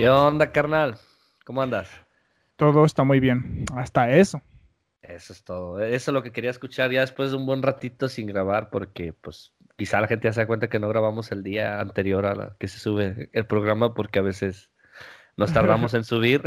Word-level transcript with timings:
¿Qué 0.00 0.08
onda, 0.08 0.50
carnal? 0.50 0.94
¿Cómo 1.44 1.60
andas? 1.60 1.90
Todo 2.56 2.86
está 2.86 3.04
muy 3.04 3.20
bien, 3.20 3.66
hasta 3.76 4.10
eso. 4.10 4.40
Eso 5.02 5.34
es 5.34 5.44
todo. 5.44 5.78
Eso 5.78 6.10
es 6.10 6.14
lo 6.14 6.22
que 6.22 6.32
quería 6.32 6.48
escuchar 6.48 6.90
ya 6.90 7.02
después 7.02 7.32
de 7.32 7.36
un 7.36 7.44
buen 7.44 7.60
ratito 7.60 8.08
sin 8.08 8.26
grabar, 8.26 8.70
porque 8.70 9.12
pues 9.12 9.52
quizá 9.76 10.00
la 10.00 10.06
gente 10.06 10.26
ya 10.26 10.32
se 10.32 10.40
da 10.40 10.46
cuenta 10.46 10.70
que 10.70 10.78
no 10.78 10.88
grabamos 10.88 11.30
el 11.32 11.42
día 11.42 11.80
anterior 11.80 12.24
a 12.24 12.34
la 12.34 12.56
que 12.58 12.66
se 12.66 12.78
sube 12.78 13.28
el 13.34 13.46
programa, 13.46 13.92
porque 13.92 14.20
a 14.20 14.22
veces 14.22 14.70
nos 15.36 15.52
tardamos 15.52 15.92
en 15.92 16.04
subir. 16.04 16.44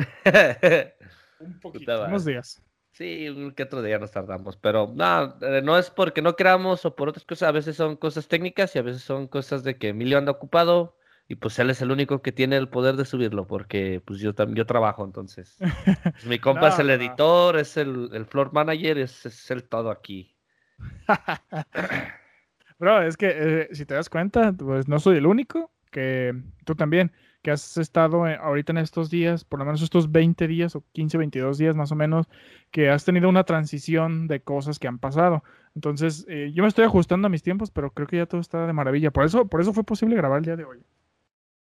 un 1.40 1.60
poquito, 1.60 2.06
unos 2.06 2.26
días. 2.26 2.60
Sí, 2.92 3.30
un 3.30 3.52
que 3.52 3.62
otro 3.62 3.84
día 3.84 4.00
nos 4.00 4.10
tardamos, 4.10 4.58
pero 4.58 4.92
no, 4.96 5.38
eh, 5.42 5.62
no 5.64 5.78
es 5.78 5.92
porque 5.92 6.24
no 6.24 6.36
queramos 6.36 6.86
o 6.86 6.96
por 6.96 7.08
otras 7.08 7.24
cosas, 7.24 7.50
a 7.50 7.52
veces 7.52 7.76
son 7.76 7.98
cosas 7.98 8.28
técnicas 8.28 8.76
y 8.76 8.80
a 8.80 8.82
veces 8.82 9.04
son 9.04 9.28
cosas 9.28 9.64
de 9.64 9.78
que 9.78 9.90
Emilio 9.90 10.18
anda 10.18 10.32
ocupado 10.32 10.98
y 11.28 11.36
pues 11.36 11.58
él 11.60 11.70
es 11.70 11.82
el 11.82 11.92
único 11.92 12.22
que 12.22 12.32
tiene 12.32 12.58
el 12.58 12.70
poder 12.70 12.96
de 12.96 13.06
subirlo 13.06 13.48
porque 13.48 14.02
pues 14.06 14.20
yo 14.20 14.36
también 14.36 14.58
yo 14.58 14.66
trabajo 14.66 15.06
entonces. 15.06 15.58
Pues, 16.04 16.26
mi 16.26 16.40
compa 16.40 16.70
es 16.70 16.80
el 16.80 16.90
editor, 16.90 17.58
es 17.58 17.78
el, 17.78 18.10
el 18.14 18.26
floor 18.26 18.54
manager, 18.54 18.98
es, 18.98 19.26
es 19.26 19.52
el 19.52 19.64
todo 19.64 19.90
aquí. 19.90 20.36
Bro, 22.80 23.04
es 23.04 23.18
que 23.18 23.34
eh, 23.34 23.70
si 23.72 23.86
te 23.86 23.94
das 23.94 24.10
cuenta, 24.10 24.54
pues 24.54 24.88
no 24.88 25.00
soy 25.00 25.18
el 25.18 25.26
único, 25.26 25.72
que 25.92 26.34
tú 26.66 26.76
también 26.76 27.12
que 27.44 27.52
has 27.52 27.78
estado 27.78 28.26
eh, 28.26 28.38
ahorita 28.42 28.72
en 28.72 28.78
estos 28.78 29.10
días, 29.10 29.44
por 29.44 29.60
lo 29.60 29.66
menos 29.66 29.82
estos 29.82 30.12
20 30.12 30.48
días 30.48 30.76
o 30.76 30.84
15, 30.94 31.18
22 31.18 31.58
días 31.58 31.76
más 31.76 31.92
o 31.92 31.96
menos, 31.96 32.28
que 32.72 32.90
has 32.90 33.04
tenido 33.04 33.30
una 33.30 33.44
transición 33.44 34.28
de 34.28 34.42
cosas 34.42 34.80
que 34.80 34.88
han 34.88 34.98
pasado. 34.98 35.44
Entonces, 35.76 36.26
eh, 36.30 36.52
yo 36.54 36.64
me 36.64 36.70
estoy 36.70 36.86
ajustando 36.86 37.28
a 37.28 37.30
mis 37.30 37.44
tiempos, 37.44 37.70
pero 37.70 37.92
creo 37.92 38.08
que 38.08 38.18
ya 38.18 38.26
todo 38.26 38.40
está 38.40 38.66
de 38.66 38.74
maravilla. 38.74 39.12
Por 39.12 39.26
eso, 39.26 39.48
por 39.48 39.60
eso 39.60 39.74
fue 39.74 39.84
posible 39.84 40.16
grabar 40.16 40.40
el 40.40 40.46
día 40.46 40.56
de 40.56 40.64
hoy. 40.64 40.80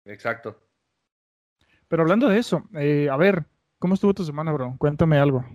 Exacto. 0.07 0.59
Pero 1.87 2.03
hablando 2.03 2.27
de 2.27 2.39
eso, 2.39 2.67
eh, 2.75 3.07
a 3.09 3.17
ver, 3.17 3.45
¿cómo 3.79 3.93
estuvo 3.93 4.13
tu 4.13 4.23
semana, 4.23 4.51
bro? 4.51 4.75
Cuéntame 4.77 5.17
algo. 5.17 5.45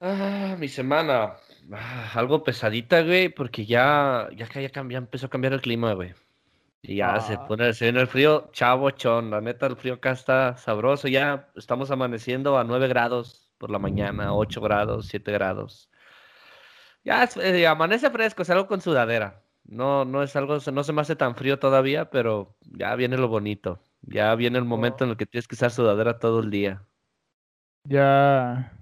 Ah, 0.00 0.56
mi 0.58 0.68
semana. 0.68 1.34
Ah, 1.72 2.10
algo 2.14 2.44
pesadita, 2.44 3.02
güey, 3.02 3.28
porque 3.28 3.66
ya, 3.66 4.28
ya, 4.36 4.48
ya, 4.48 4.70
empezó 4.98 5.26
a 5.26 5.30
cambiar 5.30 5.52
el 5.52 5.60
clima, 5.60 5.92
güey. 5.94 6.14
Y 6.82 6.96
ya 6.96 7.20
se 7.20 7.34
ah. 7.34 7.46
pone, 7.46 7.72
se 7.74 7.86
viene 7.86 8.00
el 8.00 8.06
frío, 8.06 8.50
chavo, 8.52 8.90
chon. 8.90 9.30
La 9.30 9.40
neta, 9.40 9.66
el 9.66 9.76
frío 9.76 9.94
acá 9.94 10.12
está 10.12 10.56
sabroso. 10.56 11.08
Ya 11.08 11.50
estamos 11.56 11.90
amaneciendo 11.90 12.58
a 12.58 12.64
9 12.64 12.88
grados 12.88 13.50
por 13.58 13.70
la 13.70 13.78
mañana, 13.78 14.34
8 14.34 14.60
grados, 14.60 15.06
7 15.08 15.32
grados. 15.32 15.90
Ya 17.04 17.28
eh, 17.42 17.66
amanece 17.66 18.10
fresco, 18.10 18.42
es 18.42 18.50
algo 18.50 18.66
con 18.66 18.80
sudadera. 18.80 19.42
No, 19.68 20.04
no 20.04 20.22
es 20.22 20.36
algo, 20.36 20.58
no 20.72 20.84
se 20.84 20.92
me 20.92 21.00
hace 21.00 21.16
tan 21.16 21.34
frío 21.34 21.58
todavía, 21.58 22.10
pero 22.10 22.56
ya 22.60 22.94
viene 22.94 23.16
lo 23.16 23.28
bonito. 23.28 23.80
Ya 24.02 24.34
viene 24.34 24.58
el 24.58 24.64
momento 24.64 25.04
en 25.04 25.10
el 25.10 25.16
que 25.16 25.26
tienes 25.26 25.48
que 25.48 25.56
usar 25.56 25.70
sudadera 25.72 26.18
todo 26.18 26.40
el 26.40 26.50
día. 26.50 26.84
Ya, 27.84 28.72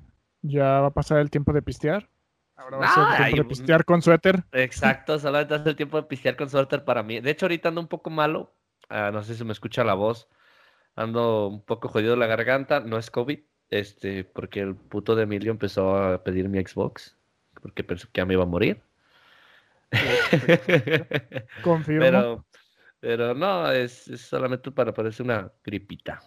ya 0.42 0.80
va 0.80 0.88
a 0.88 0.94
pasar 0.94 1.18
el 1.18 1.30
tiempo 1.30 1.52
de 1.52 1.62
pistear. 1.62 2.08
Ahora 2.56 2.78
va 2.78 2.86
a 2.86 2.94
ser 2.94 3.26
el 3.26 3.32
tiempo 3.32 3.48
de 3.48 3.48
pistear 3.48 3.84
con 3.84 4.02
suéter. 4.02 4.44
Exacto, 4.52 5.18
solamente 5.18 5.56
es 5.56 5.66
el 5.66 5.76
tiempo 5.76 5.96
de 5.96 6.06
pistear 6.06 6.36
con 6.36 6.50
suéter 6.50 6.84
para 6.84 7.02
mí. 7.02 7.20
De 7.20 7.30
hecho, 7.30 7.46
ahorita 7.46 7.70
ando 7.70 7.80
un 7.80 7.88
poco 7.88 8.10
malo. 8.10 8.54
Ah, 8.88 9.10
no 9.10 9.22
sé 9.22 9.34
si 9.34 9.44
me 9.44 9.52
escucha 9.52 9.84
la 9.84 9.94
voz. 9.94 10.28
Ando 10.96 11.48
un 11.48 11.62
poco 11.62 11.88
jodido 11.88 12.14
la 12.16 12.26
garganta. 12.26 12.80
No 12.80 12.98
es 12.98 13.10
COVID, 13.10 13.40
este, 13.70 14.24
porque 14.24 14.60
el 14.60 14.76
puto 14.76 15.16
de 15.16 15.24
Emilio 15.24 15.50
empezó 15.50 15.96
a 15.96 16.22
pedir 16.22 16.48
mi 16.48 16.64
Xbox. 16.64 17.16
Porque 17.60 17.82
pensó 17.82 18.08
que 18.12 18.20
ya 18.20 18.26
me 18.26 18.34
iba 18.34 18.42
a 18.42 18.46
morir. 18.46 18.82
Confirmo. 21.62 22.00
Pero, 22.00 22.46
pero 23.00 23.34
no, 23.34 23.70
es, 23.70 24.08
es 24.08 24.20
solamente 24.22 24.70
para 24.70 24.92
parecer 24.92 25.24
una 25.24 25.50
gripita. 25.62 26.20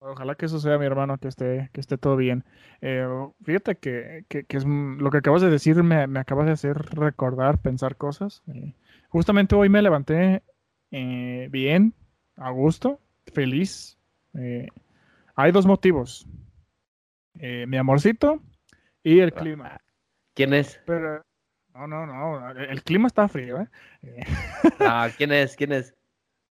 Ojalá 0.00 0.36
que 0.36 0.46
eso 0.46 0.60
sea 0.60 0.78
mi 0.78 0.86
hermano, 0.86 1.18
que 1.18 1.26
esté, 1.26 1.70
que 1.72 1.80
esté 1.80 1.98
todo 1.98 2.16
bien. 2.16 2.44
Eh, 2.80 3.04
fíjate 3.42 3.76
que, 3.78 4.24
que, 4.28 4.46
es, 4.48 4.64
lo 4.64 5.10
que 5.10 5.18
acabas 5.18 5.42
de 5.42 5.50
decir 5.50 5.82
me, 5.82 6.06
me, 6.06 6.20
acabas 6.20 6.46
de 6.46 6.52
hacer 6.52 6.76
recordar, 6.76 7.60
pensar 7.60 7.96
cosas. 7.96 8.42
Eh, 8.54 8.74
justamente 9.08 9.56
hoy 9.56 9.68
me 9.68 9.82
levanté 9.82 10.44
eh, 10.92 11.48
bien, 11.50 11.94
a 12.36 12.50
gusto, 12.50 13.00
feliz. 13.34 13.98
hay 15.34 15.50
dos 15.50 15.66
motivos. 15.66 16.28
mi 17.34 17.76
amorcito 17.76 18.40
y 19.02 19.18
el 19.18 19.32
clima. 19.32 19.80
¿Quién 20.34 20.54
es? 20.54 20.80
Pero, 20.86 21.24
no, 21.86 22.06
no, 22.06 22.40
no, 22.40 22.50
el 22.50 22.82
clima 22.82 23.06
está 23.06 23.28
frío, 23.28 23.60
¿eh? 23.60 23.68
ah, 24.80 25.08
¿quién 25.16 25.32
es? 25.32 25.56
¿Quién 25.56 25.72
es? 25.72 25.94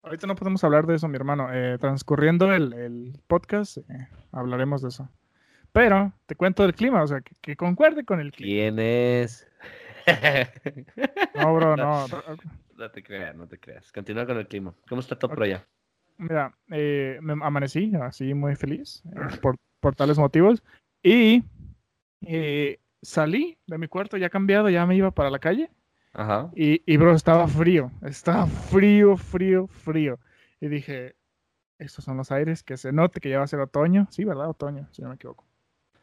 Ahorita 0.02 0.26
no 0.26 0.36
podemos 0.36 0.62
hablar 0.64 0.86
de 0.86 0.94
eso, 0.94 1.08
mi 1.08 1.16
hermano. 1.16 1.52
Eh, 1.52 1.76
transcurriendo 1.78 2.52
el, 2.52 3.20
podcast, 3.26 3.78
eh, 3.78 4.08
hablaremos 4.32 4.82
de 4.82 4.88
eso. 4.88 5.08
Pero 5.72 6.12
te 6.26 6.34
cuento 6.34 6.62
del 6.62 6.74
clima, 6.74 7.02
o 7.02 7.06
sea, 7.06 7.20
que, 7.20 7.56
concuerde 7.56 8.04
con 8.04 8.20
el 8.20 8.32
clima. 8.32 8.52
¿Quién 8.52 8.78
es? 8.78 9.46
no, 11.34 11.54
bro, 11.54 11.76
no. 11.76 12.06
No 12.76 12.90
te 12.90 13.02
creas, 13.02 13.34
no 13.34 13.46
te 13.48 13.58
creas. 13.58 13.90
Continúa 13.92 14.24
con 14.24 14.38
el 14.38 14.46
clima. 14.46 14.72
¿Cómo 14.88 15.00
está 15.00 15.18
todo 15.18 15.34
por 15.34 15.42
allá? 15.42 15.66
Mira, 16.16 16.56
eh, 16.70 17.18
me 17.20 17.32
amanecí 17.32 17.92
así 18.00 18.34
muy 18.34 18.56
feliz 18.56 19.02
por, 19.42 19.56
por, 19.80 19.94
tales 19.94 20.18
motivos. 20.18 20.62
Y 21.02 21.42
salí 23.02 23.58
de 23.66 23.78
mi 23.78 23.88
cuarto 23.88 24.16
ya 24.16 24.30
cambiado, 24.30 24.68
ya 24.68 24.86
me 24.86 24.96
iba 24.96 25.10
para 25.10 25.30
la 25.30 25.38
calle. 25.38 25.70
Ajá. 26.12 26.50
Y, 26.54 26.82
y, 26.90 26.96
bro, 26.96 27.14
estaba 27.14 27.46
frío, 27.46 27.92
estaba 28.02 28.46
frío, 28.46 29.16
frío, 29.16 29.66
frío. 29.68 30.18
Y 30.60 30.68
dije, 30.68 31.14
estos 31.78 32.04
son 32.04 32.16
los 32.16 32.32
aires, 32.32 32.62
que 32.62 32.76
se 32.76 32.92
note 32.92 33.20
que 33.20 33.30
ya 33.30 33.38
va 33.38 33.44
a 33.44 33.48
ser 33.48 33.60
otoño. 33.60 34.08
Sí, 34.10 34.24
¿verdad? 34.24 34.48
Otoño, 34.48 34.88
si 34.90 35.02
no 35.02 35.08
me 35.08 35.14
equivoco. 35.14 35.44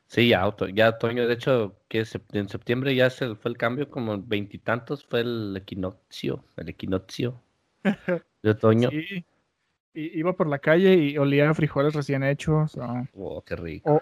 Sí, 0.08 0.30
ya, 0.30 0.44
ya 0.74 0.90
otoño. 0.90 1.28
De 1.28 1.34
hecho, 1.34 1.76
que 1.88 2.06
en 2.32 2.50
septiembre 2.50 2.96
ya 2.96 3.10
se 3.10 3.36
fue 3.36 3.52
el 3.52 3.58
cambio, 3.58 3.90
como 3.90 4.22
veintitantos 4.22 5.04
fue 5.04 5.22
el 5.22 5.58
equinoccio, 5.58 6.44
el 6.58 6.70
equinoccio 6.70 7.42
de 8.44 8.50
otoño. 8.50 8.90
Sí. 8.90 9.26
Y 9.94 10.20
iba 10.20 10.34
por 10.34 10.48
la 10.48 10.60
calle 10.60 10.96
y 10.96 11.18
olía 11.18 11.54
frijoles 11.54 11.94
recién 11.94 12.24
hechos. 12.24 12.78
Oh, 13.14 13.42
qué 13.44 13.56
rico. 13.56 13.96
O, 13.96 14.02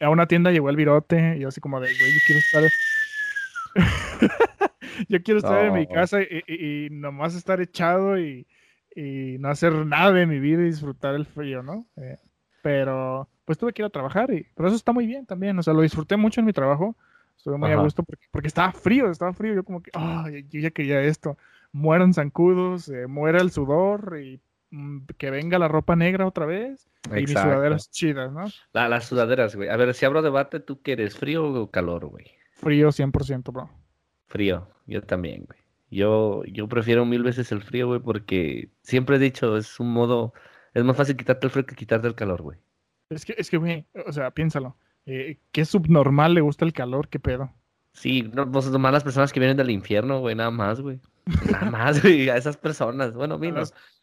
a 0.00 0.08
una 0.10 0.26
tienda 0.26 0.50
llegó 0.50 0.70
el 0.70 0.76
virote 0.76 1.36
y 1.36 1.40
yo 1.40 1.48
así 1.48 1.60
como 1.60 1.80
de, 1.80 1.88
güey, 1.98 2.12
yo 2.12 2.20
quiero 2.26 2.38
estar... 2.40 2.62
yo 5.08 5.22
quiero 5.22 5.38
estar 5.38 5.64
en 5.64 5.74
mi 5.74 5.86
casa 5.86 6.20
y, 6.22 6.88
nomás 6.90 7.34
estar 7.34 7.60
echado 7.60 8.18
y, 8.18 8.46
no 8.94 9.48
hacer 9.48 9.72
nada 9.86 10.12
de 10.12 10.26
mi 10.26 10.38
vida 10.38 10.62
y 10.62 10.66
disfrutar 10.66 11.14
el 11.14 11.26
frío, 11.26 11.62
¿no? 11.62 11.86
Eh, 11.96 12.18
pero 12.62 13.28
pues 13.44 13.58
tuve 13.58 13.72
que 13.72 13.82
ir 13.82 13.86
a 13.86 13.90
trabajar 13.90 14.32
y 14.32 14.46
pero 14.54 14.68
eso 14.68 14.76
está 14.76 14.92
muy 14.92 15.06
bien 15.06 15.26
también, 15.26 15.58
o 15.58 15.62
sea, 15.62 15.74
lo 15.74 15.82
disfruté 15.82 16.16
mucho 16.16 16.40
en 16.40 16.46
mi 16.46 16.52
trabajo, 16.52 16.94
estuve 17.36 17.56
muy 17.56 17.70
a 17.70 17.76
gusto 17.76 18.04
porque, 18.04 18.46
estaba 18.46 18.72
frío, 18.72 19.10
estaba 19.10 19.32
frío, 19.32 19.54
yo 19.54 19.64
como 19.64 19.82
que, 19.82 19.90
oh, 19.94 20.28
yo 20.28 20.60
ya 20.60 20.70
quería 20.70 21.00
esto, 21.02 21.36
mueran 21.72 22.14
zancudos, 22.14 22.88
eh, 22.88 23.06
muera 23.06 23.40
el 23.40 23.50
sudor 23.50 24.20
y 24.22 24.40
que 25.18 25.30
venga 25.30 25.58
la 25.58 25.68
ropa 25.68 25.96
negra 25.96 26.26
otra 26.26 26.46
vez 26.46 26.88
y 27.10 27.22
mis 27.22 27.30
sudaderas 27.30 27.90
chidas, 27.90 28.32
¿no? 28.32 28.46
las 28.72 29.04
sudaderas, 29.06 29.54
güey. 29.54 29.68
A 29.68 29.76
ver, 29.76 29.92
si 29.94 30.04
abro 30.04 30.22
debate, 30.22 30.60
¿tú 30.60 30.80
quieres 30.82 31.16
frío 31.16 31.44
o 31.44 31.70
calor, 31.70 32.06
güey? 32.06 32.26
Frío 32.52 32.88
100%, 32.88 33.52
bro. 33.52 33.70
Frío, 34.26 34.68
yo 34.86 35.02
también, 35.02 35.44
güey. 35.44 35.58
Yo, 35.90 36.42
yo 36.44 36.68
prefiero 36.68 37.04
mil 37.04 37.22
veces 37.22 37.52
el 37.52 37.62
frío, 37.62 37.86
güey, 37.86 38.00
porque 38.00 38.70
siempre 38.82 39.16
he 39.16 39.18
dicho, 39.18 39.56
es 39.58 39.78
un 39.78 39.92
modo, 39.92 40.32
es 40.72 40.82
más 40.84 40.96
fácil 40.96 41.16
quitarte 41.16 41.46
el 41.46 41.50
frío 41.50 41.66
que 41.66 41.74
quitarte 41.74 42.08
el 42.08 42.14
calor, 42.14 42.40
güey. 42.40 42.58
Es 43.10 43.26
que, 43.26 43.34
es 43.36 43.50
que, 43.50 43.58
güey, 43.58 43.86
o 44.06 44.12
sea, 44.12 44.30
piénsalo. 44.30 44.76
Eh, 45.04 45.38
¿Qué 45.50 45.64
subnormal 45.66 46.32
le 46.32 46.40
gusta 46.40 46.64
el 46.64 46.72
calor? 46.72 47.08
¿Qué 47.08 47.18
pedo? 47.18 47.52
Sí, 47.92 48.30
no, 48.32 48.50
pues 48.50 48.70
nomás 48.70 48.92
las 48.92 49.04
personas 49.04 49.32
que 49.32 49.40
vienen 49.40 49.58
del 49.58 49.70
infierno, 49.70 50.20
güey, 50.20 50.34
nada 50.34 50.50
más, 50.50 50.80
güey. 50.80 50.98
Nada 51.24 51.70
más, 51.70 52.02
güey, 52.02 52.28
a 52.28 52.36
esas 52.36 52.56
personas. 52.56 53.12
Bueno, 53.14 53.38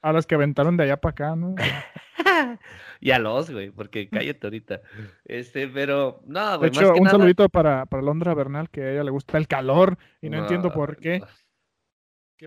a 0.02 0.10
A 0.10 0.14
las 0.14 0.26
que 0.26 0.36
aventaron 0.36 0.78
de 0.78 0.84
allá 0.84 0.98
para 0.98 1.12
acá, 1.12 1.36
¿no? 1.36 1.56
y 3.02 3.12
a 3.12 3.20
los, 3.20 3.52
güey, 3.52 3.72
porque 3.72 4.10
cállate 4.10 4.48
ahorita. 4.48 4.82
Este, 5.26 5.68
pero, 5.68 6.22
no, 6.26 6.58
güey. 6.58 6.70
De 6.70 6.78
hecho, 6.78 6.94
un 6.94 7.10
saludito 7.10 7.50
para, 7.50 7.86
para 7.86 8.04
Londra 8.04 8.34
Bernal, 8.34 8.70
que 8.70 8.84
a 8.84 8.92
ella 8.92 9.04
le 9.04 9.12
gusta 9.12 9.38
el 9.38 9.48
calor 9.48 9.98
y 10.22 10.30
no, 10.30 10.38
entiendo 10.38 10.72
por 10.72 10.98
qué. 10.98 11.22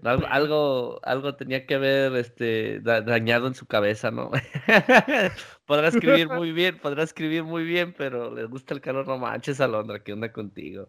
Algo, 0.03 1.01
algo, 1.03 1.35
tenía 1.37 1.67
que 1.67 1.75
haber 1.75 2.17
este, 2.17 2.81
dañado 2.81 3.47
en 3.47 3.55
su 3.55 3.67
cabeza, 3.67 4.11
¿no? 4.11 4.31
podrá 5.67 5.89
escribir 5.89 6.31
muy 6.31 6.53
bien, 6.53 6.79
podrá 6.79 7.03
escribir 7.03 7.45
muy 7.45 7.65
bien, 7.65 7.95
pero 7.97 8.35
le 8.35 8.47
gusta 8.47 8.73
el 8.73 8.81
calor, 8.81 9.07
no 9.07 9.19
manches, 9.19 9.61
Alondra, 9.61 10.03
¿qué 10.03 10.15
onda 10.15 10.33
contigo? 10.33 10.89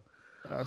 Ah, 0.50 0.64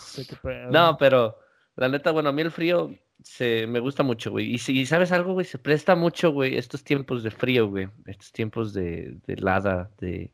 no, 0.71 0.99
pero 0.99 1.39
la 1.77 1.89
neta, 1.89 2.11
bueno, 2.11 2.29
a 2.29 2.33
mí 2.33 2.43
el 2.43 2.51
frío 2.51 2.91
se, 3.23 3.67
me 3.67 3.81
gusta 3.81 4.03
mucho, 4.03 4.31
güey. 4.31 4.55
Y 4.55 4.59
si 4.59 4.87
sabes 4.87 5.13
algo, 5.13 5.33
güey, 5.33 5.47
se 5.47 5.59
presta 5.59 5.97
mucho, 5.97 6.31
güey, 6.31 6.57
estos 6.57 6.85
tiempos 6.85 7.23
de 7.23 7.31
frío, 7.31 7.69
güey. 7.69 7.89
Estos 8.07 8.33
tiempos 8.33 8.73
de, 8.73 9.19
de 9.27 9.35
helada, 9.35 9.91
de 9.99 10.33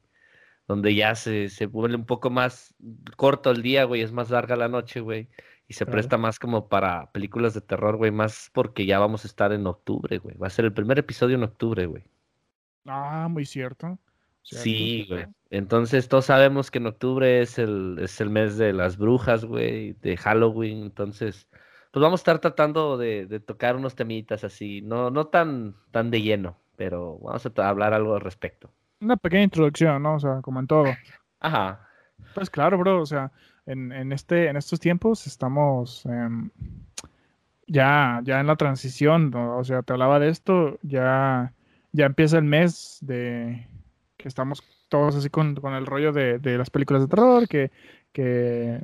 donde 0.69 0.95
ya 0.95 1.15
se, 1.15 1.49
se 1.49 1.67
vuelve 1.67 1.97
un 1.97 2.07
poco 2.07 2.31
más 2.31 2.75
corto 3.17 3.51
el 3.51 3.63
día, 3.63 3.85
güey, 3.85 4.03
es 4.03 4.13
más 4.13 4.31
larga 4.31 4.57
la 4.57 4.69
noche, 4.69 5.01
güey. 5.01 5.29
Y 5.69 5.75
se 5.75 5.87
presta 5.87 6.19
más 6.19 6.39
como 6.39 6.69
para 6.69 7.11
películas 7.13 7.55
de 7.55 7.61
terror, 7.63 7.97
güey, 7.97 8.11
más 8.11 8.51
porque 8.53 8.85
ya 8.85 8.99
vamos 8.99 9.25
a 9.25 9.29
estar 9.29 9.53
en 9.53 9.67
octubre, 9.67 10.19
güey. 10.19 10.37
Va 10.37 10.49
a 10.49 10.51
ser 10.51 10.67
el 10.67 10.73
primer 10.73 10.99
episodio 10.99 11.37
en 11.37 11.45
octubre, 11.45 11.87
güey. 11.87 12.05
Ah, 12.85 13.29
muy 13.31 13.47
cierto. 13.47 13.99
Sí, 14.43 15.07
güey. 15.09 15.27
Entonces 15.51 16.09
todos 16.09 16.27
sabemos 16.27 16.71
que 16.71 16.79
en 16.79 16.87
octubre 16.87 17.41
es 17.41 17.59
el, 17.59 17.99
es 18.01 18.21
el 18.21 18.31
mes 18.31 18.59
de 18.59 18.73
las 18.73 18.99
brujas, 18.99 19.45
güey, 19.45 19.93
de 19.95 20.17
Halloween. 20.17 20.83
Entonces, 20.83 21.49
pues 21.93 22.03
vamos 22.03 22.21
a 22.21 22.23
estar 22.23 22.39
tratando 22.41 22.97
de, 22.97 23.27
de, 23.27 23.39
tocar 23.39 23.77
unos 23.77 23.95
temitas 23.95 24.43
así, 24.45 24.81
no, 24.81 25.11
no 25.11 25.27
tan, 25.27 25.77
tan 25.91 26.11
de 26.11 26.23
lleno, 26.23 26.57
pero 26.77 27.19
vamos 27.19 27.47
a 27.47 27.69
hablar 27.69 27.93
algo 27.93 28.15
al 28.15 28.23
respecto. 28.23 28.71
Una 29.01 29.17
pequeña 29.17 29.45
introducción, 29.45 30.03
¿no? 30.03 30.15
O 30.15 30.19
sea, 30.19 30.41
como 30.41 30.59
en 30.59 30.67
todo. 30.67 30.87
Ajá. 31.41 31.87
Pues 32.35 32.49
claro, 32.49 32.79
bro, 32.79 33.03
o 33.03 33.07
sea, 33.07 33.31
en, 33.67 33.93
en 33.93 34.13
este, 34.13 34.49
en 34.49 34.57
estos 34.57 34.81
tiempos 34.81 35.27
estamos 35.27 36.07
em, 36.07 36.51
ya, 37.67 38.21
ya 38.25 38.41
en 38.41 38.47
la 38.47 38.57
transición, 38.57 39.35
o 39.35 39.63
sea, 39.63 39.83
te 39.83 39.93
hablaba 39.93 40.19
de 40.19 40.31
esto, 40.31 40.79
ya, 40.83 41.53
ya 41.93 42.07
empieza 42.07 42.39
el 42.39 42.45
mes 42.45 42.99
de 43.03 43.67
que 44.17 44.29
estamos 44.29 44.63
todos 44.89 45.17
así 45.17 45.31
con, 45.31 45.57
con 45.57 45.75
el 45.75 45.87
rollo 45.87 46.13
de, 46.13 46.39
de, 46.39 46.59
las 46.59 46.71
películas 46.71 47.03
de 47.03 47.09
terror, 47.09 47.49
que, 47.49 47.71
que, 48.13 48.83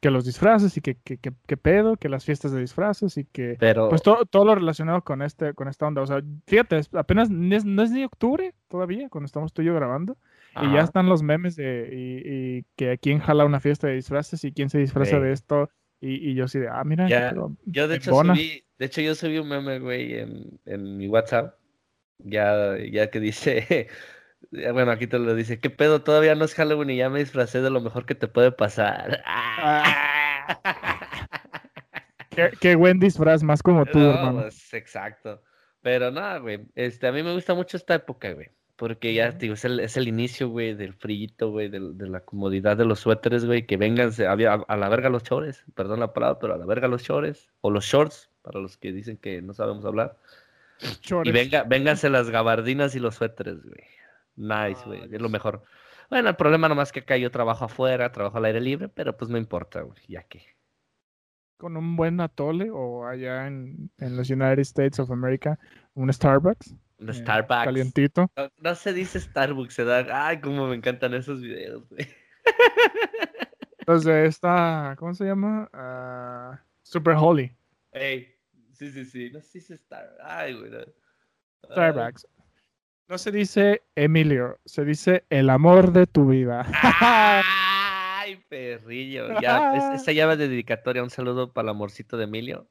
que 0.00 0.10
los 0.10 0.24
disfraces 0.24 0.76
y 0.76 0.80
que, 0.80 0.96
que, 0.96 1.18
que, 1.18 1.56
pedo, 1.56 1.96
que 1.96 2.08
las 2.08 2.24
fiestas 2.24 2.52
de 2.52 2.60
disfraces 2.60 3.16
y 3.16 3.24
que 3.24 3.56
Pero... 3.58 3.88
pues 3.88 4.02
todo, 4.02 4.24
todo 4.26 4.44
lo 4.44 4.54
relacionado 4.54 5.02
con 5.02 5.22
este, 5.22 5.54
con 5.54 5.68
esta 5.68 5.86
onda. 5.86 6.02
O 6.02 6.06
sea, 6.06 6.22
fíjate, 6.46 6.80
apenas 6.92 7.30
no 7.30 7.56
es, 7.56 7.64
no 7.64 7.82
es 7.82 7.90
ni 7.90 8.04
octubre 8.04 8.54
todavía, 8.68 9.08
cuando 9.08 9.26
estamos 9.26 9.52
tú 9.52 9.62
y 9.62 9.66
yo 9.66 9.74
grabando. 9.74 10.16
Y 10.60 10.72
ya 10.72 10.80
están 10.80 11.08
los 11.08 11.22
memes 11.22 11.54
de 11.54 11.88
y, 11.92 12.58
y 12.58 12.64
que 12.74 12.98
quién 12.98 13.20
jala 13.20 13.44
una 13.44 13.60
fiesta 13.60 13.86
de 13.86 13.94
disfraces 13.94 14.42
y 14.42 14.52
quién 14.52 14.70
se 14.70 14.78
disfraza 14.78 15.20
de 15.20 15.32
esto. 15.32 15.70
Y, 16.00 16.30
y, 16.30 16.34
yo 16.34 16.48
sí 16.48 16.58
de, 16.58 16.68
ah, 16.68 16.82
mira. 16.84 17.08
Ya, 17.08 17.34
yo 17.64 17.88
de 17.88 17.96
hecho 17.96 18.12
subí, 18.12 18.64
de 18.78 18.86
hecho 18.86 19.00
yo 19.00 19.14
subí 19.14 19.38
un 19.38 19.48
meme, 19.48 19.78
güey, 19.78 20.14
en, 20.14 20.60
en 20.64 20.96
mi 20.96 21.08
WhatsApp. 21.08 21.54
Ya, 22.18 22.76
ya 22.78 23.10
que 23.10 23.20
dice, 23.20 23.88
bueno, 24.50 24.90
aquí 24.90 25.06
te 25.06 25.18
lo 25.18 25.34
dice, 25.34 25.60
¿qué 25.60 25.70
pedo? 25.70 26.02
Todavía 26.02 26.34
no 26.34 26.44
es 26.44 26.54
Halloween 26.54 26.90
y 26.90 26.96
ya 26.96 27.10
me 27.10 27.18
disfracé 27.20 27.60
de 27.60 27.70
lo 27.70 27.80
mejor 27.80 28.06
que 28.06 28.14
te 28.14 28.28
puede 28.28 28.52
pasar. 28.52 29.22
qué, 32.30 32.50
qué, 32.60 32.74
buen 32.76 32.98
disfraz, 32.98 33.42
más 33.42 33.62
como 33.62 33.84
tú, 33.86 33.98
no, 33.98 34.10
hermano. 34.10 34.40
Pues, 34.42 34.72
exacto. 34.74 35.42
Pero 35.82 36.10
nada, 36.10 36.38
güey, 36.38 36.66
este, 36.74 37.06
a 37.06 37.12
mí 37.12 37.22
me 37.22 37.32
gusta 37.32 37.54
mucho 37.54 37.76
esta 37.76 37.94
época, 37.94 38.32
güey. 38.32 38.48
Porque 38.76 39.12
ya, 39.12 39.32
digo, 39.32 39.54
es 39.54 39.64
el, 39.64 39.80
es 39.80 39.96
el 39.96 40.06
inicio, 40.06 40.48
güey, 40.50 40.72
del 40.74 40.94
frío, 40.94 41.50
güey, 41.50 41.68
de, 41.68 41.80
de, 41.94 42.08
la 42.08 42.20
comodidad 42.20 42.76
de 42.76 42.84
los 42.84 43.00
suéteres, 43.00 43.44
güey, 43.44 43.66
que 43.66 43.76
vengan 43.76 44.12
a, 44.20 44.64
a, 44.68 44.76
la 44.76 44.88
verga 44.88 45.08
los 45.08 45.24
chores, 45.24 45.64
perdón 45.74 45.98
la 45.98 46.12
palabra, 46.12 46.38
pero 46.38 46.54
a 46.54 46.58
la 46.58 46.64
verga 46.64 46.86
los 46.86 47.02
chores, 47.02 47.50
o 47.60 47.72
los 47.72 47.84
shorts, 47.84 48.30
para 48.42 48.60
los 48.60 48.76
que 48.76 48.92
dicen 48.92 49.16
que 49.16 49.42
no 49.42 49.52
sabemos 49.52 49.84
hablar. 49.84 50.16
Chores. 51.00 51.28
Y 51.28 51.32
venga, 51.32 51.64
vénganse 51.64 52.08
las 52.08 52.30
gabardinas 52.30 52.94
y 52.94 53.00
los 53.00 53.16
suéteres, 53.16 53.64
güey. 53.64 53.82
Nice, 54.38 54.84
güey, 54.86 55.02
es 55.12 55.20
lo 55.20 55.28
mejor. 55.28 55.64
Bueno, 56.08 56.28
el 56.28 56.36
problema 56.36 56.68
nomás 56.68 56.92
que 56.92 57.00
acá 57.00 57.16
yo 57.16 57.30
trabajo 57.30 57.64
afuera, 57.64 58.12
trabajo 58.12 58.38
al 58.38 58.44
aire 58.44 58.60
libre, 58.60 58.88
pero 58.88 59.16
pues 59.16 59.30
no 59.30 59.36
importa, 59.36 59.82
güey, 59.82 60.00
ya 60.06 60.22
que. 60.22 60.56
Con 61.56 61.76
un 61.76 61.96
buen 61.96 62.20
atole 62.20 62.70
o 62.70 63.04
allá 63.04 63.48
en, 63.48 63.90
en 63.98 64.16
los 64.16 64.30
United 64.30 64.60
States 64.60 65.00
of 65.00 65.10
America, 65.10 65.58
un 65.94 66.12
Starbucks. 66.12 66.72
Un 67.00 67.12
Starbucks. 67.12 67.64
Calientito. 67.64 68.30
No, 68.36 68.48
no, 68.58 68.74
se 68.76 68.92
dice 68.92 69.18
Starbucks, 69.18 69.74
se 69.74 69.84
da. 69.84 70.06
Ay, 70.28 70.40
cómo 70.40 70.68
me 70.68 70.76
encantan 70.76 71.14
esos 71.14 71.40
videos, 71.40 71.88
güey. 71.88 72.06
Entonces, 73.80 74.28
esta. 74.28 74.94
¿Cómo 74.98 75.14
se 75.14 75.24
llama? 75.24 75.68
Uh, 75.74 76.56
Super 76.82 77.16
Holy. 77.18 77.52
Ey, 77.90 78.36
sí, 78.72 78.92
sí, 78.92 79.04
sí. 79.04 79.30
No 79.32 79.40
se 79.40 79.58
dice 79.58 79.76
Starbucks. 79.76 80.20
Ay, 80.22 80.54
güey. 80.54 80.70
No. 80.70 80.78
Starbucks. 81.72 82.26
No 83.08 83.16
se 83.16 83.32
dice 83.32 83.84
Emilio, 83.94 84.60
se 84.66 84.84
dice 84.84 85.24
el 85.30 85.48
amor 85.48 85.92
de 85.92 86.06
tu 86.06 86.26
vida. 86.26 86.66
Ay, 87.00 88.36
perrillo. 88.50 89.40
Ya, 89.40 89.94
esa 89.94 90.12
llave 90.12 90.36
de 90.36 90.48
dedicatoria. 90.48 91.02
Un 91.02 91.08
saludo 91.08 91.54
para 91.54 91.64
el 91.64 91.70
amorcito 91.70 92.18
de 92.18 92.24
Emilio. 92.24 92.68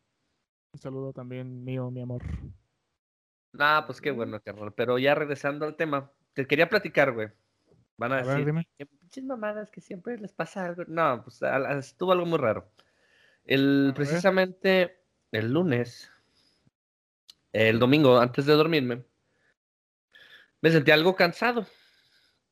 Un 0.74 0.80
saludo 0.80 1.12
también 1.12 1.63
mío, 1.63 1.89
mi 1.89 2.01
amor. 2.01 2.22
Ah, 3.57 3.84
pues 3.88 4.00
qué 4.00 4.12
bueno, 4.12 4.39
carnal. 4.39 4.74
Pero 4.74 5.00
ya 5.00 5.16
regresando 5.16 5.66
al 5.66 5.75
tema, 5.75 6.12
te 6.34 6.45
quería 6.45 6.69
platicar, 6.69 7.13
güey. 7.13 7.30
Van 7.98 8.12
a, 8.12 8.18
a 8.18 8.24
decir, 8.24 8.54
pinches 8.78 9.24
mamadas 9.24 9.72
que 9.72 9.81
siempre 9.81 10.19
les 10.19 10.34
pasa 10.34 10.66
algo. 10.66 10.84
No, 10.88 11.24
pues 11.24 11.42
estuvo 11.80 12.12
algo 12.12 12.28
muy 12.28 12.38
raro. 12.38 12.72
El, 13.44 13.92
precisamente 13.95 15.00
el 15.31 15.51
lunes, 15.51 16.12
el 17.54 17.80
domingo, 17.80 18.19
antes 18.19 18.45
de 18.45 18.54
dormirme, 18.54 19.04
me 20.62 20.71
sentí 20.71 20.92
algo 20.92 21.15
cansado. 21.15 21.65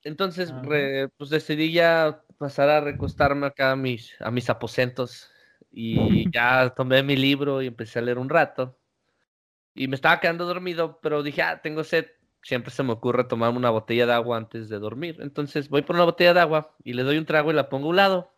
Entonces, 0.04 0.54
re, 0.64 1.10
pues 1.18 1.30
decidí 1.30 1.72
ya 1.72 2.24
pasar 2.38 2.70
a 2.70 2.82
recostarme 2.82 3.48
acá 3.48 3.72
a 3.72 3.76
mis, 3.76 4.14
a 4.22 4.30
mis 4.32 4.50
aposentos 4.50 5.32
y 5.72 5.96
ya 6.34 6.74
tomé 6.76 7.04
mi 7.04 7.16
libro 7.16 7.62
y 7.62 7.68
empecé 7.68 8.00
a 8.00 8.02
leer 8.04 8.18
un 8.20 8.30
rato. 8.30 8.80
Y 9.74 9.88
me 9.88 9.96
estaba 9.96 10.20
quedando 10.20 10.46
dormido, 10.46 11.00
pero 11.02 11.24
dije, 11.24 11.42
ah, 11.42 11.62
tengo 11.62 11.84
sed. 11.84 12.08
Siempre 12.42 12.72
se 12.72 12.84
me 12.84 12.94
ocurre 12.94 13.24
tomarme 13.24 13.58
una 13.58 13.72
botella 13.72 14.06
de 14.06 14.14
agua 14.14 14.38
antes 14.38 14.70
de 14.70 14.80
dormir. 14.80 15.18
Entonces 15.20 15.70
voy 15.70 15.82
por 15.82 15.96
una 15.96 16.06
botella 16.06 16.34
de 16.34 16.40
agua 16.42 16.76
y 16.84 16.94
le 16.94 17.04
doy 17.04 17.18
un 17.18 17.26
trago 17.26 17.52
y 17.52 17.56
la 17.56 17.70
pongo 17.70 17.88
a 17.88 17.90
un 17.90 17.96
lado. 17.96 18.32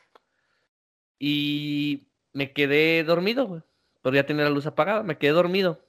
Y 1.19 2.07
me 2.33 2.53
quedé 2.53 3.03
dormido, 3.03 3.45
güey. 3.47 3.61
Pero 4.01 4.15
ya 4.15 4.25
tenía 4.25 4.45
la 4.45 4.49
luz 4.49 4.65
apagada, 4.65 5.03
me 5.03 5.17
quedé 5.17 5.31
dormido. 5.31 5.85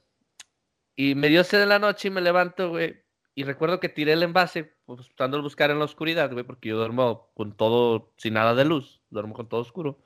Y 0.95 1.15
me 1.15 1.29
dio 1.29 1.43
sed 1.43 1.63
en 1.63 1.69
la 1.69 1.79
noche 1.79 2.09
y 2.09 2.11
me 2.11 2.21
levanto, 2.21 2.69
güey. 2.69 3.01
Y 3.39 3.43
recuerdo 3.45 3.79
que 3.79 3.87
tiré 3.87 4.11
el 4.11 4.23
envase, 4.23 4.75
pues, 4.85 5.07
tratando 5.07 5.37
de 5.37 5.43
buscar 5.43 5.71
en 5.71 5.79
la 5.79 5.85
oscuridad, 5.85 6.29
güey, 6.29 6.43
porque 6.43 6.67
yo 6.67 6.75
duermo 6.75 7.31
con 7.35 7.55
todo, 7.55 8.11
sin 8.17 8.33
nada 8.33 8.53
de 8.53 8.65
luz, 8.65 9.01
duermo 9.09 9.33
con 9.33 9.47
todo 9.47 9.61
oscuro. 9.61 10.03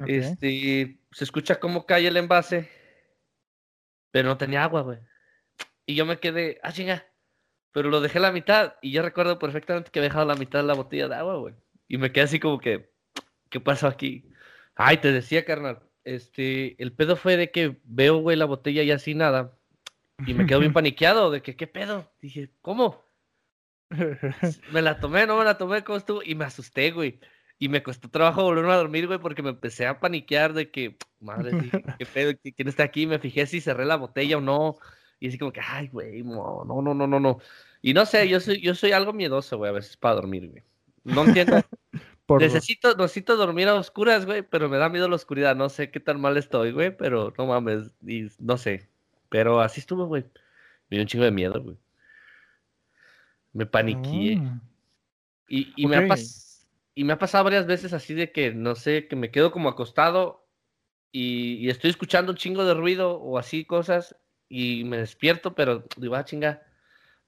Okay. 0.00 0.16
Este, 0.16 0.98
se 1.12 1.22
escucha 1.22 1.60
cómo 1.60 1.86
cae 1.86 2.08
el 2.08 2.16
envase 2.16 2.68
pero 4.10 4.28
no 4.28 4.36
tenía 4.36 4.64
agua, 4.64 4.82
güey. 4.82 4.98
Y 5.86 5.94
yo 5.94 6.04
me 6.04 6.18
quedé, 6.18 6.58
ah, 6.64 6.72
chinga. 6.72 7.06
Pero 7.70 7.90
lo 7.90 8.00
dejé 8.00 8.18
a 8.18 8.22
la 8.22 8.32
mitad 8.32 8.74
y 8.82 8.90
yo 8.90 9.02
recuerdo 9.02 9.38
perfectamente 9.38 9.92
que 9.92 10.00
había 10.00 10.08
dejado 10.08 10.26
la 10.26 10.34
mitad 10.34 10.58
de 10.58 10.66
la 10.66 10.74
botella 10.74 11.06
de 11.06 11.14
agua, 11.14 11.36
güey. 11.36 11.54
Y 11.86 11.96
me 11.96 12.10
quedé 12.10 12.24
así 12.24 12.40
como 12.40 12.58
que, 12.58 12.90
¿qué 13.50 13.60
pasó 13.60 13.86
aquí? 13.86 14.28
Ay, 14.74 14.96
te 14.96 15.12
decía, 15.12 15.44
carnal. 15.44 15.80
Este, 16.02 16.74
el 16.82 16.92
pedo 16.92 17.14
fue 17.14 17.36
de 17.36 17.52
que 17.52 17.80
veo, 17.84 18.16
güey, 18.16 18.36
la 18.36 18.46
botella 18.46 18.82
y 18.82 18.90
así 18.90 19.14
nada. 19.14 19.56
Y 20.26 20.34
me 20.34 20.46
quedo 20.46 20.60
bien 20.60 20.72
paniqueado 20.72 21.30
de 21.30 21.42
que, 21.42 21.56
¿qué 21.56 21.66
pedo? 21.66 22.10
Dije, 22.20 22.50
¿cómo? 22.60 23.04
Me 24.72 24.82
la 24.82 24.98
tomé, 25.00 25.26
no 25.26 25.36
me 25.36 25.44
la 25.44 25.58
tomé, 25.58 25.84
¿cómo 25.84 25.98
estuvo? 25.98 26.22
Y 26.22 26.34
me 26.34 26.44
asusté, 26.44 26.90
güey. 26.90 27.20
Y 27.58 27.68
me 27.68 27.82
costó 27.82 28.08
trabajo 28.08 28.42
volverme 28.42 28.72
a 28.72 28.76
dormir, 28.76 29.06
güey, 29.06 29.18
porque 29.18 29.42
me 29.42 29.50
empecé 29.50 29.86
a 29.86 30.00
paniquear 30.00 30.52
de 30.52 30.70
que, 30.70 30.96
madre, 31.20 31.50
qué 31.98 32.06
pedo, 32.06 32.32
quién 32.56 32.68
está 32.68 32.84
aquí. 32.84 33.06
Me 33.06 33.18
fijé 33.18 33.46
si 33.46 33.60
cerré 33.60 33.84
la 33.84 33.96
botella 33.96 34.38
o 34.38 34.40
no. 34.40 34.76
Y 35.20 35.28
así 35.28 35.38
como 35.38 35.52
que, 35.52 35.60
ay, 35.60 35.88
güey, 35.88 36.22
no, 36.22 36.64
no, 36.64 36.82
no, 36.82 36.94
no, 36.94 37.06
no, 37.06 37.20
no. 37.20 37.38
Y 37.80 37.94
no 37.94 38.06
sé, 38.06 38.28
yo 38.28 38.40
soy, 38.40 38.60
yo 38.60 38.74
soy 38.74 38.92
algo 38.92 39.12
miedoso, 39.12 39.58
güey, 39.58 39.70
a 39.70 39.74
veces 39.74 39.96
para 39.96 40.16
dormir, 40.16 40.48
güey. 40.48 40.62
No 41.04 41.24
entiendo. 41.24 41.60
necesito, 42.40 42.96
necesito 42.96 43.36
dormir 43.36 43.68
a 43.68 43.74
oscuras, 43.74 44.26
güey, 44.26 44.42
pero 44.42 44.68
me 44.68 44.78
da 44.78 44.88
miedo 44.88 45.08
la 45.08 45.16
oscuridad. 45.16 45.54
No 45.54 45.68
sé 45.68 45.90
qué 45.90 46.00
tan 46.00 46.20
mal 46.20 46.36
estoy, 46.36 46.72
güey, 46.72 46.96
pero 46.96 47.32
no 47.36 47.46
mames, 47.46 47.92
y 48.06 48.28
no 48.38 48.56
sé. 48.56 48.88
Pero 49.32 49.62
así 49.62 49.80
estuvo, 49.80 50.04
güey. 50.06 50.24
Me 50.90 50.98
dio 50.98 51.00
un 51.00 51.08
chingo 51.08 51.24
de 51.24 51.30
miedo, 51.30 51.60
güey. 51.60 51.78
Me 53.54 53.64
paniqué. 53.64 54.38
Oh. 54.38 54.60
Y, 55.48 55.72
y 55.74 55.86
okay. 55.86 55.86
me 55.86 55.96
ha 55.96 56.08
pasado 56.08 56.52
y 56.94 57.04
me 57.04 57.14
ha 57.14 57.18
pasado 57.18 57.44
varias 57.44 57.66
veces 57.66 57.94
así 57.94 58.12
de 58.12 58.32
que, 58.32 58.52
no 58.52 58.74
sé, 58.74 59.08
que 59.08 59.16
me 59.16 59.30
quedo 59.30 59.50
como 59.50 59.70
acostado 59.70 60.46
y, 61.10 61.54
y, 61.54 61.70
estoy 61.70 61.88
escuchando 61.88 62.32
un 62.32 62.36
chingo 62.36 62.66
de 62.66 62.74
ruido 62.74 63.14
o 63.18 63.38
así 63.38 63.64
cosas 63.64 64.14
y 64.50 64.84
me 64.84 64.98
despierto, 64.98 65.54
pero 65.54 65.86
digo, 65.96 66.16
ah, 66.16 66.24
chinga, 66.26 66.62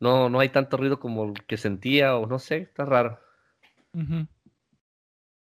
no, 0.01 0.29
no 0.29 0.41
hay 0.41 0.51
tanto 0.51 0.77
ruido 0.77 1.01
como 1.01 1.25
el 1.25 1.45
que 1.45 1.57
sentía 1.57 2.17
o 2.17 2.27
no 2.27 2.39
sé, 2.39 2.59
está 2.59 2.85
raro. 2.85 3.19
Uh 3.95 4.01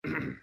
-huh. 0.04 0.40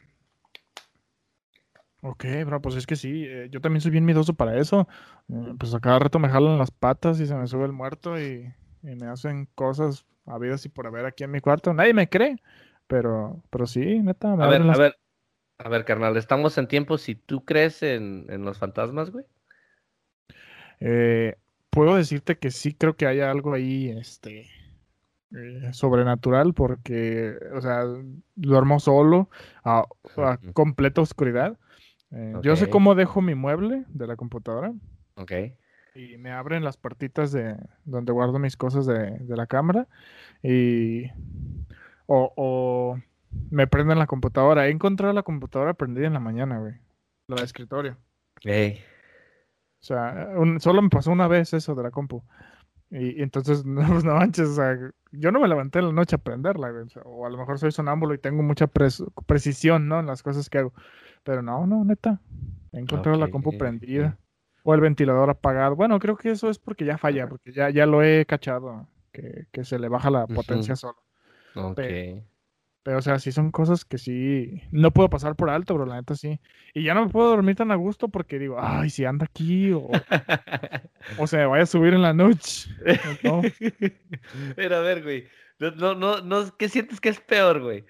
Ok, 2.04 2.26
bro, 2.48 2.62
pues 2.62 2.76
es 2.76 2.88
que 2.88 2.96
sí, 2.96 3.26
eh, 3.28 3.48
yo 3.52 3.62
también 3.62 3.82
soy 3.82 3.92
bien 3.92 4.06
miedoso 4.06 4.34
para 4.34 4.58
eso. 4.58 4.88
Eh, 5.30 5.54
pues 5.60 5.74
a 5.76 5.80
cada 5.80 6.00
rato 6.00 6.18
me 6.18 6.30
jalan 6.30 6.58
las 6.58 6.72
patas 6.72 7.20
y 7.20 7.28
se 7.28 7.36
me 7.36 7.46
sube 7.48 7.66
el 7.66 7.74
muerto 7.74 8.20
y, 8.20 8.52
y 8.82 8.96
me 8.96 9.08
hacen 9.08 9.48
cosas 9.54 10.06
habidas 10.26 10.66
y 10.66 10.70
por 10.70 10.88
haber 10.88 11.06
aquí 11.06 11.24
en 11.24 11.32
mi 11.32 11.42
cuarto. 11.42 11.74
Nadie 11.74 11.94
me 11.94 12.10
cree, 12.10 12.42
pero, 12.88 13.44
pero 13.52 13.68
sí, 13.68 14.00
neta. 14.00 14.34
a 14.34 14.48
ver, 14.48 14.62
las... 14.66 14.80
a 14.80 14.82
ver, 14.82 14.98
a 15.60 15.70
ver, 15.70 15.86
carnal, 15.86 16.18
estamos 16.18 16.58
en 16.58 16.68
tiempos 16.68 17.02
si 17.02 17.14
tú 17.16 17.46
crees 17.46 17.84
en, 17.84 18.26
en 18.30 18.44
los 18.46 18.58
fantasmas, 18.58 19.12
güey. 19.12 19.26
Eh, 20.80 21.36
puedo 21.70 21.96
decirte 21.96 22.38
que 22.40 22.50
sí 22.50 22.74
creo 22.74 22.96
que 22.96 23.06
hay 23.06 23.20
algo 23.20 23.54
ahí, 23.54 23.90
este, 23.90 24.50
sobrenatural, 25.72 26.54
porque, 26.54 27.36
o 27.54 27.62
sea, 27.62 27.84
duermo 28.36 28.80
solo, 28.80 29.30
a, 29.64 29.86
a 30.18 30.40
completa 30.54 31.02
oscuridad. 31.02 31.58
Eh, 32.12 32.34
okay. 32.36 32.42
Yo 32.44 32.56
sé 32.56 32.70
cómo 32.70 32.96
dejo 32.96 33.22
mi 33.22 33.36
mueble 33.36 33.86
de 33.90 34.08
la 34.08 34.16
computadora. 34.16 34.74
Ok. 35.16 35.32
y 35.94 36.18
me 36.18 36.32
abren 36.32 36.64
las 36.64 36.78
puertitas 36.78 37.32
de 37.32 37.58
donde 37.84 38.14
guardo 38.14 38.40
mis 38.40 38.56
cosas 38.56 38.86
de, 38.86 39.20
la 39.28 39.46
cámara 39.46 39.88
y 40.42 41.08
o, 42.08 42.98
me 43.50 43.68
prenden 43.68 44.00
la 44.00 44.08
computadora. 44.08 44.68
He 44.68 44.72
encontrado 44.72 45.14
la 45.14 45.24
computadora 45.24 45.74
prendida 45.74 46.08
en 46.08 46.14
la 46.14 46.20
mañana, 46.20 46.60
güey. 46.60 46.76
La 47.28 47.38
de 47.38 47.44
escritorio. 47.44 47.98
O 49.82 49.84
sea, 49.84 50.30
solo 50.60 50.82
me 50.82 50.90
pasó 50.90 51.12
una 51.12 51.28
vez 51.28 51.54
eso 51.54 51.76
de 51.76 51.84
la 51.84 51.92
compu. 51.92 52.24
Y, 52.90 53.22
entonces, 53.22 53.66
no, 53.66 53.86
pues, 53.88 54.04
no 54.04 54.16
manches, 54.16 54.50
o 54.50 54.56
sea, 54.56 54.78
yo 55.12 55.32
no 55.32 55.40
me 55.40 55.48
levanté 55.48 55.80
en 55.80 55.88
la 55.88 55.92
noche 55.94 56.16
a 56.16 56.20
prenderla, 56.20 56.72
o, 57.06 57.26
a 57.26 57.30
lo 57.30 57.38
mejor 57.38 57.60
soy 57.60 57.72
sonámbulo 57.72 58.14
y 58.14 58.18
tengo 58.18 58.44
mucha 58.44 58.68
precisión, 58.68 59.88
¿no? 59.88 60.00
En 60.00 60.08
las 60.08 60.24
cosas 60.24 60.50
que 60.50 60.60
hago. 60.60 60.74
Pero 61.24 61.42
no, 61.42 61.68
no, 61.68 61.84
neta. 61.84 62.22
He 62.72 62.80
encontrado 62.80 63.18
la 63.18 63.30
compu 63.30 63.58
prendida. 63.58 64.18
O 64.64 64.76
el 64.76 64.82
ventilador 64.82 65.30
apagado. 65.30 65.76
Bueno, 65.76 65.98
creo 66.00 66.16
que 66.16 66.30
eso 66.30 66.50
es 66.50 66.60
porque 66.60 66.86
ya 66.86 66.98
falla, 66.98 67.28
porque 67.28 67.52
ya, 67.52 67.72
ya 67.72 67.88
lo 67.88 68.04
he 68.04 68.26
cachado, 68.28 68.88
que, 69.12 69.48
se 69.64 69.80
le 69.80 69.90
baja 69.90 70.12
la 70.12 70.28
potencia 70.28 70.76
solo. 70.76 70.98
Ok. 71.56 71.82
Pero, 72.84 72.98
o 72.98 73.02
sea, 73.02 73.20
sí 73.20 73.32
son 73.32 73.52
cosas 73.52 73.86
que 73.86 73.98
sí. 74.00 74.64
No 74.72 74.92
puedo 74.92 75.10
pasar 75.10 75.36
por 75.36 75.50
alto, 75.52 75.76
bro, 75.76 75.86
la 75.86 75.96
neta 75.96 76.16
sí. 76.16 76.40
Y 76.74 76.84
ya 76.84 76.96
no 76.96 77.06
me 77.06 77.12
puedo 77.12 77.30
dormir 77.30 77.56
tan 77.56 77.72
a 77.72 77.76
gusto 77.76 78.10
porque 78.10 78.40
digo, 78.40 78.58
ay, 78.60 78.90
si 78.90 79.06
anda 79.06 79.26
aquí 79.26 79.72
o, 79.72 79.90
o 81.18 81.28
se 81.28 81.38
me 81.38 81.46
vaya 81.46 81.64
a 81.64 81.68
subir 81.68 81.94
en 81.94 82.02
la 82.02 82.14
noche. 82.14 82.70
No. 83.24 83.42
Pero 84.56 84.76
a 84.78 84.80
ver, 84.80 85.04
güey. 85.04 85.28
No, 85.60 85.94
no, 85.94 86.22
no, 86.22 86.58
¿qué 86.58 86.70
sientes 86.70 87.00
que 87.00 87.10
es 87.10 87.20
peor, 87.20 87.62
güey? 87.62 87.86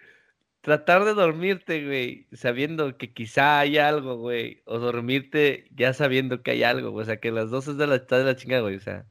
Tratar 0.62 1.06
de 1.06 1.14
dormirte, 1.14 1.86
güey, 1.86 2.28
sabiendo 2.34 2.98
que 2.98 3.14
quizá 3.14 3.60
hay 3.60 3.78
algo, 3.78 4.18
güey. 4.18 4.62
O 4.66 4.80
dormirte 4.80 5.68
ya 5.72 5.94
sabiendo 5.94 6.44
que 6.44 6.52
hay 6.52 6.64
algo, 6.64 6.92
güey. 6.92 7.04
O 7.04 7.06
sea, 7.06 7.18
que 7.20 7.32
las 7.32 7.50
dos 7.50 7.68
es 7.70 7.78
de 7.78 7.88
la, 7.88 8.00
de 8.00 8.24
la 8.26 8.36
chingada, 8.36 8.62
güey. 8.62 8.76
O 8.76 8.80
sea, 8.82 9.08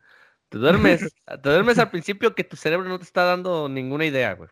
te 0.51 0.59
duermes, 0.59 1.01
te 1.43 1.49
duermes 1.51 1.79
al 1.79 1.91
principio 1.91 2.35
que 2.35 2.45
tu 2.45 2.57
cerebro 2.57 2.89
no 2.89 2.99
te 2.99 3.05
está 3.05 3.25
dando 3.25 3.69
ninguna 3.69 4.05
idea, 4.07 4.35
güey. 4.35 4.51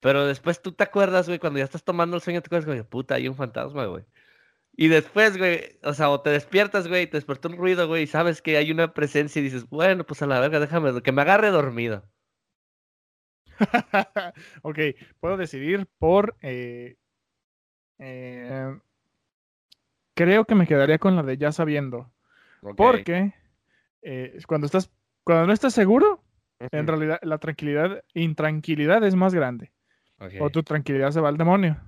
Pero 0.00 0.26
después 0.26 0.60
tú 0.62 0.72
te 0.72 0.84
acuerdas, 0.84 1.26
güey, 1.26 1.38
cuando 1.38 1.58
ya 1.58 1.64
estás 1.64 1.84
tomando 1.84 2.16
el 2.16 2.22
sueño, 2.22 2.42
te 2.42 2.48
acuerdas, 2.48 2.66
güey, 2.66 2.82
puta, 2.82 3.14
hay 3.14 3.28
un 3.28 3.34
fantasma, 3.34 3.86
güey. 3.86 4.04
Y 4.76 4.88
después, 4.88 5.38
güey, 5.38 5.78
o 5.82 5.94
sea, 5.94 6.10
o 6.10 6.20
te 6.20 6.30
despiertas, 6.30 6.86
güey, 6.86 7.06
te 7.06 7.16
despertó 7.16 7.48
un 7.48 7.56
ruido, 7.56 7.88
güey, 7.88 8.02
y 8.04 8.06
sabes 8.06 8.42
que 8.42 8.58
hay 8.58 8.70
una 8.70 8.92
presencia 8.92 9.40
y 9.40 9.44
dices, 9.44 9.68
bueno, 9.68 10.04
pues 10.04 10.20
a 10.22 10.26
la 10.26 10.38
verga, 10.38 10.60
déjame, 10.60 11.02
que 11.02 11.12
me 11.12 11.22
agarre 11.22 11.50
dormido. 11.50 12.04
ok, 14.62 14.78
puedo 15.20 15.36
decidir 15.36 15.86
por... 15.98 16.36
Eh, 16.42 16.96
eh, 17.98 18.78
creo 20.14 20.44
que 20.44 20.54
me 20.54 20.66
quedaría 20.66 20.98
con 20.98 21.16
la 21.16 21.22
de 21.22 21.38
ya 21.38 21.52
sabiendo. 21.52 22.12
Porque 22.76 23.32
eh, 24.02 24.38
cuando 24.46 24.66
estás, 24.66 24.90
cuando 25.24 25.46
no 25.46 25.52
estás 25.52 25.72
seguro, 25.72 26.22
en 26.58 26.86
realidad 26.86 27.18
la 27.22 27.38
tranquilidad, 27.38 28.02
intranquilidad 28.14 29.04
es 29.04 29.14
más 29.14 29.34
grande. 29.34 29.72
O 30.40 30.50
tu 30.50 30.62
tranquilidad 30.62 31.10
se 31.10 31.20
va 31.20 31.28
al 31.28 31.36
demonio. 31.36 31.80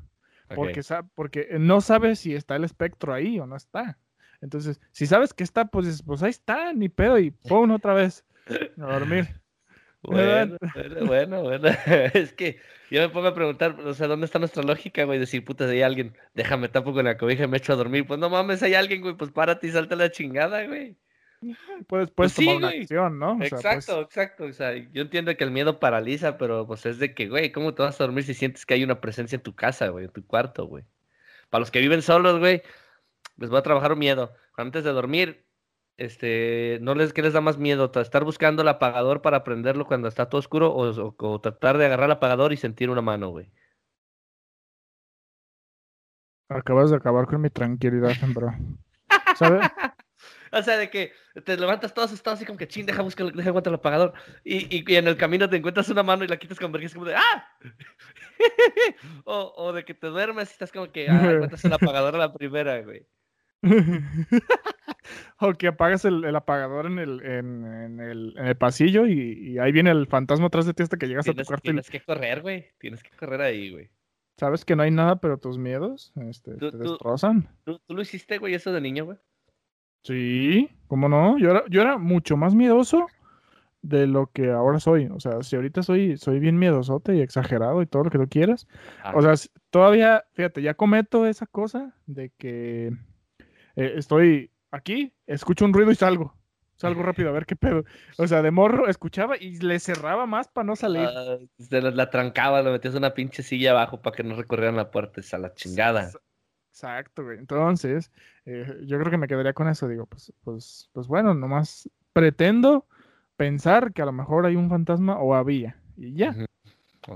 Porque, 0.54 0.82
porque 1.14 1.48
no 1.58 1.80
sabes 1.80 2.20
si 2.20 2.34
está 2.34 2.56
el 2.56 2.64
espectro 2.64 3.12
ahí 3.12 3.38
o 3.38 3.46
no 3.46 3.56
está. 3.56 3.98
Entonces, 4.40 4.80
si 4.92 5.06
sabes 5.06 5.34
que 5.34 5.44
está, 5.44 5.66
pues, 5.66 6.02
pues 6.02 6.22
ahí 6.22 6.30
está, 6.30 6.72
ni 6.72 6.88
pedo, 6.88 7.18
y 7.18 7.30
pon 7.48 7.70
otra 7.70 7.94
vez 7.94 8.24
a 8.78 8.98
dormir. 8.98 9.28
Bueno, 10.00 10.56
bueno, 11.06 11.42
bueno, 11.42 11.68
Es 12.14 12.32
que 12.32 12.60
yo 12.88 13.00
me 13.00 13.08
pongo 13.08 13.26
a 13.26 13.34
preguntar, 13.34 13.80
o 13.80 13.92
sea, 13.94 14.06
¿dónde 14.06 14.26
está 14.26 14.38
nuestra 14.38 14.62
lógica, 14.62 15.02
güey? 15.02 15.18
Decir, 15.18 15.44
puta, 15.44 15.66
si 15.66 15.72
hay 15.72 15.82
alguien, 15.82 16.16
déjame 16.34 16.68
tapo 16.68 16.92
con 16.92 17.04
la 17.04 17.18
cobija 17.18 17.44
y 17.44 17.48
me 17.48 17.56
echo 17.56 17.72
a 17.72 17.76
dormir. 17.76 18.06
Pues 18.06 18.20
no 18.20 18.30
mames, 18.30 18.62
hay 18.62 18.74
alguien, 18.74 19.02
güey, 19.02 19.16
pues 19.16 19.32
párate 19.32 19.66
y 19.66 19.72
salta 19.72 19.96
la 19.96 20.12
chingada, 20.12 20.64
güey. 20.66 20.96
Puedes, 21.40 22.10
puedes 22.10 22.10
pues 22.14 22.34
tomar 22.34 22.56
una 22.56 22.68
acción, 22.68 23.18
¿no? 23.18 23.42
exacto, 23.42 23.94
pues 23.94 24.06
exacto. 24.06 24.44
O 24.44 24.52
sea, 24.52 24.74
yo 24.74 25.02
entiendo 25.02 25.36
que 25.36 25.44
el 25.44 25.52
miedo 25.52 25.78
paraliza, 25.78 26.36
pero 26.36 26.66
pues 26.66 26.84
es 26.86 26.98
de 26.98 27.14
que, 27.14 27.28
güey, 27.28 27.52
¿cómo 27.52 27.74
te 27.74 27.82
vas 27.82 28.00
a 28.00 28.04
dormir 28.04 28.24
si 28.24 28.34
sientes 28.34 28.66
que 28.66 28.74
hay 28.74 28.82
una 28.82 29.00
presencia 29.00 29.36
en 29.36 29.42
tu 29.42 29.54
casa, 29.54 29.88
güey, 29.88 30.06
en 30.06 30.10
tu 30.10 30.26
cuarto, 30.26 30.66
güey? 30.66 30.84
Para 31.48 31.60
los 31.60 31.70
que 31.70 31.80
viven 31.80 32.02
solos, 32.02 32.40
güey, 32.40 32.62
les 33.36 33.52
va 33.52 33.60
a 33.60 33.62
trabajar 33.62 33.92
un 33.92 34.00
miedo. 34.00 34.34
Antes 34.56 34.82
de 34.82 34.90
dormir, 34.90 35.46
este, 35.96 36.78
¿no 36.82 36.94
les, 36.94 37.12
qué 37.12 37.22
les 37.22 37.32
da 37.32 37.40
más 37.40 37.56
miedo? 37.56 37.90
¿Estar 37.94 38.24
buscando 38.24 38.62
el 38.62 38.68
apagador 38.68 39.22
para 39.22 39.44
prenderlo 39.44 39.86
cuando 39.86 40.08
está 40.08 40.28
todo 40.28 40.40
oscuro 40.40 40.72
o, 40.72 41.14
o 41.16 41.40
tratar 41.40 41.78
de 41.78 41.86
agarrar 41.86 42.06
el 42.06 42.12
apagador 42.12 42.52
y 42.52 42.56
sentir 42.56 42.90
una 42.90 43.02
mano, 43.02 43.30
güey? 43.30 43.50
Acabas 46.48 46.90
de 46.90 46.96
acabar 46.96 47.26
con 47.26 47.42
mi 47.42 47.50
tranquilidad, 47.50 48.16
bro. 48.34 48.54
¿Sabes? 49.36 49.70
O 50.52 50.62
sea, 50.62 50.76
de 50.76 50.90
que 50.90 51.12
te 51.44 51.56
levantas 51.56 51.94
todo 51.94 52.04
asustado, 52.04 52.34
así 52.34 52.44
como 52.44 52.58
que 52.58 52.68
ching, 52.68 52.86
deja 52.86 53.02
buscar, 53.02 53.32
deja 53.32 53.48
encuentrar 53.48 53.72
el 53.72 53.78
apagador. 53.78 54.14
Y, 54.44 54.76
y, 54.76 54.96
en 54.96 55.08
el 55.08 55.16
camino 55.16 55.48
te 55.48 55.56
encuentras 55.56 55.88
una 55.88 56.02
mano 56.02 56.24
y 56.24 56.28
la 56.28 56.38
quitas 56.38 56.58
con 56.58 56.72
vergüenza, 56.72 56.94
como 56.94 57.06
de 57.06 57.16
¡ah! 57.16 57.48
o, 59.24 59.52
o, 59.56 59.72
de 59.72 59.84
que 59.84 59.94
te 59.94 60.06
duermes 60.08 60.50
y 60.50 60.52
estás 60.52 60.72
como 60.72 60.90
que 60.90 61.08
¡ah! 61.08 61.32
Encuentras 61.32 61.64
el 61.64 61.72
apagador 61.72 62.14
a 62.16 62.18
la 62.18 62.32
primera, 62.32 62.80
güey. 62.82 63.06
o 65.40 65.52
que 65.54 65.66
apagas 65.66 66.04
el, 66.04 66.24
el 66.24 66.36
apagador 66.36 66.86
en 66.86 66.98
el, 66.98 67.20
en, 67.22 67.64
en, 67.66 68.00
el, 68.00 68.34
en 68.38 68.46
el 68.46 68.56
pasillo 68.56 69.06
y, 69.06 69.52
y, 69.52 69.58
ahí 69.58 69.72
viene 69.72 69.90
el 69.90 70.06
fantasma 70.06 70.46
atrás 70.46 70.66
de 70.66 70.74
ti 70.74 70.84
hasta 70.84 70.96
que 70.96 71.08
llegas 71.08 71.28
a 71.28 71.32
tu 71.32 71.44
cuarto. 71.44 71.62
Tienes 71.62 71.90
que 71.90 72.00
correr, 72.00 72.42
güey. 72.42 72.68
Tienes 72.78 73.02
que 73.02 73.10
correr 73.16 73.40
ahí, 73.40 73.70
güey. 73.70 73.90
Sabes 74.38 74.64
que 74.64 74.76
no 74.76 74.84
hay 74.84 74.92
nada, 74.92 75.16
pero 75.16 75.38
tus 75.38 75.58
miedos 75.58 76.12
este, 76.28 76.54
te 76.54 76.70
destrozan. 76.70 77.48
¿tú, 77.64 77.80
¿tú, 77.80 77.94
lo 77.94 78.02
hiciste, 78.02 78.38
güey, 78.38 78.54
eso 78.54 78.72
de 78.72 78.80
niño, 78.80 79.04
güey? 79.04 79.18
Sí, 80.08 80.70
¿cómo 80.86 81.06
no? 81.10 81.36
Yo 81.36 81.50
era, 81.50 81.64
yo 81.68 81.82
era 81.82 81.98
mucho 81.98 82.38
más 82.38 82.54
miedoso 82.54 83.08
de 83.82 84.06
lo 84.06 84.30
que 84.32 84.50
ahora 84.50 84.80
soy. 84.80 85.04
O 85.12 85.20
sea, 85.20 85.42
si 85.42 85.54
ahorita 85.54 85.82
soy, 85.82 86.16
soy 86.16 86.38
bien 86.38 86.58
miedosote 86.58 87.14
y 87.14 87.20
exagerado 87.20 87.82
y 87.82 87.86
todo 87.86 88.04
lo 88.04 88.10
que 88.10 88.16
tú 88.16 88.26
quieras. 88.26 88.66
Ah. 89.04 89.12
O 89.14 89.20
sea, 89.20 89.34
todavía, 89.68 90.24
fíjate, 90.32 90.62
ya 90.62 90.72
cometo 90.72 91.26
esa 91.26 91.44
cosa 91.44 91.94
de 92.06 92.32
que 92.38 92.86
eh, 93.76 93.92
estoy 93.96 94.50
aquí, 94.70 95.12
escucho 95.26 95.66
un 95.66 95.74
ruido 95.74 95.90
y 95.90 95.94
salgo. 95.94 96.34
Salgo 96.76 97.02
rápido 97.02 97.28
a 97.28 97.32
ver 97.32 97.44
qué 97.44 97.56
pedo. 97.56 97.84
O 98.16 98.26
sea, 98.26 98.40
de 98.40 98.50
morro 98.50 98.88
escuchaba 98.88 99.36
y 99.36 99.58
le 99.58 99.78
cerraba 99.78 100.24
más 100.24 100.48
para 100.48 100.64
no 100.64 100.74
salir. 100.74 101.06
Ah, 101.06 101.36
la, 101.70 102.08
trancaba, 102.08 102.62
le 102.62 102.70
metías 102.70 102.94
una 102.94 103.12
pinche 103.12 103.42
silla 103.42 103.72
abajo 103.72 104.00
para 104.00 104.16
que 104.16 104.22
no 104.22 104.36
recorrieran 104.36 104.76
la 104.76 104.90
puerta. 104.90 105.20
Esa 105.20 105.36
la 105.36 105.52
chingada. 105.52 106.12
Exacto, 106.78 107.24
güey. 107.24 107.38
Entonces, 107.38 108.12
eh, 108.46 108.82
yo 108.86 109.00
creo 109.00 109.10
que 109.10 109.16
me 109.16 109.26
quedaría 109.26 109.52
con 109.52 109.66
eso. 109.66 109.88
Digo, 109.88 110.06
pues, 110.06 110.32
pues, 110.44 110.88
pues 110.92 111.08
bueno, 111.08 111.34
nomás 111.34 111.90
pretendo 112.12 112.86
pensar 113.36 113.92
que 113.92 114.00
a 114.00 114.04
lo 114.04 114.12
mejor 114.12 114.46
hay 114.46 114.54
un 114.54 114.70
fantasma 114.70 115.18
o 115.18 115.34
había. 115.34 115.76
Y 115.96 116.14
ya. 116.14 116.36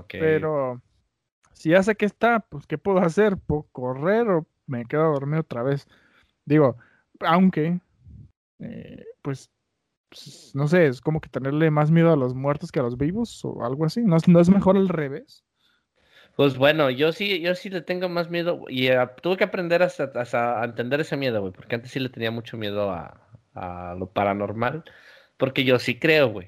Pero 0.09 0.81
si 1.53 1.69
ya 1.69 1.81
sé 1.81 1.95
que 1.95 2.05
está, 2.05 2.41
pues 2.41 2.67
¿qué 2.67 2.77
puedo 2.77 2.97
hacer? 2.99 3.37
¿Puedo 3.37 3.65
correr 3.71 4.27
o 4.27 4.45
me 4.67 4.83
quedo 4.83 5.03
a 5.03 5.13
dormir 5.13 5.39
otra 5.39 5.63
vez? 5.63 5.87
Digo, 6.43 6.75
aunque, 7.21 7.79
eh, 8.59 9.05
pues, 9.21 9.49
pues, 10.09 10.51
no 10.55 10.67
sé, 10.67 10.87
es 10.87 10.99
como 10.99 11.21
que 11.21 11.29
tenerle 11.29 11.71
más 11.71 11.89
miedo 11.89 12.11
a 12.11 12.17
los 12.17 12.33
muertos 12.33 12.69
que 12.69 12.81
a 12.81 12.83
los 12.83 12.97
vivos 12.97 13.45
o 13.45 13.63
algo 13.63 13.85
así. 13.85 14.01
¿No, 14.01 14.17
no 14.27 14.39
es 14.41 14.49
mejor 14.49 14.75
al 14.75 14.89
revés? 14.89 15.45
Pues 16.35 16.57
bueno, 16.57 16.89
yo 16.89 17.11
sí, 17.11 17.41
yo 17.41 17.53
sí 17.55 17.69
le 17.69 17.81
tengo 17.81 18.09
más 18.09 18.29
miedo 18.29 18.65
y 18.67 18.87
eh, 18.87 19.07
tuve 19.21 19.37
que 19.37 19.43
aprender 19.43 19.83
hasta, 19.83 20.61
a 20.61 20.65
entender 20.65 21.01
ese 21.01 21.15
miedo, 21.15 21.41
güey, 21.41 21.53
porque 21.53 21.75
antes 21.75 21.91
sí 21.91 21.99
le 21.99 22.09
tenía 22.09 22.31
mucho 22.31 22.57
miedo 22.57 22.91
a, 22.91 23.19
lo 23.99 24.11
paranormal, 24.11 24.83
porque 25.37 25.63
yo 25.63 25.77
sí 25.77 25.99
creo, 25.99 26.29
güey. 26.29 26.47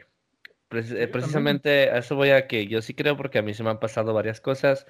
Eh, 0.71 1.07
precisamente 1.07 1.91
a 1.91 1.99
eso 1.99 2.15
voy 2.15 2.31
a 2.31 2.47
que 2.47 2.67
yo 2.67 2.81
sí 2.81 2.95
creo 2.95 3.15
porque 3.15 3.37
a 3.39 3.41
mí 3.43 3.53
se 3.53 3.63
me 3.63 3.69
han 3.69 3.79
pasado 3.79 4.13
varias 4.13 4.41
cosas 4.41 4.85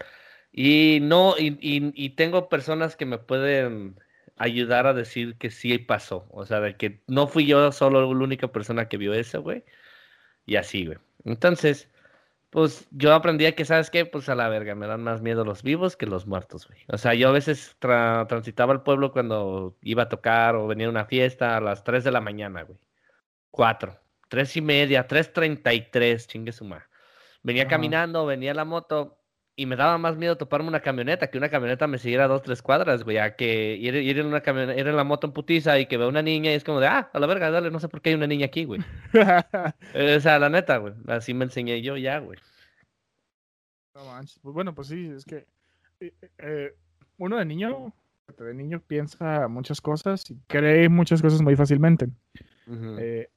y 0.51 0.99
no, 1.01 1.35
y, 1.37 1.57
y, 1.61 2.09
tengo 2.11 2.47
personas 2.49 2.95
que 2.95 3.05
me 3.05 3.17
pueden 3.19 3.99
ayudar 4.37 4.87
a 4.87 4.93
decir 4.93 5.37
que 5.37 5.49
sí 5.51 5.77
pasó, 5.77 6.27
o 6.31 6.45
sea, 6.45 6.61
de 6.61 6.77
que 6.77 7.01
no 7.07 7.27
fui 7.27 7.45
yo 7.45 7.71
solo 7.73 8.01
la 8.01 8.23
única 8.23 8.47
persona 8.49 8.87
que 8.87 8.97
vio 8.97 9.13
eso, 9.13 9.41
güey, 9.41 9.65
y 10.45 10.55
así, 10.57 10.85
güey. 10.85 10.99
Entonces, 11.25 11.89
pues 12.49 12.87
yo 12.91 13.13
aprendí 13.13 13.51
que, 13.53 13.65
¿sabes 13.65 13.89
qué? 13.89 14.05
Pues 14.05 14.29
a 14.29 14.35
la 14.35 14.47
verga, 14.47 14.75
me 14.75 14.87
dan 14.87 15.03
más 15.03 15.21
miedo 15.21 15.43
los 15.43 15.61
vivos 15.61 15.97
que 15.97 16.05
los 16.05 16.25
muertos, 16.25 16.67
güey. 16.67 16.79
O 16.87 16.97
sea, 16.97 17.13
yo 17.13 17.29
a 17.29 17.31
veces 17.33 17.75
transitaba 17.79 18.73
el 18.73 18.81
pueblo 18.81 19.11
cuando 19.11 19.75
iba 19.81 20.03
a 20.03 20.09
tocar 20.09 20.55
o 20.55 20.67
venía 20.67 20.87
a 20.87 20.91
una 20.91 21.05
fiesta 21.05 21.57
a 21.57 21.61
las 21.61 21.83
3 21.83 22.03
de 22.03 22.11
la 22.11 22.21
mañana, 22.21 22.63
güey. 22.63 22.79
4, 23.51 23.99
3 24.29 24.57
y 24.57 24.61
media, 24.61 25.07
3.33, 25.07 26.27
chingue 26.27 26.51
su. 26.51 26.69
Venía 27.43 27.67
caminando, 27.67 28.25
venía 28.25 28.53
la 28.53 28.65
moto 28.65 29.17
y 29.57 29.65
me 29.65 29.75
daba 29.75 29.97
más 29.97 30.17
miedo 30.17 30.37
toparme 30.37 30.67
una 30.67 30.81
camioneta, 30.81 31.27
que 31.27 31.37
una 31.37 31.49
camioneta 31.49 31.87
me 31.87 31.97
siguiera 31.97 32.27
dos, 32.27 32.43
tres 32.43 32.61
cuadras, 32.61 33.03
güey, 33.03 33.17
a 33.17 33.35
que 33.35 33.75
ir, 33.75 33.95
ir 33.95 34.19
en 34.19 34.25
una 34.27 34.41
camioneta, 34.41 34.79
ir 34.79 34.87
en 34.87 34.95
la 34.95 35.03
moto 35.03 35.27
en 35.27 35.33
putiza 35.33 35.79
y 35.79 35.85
que 35.85 35.97
vea 35.97 36.07
una 36.07 36.21
niña 36.21 36.51
y 36.51 36.55
es 36.55 36.63
como 36.63 36.79
de, 36.79 36.87
ah, 36.87 37.09
a 37.13 37.19
la 37.19 37.27
verga, 37.27 37.49
dale, 37.49 37.71
no 37.71 37.79
sé 37.79 37.87
por 37.87 38.01
qué 38.01 38.09
hay 38.09 38.15
una 38.15 38.27
niña 38.27 38.47
aquí, 38.47 38.65
güey. 38.65 38.81
o 40.17 40.19
sea, 40.19 40.39
la 40.39 40.49
neta, 40.49 40.77
güey, 40.77 40.93
así 41.07 41.33
me 41.33 41.45
enseñé 41.45 41.81
yo 41.81 41.95
ya, 41.97 42.19
güey. 42.19 42.37
No 43.95 44.05
manches, 44.05 44.39
pues 44.39 44.53
bueno, 44.53 44.75
pues 44.75 44.89
sí, 44.89 45.09
es 45.15 45.23
que 45.23 45.45
eh, 46.01 46.13
eh, 46.37 46.75
uno 47.17 47.37
de 47.37 47.45
niño, 47.45 47.93
de 48.37 48.53
niño 48.53 48.81
piensa 48.85 49.47
muchas 49.47 49.79
cosas 49.79 50.29
y 50.29 50.37
cree 50.47 50.89
muchas 50.89 51.21
cosas 51.21 51.41
muy 51.41 51.55
fácilmente. 51.55 52.09
Eh, 52.99 53.29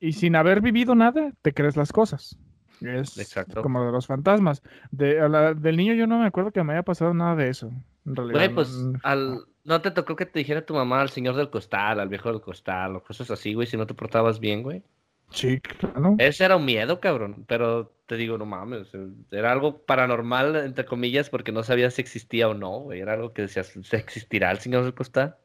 y, 0.00 0.12
sin 0.12 0.36
haber 0.36 0.60
vivido 0.60 0.94
nada, 0.94 1.32
te 1.42 1.52
crees 1.52 1.76
las 1.76 1.92
cosas. 1.92 2.38
Es 2.80 3.18
Exacto. 3.18 3.62
como 3.62 3.84
de 3.84 3.92
los 3.92 4.06
fantasmas. 4.06 4.62
De, 4.90 5.16
del 5.56 5.76
niño 5.76 5.94
yo 5.94 6.06
no 6.06 6.18
me 6.18 6.26
acuerdo 6.26 6.52
que 6.52 6.62
me 6.62 6.72
haya 6.74 6.82
pasado 6.82 7.14
nada 7.14 7.36
de 7.36 7.50
eso. 7.50 7.72
En 8.06 8.16
realidad. 8.16 8.38
Güey, 8.38 8.54
pues 8.54 8.74
al, 9.02 9.40
no 9.64 9.80
te 9.80 9.90
tocó 9.90 10.16
que 10.16 10.26
te 10.26 10.38
dijera 10.38 10.64
tu 10.64 10.74
mamá 10.74 11.00
al 11.00 11.10
señor 11.10 11.36
del 11.36 11.50
costal, 11.50 12.00
al 12.00 12.08
viejo 12.08 12.30
del 12.30 12.40
costal, 12.40 12.96
o 12.96 13.02
cosas 13.02 13.30
así, 13.30 13.54
güey, 13.54 13.66
si 13.66 13.76
no 13.76 13.86
te 13.86 13.94
portabas 13.94 14.40
bien, 14.40 14.62
güey. 14.62 14.82
Sí, 15.30 15.60
claro. 15.60 16.14
Ese 16.18 16.44
era 16.44 16.56
un 16.56 16.64
miedo, 16.64 17.00
cabrón. 17.00 17.44
Pero 17.46 17.92
te 18.06 18.16
digo, 18.16 18.38
no 18.38 18.46
mames. 18.46 18.88
Era 19.30 19.52
algo 19.52 19.78
paranormal, 19.84 20.56
entre 20.56 20.86
comillas, 20.86 21.28
porque 21.28 21.52
no 21.52 21.62
sabías 21.62 21.94
si 21.94 22.00
existía 22.00 22.48
o 22.48 22.54
no, 22.54 22.80
güey. 22.80 23.00
Era 23.00 23.12
algo 23.12 23.32
que 23.34 23.42
decías, 23.42 23.78
¿se 23.82 23.96
existirá 23.96 24.50
el 24.50 24.58
señor 24.58 24.84
del 24.84 24.94
costal? 24.94 25.36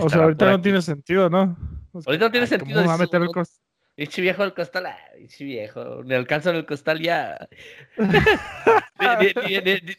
O 0.00 0.08
sea, 0.10 0.24
ahorita 0.24 0.50
no 0.50 0.60
tiene 0.60 0.82
sentido, 0.82 1.30
¿no? 1.30 1.56
ahorita 2.04 2.24
no 2.26 2.30
tiene 2.32 2.46
sentido. 2.48 2.80
¿Cómo 2.80 2.88
va 2.88 2.94
a 2.94 2.98
meter 2.98 3.22
el 3.22 3.28
costal? 3.28 3.62
Ichi 3.96 4.22
viejo 4.22 4.42
del 4.42 4.54
costal, 4.54 4.86
ah, 4.86 4.98
viejo, 5.38 6.02
ni 6.02 6.14
alcanzo 6.14 6.50
en 6.50 6.56
el 6.56 6.66
costal 6.66 7.00
ya. 7.00 7.48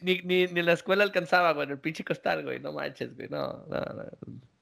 ni, 0.02 0.18
ni, 0.22 0.22
ni, 0.22 0.42
en 0.42 0.66
la 0.66 0.72
escuela 0.72 1.04
alcanzaba, 1.04 1.52
güey, 1.52 1.70
el 1.70 1.78
pinche 1.78 2.04
costal, 2.04 2.42
güey, 2.42 2.58
no 2.58 2.72
manches, 2.72 3.14
güey, 3.14 3.28
no, 3.28 3.64
no, 3.68 3.80
no. 3.80 4.04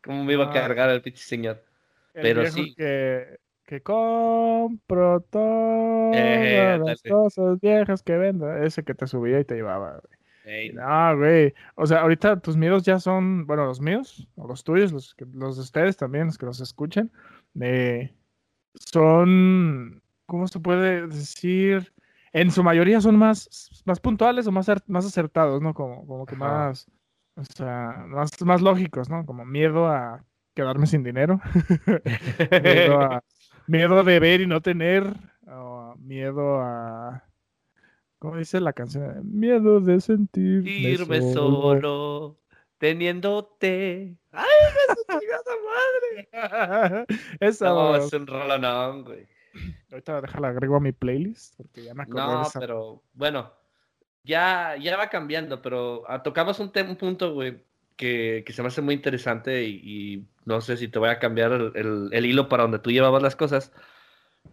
¿Cómo 0.04 0.24
me 0.24 0.34
iba 0.34 0.50
a 0.50 0.52
cargar 0.52 0.90
el 0.90 1.00
pinche 1.00 1.22
señor? 1.22 1.64
Pero 2.12 2.46
sí. 2.50 2.74
Que, 2.76 3.38
compro 3.82 5.22
todas 5.30 6.14
eh, 6.14 6.78
las 6.84 7.00
cosas 7.00 7.58
viejas 7.58 8.02
que 8.02 8.18
venda, 8.18 8.62
ese 8.66 8.82
que 8.82 8.92
te 8.92 9.06
subía 9.06 9.40
y 9.40 9.46
te 9.46 9.54
llevaba, 9.54 9.98
güey. 10.02 10.72
No, 10.72 11.16
güey. 11.16 11.54
O 11.76 11.86
sea, 11.86 12.00
ahorita 12.00 12.40
tus 12.40 12.54
miedos 12.54 12.82
ya 12.82 12.98
son, 12.98 13.46
bueno, 13.46 13.64
los 13.64 13.80
míos, 13.80 14.28
o 14.34 14.46
los 14.46 14.62
tuyos, 14.62 14.92
los, 14.92 15.16
los 15.32 15.56
de 15.56 15.62
ustedes 15.62 15.96
también, 15.96 16.26
los 16.26 16.36
que 16.36 16.44
nos 16.44 16.60
escuchan, 16.60 17.10
de 17.54 18.12
son, 18.74 20.02
¿cómo 20.26 20.48
se 20.48 20.60
puede 20.60 21.06
decir? 21.06 21.92
En 22.32 22.50
su 22.50 22.62
mayoría 22.62 23.00
son 23.00 23.16
más, 23.16 23.82
más 23.84 24.00
puntuales 24.00 24.46
o 24.46 24.52
más, 24.52 24.70
más 24.86 25.06
acertados, 25.06 25.60
¿no? 25.60 25.74
Como, 25.74 26.06
como 26.06 26.26
que 26.26 26.36
más, 26.36 26.88
o 27.36 27.44
sea, 27.44 28.04
más, 28.08 28.30
más 28.42 28.62
lógicos, 28.62 29.10
¿no? 29.10 29.26
Como 29.26 29.44
miedo 29.44 29.86
a 29.86 30.24
quedarme 30.54 30.86
sin 30.86 31.02
dinero, 31.02 31.40
miedo, 32.62 33.00
a, 33.00 33.24
miedo 33.66 34.02
de 34.04 34.20
ver 34.20 34.40
y 34.40 34.46
no 34.46 34.60
tener, 34.60 35.14
o 35.46 35.94
miedo 35.98 36.60
a... 36.60 37.24
¿Cómo 38.18 38.36
dice 38.36 38.60
la 38.60 38.72
canción? 38.72 39.20
Miedo 39.24 39.80
de 39.80 40.00
sentir. 40.00 40.66
Irme 40.66 41.32
solo 41.32 42.38
teniéndote. 42.82 44.16
¡Ay, 44.32 44.46
me 45.08 46.28
madre! 46.32 47.06
Esa 47.40 47.68
no, 47.68 47.96
es 47.96 48.12
un 48.12 48.26
rolonón, 48.26 49.04
güey. 49.04 49.26
Ahorita 49.90 50.20
déjala 50.22 50.48
agrego 50.48 50.76
a 50.76 50.80
mi 50.80 50.92
playlist 50.92 51.56
porque 51.56 51.84
ya 51.84 51.94
me 51.94 52.06
No, 52.06 52.42
pero 52.58 53.02
bueno, 53.12 53.52
ya, 54.24 54.76
ya 54.76 54.96
va 54.96 55.08
cambiando, 55.08 55.60
pero 55.60 56.04
ah, 56.08 56.22
tocamos 56.22 56.58
un, 56.60 56.72
un 56.74 56.96
punto, 56.96 57.34
güey, 57.34 57.62
que, 57.96 58.42
que, 58.46 58.52
se 58.52 58.62
me 58.62 58.68
hace 58.68 58.80
muy 58.80 58.94
interesante 58.94 59.64
y, 59.64 60.26
no 60.44 60.60
sé 60.60 60.76
si 60.76 60.88
te 60.88 60.98
voy 60.98 61.10
a 61.10 61.18
cambiar 61.18 61.52
el, 61.52 62.08
el, 62.10 62.26
hilo 62.26 62.48
para 62.48 62.64
donde 62.64 62.78
tú 62.78 62.90
llevabas 62.90 63.22
las 63.22 63.36
cosas. 63.36 63.72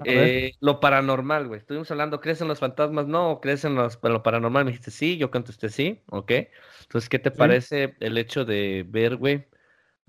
Eh, 0.05 0.53
lo 0.59 0.79
paranormal, 0.79 1.47
güey. 1.47 1.59
Estuvimos 1.59 1.89
hablando, 1.89 2.21
¿crees 2.21 2.41
en 2.41 2.47
los 2.47 2.59
fantasmas? 2.59 3.07
No, 3.07 3.39
¿crees 3.41 3.65
en, 3.65 3.75
los, 3.75 3.97
en 4.03 4.13
lo 4.13 4.21
paranormal? 4.21 4.65
Me 4.65 4.71
dijiste 4.71 4.91
sí, 4.91 5.17
yo 5.17 5.31
contesté 5.31 5.69
sí, 5.69 6.01
ok. 6.09 6.31
Entonces, 6.81 7.09
¿qué 7.09 7.17
te 7.17 7.31
parece 7.31 7.95
el 7.99 8.17
hecho 8.17 8.45
de 8.45 8.85
ver, 8.87 9.15
güey, 9.15 9.47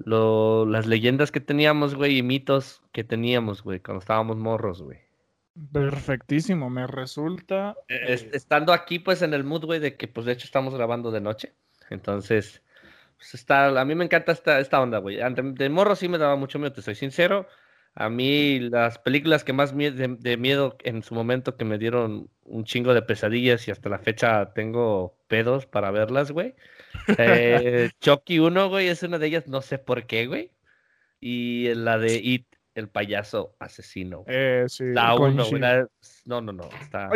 las 0.04 0.86
leyendas 0.86 1.30
que 1.30 1.40
teníamos, 1.40 1.94
güey, 1.94 2.18
y 2.18 2.22
mitos 2.22 2.82
que 2.92 3.04
teníamos, 3.04 3.62
güey, 3.62 3.80
cuando 3.80 4.00
estábamos 4.00 4.36
morros, 4.36 4.82
güey? 4.82 4.98
Perfectísimo, 5.72 6.70
me 6.70 6.86
resulta. 6.86 7.76
E, 7.88 8.14
eh, 8.14 8.30
estando 8.32 8.72
aquí, 8.72 8.98
pues, 8.98 9.22
en 9.22 9.34
el 9.34 9.44
mood, 9.44 9.64
güey, 9.64 9.80
de 9.80 9.96
que, 9.96 10.08
pues, 10.08 10.26
de 10.26 10.32
hecho, 10.32 10.44
estamos 10.44 10.74
grabando 10.74 11.10
de 11.10 11.20
noche. 11.20 11.52
Entonces, 11.90 12.62
pues, 13.16 13.34
está, 13.34 13.66
a 13.78 13.84
mí 13.84 13.94
me 13.94 14.04
encanta 14.04 14.32
esta, 14.32 14.60
esta 14.60 14.80
onda, 14.80 14.98
güey. 14.98 15.18
De 15.54 15.68
morro 15.68 15.94
sí 15.96 16.08
me 16.08 16.18
daba 16.18 16.36
mucho 16.36 16.58
miedo, 16.58 16.72
te 16.72 16.82
soy 16.82 16.94
sincero. 16.94 17.46
A 17.94 18.08
mí 18.08 18.60
las 18.60 18.98
películas 18.98 19.44
que 19.44 19.52
más 19.52 19.76
de, 19.76 20.36
miedo 20.38 20.76
en 20.84 21.02
su 21.02 21.14
momento 21.14 21.56
que 21.56 21.64
me 21.64 21.78
dieron 21.78 22.30
un 22.44 22.64
chingo 22.64 22.94
de 22.94 23.02
pesadillas 23.02 23.66
y 23.66 23.70
hasta 23.70 23.88
la 23.88 23.98
fecha 23.98 24.52
tengo 24.54 25.18
pedos 25.26 25.66
para 25.66 25.90
verlas, 25.90 26.30
güey. 26.30 26.54
Eh, 27.18 27.90
Chucky 28.00 28.38
1, 28.38 28.68
güey, 28.68 28.88
es 28.88 29.02
una 29.02 29.18
de 29.18 29.26
ellas, 29.26 29.48
no 29.48 29.60
sé 29.60 29.78
por 29.78 30.06
qué, 30.06 30.26
güey. 30.26 30.52
Y 31.18 31.74
la 31.74 31.98
de 31.98 32.16
It, 32.16 32.46
el 32.74 32.88
payaso 32.88 33.56
asesino. 33.58 34.24
Eh, 34.28 34.64
sí, 34.68 34.84
la 34.86 35.14
1, 35.16 35.44
güey. 35.46 35.62
No, 36.26 36.40
no, 36.40 36.52
no. 36.52 36.68
Está... 36.80 37.10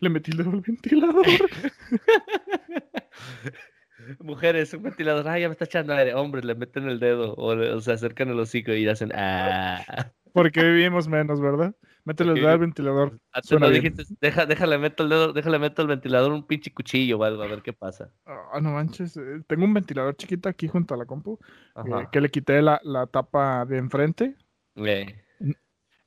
le 0.00 0.08
metí 0.08 0.30
el 0.30 0.38
dedo 0.38 0.50
al 0.50 0.60
ventilador. 0.60 1.26
Mujeres, 4.20 4.72
un 4.74 4.82
ventilador, 4.82 5.28
ay, 5.28 5.42
ya 5.42 5.48
me 5.48 5.52
está 5.52 5.64
echando 5.64 5.94
aire. 5.94 6.14
Hombres, 6.14 6.44
le 6.44 6.54
meten 6.54 6.88
el 6.88 6.98
dedo 6.98 7.34
o, 7.36 7.80
se 7.80 7.92
acercan 7.92 8.28
el 8.28 8.40
hocico 8.40 8.72
y 8.72 8.88
hacen 8.88 9.10
ah. 9.14 9.80
Porque 10.32 10.62
vivimos 10.62 11.08
menos, 11.08 11.40
¿verdad? 11.40 11.74
Métele 12.04 12.32
el 12.32 12.36
dedo 12.36 12.48
al 12.48 12.58
ventilador. 12.58 13.20
Ah, 13.32 13.40
no 13.60 13.70
dijiste, 13.70 14.02
deja, 14.20 14.46
déjale 14.46 14.78
meto 14.78 15.04
el 15.04 15.10
dedo, 15.10 15.32
déjale 15.32 15.58
meto 15.58 15.82
el 15.82 15.88
ventilador 15.88 16.32
un 16.32 16.46
pinche 16.46 16.72
cuchillo 16.72 17.18
o 17.18 17.24
algo, 17.24 17.42
a 17.42 17.46
ver 17.46 17.62
qué 17.62 17.72
pasa. 17.72 18.10
Ah, 18.26 18.58
no 18.60 18.72
manches. 18.72 19.16
Eh, 19.16 19.42
tengo 19.46 19.64
un 19.64 19.74
ventilador 19.74 20.16
chiquito 20.16 20.48
aquí 20.48 20.66
junto 20.66 20.94
a 20.94 20.96
la 20.96 21.06
compu. 21.06 21.38
Eh, 21.76 22.06
que 22.10 22.20
le 22.20 22.30
quité 22.30 22.60
la, 22.60 22.80
la 22.82 23.06
tapa 23.06 23.64
de 23.66 23.78
enfrente. 23.78 24.36
Eh. 24.76 25.06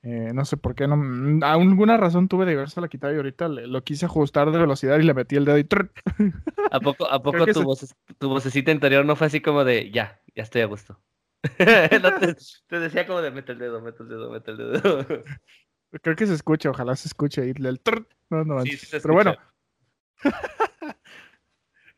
Eh, 0.07 0.33
no 0.35 0.45
sé 0.45 0.55
por 0.55 0.75
qué, 0.75 0.87
no, 0.87 0.97
mm, 0.97 1.43
alguna 1.43 1.97
razón 1.97 2.27
tuve 2.27 2.45
de 2.45 2.53
haberse 2.53 2.79
la 2.79 2.87
quitar 2.87 3.11
y 3.11 3.17
ahorita 3.17 3.47
lo 3.47 3.83
quise 3.83 4.05
ajustar 4.05 4.51
de 4.51 4.59
velocidad 4.59 4.99
y 4.99 5.03
le 5.03 5.15
metí 5.15 5.35
el 5.35 5.45
dedo 5.45 5.57
y... 5.57 5.67
¿A 6.71 6.79
poco, 6.79 7.09
a 7.09 7.23
poco 7.23 7.45
tu, 7.47 7.75
tu, 8.19 8.29
vocecita 8.29 8.71
interior 8.71 9.03
no 9.03 9.15
fue 9.15 9.27
así 9.27 9.41
como 9.41 9.63
de, 9.63 9.89
ya, 9.89 10.21
ya 10.35 10.43
estoy 10.43 10.61
a 10.61 10.67
gusto? 10.67 11.01
te, 11.57 12.79
decía 12.79 13.07
como 13.07 13.21
de, 13.21 13.31
mete 13.31 13.53
el 13.53 13.57
dedo, 13.57 13.81
mete 13.81 14.03
el 14.03 14.09
dedo, 14.09 14.29
mete 14.29 14.51
el 14.51 14.57
dedo. 14.57 15.05
Creo 16.03 16.15
que 16.15 16.27
se 16.27 16.35
escucha, 16.35 16.69
ojalá 16.69 16.95
se 16.95 17.07
escuche 17.07 17.41
ahí 17.41 17.53
el... 17.55 17.81
No, 18.29 18.43
no, 18.43 18.61
sí, 18.61 18.77
Pero 18.91 19.13
bueno. 19.13 19.35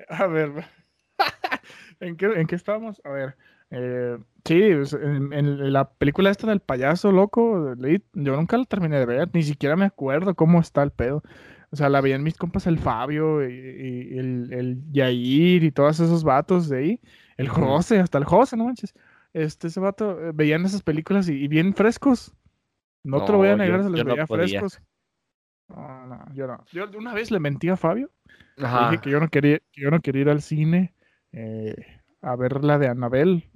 a 0.07 0.27
ver, 0.27 0.65
¿En 1.99 2.15
qué, 2.15 2.25
¿en 2.27 2.47
qué 2.47 2.55
estamos? 2.55 3.01
A 3.03 3.09
ver. 3.09 3.35
Eh, 3.69 4.17
sí, 4.45 4.61
en, 4.61 5.73
la 5.73 5.89
película 5.89 6.29
esta 6.29 6.47
del 6.47 6.61
payaso 6.61 7.11
loco, 7.11 7.75
yo 7.75 8.35
nunca 8.35 8.57
la 8.57 8.65
terminé 8.65 8.97
de 8.99 9.05
ver, 9.05 9.29
ni 9.33 9.43
siquiera 9.43 9.75
me 9.75 9.85
acuerdo 9.85 10.35
cómo 10.35 10.59
está 10.59 10.83
el 10.83 10.91
pedo. 10.91 11.23
O 11.69 11.75
sea, 11.75 11.89
la 11.89 11.99
veían 11.99 12.23
mis 12.23 12.37
compas 12.37 12.65
el 12.65 12.79
Fabio 12.79 13.43
y, 13.47 14.17
el, 14.17 14.53
el, 14.53 14.81
Yair 14.91 15.63
y 15.63 15.71
todos 15.71 15.99
esos 15.99 16.23
vatos 16.23 16.69
de 16.69 16.77
ahí. 16.77 17.01
El 17.35 17.49
José, 17.49 17.99
hasta 17.99 18.17
el 18.17 18.23
José, 18.23 18.55
no 18.55 18.65
manches. 18.65 18.93
Este, 19.33 19.67
ese 19.67 19.79
vato, 19.79 20.19
eh, 20.19 20.31
veían 20.33 20.65
esas 20.65 20.81
películas 20.81 21.27
y, 21.27 21.47
bien 21.47 21.73
frescos. 21.73 22.33
No, 23.03 23.23
te 23.25 23.31
lo 23.33 23.37
voy 23.39 23.49
a 23.49 23.57
negar, 23.57 23.83
se 23.83 23.89
les 23.89 24.03
veía 24.03 24.25
frescos. 24.25 24.81
No, 25.67 26.07
no, 26.07 26.25
yo 26.33 26.47
no. 26.47 26.63
Yo 26.71 26.85
una 26.97 27.13
vez 27.13 27.31
le 27.31 27.39
mentí 27.39 27.67
a 27.67 27.75
Fabio. 27.75 28.09
Dije 28.55 29.01
que 29.01 29.09
yo 29.09 29.19
no 29.19 29.27
quería, 29.27 29.59
que 29.71 29.81
yo 29.81 29.91
no 29.91 29.99
quería 29.99 30.21
ir 30.21 30.29
al 30.29 30.41
cine. 30.41 30.95
Eh, 31.33 31.75
a 32.21 32.35
ver 32.35 32.63
la 32.63 32.77
de 32.77 32.87
Anabel, 32.87 33.49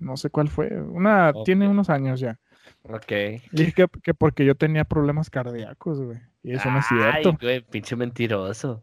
no 0.00 0.16
sé 0.16 0.30
cuál 0.30 0.48
fue, 0.48 0.68
una, 0.68 1.32
tiene 1.44 1.68
unos 1.68 1.90
años 1.90 2.20
ya. 2.20 2.38
Ok. 2.82 3.12
Y 3.52 3.72
que, 3.72 3.86
que 4.02 4.14
porque 4.14 4.44
yo 4.44 4.54
tenía 4.54 4.84
problemas 4.84 5.30
cardíacos, 5.30 6.00
güey. 6.00 6.18
Y 6.42 6.54
eso 6.54 6.70
no 6.70 6.78
es 6.78 6.86
cierto. 6.86 7.30
Ay, 7.30 7.36
güey, 7.40 7.60
pinche 7.60 7.96
mentiroso. 7.96 8.82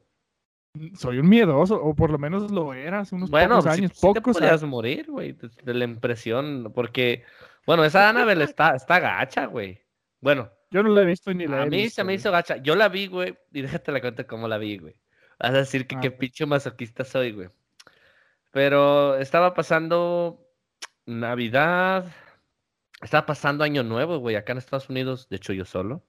Soy 0.93 1.17
un 1.17 1.27
miedoso, 1.27 1.81
o 1.81 1.95
por 1.95 2.11
lo 2.11 2.19
menos 2.19 2.51
lo 2.51 2.73
era 2.73 2.99
hace 2.99 3.15
unos 3.15 3.31
bueno, 3.31 3.57
pocos 3.57 3.71
años. 3.71 3.99
pocos 3.99 4.35
te 4.35 4.41
podías 4.41 4.63
morir, 4.63 5.07
güey, 5.09 5.35
de, 5.63 5.73
la 5.73 5.85
impresión, 5.85 6.71
porque, 6.75 7.23
bueno, 7.65 7.83
esa 7.83 8.09
Anabel 8.09 8.41
está, 8.43 8.75
está 8.75 8.99
gacha, 8.99 9.47
güey. 9.47 9.81
Bueno. 10.21 10.51
Yo 10.69 10.83
no 10.83 10.89
la 10.89 11.01
he 11.01 11.05
visto 11.05 11.33
ni 11.33 11.47
la 11.47 11.63
he 11.63 11.69
visto. 11.69 11.75
A 11.75 11.79
mí 11.79 11.89
se 11.89 12.03
me 12.03 12.13
hizo 12.13 12.29
gacha. 12.31 12.57
Yo 12.57 12.75
la 12.75 12.89
vi, 12.89 13.07
güey, 13.07 13.35
y 13.51 13.61
déjate 13.63 13.91
la 13.91 14.01
cuenta 14.01 14.25
cómo 14.25 14.47
la 14.47 14.57
vi, 14.57 14.77
güey. 14.77 14.95
Vas 15.39 15.51
a 15.51 15.57
decir 15.57 15.87
que 15.87 15.95
ah, 15.95 15.99
qué 16.01 16.11
pinche 16.11 16.45
masoquista 16.45 17.03
soy, 17.03 17.31
güey. 17.31 17.49
Pero 18.51 19.17
estaba 19.17 19.53
pasando 19.53 20.47
Navidad, 21.05 22.05
estaba 23.01 23.25
pasando 23.25 23.63
Año 23.63 23.83
Nuevo, 23.83 24.19
güey, 24.19 24.35
acá 24.35 24.53
en 24.53 24.57
Estados 24.59 24.89
Unidos, 24.89 25.29
de 25.29 25.37
hecho 25.37 25.53
yo 25.53 25.65
solo. 25.65 26.05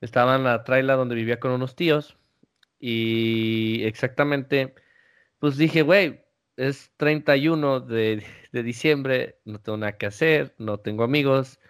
Estaba 0.00 0.36
en 0.36 0.44
la 0.44 0.64
traila 0.64 0.94
donde 0.94 1.14
vivía 1.14 1.40
con 1.40 1.52
unos 1.52 1.76
tíos 1.76 2.16
y 2.78 3.82
exactamente, 3.84 4.74
pues 5.38 5.56
dije, 5.56 5.82
güey, 5.82 6.24
es 6.56 6.92
31 6.96 7.80
de, 7.80 8.24
de 8.52 8.62
diciembre, 8.62 9.40
no 9.44 9.60
tengo 9.60 9.78
nada 9.78 9.96
que 9.98 10.06
hacer, 10.06 10.54
no 10.58 10.78
tengo 10.78 11.04
amigos. 11.04 11.60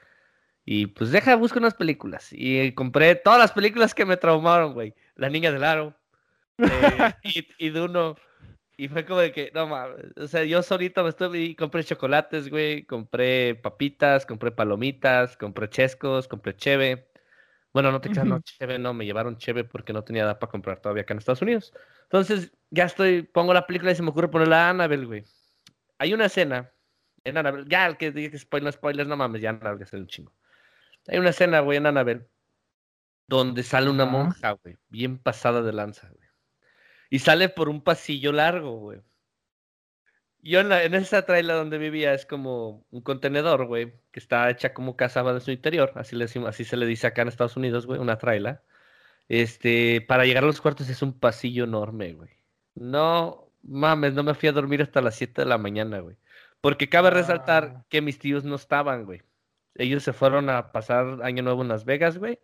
Y 0.64 0.86
pues 0.88 1.10
deja, 1.10 1.36
busco 1.36 1.58
unas 1.58 1.74
películas. 1.74 2.28
Y 2.32 2.72
compré 2.72 3.14
todas 3.16 3.38
las 3.38 3.52
películas 3.52 3.94
que 3.94 4.06
me 4.06 4.16
traumaron, 4.16 4.72
güey. 4.74 4.94
La 5.14 5.28
Niña 5.28 5.52
del 5.52 5.64
Aro, 5.64 5.96
eh, 6.58 7.14
y, 7.22 7.46
y 7.58 7.70
de 7.70 7.82
uno 7.82 8.16
Y 8.76 8.88
fue 8.88 9.04
como 9.04 9.20
de 9.20 9.30
que, 9.30 9.52
no 9.54 9.68
mames, 9.68 10.06
o 10.16 10.26
sea, 10.26 10.42
yo 10.44 10.62
solito 10.62 11.04
me 11.04 11.10
estuve 11.10 11.40
y 11.40 11.54
compré 11.54 11.84
chocolates, 11.84 12.50
güey, 12.50 12.84
compré 12.84 13.54
papitas, 13.54 14.26
compré 14.26 14.50
palomitas, 14.50 15.36
compré 15.36 15.68
chescos, 15.68 16.26
compré 16.26 16.56
cheve. 16.56 17.08
Bueno, 17.72 17.92
no 17.92 18.00
te 18.00 18.08
quedas, 18.10 18.26
no, 18.26 18.40
cheve 18.40 18.78
no, 18.78 18.92
me 18.92 19.04
llevaron 19.04 19.36
cheve 19.38 19.64
porque 19.64 19.92
no 19.92 20.02
tenía 20.02 20.22
nada 20.22 20.38
para 20.38 20.50
comprar 20.50 20.80
todavía 20.80 21.02
acá 21.02 21.14
en 21.14 21.18
Estados 21.18 21.42
Unidos. 21.42 21.72
Entonces, 22.04 22.52
ya 22.70 22.84
estoy, 22.84 23.22
pongo 23.22 23.54
la 23.54 23.66
película 23.66 23.92
y 23.92 23.96
se 23.96 24.02
me 24.02 24.10
ocurre 24.10 24.28
ponerla 24.28 24.66
a 24.66 24.70
Annabelle, 24.70 25.06
güey. 25.06 25.24
Hay 25.98 26.12
una 26.12 26.26
escena 26.26 26.72
en 27.22 27.36
Annabelle, 27.36 27.66
ya 27.68 27.86
el 27.86 27.96
que 27.96 28.10
diga 28.10 28.30
que 28.30 28.38
spoilers, 28.38 28.76
spoilers, 28.76 29.08
no 29.08 29.16
mames, 29.16 29.40
ya 29.40 29.50
Annabelle 29.50 29.84
es 29.84 29.92
un 29.92 30.06
chingo. 30.06 30.32
Hay 31.08 31.18
una 31.18 31.30
escena, 31.30 31.60
güey, 31.60 31.78
en 31.78 31.86
Annabelle, 31.86 32.26
donde 33.28 33.62
sale 33.62 33.90
una 33.90 34.04
monja, 34.04 34.52
güey, 34.52 34.76
bien 34.88 35.18
pasada 35.18 35.62
de 35.62 35.72
lanza, 35.72 36.08
güey. 36.08 36.23
Y 37.14 37.20
sale 37.20 37.48
por 37.48 37.68
un 37.68 37.80
pasillo 37.80 38.32
largo, 38.32 38.76
güey. 38.80 39.00
Yo 40.42 40.58
en, 40.58 40.72
en 40.72 40.94
esa 40.94 41.24
traila 41.24 41.54
donde 41.54 41.78
vivía 41.78 42.12
es 42.12 42.26
como 42.26 42.84
un 42.90 43.02
contenedor, 43.02 43.66
güey, 43.66 43.92
que 44.10 44.18
está 44.18 44.50
hecha 44.50 44.74
como 44.74 44.96
casa 44.96 45.22
de 45.22 45.40
su 45.40 45.52
interior, 45.52 45.92
así, 45.94 46.16
le 46.16 46.24
decimos, 46.24 46.48
así 46.48 46.64
se 46.64 46.76
le 46.76 46.86
dice 46.86 47.06
acá 47.06 47.22
en 47.22 47.28
Estados 47.28 47.56
Unidos, 47.56 47.86
güey, 47.86 48.00
una 48.00 48.18
traila. 48.18 48.64
Este, 49.28 50.00
para 50.00 50.24
llegar 50.24 50.42
a 50.42 50.48
los 50.48 50.60
cuartos 50.60 50.88
es 50.88 51.02
un 51.02 51.16
pasillo 51.20 51.62
enorme, 51.64 52.14
güey. 52.14 52.30
No 52.74 53.52
mames, 53.62 54.14
no 54.14 54.24
me 54.24 54.34
fui 54.34 54.48
a 54.48 54.52
dormir 54.52 54.82
hasta 54.82 55.00
las 55.00 55.14
7 55.14 55.42
de 55.42 55.46
la 55.48 55.56
mañana, 55.58 56.00
güey. 56.00 56.16
Porque 56.60 56.88
cabe 56.88 57.10
resaltar 57.10 57.74
Ah. 57.78 57.86
que 57.90 58.00
mis 58.02 58.18
tíos 58.18 58.42
no 58.42 58.56
estaban, 58.56 59.04
güey. 59.04 59.22
Ellos 59.76 60.02
se 60.02 60.12
fueron 60.12 60.50
a 60.50 60.72
pasar 60.72 61.20
Año 61.22 61.44
Nuevo 61.44 61.62
en 61.62 61.68
Las 61.68 61.84
Vegas, 61.84 62.18
güey. 62.18 62.40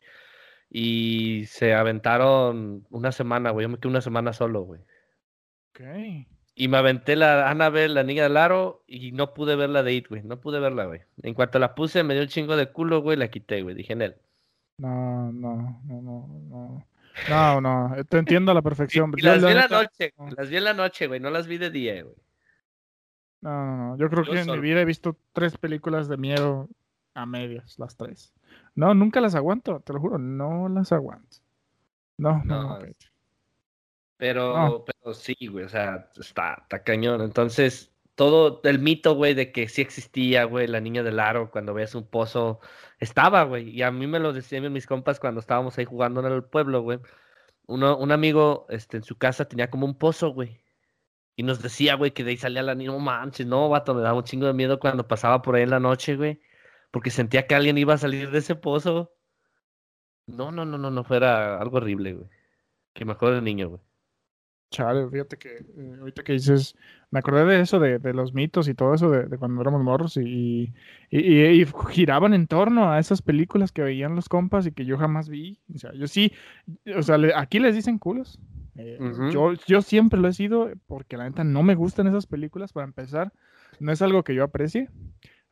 Y 0.71 1.47
se 1.47 1.75
aventaron 1.75 2.87
una 2.91 3.13
semana, 3.13 3.51
güey. 3.51 3.65
Yo 3.65 3.69
me 3.69 3.79
quedé 3.79 3.89
una 3.89 4.01
semana 4.01 4.33
solo, 4.33 4.63
güey. 4.63 4.81
Ok. 5.71 5.81
Y 6.55 6.69
me 6.69 6.77
aventé 6.77 7.17
la 7.17 7.51
Annabelle, 7.51 7.95
la 7.95 8.03
niña 8.05 8.23
del 8.25 8.37
aro, 8.37 8.85
y 8.87 9.13
no 9.13 9.35
pude 9.35 9.57
ver 9.57 9.71
la 9.71 9.83
de 9.83 9.95
It, 9.95 10.09
güey. 10.09 10.23
No 10.23 10.41
pude 10.41 10.61
verla, 10.61 10.85
güey. 10.85 11.01
En 11.23 11.35
cuanto 11.35 11.59
la 11.59 11.75
puse, 11.75 12.05
me 12.05 12.15
dio 12.15 12.23
un 12.23 12.29
chingo 12.29 12.57
de 12.57 12.71
culo, 12.71 13.01
güey, 13.03 13.17
la 13.17 13.29
quité, 13.29 13.63
güey. 13.63 13.75
Dije 13.75 13.95
en 13.95 14.03
él. 14.03 14.17
No, 14.79 15.33
no, 15.33 15.81
no, 15.85 16.03
no, 16.03 16.29
no. 16.49 16.87
No, 17.29 17.61
no, 17.61 17.97
te 18.09 18.19
entiendo 18.19 18.53
a 18.53 18.55
la 18.55 18.63
perfección. 18.63 19.13
Y 19.17 19.23
las 19.23 19.43
la 19.43 19.49
vi 19.49 19.53
en 19.53 19.59
la 19.59 19.69
noche, 19.69 20.15
no. 20.17 20.29
las 20.37 20.49
vi 20.49 20.57
en 20.57 20.65
la 20.65 20.75
noche, 20.75 21.07
güey. 21.07 21.21
No 21.21 21.31
las 21.31 21.47
vi 21.47 21.59
de 21.59 21.71
día, 21.71 22.03
güey. 22.03 22.15
No, 23.41 23.51
no, 23.65 23.77
no. 23.77 23.97
Yo 23.99 24.09
creo 24.11 24.25
Yo 24.25 24.33
que 24.33 24.39
en 24.41 24.47
mi 24.47 24.51
solo. 24.53 24.63
vida 24.63 24.81
he 24.81 24.85
visto 24.85 25.17
tres 25.33 25.57
películas 25.57 26.09
de 26.09 26.17
miedo 26.17 26.69
a 27.15 27.27
medias, 27.27 27.79
las 27.79 27.97
tres. 27.97 28.33
No, 28.75 28.95
nunca 28.95 29.21
las 29.21 29.35
aguanto, 29.35 29.81
te 29.81 29.93
lo 29.93 30.01
juro, 30.01 30.19
no 30.19 30.69
las 30.69 30.93
aguanto. 30.93 31.39
No, 32.19 32.43
no, 32.45 32.79
No. 32.79 32.87
Pero, 34.17 34.55
No. 34.55 34.85
pero 34.85 35.15
sí, 35.15 35.35
güey, 35.47 35.65
o 35.65 35.69
sea, 35.69 36.11
está, 36.19 36.59
está 36.63 36.83
cañón. 36.83 37.23
Entonces, 37.23 37.91
todo 38.15 38.61
el 38.65 38.79
mito, 38.79 39.15
güey, 39.15 39.33
de 39.35 39.51
que 39.51 39.67
sí 39.69 39.81
existía, 39.81 40.45
güey, 40.45 40.67
la 40.67 40.81
niña 40.81 41.03
del 41.03 41.19
aro 41.21 41.51
cuando 41.51 41.73
veías 41.73 41.95
un 41.95 42.07
pozo, 42.07 42.61
estaba, 42.99 43.45
güey. 43.45 43.71
Y 43.71 43.83
a 43.83 43.91
mí 43.91 44.07
me 44.07 44.19
lo 44.21 44.33
decían 44.35 44.71
mis 44.73 44.87
compas 44.87 45.19
cuando 45.21 45.41
estábamos 45.41 45.79
ahí 45.79 45.87
jugando 45.87 46.21
en 46.21 46.33
el 46.33 46.45
pueblo, 46.45 46.83
güey. 46.83 46.99
Uno, 47.67 47.97
un 47.97 48.13
amigo, 48.13 48.67
este, 48.69 48.99
en 48.99 49.05
su 49.05 49.17
casa 49.17 49.47
tenía 49.49 49.71
como 49.71 49.87
un 49.87 49.97
pozo, 49.99 50.31
güey. 50.31 50.61
Y 51.37 51.43
nos 51.43 51.63
decía, 51.63 51.95
güey, 51.95 52.13
que 52.13 52.25
de 52.25 52.33
ahí 52.33 52.37
salía 52.37 52.63
la 52.63 52.75
niña, 52.75 52.93
no 52.93 52.99
manches, 52.99 53.47
no, 53.47 53.69
vato, 53.71 53.95
me 53.95 54.03
daba 54.03 54.19
un 54.19 54.25
chingo 54.25 54.47
de 54.47 54.53
miedo 54.55 54.79
cuando 54.79 55.09
pasaba 55.09 55.41
por 55.43 55.55
ahí 55.57 55.63
en 55.63 55.71
la 55.71 55.81
noche, 55.81 56.17
güey. 56.17 56.41
Porque 56.91 57.11
sentía 57.11 57.47
que 57.47 57.55
alguien 57.55 57.79
iba 57.79 57.95
a 57.95 57.99
salir 57.99 58.31
de 58.31 58.39
ese 58.39 58.55
pozo. 58.57 59.13
No, 60.27 60.51
no, 60.53 60.65
no, 60.65 60.79
no, 60.79 60.91
no 60.91 61.05
fuera 61.05 61.59
algo 61.61 61.79
horrible, 61.79 62.15
güey. 62.15 62.29
Que 62.93 63.05
mejor 63.05 63.35
de 63.35 63.43
niño, 63.43 63.69
güey. 63.69 63.81
Chale, 64.73 65.09
fíjate 65.11 65.37
que 65.37 65.49
eh, 65.77 65.97
ahorita 65.99 66.23
que 66.23 66.33
dices, 66.35 66.77
me 67.11 67.19
acordé 67.19 67.45
de 67.45 67.61
eso, 67.61 67.81
de, 67.81 67.99
de 67.99 68.15
los 68.15 68.35
mitos 68.35 68.69
y 68.69 68.75
todo 68.75 68.95
eso 68.95 69.11
de, 69.11 69.25
de 69.27 69.37
cuando 69.37 69.61
éramos 69.61 69.83
morros 69.83 70.17
y, 70.17 70.73
y, 71.11 71.19
y- 71.19 71.63
y 71.63 71.67
giraban 71.91 72.35
en 72.35 72.47
torno 72.47 72.89
a 72.93 73.01
esas 73.01 73.21
películas 73.21 73.73
que 73.73 73.83
veían 73.83 74.15
los 74.15 74.29
compas 74.29 74.67
y 74.69 74.73
que 74.73 74.85
yo 74.85 74.97
jamás 74.97 75.29
vi. 75.29 75.59
O 75.75 75.79
sea, 75.79 75.93
yo 75.95 76.07
sí, 76.07 76.33
o 76.97 77.03
sea, 77.03 77.19
le- 77.19 77.35
aquí 77.35 77.59
les 77.59 77.75
dicen 77.75 77.99
culos. 77.99 78.39
Eh, 78.77 78.99
yo, 79.33 79.55
yo 79.67 79.83
siempre 79.83 80.21
lo 80.21 80.29
he 80.29 80.33
sido 80.33 80.71
porque 80.87 81.17
la 81.17 81.25
neta 81.25 81.43
no 81.43 81.65
me 81.65 81.75
gustan 81.75 82.07
esas 82.07 82.27
películas, 82.27 82.73
para 82.73 82.87
empezar, 82.87 83.33
no 83.81 83.91
es 83.91 84.01
algo 84.03 84.23
que 84.23 84.37
yo 84.37 84.45
aprecie. 84.45 84.89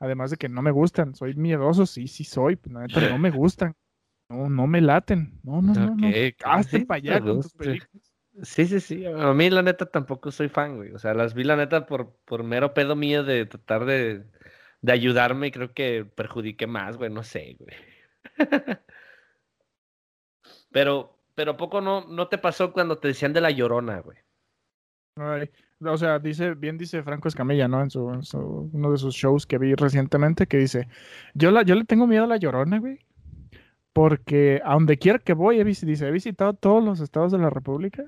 Además 0.01 0.31
de 0.31 0.37
que 0.37 0.49
no 0.49 0.63
me 0.63 0.71
gustan, 0.71 1.15
soy 1.15 1.35
miedoso, 1.35 1.87
sí, 1.87 2.07
sí 2.07 2.25
soy, 2.25 2.57
pero 2.57 2.77
la 2.77 2.87
neta 2.87 3.01
no 3.01 3.19
me 3.19 3.31
gustan. 3.31 3.75
No, 4.29 4.49
no 4.49 4.67
me 4.67 4.81
laten. 4.81 5.41
No, 5.43 5.63
no, 5.63 5.75
no, 5.75 5.95
no. 5.97 6.09
Ok, 6.09 6.15
ok, 6.35 6.43
Hazte 6.45 6.79
sí, 6.81 6.85
para 6.85 6.99
allá 6.99 7.21
con 7.21 7.41
tus 7.41 7.53
películas. 7.55 8.15
Sí, 8.43 8.67
sí, 8.67 8.79
sí. 8.81 9.05
A 9.07 9.33
mí, 9.33 9.51
la 9.51 9.63
neta, 9.63 9.87
tampoco 9.87 10.31
soy 10.31 10.49
fan, 10.49 10.77
güey. 10.77 10.93
O 10.93 10.99
sea, 10.99 11.15
las 11.15 11.35
vi, 11.35 11.45
la 11.45 11.57
neta, 11.57 11.87
por, 11.87 12.15
por 12.25 12.45
mero 12.45 12.75
pedo 12.75 12.95
mío 12.95 13.25
de 13.25 13.47
tratar 13.47 13.85
de, 13.85 14.27
de 14.81 14.93
ayudarme 14.93 15.49
y 15.49 15.51
creo 15.51 15.73
que 15.73 16.05
perjudiqué 16.05 16.67
más, 16.67 16.97
güey. 16.97 17.11
No 17.11 17.23
sé, 17.25 17.57
güey. 17.59 17.77
Pero, 20.71 21.19
pero 21.35 21.57
poco 21.57 21.81
no, 21.81 22.07
no 22.07 22.29
te 22.29 22.39
pasó 22.39 22.73
cuando 22.73 22.99
te 22.99 23.09
decían 23.09 23.33
de 23.33 23.41
la 23.41 23.51
llorona, 23.51 24.01
güey. 24.01 24.19
Ay, 25.19 25.51
o 25.81 25.97
sea, 25.97 26.19
dice, 26.19 26.55
bien 26.55 26.77
dice 26.79 27.03
Franco 27.03 27.29
Escamilla, 27.29 27.69
¿no? 27.69 27.81
En, 27.83 27.91
su, 27.91 28.11
en 28.13 28.23
su- 28.23 28.71
uno 28.73 28.91
de 28.93 28.99
sus 28.99 29.15
shows 29.15 29.47
que 29.47 29.59
vi 29.59 29.75
recientemente, 29.75 30.47
que 30.47 30.59
dice, 30.59 30.89
yo, 31.35 31.51
la, 31.51 31.63
yo 31.63 31.75
le 31.75 31.85
tengo 31.85 32.07
miedo 32.07 32.25
a 32.25 32.29
la 32.29 32.37
llorona, 32.37 32.79
güey, 32.79 32.99
porque 33.93 34.61
a 34.65 34.75
donde 34.75 34.99
quiera 34.99 35.19
que 35.19 35.33
voy, 35.33 35.61
he, 35.61 35.65
dice, 35.65 36.07
he 36.07 36.11
visitado 36.11 36.55
todos 36.55 36.83
los 36.85 37.01
estados 37.01 37.33
de 37.33 37.39
la 37.39 37.51
República, 37.51 38.05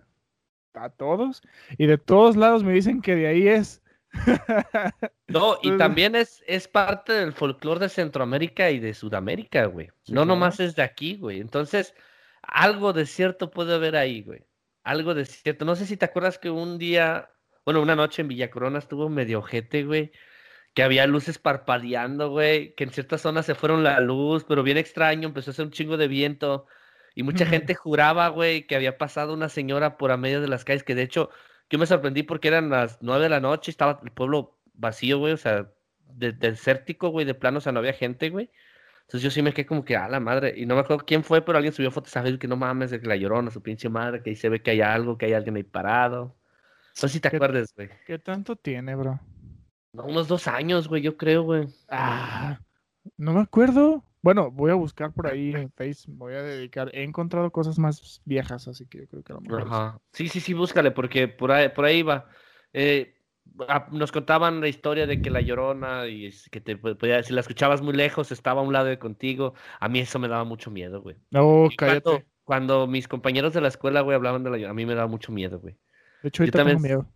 a 0.74 0.88
todos, 0.90 1.42
y 1.78 1.86
de 1.86 1.98
todos 1.98 2.36
lados 2.36 2.62
me 2.64 2.72
dicen 2.72 3.02
que 3.02 3.14
de 3.16 3.26
ahí 3.26 3.48
es. 3.48 3.82
No, 5.28 5.58
y 5.62 5.76
también 5.76 6.16
es, 6.16 6.42
es 6.48 6.66
parte 6.66 7.12
del 7.12 7.32
folclore 7.32 7.78
de 7.80 7.88
Centroamérica 7.88 8.70
y 8.70 8.80
de 8.80 8.94
Sudamérica, 8.94 9.66
güey. 9.66 9.86
Sí, 10.02 10.12
no 10.12 10.22
claro. 10.22 10.26
nomás 10.26 10.58
es 10.58 10.74
de 10.74 10.82
aquí, 10.82 11.16
güey. 11.16 11.40
Entonces, 11.40 11.94
algo 12.42 12.92
de 12.92 13.06
cierto 13.06 13.50
puede 13.50 13.74
haber 13.74 13.94
ahí, 13.94 14.22
güey. 14.22 14.44
Algo 14.82 15.14
de 15.14 15.24
cierto. 15.26 15.64
No 15.64 15.76
sé 15.76 15.86
si 15.86 15.96
te 15.96 16.04
acuerdas 16.06 16.38
que 16.38 16.50
un 16.50 16.78
día, 16.78 17.30
bueno, 17.64 17.82
una 17.82 17.96
noche 17.96 18.22
en 18.22 18.28
Villa 18.28 18.50
Corona 18.50 18.78
estuvo 18.78 19.08
medio 19.08 19.40
ojete, 19.40 19.84
güey. 19.84 20.12
Que 20.74 20.82
había 20.82 21.06
luces 21.06 21.38
parpadeando, 21.38 22.30
güey. 22.30 22.74
Que 22.74 22.84
en 22.84 22.90
ciertas 22.90 23.20
zonas 23.22 23.46
se 23.46 23.54
fueron 23.54 23.82
la 23.84 24.00
luz, 24.00 24.44
pero 24.44 24.62
bien 24.62 24.78
extraño, 24.78 25.28
empezó 25.28 25.50
a 25.50 25.52
hacer 25.52 25.66
un 25.66 25.72
chingo 25.72 25.96
de 25.96 26.08
viento. 26.08 26.66
Y 27.14 27.22
mucha 27.24 27.44
gente 27.46 27.74
juraba, 27.74 28.28
güey, 28.28 28.66
que 28.66 28.76
había 28.76 28.96
pasado 28.96 29.34
una 29.34 29.48
señora 29.48 29.98
por 29.98 30.12
a 30.12 30.16
medio 30.16 30.40
de 30.40 30.48
las 30.48 30.64
calles, 30.64 30.84
que 30.84 30.94
de 30.94 31.02
hecho 31.02 31.30
yo 31.68 31.78
me 31.78 31.86
sorprendí 31.86 32.22
porque 32.22 32.48
eran 32.48 32.70
las 32.70 32.98
nueve 33.02 33.24
de 33.24 33.28
la 33.30 33.40
noche, 33.40 33.70
estaba 33.70 34.00
el 34.04 34.12
pueblo 34.12 34.58
vacío, 34.74 35.18
güey, 35.18 35.32
o 35.32 35.36
sea, 35.36 35.72
de- 36.06 36.32
desértico, 36.32 37.08
güey, 37.10 37.26
de 37.26 37.34
plano, 37.34 37.58
o 37.58 37.60
sea, 37.60 37.72
no 37.72 37.80
había 37.80 37.92
gente, 37.92 38.30
güey. 38.30 38.50
Entonces 39.10 39.22
yo 39.22 39.30
sí 39.32 39.42
me 39.42 39.52
quedé 39.52 39.66
como 39.66 39.84
que, 39.84 39.96
a 39.96 40.08
la 40.08 40.20
madre, 40.20 40.54
y 40.56 40.66
no 40.66 40.76
me 40.76 40.82
acuerdo 40.82 41.04
quién 41.04 41.24
fue, 41.24 41.42
pero 41.44 41.58
alguien 41.58 41.74
subió 41.74 41.90
fotos 41.90 42.16
a 42.16 42.22
Facebook 42.22 42.38
que 42.42 42.46
no 42.46 42.56
mames, 42.56 42.92
de 42.92 43.00
que 43.00 43.08
la 43.08 43.16
llorona, 43.16 43.50
su 43.50 43.60
pinche 43.60 43.88
madre, 43.88 44.22
que 44.22 44.30
ahí 44.30 44.36
se 44.36 44.48
ve 44.48 44.62
que 44.62 44.70
hay 44.70 44.80
algo, 44.82 45.18
que 45.18 45.26
hay 45.26 45.32
alguien 45.32 45.56
ahí 45.56 45.64
parado. 45.64 46.26
No 46.26 47.08
sé 47.08 47.08
si 47.08 47.18
te 47.20 47.28
¿Qué- 47.28 47.36
acuerdas, 47.36 47.74
güey. 47.74 47.88
¿Qué 48.06 48.20
tanto 48.20 48.54
tiene, 48.54 48.94
bro? 48.94 49.18
No, 49.92 50.04
unos 50.04 50.28
dos 50.28 50.46
años, 50.46 50.86
güey, 50.86 51.02
yo 51.02 51.16
creo, 51.16 51.42
güey. 51.42 51.66
Ah, 51.88 52.60
no 53.16 53.32
me 53.32 53.40
acuerdo. 53.40 54.04
Bueno, 54.22 54.50
voy 54.50 54.70
a 54.70 54.74
buscar 54.74 55.12
por 55.12 55.26
ahí 55.26 55.50
en 55.52 55.72
Face, 55.72 56.04
voy 56.06 56.34
a 56.34 56.42
dedicar, 56.42 56.90
he 56.94 57.02
encontrado 57.02 57.50
cosas 57.50 57.78
más 57.80 58.22
viejas, 58.24 58.68
así 58.68 58.86
que 58.86 58.98
yo 58.98 59.08
creo 59.08 59.22
que 59.24 59.32
a 59.32 59.36
lo 59.36 59.40
mejor... 59.40 59.62
sí. 59.62 59.68
Ajá. 59.68 59.98
Sí, 60.12 60.28
sí, 60.28 60.40
sí, 60.40 60.54
búscale, 60.54 60.92
porque 60.92 61.26
por 61.26 61.50
ahí, 61.50 61.68
por 61.70 61.84
ahí 61.84 62.02
va. 62.02 62.28
Eh, 62.72 63.14
ah, 63.16 63.19
nos 63.92 64.12
contaban 64.12 64.60
la 64.60 64.68
historia 64.68 65.06
de 65.06 65.20
que 65.20 65.30
la 65.30 65.40
llorona 65.40 66.06
y 66.06 66.30
que 66.50 66.60
te 66.60 66.76
po- 66.76 66.94
podía, 66.96 67.22
si 67.22 67.32
la 67.32 67.40
escuchabas 67.40 67.82
muy 67.82 67.94
lejos, 67.94 68.32
estaba 68.32 68.60
a 68.60 68.64
un 68.64 68.72
lado 68.72 68.86
de 68.86 68.98
contigo. 68.98 69.54
A 69.80 69.88
mí 69.88 69.98
eso 70.00 70.18
me 70.18 70.28
daba 70.28 70.44
mucho 70.44 70.70
miedo, 70.70 71.02
güey. 71.02 71.16
No, 71.30 71.66
Y 71.70 71.76
cállate. 71.76 72.02
Cuando, 72.02 72.24
cuando 72.44 72.86
mis 72.86 73.06
compañeros 73.08 73.52
de 73.52 73.60
la 73.60 73.68
escuela, 73.68 74.00
güey, 74.00 74.16
hablaban 74.16 74.42
de 74.44 74.50
la 74.50 74.56
llorona, 74.56 74.70
a 74.70 74.74
mí 74.74 74.86
me 74.86 74.94
daba 74.94 75.08
mucho 75.08 75.32
miedo, 75.32 75.58
güey. 75.60 75.76
De 76.22 76.28
hecho, 76.28 76.42
yo 76.42 76.44
ahorita 76.44 76.58
tengo 76.58 76.70
también- 76.70 76.82
miedo. 76.82 77.06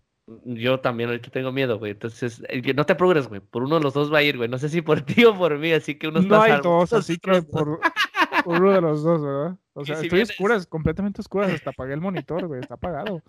Yo 0.47 0.81
también 0.81 1.11
ahorita 1.11 1.29
tengo 1.31 1.53
miedo, 1.53 1.79
güey. 1.79 1.93
Entonces, 1.93 2.43
eh, 2.49 2.73
no 2.75 2.87
te 2.87 2.95
apures, 2.95 3.29
güey. 3.29 3.43
Por 3.43 3.63
uno 3.63 3.77
de 3.77 3.83
los 3.83 3.93
dos 3.93 4.11
va 4.11 4.19
a 4.19 4.23
ir, 4.23 4.39
güey. 4.39 4.49
No 4.49 4.57
sé 4.57 4.71
si 4.71 4.81
por 4.81 5.01
ti 5.23 5.25
o 5.27 5.37
por 5.37 5.59
mí, 5.59 5.73
así 5.73 5.97
que 5.99 6.09
uno 6.09 6.21
está 6.21 6.37
No 6.37 6.43
hay 6.43 6.61
dos, 6.63 6.93
así 6.95 7.19
que 7.23 7.43
por, 7.43 7.79
por 8.43 8.63
uno 8.63 8.73
de 8.73 8.81
los 8.81 9.03
dos, 9.03 9.23
¿verdad? 9.23 9.57
O 9.77 9.85
sea, 9.85 9.97
si 9.97 10.05
estoy 10.07 10.21
vienes- 10.21 10.31
oscuras, 10.31 10.67
completamente 10.69 11.21
oscuras. 11.21 11.53
Hasta 11.53 11.71
apagué 11.71 11.95
el 11.95 12.01
monitor, 12.01 12.47
güey. 12.47 12.61
Está 12.61 12.75
apagado. 12.75 13.23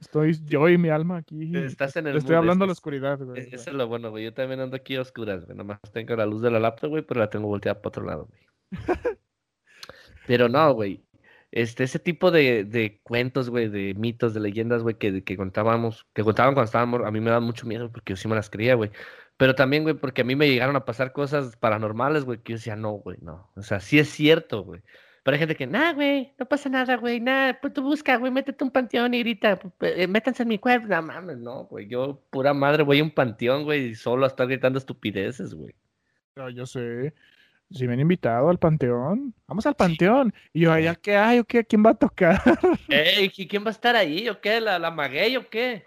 Estoy 0.00 0.34
yo 0.46 0.68
y 0.68 0.78
mi 0.78 0.88
alma 0.88 1.18
aquí. 1.18 1.54
Estás 1.56 1.94
en 1.96 2.06
el 2.06 2.16
estoy 2.16 2.34
hablando 2.36 2.64
a 2.64 2.66
la 2.66 2.72
oscuridad, 2.72 3.18
güey. 3.18 3.40
E- 3.42 3.48
Eso 3.52 3.70
es 3.70 3.76
lo 3.76 3.86
bueno, 3.86 4.10
güey. 4.10 4.24
Yo 4.24 4.32
también 4.32 4.60
ando 4.60 4.76
aquí 4.76 4.96
a 4.96 5.02
oscuras, 5.02 5.44
güey. 5.44 5.56
Nomás 5.56 5.78
tengo 5.92 6.16
la 6.16 6.26
luz 6.26 6.40
de 6.42 6.50
la 6.50 6.58
laptop, 6.58 6.90
güey, 6.90 7.02
pero 7.02 7.20
la 7.20 7.28
tengo 7.30 7.46
volteada 7.48 7.80
para 7.80 7.88
otro 7.88 8.04
lado, 8.04 8.28
güey. 8.28 8.40
Pero 10.26 10.48
no, 10.48 10.72
güey. 10.74 11.04
Este, 11.50 11.82
ese 11.84 11.98
tipo 11.98 12.30
de, 12.30 12.64
de 12.64 13.00
cuentos, 13.02 13.50
güey, 13.50 13.68
de 13.68 13.94
mitos, 13.94 14.34
de 14.34 14.40
leyendas, 14.40 14.82
güey, 14.82 14.96
que, 14.96 15.24
que 15.24 15.36
contábamos, 15.36 16.06
que 16.14 16.22
contaban 16.22 16.54
cuando 16.54 16.66
estábamos, 16.66 17.00
a 17.04 17.10
mí 17.10 17.20
me 17.20 17.30
da 17.30 17.40
mucho 17.40 17.66
miedo 17.66 17.90
porque 17.90 18.12
yo 18.12 18.16
sí 18.16 18.28
me 18.28 18.36
las 18.36 18.48
creía, 18.50 18.74
güey. 18.76 18.90
Pero 19.36 19.54
también, 19.56 19.82
güey, 19.82 19.96
porque 19.96 20.20
a 20.20 20.24
mí 20.24 20.36
me 20.36 20.48
llegaron 20.48 20.76
a 20.76 20.84
pasar 20.84 21.12
cosas 21.12 21.56
paranormales, 21.56 22.24
güey, 22.24 22.38
que 22.38 22.52
yo 22.52 22.56
decía, 22.58 22.76
no, 22.76 22.92
güey, 22.92 23.16
no. 23.22 23.50
O 23.56 23.62
sea, 23.62 23.80
sí 23.80 23.98
es 23.98 24.08
cierto, 24.10 24.62
güey. 24.62 24.82
Pero 25.22 25.34
hay 25.34 25.38
gente 25.38 25.54
que, 25.54 25.66
nah, 25.66 25.92
güey, 25.92 26.32
no 26.38 26.46
pasa 26.46 26.68
nada, 26.68 26.96
güey, 26.96 27.20
nada, 27.20 27.58
pues 27.60 27.74
tú 27.74 27.82
busca, 27.82 28.16
güey, 28.16 28.32
métete 28.32 28.64
un 28.64 28.70
panteón 28.70 29.12
y 29.12 29.18
grita, 29.18 29.58
eh, 29.80 30.06
métanse 30.06 30.42
en 30.44 30.48
mi 30.48 30.58
cuerpo. 30.58 30.86
No 30.88 31.02
mames, 31.02 31.38
no, 31.38 31.64
güey, 31.64 31.86
yo, 31.88 32.22
pura 32.30 32.54
madre, 32.54 32.82
voy 32.82 33.00
a 33.00 33.04
un 33.04 33.10
panteón, 33.10 33.64
güey, 33.64 33.88
y 33.88 33.94
solo 33.94 34.24
a 34.24 34.28
estar 34.28 34.46
gritando 34.46 34.78
estupideces, 34.78 35.54
güey. 35.54 35.74
No, 36.36 36.48
yo 36.48 36.64
sé. 36.64 37.14
Si 37.70 37.86
me 37.86 37.92
han 37.92 38.00
invitado 38.00 38.48
al 38.48 38.58
panteón, 38.58 39.34
vamos 39.46 39.64
al 39.66 39.76
panteón. 39.76 40.34
Y 40.52 40.62
yo, 40.62 40.72
¿allá 40.72 40.96
qué 40.96 41.16
hay 41.16 41.38
o 41.38 41.44
qué? 41.44 41.64
¿Quién 41.64 41.84
va 41.84 41.90
a 41.90 41.94
tocar? 41.94 42.40
Ey, 42.88 43.28
¿quién 43.30 43.62
va 43.62 43.68
a 43.68 43.70
estar 43.70 43.94
ahí 43.94 44.28
o 44.28 44.40
qué? 44.40 44.60
¿La, 44.60 44.78
la 44.78 44.90
maguey 44.90 45.36
o 45.36 45.48
qué? 45.48 45.84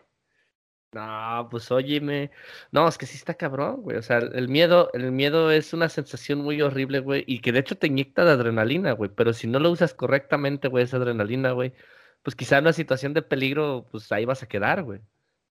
No, 0.94 1.48
pues 1.50 1.72
óyeme. 1.72 2.32
No, 2.72 2.88
es 2.88 2.98
que 2.98 3.06
sí 3.06 3.18
está 3.18 3.34
cabrón, 3.34 3.82
güey. 3.82 3.98
O 3.98 4.02
sea, 4.02 4.20
el 4.20 4.48
miedo, 4.48 4.90
el 4.94 5.12
miedo 5.12 5.52
es 5.52 5.74
una 5.74 5.90
sensación 5.90 6.40
muy 6.40 6.62
horrible, 6.62 7.00
güey. 7.00 7.24
Y 7.28 7.40
que 7.40 7.52
de 7.52 7.60
hecho 7.60 7.78
te 7.78 7.88
inyecta 7.88 8.24
de 8.24 8.32
adrenalina, 8.32 8.92
güey. 8.92 9.10
Pero 9.14 9.34
si 9.34 9.48
no 9.48 9.60
lo 9.60 9.72
usas 9.72 9.94
correctamente, 9.94 10.68
güey, 10.68 10.84
esa 10.84 10.98
adrenalina, 10.98 11.52
güey, 11.52 11.74
pues 12.22 12.36
quizá 12.36 12.58
en 12.58 12.66
una 12.66 12.74
situación 12.74 13.14
de 13.14 13.24
peligro, 13.24 13.88
pues 13.92 14.12
ahí 14.12 14.26
vas 14.26 14.44
a 14.44 14.48
quedar, 14.48 14.84
güey. 14.84 15.02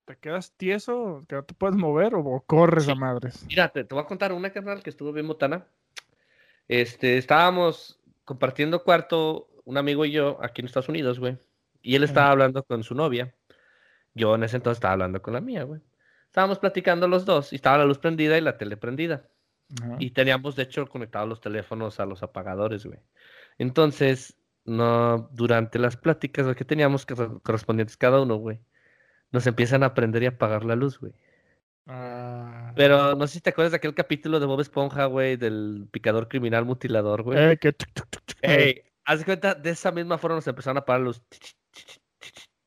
¿Te 0.05 0.17
quedas 0.17 0.53
tieso, 0.57 1.25
que 1.29 1.37
no 1.37 1.45
te 1.45 1.55
puedes 1.55 1.77
mover 1.77 2.15
o, 2.15 2.43
corres 2.47 2.89
a 2.89 2.95
madres? 2.95 3.45
Mira, 3.47 3.69
te, 3.69 3.83
voy 3.85 4.01
a 4.01 4.07
contar 4.07 4.33
una 4.33 4.51
carnal 4.51 4.83
que 4.83 4.91
estuvo 4.91 5.13
bien 5.13 5.29
botana. 5.29 5.67
Este, 6.69 7.19
estábamos 7.19 8.01
compartiendo 8.25 8.83
cuarto, 8.83 9.49
un 9.65 9.77
amigo 9.77 10.05
y 10.05 10.13
yo, 10.13 10.39
aquí 10.43 10.61
en 10.61 10.67
Estados 10.67 10.89
Unidos, 10.89 11.21
güey. 11.21 11.37
Y 11.83 11.97
él 11.97 12.05
estaba 12.05 12.31
hablando 12.31 12.63
con 12.63 12.85
su 12.85 12.95
novia. 12.95 13.35
Yo 14.15 14.35
en 14.35 14.45
ese 14.45 14.57
entonces 14.57 14.79
estaba 14.79 14.93
hablando 14.93 15.23
con 15.23 15.35
la 15.35 15.41
mía, 15.41 15.65
güey. 15.65 15.81
Estábamos 16.27 16.59
platicando 16.59 17.09
los 17.09 17.25
dos 17.25 17.53
y 17.53 17.57
estaba 17.57 17.79
la 17.79 17.85
luz 17.85 17.99
prendida 17.99 18.39
y 18.39 18.41
la 18.41 18.57
tele 18.57 18.77
prendida. 18.77 19.29
Y 19.99 20.11
teníamos, 20.11 20.55
de 20.55 20.65
hecho, 20.65 20.87
conectados 20.87 21.29
los 21.29 21.41
teléfonos 21.41 21.99
a 21.99 22.05
los 22.05 22.23
apagadores, 22.23 22.85
güey. 22.85 22.99
Entonces, 23.57 24.37
no, 24.65 25.31
durante 25.33 25.79
las 25.79 25.97
pláticas 25.97 26.55
que 26.55 26.65
teníamos 26.65 27.07
que 27.07 27.15
correspondientes 27.43 27.97
cada 27.97 28.21
uno, 28.21 28.37
güey, 28.37 28.61
nos 29.31 29.47
empiezan 29.47 29.83
a 29.83 29.95
prender 29.95 30.23
y 30.23 30.27
apagar 30.27 30.65
la 30.65 30.77
luz, 30.77 30.99
güey. 31.01 31.15
Ah. 31.87 32.73
Pero 32.77 33.15
no 33.15 33.27
sé 33.27 33.35
si 33.35 33.41
te 33.41 33.51
acuerdas 33.51 33.73
de 33.73 33.77
aquel 33.77 33.95
capítulo 33.95 34.41
de 34.41 34.47
Bob 34.47 34.61
Esponja, 34.61 35.07
güey, 35.07 35.37
del 35.37 35.89
picador 35.91 36.29
criminal 36.29 36.65
mutilador, 36.65 37.23
güey. 37.23 37.39
Eh, 37.39 37.59
Ey, 38.43 38.83
haz 39.05 39.25
cuenta, 39.25 39.55
de 39.55 39.71
esa 39.71 39.91
misma 39.91 40.19
forma 40.19 40.37
nos 40.37 40.47
empezaron 40.47 40.77
a 40.77 40.81
apagar 40.81 41.01
los... 41.01 41.23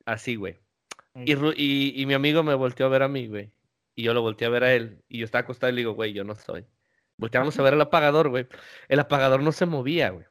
Así, 0.05 0.35
güey. 0.35 0.57
Y, 1.15 2.05
mi 2.05 2.13
amigo 2.13 2.43
me 2.43 2.53
volteó 2.55 2.85
a 2.85 2.89
ver 2.89 3.03
a 3.03 3.07
mí, 3.07 3.27
güey. 3.27 3.51
Y 3.95 4.03
yo 4.03 4.13
lo 4.13 4.21
volteé 4.21 4.47
a 4.47 4.49
ver 4.49 4.63
a 4.63 4.73
él. 4.73 5.03
Y 5.07 5.19
yo 5.19 5.25
estaba 5.25 5.43
acostado 5.43 5.71
y 5.71 5.75
le 5.75 5.81
digo, 5.81 5.93
güey, 5.93 6.13
yo 6.13 6.23
no 6.23 6.35
soy. 6.35 6.65
Volteamos 7.17 7.57
a 7.57 7.63
ver 7.63 7.73
el 7.75 7.81
apagador, 7.81 8.29
güey. 8.29 8.47
El 8.89 8.99
apagador 8.99 9.41
no 9.41 9.51
se 9.53 9.65
movía, 9.65 10.09
güey. 10.09 10.25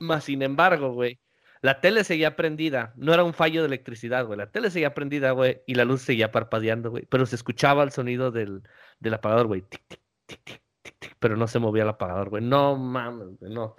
Más 0.00 0.24
sin 0.24 0.42
embargo, 0.42 0.92
güey, 0.92 1.20
la 1.62 1.80
tele 1.80 2.02
seguía 2.02 2.34
prendida. 2.34 2.92
No 2.96 3.14
era 3.14 3.22
un 3.22 3.32
fallo 3.32 3.60
de 3.62 3.68
electricidad, 3.68 4.26
güey. 4.26 4.38
La 4.38 4.50
tele 4.50 4.70
seguía 4.70 4.92
prendida, 4.94 5.30
güey. 5.30 5.62
Y 5.66 5.76
la 5.76 5.84
luz 5.84 6.02
seguía 6.02 6.32
parpadeando, 6.32 6.90
güey. 6.90 7.06
Pero 7.06 7.24
se 7.26 7.36
escuchaba 7.36 7.84
el 7.84 7.92
sonido 7.92 8.32
del, 8.32 8.62
del 8.98 9.14
apagador, 9.14 9.46
güey. 9.46 9.62
Tic, 9.62 9.82
tic, 9.86 10.00
tic, 10.26 10.62
tic, 10.82 10.98
tic. 10.98 11.16
Pero 11.20 11.36
no 11.36 11.46
se 11.46 11.60
movía 11.60 11.84
el 11.84 11.90
apagador, 11.90 12.30
güey. 12.30 12.42
No 12.42 12.76
mames, 12.76 13.38
güey, 13.38 13.52
no. 13.54 13.76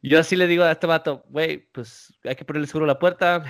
Yo 0.00 0.20
así 0.20 0.36
le 0.36 0.46
digo 0.46 0.62
a 0.62 0.70
este 0.70 0.86
vato, 0.86 1.24
güey, 1.28 1.58
pues 1.72 2.16
hay 2.24 2.36
que 2.36 2.44
ponerle 2.44 2.68
seguro 2.68 2.86
la 2.86 3.00
puerta 3.00 3.44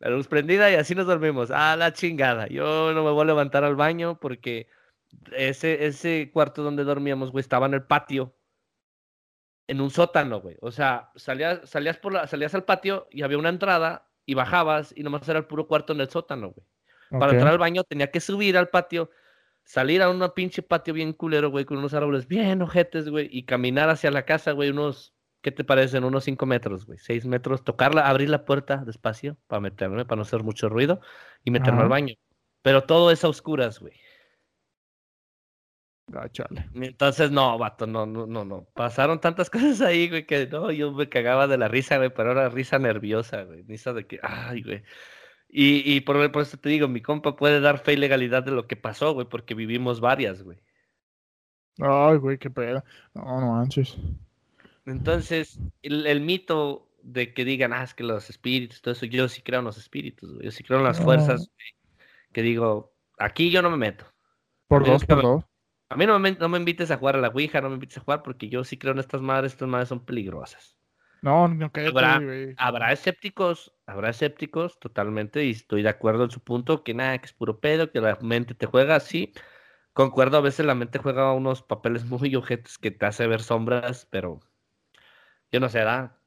la 0.00 0.10
luz 0.10 0.28
prendida 0.28 0.70
y 0.70 0.74
así 0.74 0.94
nos 0.94 1.06
dormimos. 1.06 1.50
A 1.50 1.76
la 1.76 1.92
chingada. 1.92 2.48
Yo 2.48 2.92
no 2.94 3.04
me 3.04 3.10
voy 3.10 3.22
a 3.22 3.26
levantar 3.26 3.64
al 3.64 3.76
baño 3.76 4.18
porque 4.18 4.68
ese, 5.32 5.86
ese 5.86 6.30
cuarto 6.32 6.62
donde 6.62 6.84
dormíamos, 6.84 7.30
güey, 7.30 7.42
estaba 7.42 7.66
en 7.66 7.74
el 7.74 7.84
patio. 7.84 8.34
En 9.68 9.80
un 9.80 9.90
sótano, 9.90 10.40
güey. 10.40 10.56
O 10.62 10.72
sea, 10.72 11.10
salías, 11.14 11.68
salías, 11.68 11.98
por 11.98 12.14
la, 12.14 12.26
salías 12.26 12.54
al 12.54 12.64
patio 12.64 13.06
y 13.10 13.22
había 13.22 13.38
una 13.38 13.50
entrada 13.50 14.08
y 14.24 14.34
bajabas 14.34 14.92
y 14.96 15.02
nomás 15.02 15.28
era 15.28 15.38
el 15.38 15.46
puro 15.46 15.68
cuarto 15.68 15.92
en 15.92 16.00
el 16.00 16.08
sótano, 16.08 16.50
güey. 16.50 16.66
Para 17.10 17.32
entrar 17.32 17.52
al 17.52 17.58
baño 17.58 17.82
tenía 17.84 18.10
que 18.10 18.20
subir 18.20 18.56
al 18.56 18.68
patio, 18.68 19.10
salir 19.64 20.00
a 20.00 20.08
un 20.08 20.24
pinche 20.34 20.62
patio 20.62 20.94
bien 20.94 21.12
culero, 21.12 21.50
güey, 21.50 21.64
con 21.64 21.78
unos 21.78 21.92
árboles 21.92 22.28
bien 22.28 22.62
ojetes, 22.62 23.08
güey, 23.08 23.28
y 23.30 23.44
caminar 23.44 23.90
hacia 23.90 24.12
la 24.12 24.24
casa, 24.24 24.52
güey, 24.52 24.70
unos 24.70 25.12
¿qué 25.42 25.52
te 25.52 25.64
parecen? 25.64 26.04
Unos 26.04 26.24
5 26.24 26.46
metros, 26.46 26.86
güey, 26.86 26.98
6 26.98 27.26
metros, 27.26 27.64
tocarla, 27.64 28.08
abrir 28.08 28.30
la 28.30 28.44
puerta 28.44 28.78
despacio 28.84 29.36
para 29.46 29.60
meterme, 29.60 30.04
para 30.04 30.16
no 30.16 30.22
hacer 30.22 30.42
mucho 30.42 30.68
ruido 30.68 31.00
y 31.44 31.50
meterme 31.50 31.82
al 31.82 31.88
baño. 31.88 32.14
Pero 32.62 32.84
todo 32.84 33.10
es 33.10 33.24
a 33.24 33.28
oscuras, 33.28 33.80
güey. 33.80 33.94
Ah, 36.12 36.28
Entonces, 36.74 37.30
no, 37.30 37.56
vato, 37.56 37.86
no, 37.86 38.04
no, 38.04 38.26
no, 38.26 38.44
no. 38.44 38.64
Pasaron 38.74 39.20
tantas 39.20 39.48
cosas 39.50 39.80
ahí, 39.80 40.08
güey, 40.08 40.26
que 40.26 40.46
no, 40.46 40.70
yo 40.72 40.92
me 40.92 41.08
cagaba 41.08 41.46
de 41.46 41.58
la 41.58 41.68
risa, 41.68 41.98
güey, 41.98 42.10
pero 42.12 42.32
era 42.32 42.48
risa 42.48 42.78
nerviosa, 42.78 43.44
güey. 43.44 43.62
Risa 43.62 43.92
de 43.92 44.06
que, 44.06 44.18
ay, 44.22 44.62
güey. 44.62 44.82
Y, 45.48 45.96
y 45.96 46.00
por, 46.02 46.30
por 46.32 46.42
eso 46.42 46.56
te 46.58 46.68
digo, 46.68 46.88
mi 46.88 47.02
compa 47.02 47.36
puede 47.36 47.60
dar 47.60 47.78
fe 47.78 47.94
y 47.94 47.96
legalidad 47.96 48.42
de 48.44 48.52
lo 48.52 48.66
que 48.66 48.76
pasó, 48.76 49.12
güey, 49.14 49.28
porque 49.28 49.54
vivimos 49.54 50.00
varias, 50.00 50.42
güey. 50.42 50.58
Ay, 51.80 52.18
güey, 52.18 52.38
qué 52.38 52.50
pena. 52.50 52.84
No, 53.14 53.40
no 53.40 53.52
manches. 53.52 53.96
Entonces, 54.90 55.58
el, 55.82 56.20
mito 56.20 56.90
de 57.02 57.32
que 57.32 57.44
digan, 57.44 57.72
ah, 57.72 57.82
es 57.82 57.94
que 57.94 58.04
los 58.04 58.28
espíritus, 58.28 58.82
todo 58.82 58.92
eso, 58.92 59.06
yo 59.06 59.28
sí 59.28 59.42
creo 59.42 59.60
en 59.60 59.66
los 59.66 59.78
espíritus, 59.78 60.38
yo 60.42 60.50
sí 60.50 60.64
creo 60.64 60.78
en 60.78 60.84
las 60.84 61.00
fuerzas, 61.00 61.50
que 62.32 62.42
digo, 62.42 62.94
aquí 63.18 63.50
yo 63.50 63.62
no 63.62 63.70
me 63.70 63.76
meto. 63.76 64.04
Por 64.68 64.84
dos, 64.84 65.04
por 65.04 65.22
dos. 65.22 65.44
A 65.88 65.96
mí 65.96 66.06
no 66.06 66.18
me, 66.18 66.32
no 66.32 66.48
me 66.48 66.58
invites 66.58 66.90
a 66.90 66.98
jugar 66.98 67.16
a 67.16 67.20
la 67.20 67.28
Ouija, 67.28 67.60
no 67.60 67.68
me 67.68 67.74
invites 67.74 67.98
a 67.98 68.02
jugar 68.02 68.22
porque 68.22 68.48
yo 68.48 68.62
sí 68.62 68.78
creo 68.78 68.92
en 68.92 69.00
estas 69.00 69.20
madres, 69.20 69.52
estas 69.52 69.68
madres 69.68 69.88
son 69.88 70.04
peligrosas. 70.04 70.76
No, 71.22 71.48
no 71.48 71.70
cállate, 71.70 71.98
habrá, 71.98 72.20
habrá 72.56 72.92
escépticos, 72.92 73.74
habrá 73.86 74.10
escépticos 74.10 74.78
totalmente, 74.78 75.44
y 75.44 75.50
estoy 75.50 75.82
de 75.82 75.88
acuerdo 75.88 76.24
en 76.24 76.30
su 76.30 76.40
punto, 76.40 76.84
que 76.84 76.94
nada, 76.94 77.18
que 77.18 77.26
es 77.26 77.32
puro 77.32 77.60
pedo, 77.60 77.90
que 77.90 78.00
la 78.00 78.16
mente 78.22 78.54
te 78.54 78.66
juega 78.66 78.96
así. 78.96 79.32
Concuerdo, 79.92 80.38
a 80.38 80.42
veces 80.42 80.64
la 80.64 80.74
mente 80.74 80.98
juega 80.98 81.32
unos 81.32 81.62
papeles 81.62 82.04
muy 82.06 82.34
objetos 82.36 82.78
que 82.78 82.90
te 82.90 83.06
hace 83.06 83.26
ver 83.26 83.42
sombras, 83.42 84.06
pero 84.10 84.40
yo 85.52 85.60
no 85.60 85.68
sé, 85.68 85.84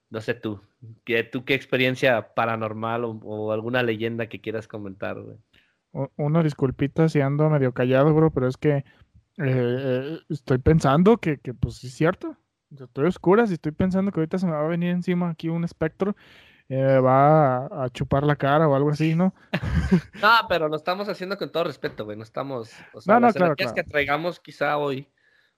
No 0.09 0.21
sé 0.21 0.33
tú. 0.33 0.61
¿Qué, 1.05 1.23
¿Tú 1.23 1.45
qué 1.45 1.53
experiencia 1.53 2.33
paranormal 2.33 3.03
o, 3.05 3.51
alguna 3.51 3.83
leyenda 3.83 4.27
que 4.27 4.41
quieras 4.41 4.67
comentar, 4.67 5.19
güey? 5.19 5.37
Una 6.17 6.43
disculpita 6.43 7.07
si 7.07 7.21
ando 7.21 7.49
medio 7.49 7.73
callado, 7.73 8.13
bro, 8.13 8.31
pero 8.31 8.47
es 8.47 8.57
que 8.57 8.77
eh, 8.77 8.83
eh, 9.37 10.19
estoy 10.29 10.57
pensando 10.57 11.17
que, 11.17 11.37
que, 11.37 11.53
pues 11.53 11.83
es 11.83 11.93
cierto. 11.93 12.35
Estoy 12.71 13.05
oscura 13.05 13.45
y 13.47 13.53
estoy 13.53 13.71
pensando 13.71 14.11
que 14.11 14.19
ahorita 14.19 14.39
se 14.39 14.47
me 14.47 14.53
va 14.53 14.65
a 14.65 14.67
venir 14.67 14.89
encima 14.89 15.29
aquí 15.29 15.49
un 15.49 15.63
espectro. 15.63 16.15
Eh, 16.69 16.97
va 16.97 17.65
a, 17.65 17.89
chupar 17.89 18.23
la 18.23 18.35
cara 18.35 18.67
o 18.67 18.75
algo 18.75 18.89
así, 18.89 19.13
¿no? 19.15 19.35
no, 20.21 20.31
pero 20.49 20.67
lo 20.69 20.75
estamos 20.75 21.07
haciendo 21.07 21.37
con 21.37 21.51
todo 21.51 21.65
respeto, 21.65 22.05
güey. 22.05 22.17
No 22.17 22.23
estamos. 22.23 22.71
O 22.93 23.01
sea, 23.01 23.19
no, 23.19 23.27
no, 23.27 23.33
claro, 23.33 23.55
que 23.55 23.83
traigamos 23.83 24.39
quizá 24.39 24.77
hoy 24.77 25.07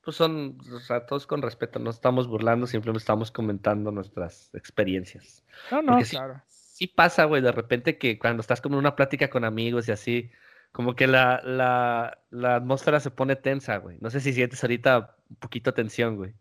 pues 0.05 0.15
son, 0.15 0.57
o 0.71 0.79
sea, 0.79 1.05
todos 1.07 1.25
con 1.25 1.41
respeto, 1.41 1.79
no 1.79 1.89
estamos 1.89 2.27
burlando, 2.27 2.67
simplemente 2.67 2.99
estamos 2.99 3.31
comentando 3.31 3.91
nuestras 3.91 4.53
experiencias. 4.53 5.43
No, 5.71 5.81
no, 5.81 5.99
claro. 5.99 6.41
Sí, 6.47 6.87
pasa, 6.87 7.25
güey, 7.25 7.41
de 7.41 7.51
repente 7.51 7.97
que 7.97 8.19
cuando 8.19 8.41
estás 8.41 8.61
como 8.61 8.75
en 8.75 8.79
una 8.79 8.95
plática 8.95 9.29
con 9.29 9.43
amigos 9.43 9.87
y 9.87 9.91
así, 9.91 10.29
como 10.71 10.95
que 10.95 11.07
la, 11.07 11.41
la, 11.43 12.19
la 12.29 12.57
atmósfera 12.57 12.99
se 12.99 13.09
pone 13.09 13.35
tensa, 13.35 13.77
güey. 13.77 13.97
No 14.01 14.09
sé 14.09 14.19
si 14.19 14.33
sientes 14.33 14.63
ahorita 14.63 15.15
un 15.29 15.35
poquito 15.37 15.73
tensión, 15.73 16.17
güey. 16.17 16.33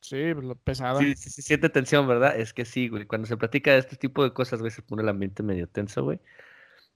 Sí, 0.00 0.34
pesada. 0.64 0.98
Sí, 1.00 1.14
sí, 1.16 1.30
sí, 1.30 1.42
siente 1.42 1.68
tensión, 1.68 2.06
¿verdad? 2.06 2.36
Es 2.36 2.52
que 2.52 2.64
sí, 2.64 2.88
güey. 2.88 3.06
Cuando 3.06 3.26
se 3.26 3.36
platica 3.36 3.72
de 3.72 3.78
este 3.78 3.96
tipo 3.96 4.22
de 4.24 4.32
cosas, 4.32 4.60
güey, 4.60 4.70
se 4.70 4.82
pone 4.82 5.02
el 5.02 5.08
ambiente 5.08 5.42
medio 5.42 5.68
tenso, 5.68 6.04
güey. 6.04 6.20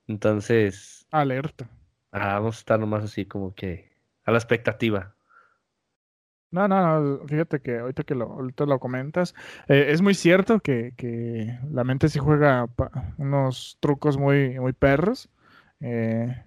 Entonces. 0.07 1.07
Alerta. 1.11 1.69
Ah, 2.13 2.35
vamos 2.35 2.57
a 2.57 2.59
estar 2.59 2.79
nomás 2.79 3.05
así 3.05 3.25
como 3.25 3.55
que 3.55 3.91
a 4.25 4.33
la 4.33 4.39
expectativa. 4.39 5.15
No, 6.53 6.67
no, 6.67 7.01
no, 7.01 7.29
fíjate 7.29 7.61
que 7.61 7.79
ahorita 7.79 8.03
que 8.03 8.17
lo, 8.17 8.25
ahorita 8.25 8.67
lo 8.67 8.81
comentas, 8.81 9.35
eh, 9.69 9.87
es 9.91 10.03
muy 10.03 10.15
cierto 10.15 10.59
que, 10.59 10.95
que, 10.97 11.57
la 11.71 11.85
mente 11.85 12.09
sí 12.09 12.19
juega 12.19 12.69
unos 13.19 13.79
trucos 13.81 14.19
muy, 14.19 14.59
muy 14.59 14.73
perros. 14.73 15.29
Eh, 15.81 16.45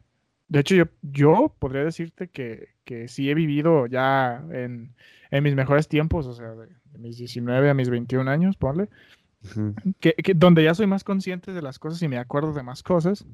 de 0.50 0.60
hecho, 0.60 0.76
yo, 0.76 0.86
yo 1.02 1.56
podría 1.58 1.86
decirte 1.86 2.28
que, 2.28 2.70
que 2.84 3.08
sí 3.08 3.30
he 3.30 3.34
vivido 3.34 3.88
ya 3.88 4.44
en, 4.52 4.94
en 5.32 5.44
mis 5.44 5.56
mejores 5.56 5.88
tiempos, 5.88 6.28
o 6.28 6.34
sea, 6.34 6.50
de, 6.50 6.68
mis 7.00 7.18
19 7.18 7.70
a 7.70 7.74
mis 7.74 7.89
21 7.89 8.30
años, 8.30 8.58
ponle, 8.58 8.89
que, 10.00 10.13
que, 10.13 10.34
donde 10.34 10.63
ya 10.66 10.76
soy 10.76 10.86
más 10.86 11.06
consciente 11.06 11.54
de 11.54 11.62
las 11.62 11.80
cosas 11.80 12.02
y 12.02 12.10
me 12.10 12.18
acuerdo 12.18 12.52
de 12.52 12.62
más 12.62 12.84
cosas, 12.84 13.26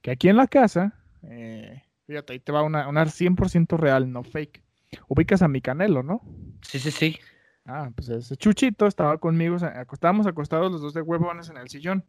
que 0.00 0.10
aquí 0.10 0.30
en 0.30 0.36
la 0.36 0.46
casa, 0.46 0.94
eh, 1.22 1.82
fíjate, 2.06 2.32
ahí 2.32 2.40
te 2.40 2.50
va 2.50 2.62
una, 2.62 2.88
una 2.88 3.04
100% 3.04 3.76
real, 3.76 4.10
no 4.10 4.24
fake 4.24 4.63
ubicas 5.08 5.42
a 5.42 5.48
mi 5.48 5.60
Canelo, 5.60 6.02
¿no? 6.02 6.22
Sí, 6.62 6.78
sí, 6.78 6.90
sí. 6.90 7.18
Ah, 7.66 7.90
pues 7.94 8.08
ese 8.10 8.36
Chuchito 8.36 8.86
estaba 8.86 9.18
conmigo, 9.18 9.56
estábamos 9.56 10.26
acostados 10.26 10.70
los 10.70 10.82
dos 10.82 10.94
de 10.94 11.00
huevones 11.00 11.48
en 11.48 11.56
el 11.56 11.68
sillón. 11.68 12.04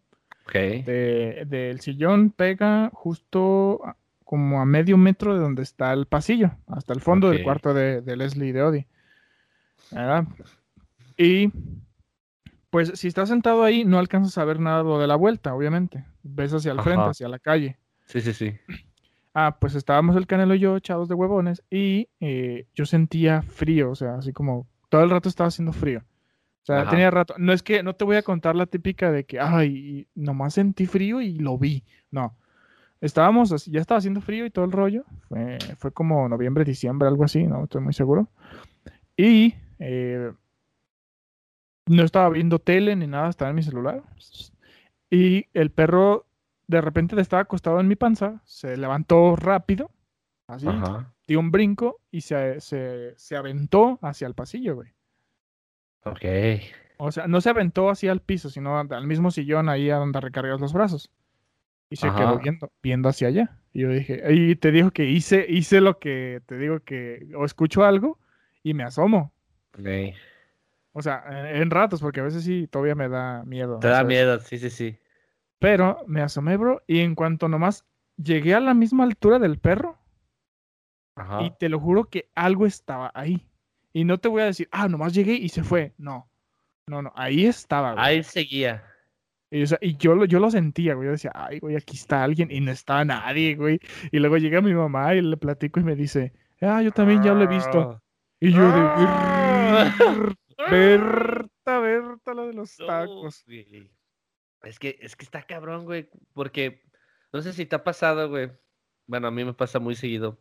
Ok. 0.48 0.54
del 0.54 1.80
sillón 1.80 2.30
pega 2.30 2.92
justo 2.94 3.82
como 4.24 4.62
a 4.62 4.66
medio 4.66 4.98
metro 4.98 5.34
de 5.34 5.40
donde 5.40 5.64
está 5.64 5.94
el 5.94 6.08
pasillo, 6.08 6.52
hasta 6.68 6.94
el 6.94 7.02
fondo 7.02 7.30
del 7.30 7.44
cuarto 7.44 7.74
de, 7.74 8.02
Leslie 8.16 8.50
y 8.50 8.52
de 8.52 8.62
Odi. 8.64 8.88
Y 11.18 11.52
Pues 12.70 12.92
si 12.96 13.08
estás 13.08 13.30
sentado 13.30 13.64
ahí, 13.64 13.86
no 13.86 14.00
alcanzas 14.00 14.38
a 14.38 14.46
ver 14.46 14.60
nada 14.60 14.84
de 15.00 15.08
la 15.08 15.16
vuelta, 15.16 15.54
obviamente. 15.54 16.06
Ves 16.24 16.54
hacia 16.54 16.74
el 16.74 16.82
frente, 16.82 17.06
hacia 17.06 17.30
la 17.30 17.40
calle. 17.40 17.78
Sí, 18.06 18.20
sí, 18.22 18.34
sí. 18.34 18.58
Ah, 19.38 19.58
pues 19.60 19.76
estábamos 19.76 20.16
el 20.16 20.28
Canelo 20.28 20.56
y 20.56 20.60
yo 20.60 20.78
echados 20.78 21.10
de 21.10 21.14
huevones 21.14 21.62
y 21.70 22.08
eh, 22.22 22.68
yo 22.74 22.86
sentía 22.86 23.42
frío, 23.42 23.92
o 23.92 23.96
sea, 23.96 24.16
así 24.16 24.32
como 24.32 24.66
todo 24.88 25.04
el 25.04 25.10
rato 25.10 25.28
estaba 25.28 25.50
haciendo 25.50 25.74
frío. 25.74 26.00
O 26.00 26.66
sea, 26.66 26.90
tenía 26.90 27.12
rato. 27.12 27.36
No 27.38 27.52
es 27.52 27.62
que 27.62 27.84
no 27.84 27.94
te 27.96 28.06
voy 28.06 28.16
a 28.16 28.24
contar 28.24 28.56
la 28.56 28.66
típica 28.66 29.12
de 29.12 29.26
que, 29.26 29.40
ay, 29.40 30.08
nomás 30.16 30.54
sentí 30.54 30.86
frío 30.88 31.22
y 31.22 31.38
lo 31.38 31.58
vi. 31.58 31.84
No. 32.10 32.36
Estábamos, 33.02 33.52
así, 33.52 33.70
ya 33.72 33.82
estaba 33.82 34.00
haciendo 34.00 34.22
frío 34.22 34.46
y 34.46 34.50
todo 34.50 34.64
el 34.64 34.72
rollo. 34.72 35.04
Fue, 35.28 35.58
fue 35.78 35.92
como 35.92 36.28
noviembre, 36.30 36.64
diciembre, 36.64 37.08
algo 37.08 37.26
así, 37.26 37.44
no 37.44 37.66
estoy 37.66 37.82
muy 37.82 37.94
seguro. 37.94 38.30
Y 39.18 39.54
eh, 39.80 40.32
no 41.88 42.04
estaba 42.04 42.30
viendo 42.30 42.60
tele 42.60 42.96
ni 42.96 43.06
nada, 43.06 43.30
estaba 43.30 43.50
en 43.50 43.58
mi 43.58 43.64
celular. 43.64 44.02
Y 45.12 45.46
el 45.54 45.72
perro 45.72 46.26
de 46.68 46.82
repente 46.82 47.20
estaba 47.20 47.44
acostado 47.44 47.80
en 47.80 47.88
mi 47.88 47.96
panza, 47.96 48.42
se 48.46 48.78
levantó 48.78 49.36
rápido, 49.36 49.92
así, 50.48 50.68
dio 51.28 51.40
un 51.40 51.52
brinco 51.52 52.02
y 52.12 52.22
se, 52.22 52.60
se, 52.60 53.36
aventó 53.36 54.00
hacia 54.02 54.28
el 54.28 54.34
pasillo, 54.34 54.76
güey. 54.76 54.90
Ok. 56.04 56.26
O 56.98 57.12
sea, 57.12 57.28
no 57.28 57.42
se 57.42 57.50
aventó 57.50 57.90
hacia 57.90 58.12
el 58.12 58.22
piso, 58.22 58.50
sino 58.50 58.78
al 58.80 59.08
mismo 59.08 59.32
sillón 59.32 59.70
ahí 59.70 59.90
a 59.90 59.98
donde 59.98 60.22
recargas 60.22 60.62
los 60.62 60.74
brazos. 60.74 61.12
Y 61.90 61.98
se 61.98 62.10
quedó 62.12 62.40
viendo, 62.40 62.72
viendo 62.82 63.10
hacia 63.10 63.28
allá. 63.28 63.58
Y 63.74 63.82
yo 63.82 63.90
dije, 63.90 64.24
y 64.32 64.56
te 64.56 64.72
digo 64.72 64.92
que 64.92 65.06
hice, 65.06 65.46
hice 65.48 65.82
lo 65.82 66.00
que 66.00 66.42
te 66.46 66.58
digo 66.58 66.80
que, 66.80 67.28
o 67.36 67.46
escucho 67.46 67.84
algo 67.84 68.20
y 68.64 68.74
me 68.74 68.84
asomo. 68.84 69.34
Ok. 69.78 69.88
O 70.98 71.02
sea, 71.02 71.26
en, 71.52 71.70
ratos, 71.70 72.00
porque 72.00 72.22
a 72.22 72.24
veces 72.24 72.46
sí 72.46 72.68
todavía 72.68 72.96
me 72.96 73.10
da 73.10 73.44
miedo. 73.44 73.80
Te 73.80 73.90
da 73.90 74.06
miedo, 74.06 74.40
sí, 74.40 74.58
sí, 74.58 74.70
sí. 74.70 74.98
Pero 75.60 76.04
me 76.08 76.22
asomé, 76.22 76.58
bro, 76.58 76.82
y 76.88 77.00
en 77.00 77.16
cuanto 77.16 77.48
nomás 77.48 77.86
llegué 78.18 78.56
a 78.56 78.60
la 78.60 78.74
misma 78.74 79.04
altura 79.04 79.40
del 79.40 79.60
perro, 79.60 79.98
y 81.42 81.52
te 81.52 81.70
lo 81.70 81.80
juro 81.80 82.06
que 82.06 82.30
algo 82.36 82.66
estaba 82.66 83.12
ahí. 83.14 83.48
Y 83.94 84.04
no 84.04 84.18
te 84.18 84.28
voy 84.28 84.42
a 84.42 84.46
decir, 84.46 84.68
ah, 84.72 84.90
nomás 84.90 85.14
llegué 85.14 85.34
y 85.34 85.48
se 85.48 85.64
fue. 85.64 85.94
No, 85.98 86.30
no, 86.88 87.02
no, 87.02 87.14
ahí 87.16 87.46
estaba, 87.46 87.94
güey. 87.94 88.06
Ahí 88.06 88.24
seguía. 88.24 88.84
Y, 89.50 89.64
y 89.80 89.96
yo, 89.96 90.26
yo 90.26 90.40
lo 90.40 90.52
sentía, 90.52 90.96
güey. 90.96 91.08
Yo 91.08 91.12
decía, 91.14 91.32
ay, 91.34 91.60
güey, 91.60 91.78
aquí 91.78 91.96
está 91.96 92.24
alguien 92.24 92.52
y 92.52 92.60
no 92.60 92.72
está 92.72 93.06
nadie, 93.06 93.56
güey. 93.56 93.80
Y 94.12 94.20
luego 94.20 94.38
llega 94.38 94.60
mi 94.60 94.74
mamá 94.74 95.16
y 95.16 95.22
le 95.22 95.38
platico 95.38 95.80
y 95.80 95.84
me 95.84 95.96
dice, 95.96 96.34
ah, 96.62 96.82
yo 96.82 96.92
también 96.92 97.24
ya 97.24 97.34
lo 97.34 97.44
he 97.44 97.48
visto. 97.48 97.80
Ah. 97.80 98.02
Y 98.42 98.52
yo 98.52 98.64
de... 98.64 98.82
Ah. 98.82 99.96
Berta, 100.70 101.80
Berta, 101.80 102.34
la 102.34 102.46
de 102.46 102.54
los 102.54 102.76
tacos. 102.88 103.46
Es 104.66 104.80
que, 104.80 104.98
es 105.02 105.16
que 105.16 105.26
está 105.26 105.44
cabrón, 105.44 105.86
güey, 105.86 106.10
porque 106.34 106.82
no 107.32 107.42
sé 107.42 107.54
si 107.54 107.66
te 107.66 107.76
ha 107.76 107.84
pasado, 107.84 108.30
güey. 108.30 108.52
Bueno, 109.08 109.28
a 109.28 109.32
mí 109.32 109.46
me 109.46 109.54
pasa 109.54 109.80
muy 109.80 109.96
seguido. 109.96 110.40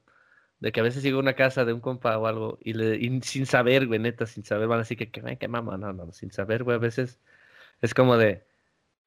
De 0.60 0.72
que 0.72 0.80
a 0.80 0.82
veces 0.82 1.02
llego 1.02 1.18
a 1.18 1.22
una 1.22 1.34
casa 1.34 1.64
de 1.64 1.72
un 1.74 1.80
compa 1.80 2.16
o 2.18 2.26
algo 2.26 2.58
y, 2.62 2.74
le, 2.74 2.98
sin 3.22 3.46
saber, 3.46 3.86
güey, 3.86 4.00
neta, 4.00 4.26
sin 4.26 4.44
saber, 4.44 4.68
van 4.68 4.78
a 4.78 4.82
decir 4.82 4.96
que, 4.96 5.10
que, 5.10 5.36
que 5.38 5.48
mamá, 5.48 5.76
no, 5.76 5.92
no, 5.92 6.12
sin 6.12 6.30
saber, 6.32 6.64
güey, 6.64 6.76
a 6.76 6.80
veces 6.80 7.20
es 7.82 7.94
como 7.94 8.16
de, 8.16 8.46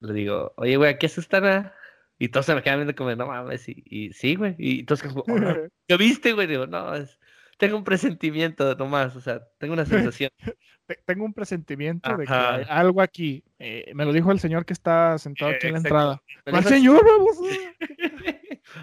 le 0.01 0.13
digo, 0.13 0.53
oye, 0.57 0.77
güey, 0.77 0.99
¿qué 0.99 1.07
asustan 1.07 1.73
Y 2.19 2.29
todos 2.29 2.45
se 2.47 2.55
me 2.55 2.63
quedan 2.63 2.79
viendo 2.79 2.95
como, 2.95 3.15
no 3.15 3.27
mames, 3.27 3.67
y, 3.69 3.83
y 3.87 4.13
sí, 4.13 4.35
güey, 4.35 4.55
y 4.59 4.83
todos 4.83 5.03
como, 5.03 5.23
¿qué 5.87 5.97
viste, 5.97 6.33
güey? 6.33 6.47
Digo, 6.47 6.67
no, 6.67 6.95
es, 6.95 7.19
tengo 7.57 7.75
un 7.75 7.83
presentimiento 7.83 8.75
nomás, 8.75 9.15
o 9.15 9.21
sea, 9.21 9.41
tengo 9.57 9.73
una 9.73 9.85
sensación. 10.13 10.31
tengo 11.05 11.25
un 11.25 11.33
presentimiento 11.33 12.15
de 12.15 12.25
que 12.25 12.33
algo 12.33 13.01
aquí. 13.01 13.43
Eh, 13.59 13.91
me 13.93 14.05
lo 14.05 14.13
dijo 14.13 14.31
el 14.31 14.39
señor 14.39 14.65
que 14.65 14.73
está 14.73 15.17
sentado 15.17 15.51
aquí 15.51 15.67
en 15.67 15.73
la 15.73 15.79
entrada. 15.79 16.21
¡Al 16.45 16.63
señor, 16.63 17.03
vamos! 17.05 17.37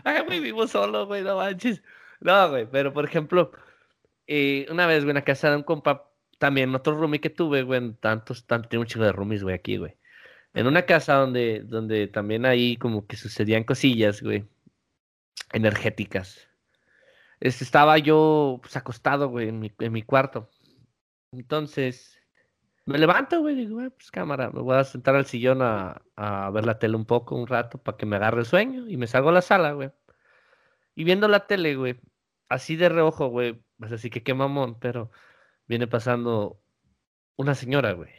Ay, 0.03 0.23
güey, 0.27 0.41
vivo 0.41 0.67
solo, 0.67 1.07
güey, 1.07 1.23
no 1.23 1.37
manches. 1.37 1.83
No, 2.21 2.51
güey, 2.51 2.67
pero 2.71 2.93
por 2.93 3.05
ejemplo, 3.05 3.53
eh, 4.27 4.67
una 4.71 4.87
vez, 4.87 5.05
güey, 5.05 5.11
en 5.11 5.17
la 5.17 5.25
casa 5.25 5.51
de 5.51 5.57
un 5.57 5.63
compa, 5.63 6.11
también 6.39 6.75
otro 6.75 6.99
roomie 6.99 7.21
que 7.21 7.31
tuve, 7.31 7.63
güey, 7.63 7.93
tantos, 8.01 8.47
tanto, 8.47 8.69
tengo 8.69 8.83
un 8.83 8.89
chico 8.89 9.05
de 9.05 9.13
roomies, 9.13 9.43
güey, 9.43 9.55
aquí, 9.55 9.77
güey. 9.77 9.97
En 10.53 10.67
una 10.67 10.83
casa 10.83 11.15
donde, 11.15 11.63
donde 11.65 12.07
también 12.09 12.47
ahí 12.47 12.77
como 12.77 13.07
que 13.07 13.17
sucedían 13.17 13.65
cosillas, 13.65 14.23
güey, 14.23 14.45
energéticas. 15.53 16.49
Este, 17.45 17.63
estaba 17.65 17.99
yo 17.99 18.59
pues, 18.63 18.75
acostado, 18.75 19.29
güey, 19.29 19.51
en 19.51 19.61
mi, 19.61 19.71
en 19.79 19.93
mi 19.93 20.03
cuarto. 20.03 20.49
Entonces, 21.31 22.19
me 22.87 22.99
levanto, 22.99 23.41
güey, 23.41 23.55
digo, 23.55 23.81
pues 23.91 24.11
cámara, 24.11 24.51
me 24.51 24.61
voy 24.63 24.77
a 24.77 24.85
sentar 24.85 25.15
al 25.15 25.27
sillón 25.27 25.61
a, 25.61 26.03
a, 26.17 26.51
ver 26.51 26.65
la 26.65 26.79
tele 26.79 26.97
un 26.97 27.05
poco, 27.05 27.37
un 27.37 27.47
rato, 27.47 27.77
para 27.83 27.99
que 27.99 28.07
me 28.07 28.17
agarre 28.17 28.41
el 28.41 28.47
sueño, 28.47 28.89
y 28.89 28.97
me 28.97 29.07
salgo 29.07 29.29
a 29.29 29.33
la 29.33 29.43
sala, 29.43 29.73
güey. 29.73 29.91
Y 30.95 31.05
viendo 31.05 31.29
la 31.29 31.47
tele, 31.47 31.77
güey, 31.77 32.01
así 32.49 32.77
de 32.77 32.89
reojo, 32.89 33.29
güey, 33.29 33.63
pues 33.79 33.93
así 33.93 34.09
que 34.11 34.23
qué 34.23 34.33
mamón, 34.35 34.79
pero 34.81 35.11
viene 35.67 35.87
pasando 35.87 36.63
una 37.37 37.55
señora, 37.55 37.93
güey. 37.93 38.11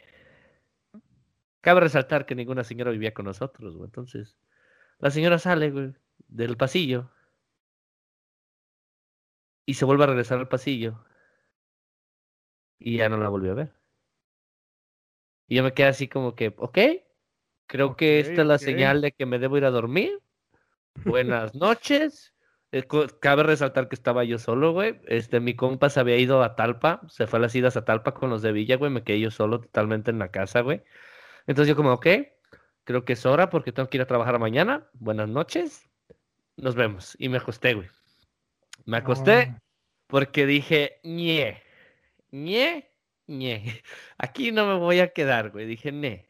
Cabe 1.61 1.79
resaltar 1.81 2.27
que 2.27 2.35
ninguna 2.35 2.63
señora 2.63 2.91
vivía 2.91 3.15
con 3.15 3.25
nosotros. 3.25 3.75
Entonces, 3.83 4.37
la 4.99 5.09
señora 5.09 5.39
sale, 5.39 5.71
güey, 5.71 5.93
del 6.27 6.57
pasillo. 6.57 7.11
Y 9.65 9.75
se 9.75 9.85
vuelve 9.85 10.03
a 10.03 10.07
regresar 10.07 10.39
al 10.39 10.47
pasillo 10.47 11.03
y 12.79 12.97
ya 12.97 13.09
no 13.09 13.17
la 13.17 13.29
volví 13.29 13.49
a 13.49 13.53
ver. 13.53 13.73
Y 15.47 15.55
yo 15.55 15.63
me 15.63 15.73
quedé 15.73 15.87
así 15.87 16.07
como 16.07 16.35
que, 16.35 16.53
ok, 16.57 16.77
creo 17.67 17.95
que 17.95 18.19
esta 18.19 18.41
es 18.41 18.47
la 18.47 18.57
señal 18.57 19.01
de 19.01 19.11
que 19.11 19.25
me 19.25 19.39
debo 19.39 19.57
ir 19.57 19.65
a 19.65 19.71
dormir. 19.71 20.21
Buenas 21.03 21.55
noches. 21.55 22.33
Eh, 22.71 22.85
cabe 23.19 23.43
resaltar 23.43 23.87
que 23.87 23.95
estaba 23.95 24.23
yo 24.23 24.39
solo, 24.39 24.71
güey. 24.73 24.99
Este, 25.05 25.39
mi 25.39 25.55
compa 25.55 25.89
se 25.89 25.99
había 25.99 26.17
ido 26.17 26.43
a 26.43 26.55
Talpa, 26.55 27.01
se 27.09 27.27
fue 27.27 27.39
a 27.39 27.41
las 27.43 27.55
idas 27.55 27.77
a 27.77 27.85
Talpa 27.85 28.13
con 28.13 28.29
los 28.29 28.41
de 28.41 28.51
Villa, 28.51 28.77
güey. 28.77 28.91
Me 28.91 29.03
quedé 29.03 29.19
yo 29.19 29.31
solo 29.31 29.61
totalmente 29.61 30.11
en 30.11 30.19
la 30.19 30.29
casa, 30.29 30.61
güey. 30.61 30.83
Entonces 31.47 31.69
yo 31.69 31.75
como, 31.75 31.93
ok, 31.93 32.07
creo 32.83 33.05
que 33.05 33.13
es 33.13 33.25
hora 33.25 33.49
porque 33.49 33.71
tengo 33.71 33.89
que 33.89 33.97
ir 33.97 34.01
a 34.01 34.07
trabajar 34.07 34.39
mañana. 34.39 34.89
Buenas 34.93 35.29
noches. 35.29 35.89
Nos 36.57 36.75
vemos. 36.75 37.15
Y 37.19 37.29
me 37.29 37.37
acosté, 37.37 37.75
güey. 37.75 37.87
Me 38.83 38.97
acosté 38.97 39.55
porque 40.07 40.45
dije, 40.45 40.99
ñe, 41.03 41.61
ñe, 42.31 42.91
ñe. 43.27 43.81
Aquí 44.17 44.51
no 44.51 44.67
me 44.67 44.75
voy 44.75 44.99
a 44.99 45.13
quedar, 45.13 45.51
güey. 45.51 45.65
Dije, 45.65 45.91
ne. 45.91 46.29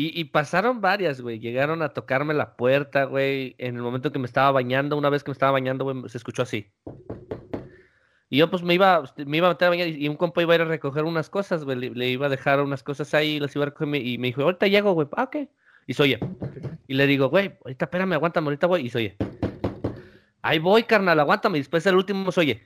Y, 0.00 0.24
pasaron 0.26 0.80
varias, 0.80 1.20
güey. 1.20 1.40
Llegaron 1.40 1.82
a 1.82 1.88
tocarme 1.88 2.32
la 2.32 2.54
puerta, 2.56 3.04
güey. 3.04 3.56
En 3.58 3.74
el 3.74 3.82
momento 3.82 4.12
que 4.12 4.20
me 4.20 4.26
estaba 4.26 4.52
bañando, 4.52 4.96
una 4.96 5.10
vez 5.10 5.24
que 5.24 5.30
me 5.30 5.32
estaba 5.32 5.50
bañando, 5.50 5.82
güey, 5.82 6.08
se 6.08 6.18
escuchó 6.18 6.42
así. 6.42 6.72
Y 8.30 8.38
yo, 8.38 8.48
pues, 8.48 8.62
me 8.62 8.74
iba, 8.74 9.02
me 9.26 9.38
iba 9.38 9.48
a 9.48 9.50
meter 9.50 9.66
a 9.66 9.70
bañar 9.70 9.88
y 9.88 10.06
un 10.08 10.14
compa 10.14 10.40
iba 10.40 10.52
a 10.52 10.56
ir 10.56 10.62
a 10.62 10.66
recoger 10.66 11.02
unas 11.02 11.28
cosas, 11.28 11.64
güey. 11.64 11.90
Le, 11.94 12.08
iba 12.10 12.26
a 12.26 12.28
dejar 12.28 12.60
unas 12.60 12.84
cosas 12.84 13.12
ahí, 13.12 13.40
las 13.40 13.56
iba 13.56 13.64
a 13.64 13.70
recoger 13.70 13.92
y 13.96 14.18
me 14.18 14.28
dijo, 14.28 14.42
ahorita 14.42 14.68
llego, 14.68 14.92
güey. 14.92 15.08
Ah, 15.16 15.24
ok. 15.24 15.36
Y 15.88 15.94
soy 15.94 16.14
oye. 16.14 16.28
Y 16.86 16.94
le 16.94 17.06
digo, 17.08 17.28
güey, 17.28 17.58
ahorita 17.64 17.86
espérame, 17.86 18.12
aguántame, 18.12 18.46
ahorita 18.46 18.68
voy. 18.68 18.86
Y 18.86 18.90
soy 18.90 19.06
oye. 19.06 19.47
Ahí 20.48 20.58
voy, 20.60 20.84
carnal, 20.84 21.20
aguántame. 21.20 21.58
Y 21.58 21.60
después 21.60 21.84
el 21.84 21.94
último 21.94 22.32
soy 22.32 22.46
oye. 22.46 22.62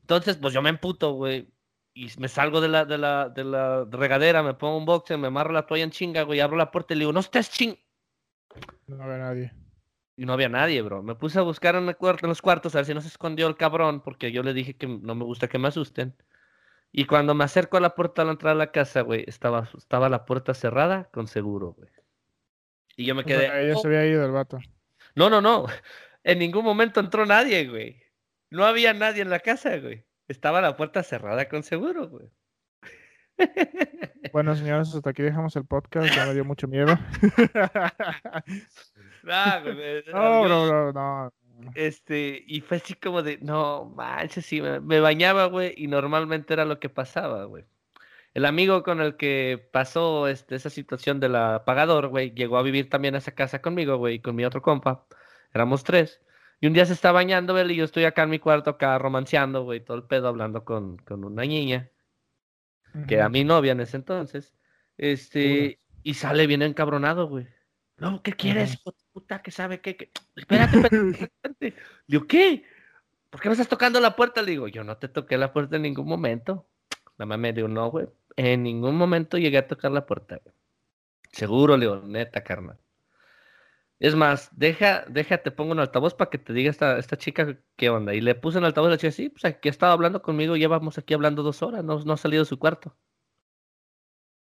Entonces, 0.00 0.36
pues 0.38 0.52
yo 0.52 0.60
me 0.60 0.70
emputo, 0.70 1.12
güey. 1.12 1.48
Y 1.94 2.08
me 2.18 2.26
salgo 2.26 2.60
de 2.60 2.66
la, 2.66 2.84
de 2.84 2.98
la, 2.98 3.28
de 3.28 3.44
la 3.44 3.84
regadera, 3.88 4.42
me 4.42 4.54
pongo 4.54 4.76
un 4.76 4.84
boxer, 4.84 5.18
me 5.18 5.28
amarro 5.28 5.52
la 5.52 5.66
toalla 5.66 5.84
en 5.84 5.92
chinga, 5.92 6.22
güey, 6.22 6.40
abro 6.40 6.56
la 6.56 6.72
puerta 6.72 6.94
y 6.94 6.96
le 6.96 7.02
digo, 7.02 7.12
no 7.12 7.20
estés 7.20 7.48
ching. 7.48 7.76
No 8.88 9.04
había 9.04 9.18
nadie. 9.18 9.52
Y 10.16 10.26
no 10.26 10.32
había 10.32 10.48
nadie, 10.48 10.82
bro. 10.82 11.00
Me 11.04 11.14
puse 11.14 11.38
a 11.38 11.42
buscar 11.42 11.76
en, 11.76 11.88
en 11.88 12.28
los 12.28 12.42
cuartos 12.42 12.74
a 12.74 12.78
ver 12.78 12.86
si 12.86 12.94
no 12.94 13.02
se 13.02 13.06
escondió 13.06 13.46
el 13.46 13.56
cabrón, 13.56 14.00
porque 14.00 14.32
yo 14.32 14.42
le 14.42 14.52
dije 14.52 14.74
que 14.74 14.88
no 14.88 15.14
me 15.14 15.24
gusta 15.24 15.46
que 15.46 15.60
me 15.60 15.68
asusten. 15.68 16.16
Y 16.90 17.04
cuando 17.04 17.36
me 17.36 17.44
acerco 17.44 17.76
a 17.76 17.80
la 17.80 17.94
puerta 17.94 18.22
a 18.22 18.24
la 18.24 18.32
entrada 18.32 18.56
de 18.56 18.58
la 18.58 18.72
casa, 18.72 19.02
güey, 19.02 19.24
estaba, 19.28 19.68
estaba 19.78 20.08
la 20.08 20.24
puerta 20.24 20.54
cerrada 20.54 21.08
con 21.12 21.28
seguro, 21.28 21.74
güey. 21.74 21.88
Y 22.96 23.04
yo 23.04 23.14
me 23.14 23.22
quedé. 23.22 23.46
ella 23.64 23.76
se 23.76 23.86
había 23.86 24.04
ido 24.06 24.24
el 24.24 24.32
vato. 24.32 24.58
No, 25.14 25.30
no, 25.30 25.40
no. 25.40 25.66
En 26.24 26.38
ningún 26.38 26.64
momento 26.64 27.00
entró 27.00 27.26
nadie, 27.26 27.68
güey. 27.68 28.02
No 28.50 28.64
había 28.64 28.94
nadie 28.94 29.22
en 29.22 29.30
la 29.30 29.40
casa, 29.40 29.76
güey. 29.78 30.04
Estaba 30.28 30.60
la 30.60 30.76
puerta 30.76 31.02
cerrada 31.02 31.48
con 31.48 31.62
seguro, 31.62 32.08
güey. 32.08 32.28
Bueno, 34.32 34.54
señores, 34.56 34.94
hasta 34.94 35.10
aquí 35.10 35.22
dejamos 35.22 35.56
el 35.56 35.66
podcast. 35.66 36.14
Ya 36.14 36.26
me 36.26 36.34
dio 36.34 36.44
mucho 36.44 36.68
miedo. 36.68 36.86
no, 39.22 39.62
güey, 39.62 40.04
no, 40.12 40.48
no, 40.48 40.92
no, 40.92 41.32
Este, 41.74 42.42
y 42.46 42.60
fue 42.60 42.78
así 42.78 42.94
como 42.94 43.22
de, 43.22 43.38
no 43.42 43.92
manches, 43.96 44.46
sí, 44.46 44.62
me, 44.62 45.00
bañaba, 45.00 45.46
güey, 45.46 45.74
y 45.76 45.86
normalmente 45.86 46.54
era 46.54 46.64
lo 46.64 46.80
que 46.80 46.88
pasaba, 46.88 47.44
güey. 47.44 47.64
El 48.32 48.46
amigo 48.46 48.82
con 48.82 49.02
el 49.02 49.16
que 49.16 49.68
pasó 49.72 50.28
este, 50.28 50.54
esa 50.54 50.70
situación 50.70 51.20
del 51.20 51.36
apagador, 51.36 52.08
güey, 52.08 52.32
llegó 52.32 52.56
a 52.56 52.62
vivir 52.62 52.88
también 52.88 53.14
a 53.14 53.18
esa 53.18 53.32
casa 53.32 53.60
conmigo, 53.60 53.98
güey, 53.98 54.20
con 54.20 54.34
mi 54.34 54.46
otro 54.46 54.62
compa. 54.62 55.04
Éramos 55.52 55.84
tres. 55.84 56.20
Y 56.60 56.66
un 56.66 56.72
día 56.72 56.86
se 56.86 56.92
está 56.92 57.10
bañando, 57.12 57.54
güey, 57.54 57.72
y 57.72 57.76
yo 57.76 57.84
estoy 57.84 58.04
acá 58.04 58.22
en 58.22 58.30
mi 58.30 58.38
cuarto, 58.38 58.70
acá 58.70 58.96
romanceando, 58.98 59.64
güey, 59.64 59.84
todo 59.84 59.96
el 59.96 60.04
pedo, 60.04 60.28
hablando 60.28 60.64
con, 60.64 60.96
con 60.98 61.24
una 61.24 61.42
niña, 61.42 61.90
que 63.08 63.16
era 63.16 63.28
mi 63.28 63.42
novia 63.42 63.72
en 63.72 63.80
ese 63.80 63.96
entonces. 63.96 64.54
Este, 64.96 65.80
y 66.02 66.14
sale 66.14 66.46
bien 66.46 66.62
encabronado, 66.62 67.28
güey. 67.28 67.48
No, 67.96 68.22
¿qué 68.22 68.32
quieres, 68.32 68.80
puta? 69.12 69.42
¿Qué 69.42 69.50
sabe 69.50 69.80
qué? 69.80 70.10
Espérate, 70.34 70.76
espérate, 70.76 71.74
Digo, 72.06 72.26
¿qué? 72.26 72.64
¿Por 73.30 73.40
qué 73.40 73.48
me 73.48 73.52
estás 73.54 73.68
tocando 73.68 74.00
la 74.00 74.16
puerta? 74.16 74.42
Le 74.42 74.50
digo, 74.52 74.68
yo 74.68 74.84
no 74.84 74.96
te 74.98 75.08
toqué 75.08 75.38
la 75.38 75.52
puerta 75.52 75.76
en 75.76 75.82
ningún 75.82 76.06
momento. 76.06 76.68
La 77.16 77.26
mamá 77.26 77.38
me 77.38 77.52
dijo, 77.52 77.68
no, 77.68 77.90
güey. 77.90 78.06
En 78.36 78.62
ningún 78.62 78.96
momento 78.96 79.38
llegué 79.38 79.58
a 79.58 79.68
tocar 79.68 79.90
la 79.92 80.06
puerta, 80.06 80.40
güey. 80.42 80.54
Seguro, 81.30 81.76
le 81.76 81.86
digo, 81.86 82.02
neta, 82.04 82.42
carnal. 82.42 82.78
Es 84.02 84.16
más, 84.16 84.50
deja, 84.50 85.04
déjate, 85.06 85.52
pongo 85.52 85.74
en 85.74 85.78
altavoz 85.78 86.12
para 86.14 86.28
que 86.28 86.36
te 86.36 86.52
diga 86.52 86.68
esta, 86.72 86.98
esta 86.98 87.16
chica 87.16 87.56
qué 87.76 87.88
onda. 87.88 88.12
Y 88.12 88.20
le 88.20 88.34
puse 88.34 88.58
en 88.58 88.64
altavoz 88.64 88.88
y 88.88 88.90
le 88.90 88.96
dije, 88.96 89.12
sí, 89.12 89.28
pues 89.28 89.44
aquí 89.44 89.68
ha 89.68 89.70
estado 89.70 89.92
hablando 89.92 90.22
conmigo, 90.22 90.56
llevamos 90.56 90.98
aquí 90.98 91.14
hablando 91.14 91.44
dos 91.44 91.62
horas, 91.62 91.84
no, 91.84 92.00
no 92.00 92.12
ha 92.14 92.16
salido 92.16 92.42
de 92.42 92.48
su 92.48 92.58
cuarto. 92.58 92.96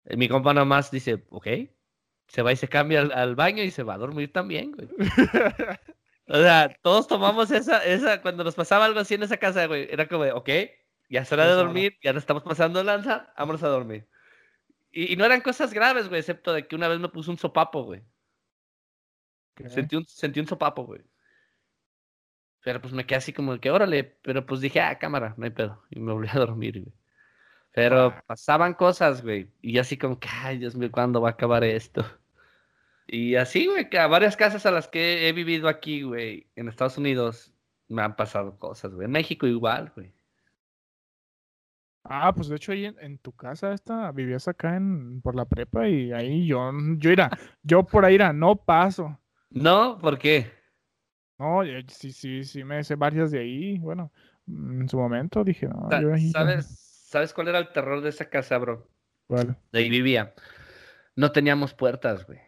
Mi 0.04 0.28
compa 0.28 0.54
nomás 0.54 0.92
dice, 0.92 1.26
ok, 1.30 1.48
se 2.28 2.42
va 2.42 2.52
y 2.52 2.56
se 2.56 2.68
cambia 2.68 3.00
al, 3.00 3.34
baño 3.34 3.64
y 3.64 3.72
se 3.72 3.82
va 3.82 3.94
a 3.94 3.98
dormir 3.98 4.32
también, 4.32 4.70
güey. 4.70 4.88
o 6.28 6.36
sea, 6.36 6.76
todos 6.80 7.08
tomamos 7.08 7.50
esa, 7.50 7.84
esa, 7.84 8.22
cuando 8.22 8.44
nos 8.44 8.54
pasaba 8.54 8.84
algo 8.84 9.00
así 9.00 9.14
en 9.14 9.24
esa 9.24 9.38
casa, 9.38 9.66
güey, 9.66 9.88
era 9.90 10.06
como, 10.06 10.22
ok, 10.22 10.50
ya 11.10 11.22
es 11.22 11.32
hora 11.32 11.48
de 11.48 11.54
dormir, 11.54 11.98
ya 12.00 12.12
nos 12.12 12.22
estamos 12.22 12.44
pasando 12.44 12.84
lanza, 12.84 13.32
vámonos 13.36 13.64
a 13.64 13.68
dormir. 13.68 14.08
Y, 14.92 15.16
no 15.16 15.24
eran 15.24 15.40
cosas 15.40 15.72
graves, 15.72 16.08
güey, 16.08 16.20
excepto 16.20 16.52
de 16.52 16.68
que 16.68 16.76
una 16.76 16.86
vez 16.86 17.00
me 17.00 17.08
puso 17.08 17.32
un 17.32 17.38
sopapo, 17.38 17.82
güey. 17.82 18.04
Sentí 19.68 19.96
un, 19.96 20.06
sentí 20.06 20.40
un 20.40 20.46
sopapo, 20.46 20.84
güey. 20.84 21.02
Pero 22.64 22.80
pues 22.80 22.92
me 22.92 23.04
quedé 23.06 23.18
así 23.18 23.32
como 23.32 23.58
que, 23.58 23.70
órale, 23.70 24.04
pero 24.22 24.46
pues 24.46 24.60
dije, 24.60 24.80
ah, 24.80 24.98
cámara, 24.98 25.34
no 25.36 25.44
hay 25.44 25.50
pedo. 25.50 25.82
Y 25.90 26.00
me 26.00 26.12
volví 26.12 26.28
a 26.28 26.38
dormir, 26.38 26.80
güey. 26.80 26.94
Pero 27.72 28.06
ah. 28.06 28.24
pasaban 28.26 28.74
cosas, 28.74 29.22
güey. 29.22 29.50
Y 29.62 29.78
así 29.78 29.96
como 29.98 30.18
que, 30.18 30.28
ay, 30.30 30.58
Dios 30.58 30.76
mío, 30.76 30.90
¿cuándo 30.92 31.20
va 31.20 31.30
a 31.30 31.32
acabar 31.32 31.64
esto? 31.64 32.04
Y 33.06 33.34
así, 33.34 33.66
güey, 33.66 33.90
que 33.90 33.98
a 33.98 34.06
varias 34.06 34.36
casas 34.36 34.64
a 34.64 34.70
las 34.70 34.88
que 34.88 35.28
he 35.28 35.32
vivido 35.32 35.68
aquí, 35.68 36.02
güey, 36.02 36.46
en 36.56 36.68
Estados 36.68 36.96
Unidos, 36.98 37.52
me 37.88 38.02
han 38.02 38.16
pasado 38.16 38.58
cosas, 38.58 38.94
güey. 38.94 39.06
En 39.06 39.12
México 39.12 39.46
igual, 39.46 39.92
güey. 39.94 40.12
Ah, 42.04 42.32
pues 42.34 42.48
de 42.48 42.56
hecho 42.56 42.72
ahí 42.72 42.86
en, 42.86 43.18
tu 43.18 43.32
casa 43.32 43.72
esta, 43.72 44.10
vivías 44.12 44.48
acá 44.48 44.76
en, 44.76 45.20
por 45.22 45.36
la 45.36 45.44
prepa 45.44 45.88
y 45.88 46.12
ahí 46.12 46.46
yo, 46.46 46.72
yo 46.96 47.10
era, 47.10 47.30
yo 47.62 47.84
por 47.84 48.04
ahí 48.04 48.16
era, 48.16 48.32
no 48.32 48.56
paso. 48.56 49.18
No, 49.54 49.98
¿por 49.98 50.18
qué? 50.18 50.50
No, 51.38 51.60
sí, 51.88 52.12
sí, 52.12 52.44
sí, 52.44 52.64
me 52.64 52.84
sé 52.84 52.94
varias 52.94 53.30
de 53.30 53.40
ahí, 53.40 53.78
bueno, 53.78 54.12
en 54.46 54.88
su 54.88 54.96
momento 54.96 55.42
dije, 55.44 55.66
no, 55.66 55.88
¿Sabes, 56.32 56.66
¿Sabes 57.12 57.34
cuál 57.34 57.48
era 57.48 57.58
el 57.58 57.72
terror 57.72 58.00
de 58.00 58.08
esa 58.08 58.26
casa, 58.26 58.56
bro? 58.58 58.88
¿Cuál? 59.26 59.56
De 59.70 59.80
ahí 59.80 59.90
vivía. 59.90 60.34
No 61.14 61.32
teníamos 61.32 61.74
puertas, 61.74 62.26
güey. 62.26 62.38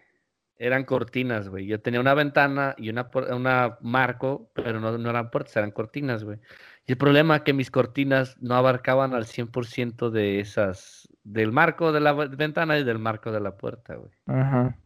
Eran 0.57 0.85
cortinas, 0.85 1.49
güey. 1.49 1.67
Yo 1.67 1.81
tenía 1.81 2.01
una 2.01 2.15
ventana 2.15 2.75
y 2.79 2.89
una, 2.89 3.11
una 3.33 3.77
marco, 3.83 4.51
pero 4.55 4.81
no, 4.81 4.97
no 4.97 5.11
eran 5.11 5.31
puertas, 5.31 5.57
eran 5.57 5.73
cortinas, 5.73 6.25
güey. 6.25 6.39
Y 6.87 6.93
el 6.93 6.99
problema 6.99 7.37
es 7.37 7.43
que 7.43 7.53
mis 7.53 7.71
cortinas 7.71 8.41
no 8.41 8.55
abarcaban 8.55 9.13
al 9.13 9.27
100% 9.27 10.11
de 10.11 10.41
esas, 10.41 11.09
del 11.25 11.53
marco 11.53 11.93
de 11.93 12.01
la 12.01 12.13
ventana 12.13 12.79
y 12.79 12.85
del 12.85 12.99
marco 12.99 13.33
de 13.33 13.41
la 13.41 13.57
puerta, 13.57 13.97
güey. 13.97 14.13
Ajá. 14.27 14.79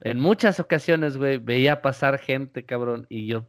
En 0.00 0.20
muchas 0.20 0.60
ocasiones, 0.60 1.16
güey, 1.16 1.38
veía 1.38 1.82
pasar 1.82 2.18
gente, 2.18 2.64
cabrón, 2.64 3.06
y 3.08 3.26
yo 3.26 3.44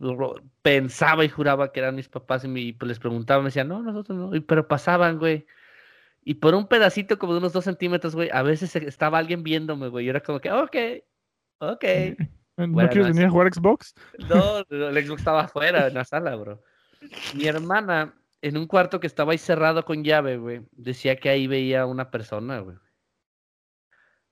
pensaba 0.63 1.23
y 1.23 1.29
juraba 1.29 1.71
que 1.71 1.79
eran 1.79 1.95
mis 1.95 2.09
papás 2.09 2.43
y, 2.43 2.47
me, 2.47 2.73
pues, 2.77 2.87
les 2.87 2.99
preguntaba, 2.99 3.41
me 3.41 3.49
decían, 3.49 3.67
no, 3.67 3.83
nosotros 3.83 4.17
no, 4.17 4.31
pero 4.47 4.67
pasaban, 4.67 5.19
güey. 5.19 5.45
Y 6.23 6.35
por 6.35 6.55
un 6.55 6.67
pedacito 6.67 7.19
como 7.19 7.33
de 7.33 7.39
unos 7.39 7.53
dos 7.53 7.65
centímetros, 7.65 8.15
güey, 8.15 8.29
a 8.33 8.41
veces 8.41 8.75
estaba 8.75 9.19
alguien 9.19 9.43
viéndome, 9.43 9.89
güey, 9.89 10.07
y 10.07 10.09
era 10.09 10.21
como 10.21 10.39
que, 10.39 10.51
ok, 10.51 10.75
ok. 11.59 11.85
¿No 12.57 12.89
quieres 12.89 13.09
venir 13.09 13.25
a 13.25 13.29
jugar 13.29 13.53
Xbox? 13.53 13.93
No, 14.27 14.59
el 14.69 15.05
Xbox 15.05 15.21
estaba 15.21 15.41
afuera, 15.43 15.87
en 15.87 15.93
la 15.93 16.03
sala, 16.03 16.35
bro. 16.35 16.61
Mi 17.35 17.45
hermana, 17.45 18.15
en 18.41 18.57
un 18.57 18.67
cuarto 18.67 18.99
que 18.99 19.07
estaba 19.07 19.31
ahí 19.33 19.37
cerrado 19.37 19.85
con 19.85 20.03
llave, 20.03 20.37
güey, 20.37 20.61
decía 20.71 21.15
que 21.15 21.29
ahí 21.29 21.47
veía 21.47 21.85
una 21.85 22.09
persona, 22.09 22.59
güey. 22.59 22.75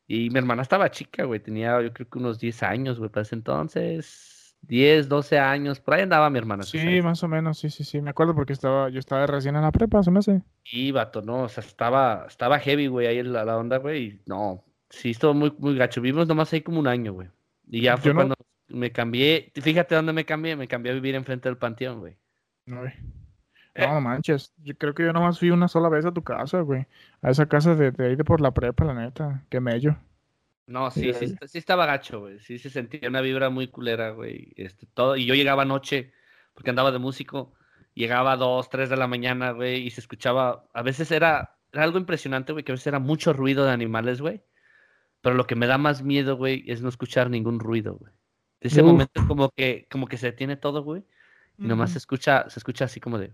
Y 0.08 0.30
mi 0.30 0.40
hermana 0.40 0.62
estaba 0.62 0.90
chica, 0.90 1.26
güey, 1.26 1.42
tenía 1.42 1.82
yo 1.82 1.92
creo 1.92 2.10
que 2.10 2.18
unos 2.18 2.40
10 2.40 2.64
años, 2.64 2.98
güey, 2.98 3.10
para 3.10 3.24
ese 3.24 3.36
entonces. 3.36 4.56
10, 4.62 5.08
12 5.08 5.38
años, 5.38 5.80
por 5.80 5.94
ahí 5.94 6.02
andaba 6.02 6.30
mi 6.30 6.40
hermana. 6.40 6.64
Sí, 6.64 7.02
más 7.02 7.24
o 7.24 7.28
menos, 7.28 7.60
sí, 7.60 7.70
sí, 7.70 7.84
sí, 7.84 8.02
me 8.02 8.10
acuerdo 8.10 8.34
porque 8.34 8.54
estaba, 8.54 8.90
yo 8.90 9.00
estaba 9.00 9.28
recién 9.28 9.56
en 9.56 9.62
la 9.62 9.72
prepa, 9.72 10.02
se 10.04 10.12
me 10.12 10.20
hace. 10.20 10.42
Y 10.64 10.92
vato, 10.92 11.22
no, 11.22 11.44
o 11.44 11.50
sea, 11.50 11.64
estaba, 11.64 12.26
estaba 12.28 12.60
heavy, 12.60 12.88
güey, 12.88 13.08
ahí 13.08 13.22
la, 13.24 13.46
la 13.46 13.58
onda, 13.58 13.78
güey, 13.78 14.04
y 14.04 14.22
no, 14.26 14.64
sí, 14.90 15.12
estuvo 15.12 15.34
muy, 15.34 15.54
muy 15.60 15.78
gacho. 15.78 16.02
Vivimos 16.02 16.28
nomás 16.28 16.52
ahí 16.54 16.62
como 16.62 16.80
un 16.80 16.88
año, 16.88 17.14
güey. 17.14 17.30
Y 17.70 17.82
ya 17.82 17.98
fue 17.98 18.14
cuando 18.14 18.36
me 18.70 18.92
cambié, 18.92 19.52
fíjate 19.56 19.96
dónde 19.96 20.14
me 20.14 20.26
cambié, 20.26 20.56
me 20.56 20.68
cambié 20.68 20.92
a 20.92 20.96
vivir 20.96 21.16
enfrente 21.16 21.50
del 21.50 21.58
panteón, 21.58 22.00
güey. 22.00 22.18
No, 22.66 22.86
eh. 22.86 22.96
No 23.78 24.02
manches, 24.02 24.54
yo 24.64 24.76
creo 24.78 24.94
que 24.94 25.04
yo 25.04 25.14
nomás 25.14 25.40
fui 25.40 25.52
una 25.52 25.68
sola 25.68 25.90
vez 25.90 26.06
a 26.06 26.12
tu 26.12 26.24
casa, 26.24 26.62
güey. 26.62 26.86
A 27.22 27.30
esa 27.30 27.48
casa 27.48 27.76
de, 27.76 27.92
de 27.92 28.08
ahí 28.08 28.16
de 28.16 28.24
por 28.24 28.42
la 28.42 28.52
prepa, 28.52 28.86
la 28.86 28.94
neta. 28.94 29.44
Qué 29.50 29.60
mello. 29.60 29.96
No, 30.68 30.92
sí, 30.92 31.14
sí, 31.14 31.34
sí, 31.46 31.58
estaba 31.58 31.86
gacho, 31.86 32.20
güey. 32.20 32.40
Sí 32.40 32.60
se 32.60 32.70
sentía 32.70 33.08
una 33.08 33.22
vibra 33.22 33.50
muy 33.50 33.70
culera, 33.70 34.12
güey. 34.12 34.52
Este, 34.58 34.86
todo, 34.86 35.16
y 35.16 35.26
yo 35.26 35.34
llegaba 35.34 35.62
anoche, 35.62 36.12
porque 36.54 36.72
andaba 36.72 36.92
de 36.92 37.00
músico, 37.00 37.54
llegaba 37.94 38.34
a 38.34 38.38
dos, 38.38 38.70
tres 38.70 38.90
de 38.90 38.98
la 38.98 39.08
mañana, 39.08 39.52
güey, 39.52 39.88
y 39.88 39.92
se 39.92 40.02
escuchaba, 40.02 40.66
a 40.74 40.82
veces 40.82 41.10
era, 41.12 41.56
era 41.72 41.84
algo 41.84 41.98
impresionante, 41.98 42.52
güey, 42.52 42.66
que 42.66 42.74
a 42.74 42.76
veces 42.76 42.88
era 42.88 43.00
mucho 43.00 43.32
ruido 43.32 43.64
de 43.64 43.72
animales, 43.72 44.20
güey. 44.20 44.44
Pero 45.22 45.36
lo 45.36 45.48
que 45.48 45.56
me 45.56 45.68
da 45.68 45.78
más 45.78 46.04
miedo, 46.04 46.36
güey, 46.36 46.66
es 46.68 46.82
no 46.82 46.90
escuchar 46.90 47.30
ningún 47.30 47.60
ruido, 47.60 47.96
güey. 47.96 48.12
ese 48.60 48.84
momento 48.84 49.26
como 49.26 49.50
que, 49.52 49.88
como 49.90 50.08
que 50.08 50.18
se 50.18 50.28
detiene 50.28 50.58
todo, 50.58 50.84
güey. 50.84 51.04
Y 51.58 51.66
nomás 51.66 51.92
se 51.92 51.98
escucha, 51.98 52.50
se 52.50 52.60
escucha 52.60 52.86
así 52.86 53.00
como 53.00 53.18
de. 53.18 53.34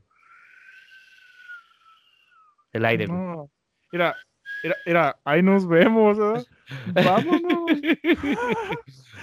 El 2.74 2.86
aire, 2.86 3.08
no. 3.08 3.50
Mira, 3.92 4.16
mira, 4.64 4.76
mira, 4.86 5.20
ahí 5.24 5.42
nos 5.42 5.68
vemos, 5.68 6.18
¿eh? 6.18 6.46
Vámonos. 7.04 7.80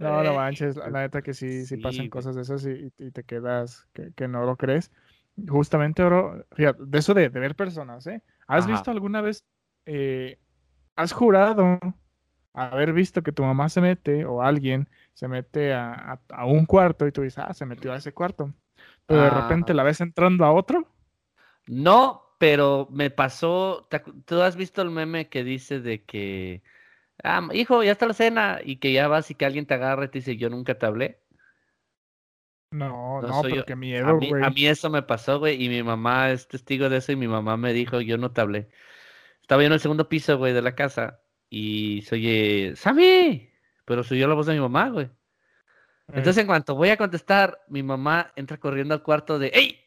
No, 0.00 0.24
no 0.24 0.32
manches, 0.32 0.76
la 0.76 1.02
neta 1.02 1.20
que 1.20 1.34
sí, 1.34 1.66
sí, 1.66 1.76
pasan 1.76 2.08
cosas 2.08 2.34
de 2.34 2.40
esas 2.40 2.64
y, 2.64 2.90
te 3.10 3.22
quedas 3.22 3.86
que, 3.92 4.28
no 4.28 4.46
lo 4.46 4.56
crees. 4.56 4.90
Justamente, 5.46 6.02
bro, 6.02 6.46
fíjate, 6.52 6.82
de 6.86 6.98
eso 6.98 7.12
de, 7.12 7.28
ver 7.28 7.54
personas, 7.54 8.06
¿eh? 8.06 8.22
¿Has 8.46 8.66
visto 8.66 8.90
alguna 8.90 9.20
vez, 9.20 9.44
eh, 9.84 10.38
has 10.96 11.12
jurado 11.12 11.78
haber 12.54 12.94
visto 12.94 13.22
que 13.22 13.32
tu 13.32 13.42
mamá 13.42 13.68
se 13.68 13.82
mete 13.82 14.24
o 14.24 14.42
alguien 14.42 14.88
se 15.12 15.28
mete 15.28 15.74
a, 15.74 16.18
un 16.46 16.64
cuarto 16.64 17.06
y 17.06 17.12
tú 17.12 17.20
dices, 17.20 17.44
ah, 17.46 17.52
se 17.52 17.66
metió 17.66 17.92
a 17.92 17.96
ese 17.96 18.12
cuarto, 18.12 18.54
pero 19.04 19.20
de 19.20 19.30
repente 19.30 19.74
la 19.74 19.82
ves 19.82 20.00
entrando 20.00 20.46
a 20.46 20.52
otro? 20.52 20.88
No, 21.66 22.22
pero 22.40 22.88
me 22.90 23.10
pasó, 23.10 23.86
¿tú 24.24 24.40
has 24.40 24.56
visto 24.56 24.80
el 24.80 24.88
meme 24.88 25.28
que 25.28 25.44
dice 25.44 25.78
de 25.80 26.04
que 26.04 26.62
ah, 27.22 27.46
hijo, 27.52 27.82
ya 27.82 27.92
está 27.92 28.06
la 28.06 28.14
cena, 28.14 28.60
y 28.64 28.76
que 28.76 28.94
ya 28.94 29.08
vas 29.08 29.30
y 29.30 29.34
que 29.34 29.44
alguien 29.44 29.66
te 29.66 29.74
agarre 29.74 30.06
y 30.06 30.08
te 30.08 30.18
dice, 30.20 30.38
yo 30.38 30.48
nunca 30.48 30.78
te 30.78 30.86
hablé. 30.86 31.20
No, 32.70 33.20
no, 33.20 33.42
pero 33.42 33.66
qué 33.66 33.76
miedo, 33.76 34.16
güey. 34.16 34.42
A, 34.42 34.48
mí 34.48 34.66
eso 34.66 34.88
me 34.88 35.02
pasó, 35.02 35.38
güey, 35.38 35.62
y 35.62 35.68
mi 35.68 35.82
mamá 35.82 36.30
es 36.30 36.48
testigo 36.48 36.88
de 36.88 36.96
eso, 36.96 37.12
y 37.12 37.16
mi 37.16 37.28
mamá 37.28 37.58
me 37.58 37.74
dijo, 37.74 38.00
yo 38.00 38.16
no 38.16 38.32
te 38.32 38.40
hablé. 38.40 38.70
Estaba 39.42 39.60
yo 39.60 39.66
en 39.66 39.74
el 39.74 39.80
segundo 39.80 40.08
piso, 40.08 40.38
güey, 40.38 40.54
de 40.54 40.62
la 40.62 40.74
casa, 40.74 41.20
y 41.50 42.00
se 42.06 42.14
oye, 42.14 42.72
¡Sammy! 42.74 43.50
Pero 43.84 44.02
soy 44.02 44.18
yo 44.18 44.28
la 44.28 44.34
voz 44.34 44.46
de 44.46 44.54
mi 44.54 44.60
mamá, 44.60 44.88
güey. 44.88 45.04
Eh. 45.04 45.10
Entonces, 46.14 46.38
en 46.38 46.46
cuanto 46.46 46.74
voy 46.74 46.88
a 46.88 46.96
contestar, 46.96 47.60
mi 47.68 47.82
mamá 47.82 48.32
entra 48.34 48.56
corriendo 48.56 48.94
al 48.94 49.02
cuarto 49.02 49.38
de, 49.38 49.48
¡Ey! 49.48 49.79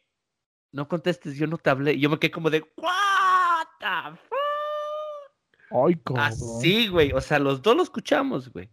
No 0.73 0.87
contestes, 0.87 1.37
yo 1.37 1.45
no 1.45 1.57
te 1.57 1.69
hablé. 1.69 1.93
Y 1.93 2.01
yo 2.01 2.09
me 2.09 2.17
quedé 2.17 2.31
como 2.31 2.49
de, 2.49 2.61
¿What 2.77 3.67
the 3.79 4.17
fuck? 4.27 5.85
Ay, 5.85 6.01
Así, 6.17 6.87
güey. 6.87 7.11
O 7.13 7.21
sea, 7.21 7.37
los 7.39 7.61
dos 7.61 7.77
lo 7.77 7.83
escuchamos, 7.83 8.51
güey. 8.51 8.69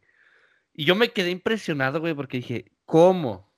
Y 0.73 0.87
yo 0.87 0.95
me 0.95 1.13
quedé 1.13 1.31
impresionado, 1.31 2.01
güey, 2.01 2.15
porque 2.15 2.39
dije, 2.39 2.73
¿cómo? 2.87 3.53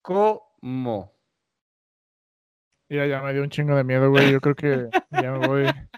¿Cómo? 0.00 1.14
Ya, 2.88 3.06
ya 3.06 3.20
me 3.22 3.32
dio 3.34 3.42
un 3.42 3.50
chingo 3.50 3.76
de 3.76 3.84
miedo, 3.84 4.08
güey. 4.10 4.32
Yo 4.32 4.40
creo 4.40 4.54
que 4.54 4.88
ya 5.10 5.32
me 5.32 5.46
voy. 5.46 5.64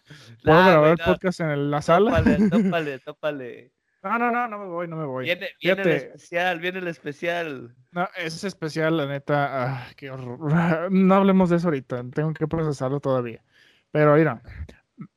¿Puedo 0.45 0.64
grabar 0.64 0.91
el 0.91 1.05
podcast 1.05 1.41
en 1.41 1.70
la 1.70 1.83
sala? 1.83 2.18
Tópale, 2.18 2.51
tópale, 2.51 2.99
tópale. 3.05 3.73
No, 4.03 4.18
no, 4.18 4.32
no, 4.32 4.48
no 4.48 4.59
me 4.59 4.66
voy, 4.66 4.88
no 4.88 4.96
me 4.96 5.05
voy. 5.05 5.24
Viene, 5.24 5.48
viene 5.61 5.82
el 5.82 5.88
especial, 5.88 6.59
viene 6.59 6.78
el 6.80 6.88
especial. 6.88 7.74
No, 7.92 8.09
es 8.16 8.42
especial, 8.42 8.96
la 8.96 9.07
neta. 9.07 9.48
Ah, 9.62 9.86
qué 9.96 10.11
horror. 10.11 10.40
No 10.90 11.14
hablemos 11.14 11.50
de 11.50 11.57
eso 11.57 11.68
ahorita, 11.68 12.03
tengo 12.12 12.34
que 12.34 12.48
procesarlo 12.48 12.98
todavía. 12.98 13.44
Pero 13.92 14.16
mira, 14.16 14.42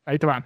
ahí 0.06 0.20
te 0.20 0.28
van. 0.28 0.46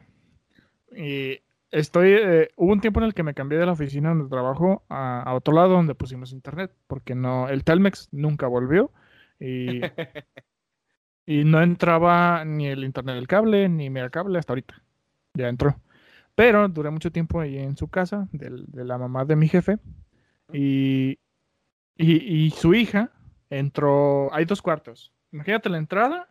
Y 0.95 1.41
estoy, 1.71 2.13
eh, 2.13 2.49
hubo 2.55 2.71
un 2.71 2.79
tiempo 2.79 3.01
en 3.01 3.07
el 3.07 3.13
que 3.13 3.23
me 3.23 3.33
cambié 3.33 3.59
de 3.59 3.65
la 3.65 3.73
oficina 3.73 4.09
donde 4.09 4.29
trabajo 4.29 4.85
a, 4.87 5.33
otro 5.33 5.53
lado 5.53 5.69
donde 5.69 5.95
pusimos 5.95 6.31
internet, 6.31 6.71
porque 6.87 7.15
no, 7.15 7.49
el 7.49 7.65
Telmex 7.65 8.07
nunca 8.11 8.47
volvió 8.47 8.91
y, 9.37 9.81
y 11.25 11.43
no 11.43 11.61
entraba 11.61 12.45
ni 12.45 12.67
el 12.67 12.85
internet 12.85 13.15
del 13.15 13.27
cable 13.27 13.67
ni 13.67 13.89
mi 13.89 14.07
cable 14.09 14.39
hasta 14.39 14.53
ahorita. 14.53 14.81
Ya 15.33 15.49
entró. 15.49 15.75
Pero 16.39 16.69
duré 16.69 16.89
mucho 16.89 17.11
tiempo 17.11 17.41
ahí 17.41 17.57
en 17.57 17.75
su 17.75 17.89
casa, 17.89 18.29
de 18.31 18.85
la 18.85 18.97
mamá 18.97 19.25
de 19.25 19.35
mi 19.35 19.49
jefe. 19.49 19.77
Y, 20.53 21.19
y, 21.97 22.49
su 22.51 22.73
hija 22.73 23.11
entró. 23.49 24.33
Hay 24.33 24.45
dos 24.45 24.61
cuartos. 24.61 25.11
Imagínate 25.33 25.67
la 25.67 25.79
entrada. 25.79 26.29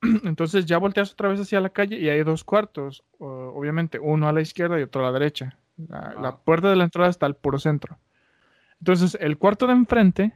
Entonces 0.22 0.64
ya 0.64 0.78
volteas 0.78 1.12
otra 1.12 1.28
vez 1.28 1.40
hacia 1.40 1.60
la 1.60 1.70
calle 1.70 1.98
y 1.98 2.08
hay 2.08 2.22
dos 2.22 2.44
cuartos. 2.44 3.02
obviamente, 3.18 3.98
uno 3.98 4.28
a 4.28 4.32
la 4.32 4.42
izquierda 4.42 4.78
y 4.78 4.84
otro 4.84 5.04
a 5.04 5.10
la 5.10 5.18
derecha. 5.18 5.58
La, 5.88 6.14
la, 6.14 6.36
puerta 6.36 6.70
de 6.70 6.76
la 6.76 6.84
entrada 6.84 7.10
está 7.10 7.26
al 7.26 7.34
puro 7.34 7.58
centro. 7.58 7.98
Entonces, 8.78 9.18
el 9.20 9.38
cuarto 9.38 9.66
de 9.66 9.72
enfrente, 9.72 10.34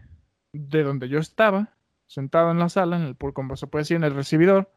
de 0.53 0.83
donde 0.83 1.09
yo 1.09 1.21
estaba, 1.21 1.75
sentado 2.07 2.51
en 2.51 2.59
la 2.59 2.69
sala, 2.69 2.97
en 2.97 3.03
el, 3.03 3.17
como 3.17 3.55
se 3.55 3.69
puede 3.69 3.83
decir, 3.83 3.99
en 3.99 4.05
el 4.05 4.17
recibidor, 4.17 4.69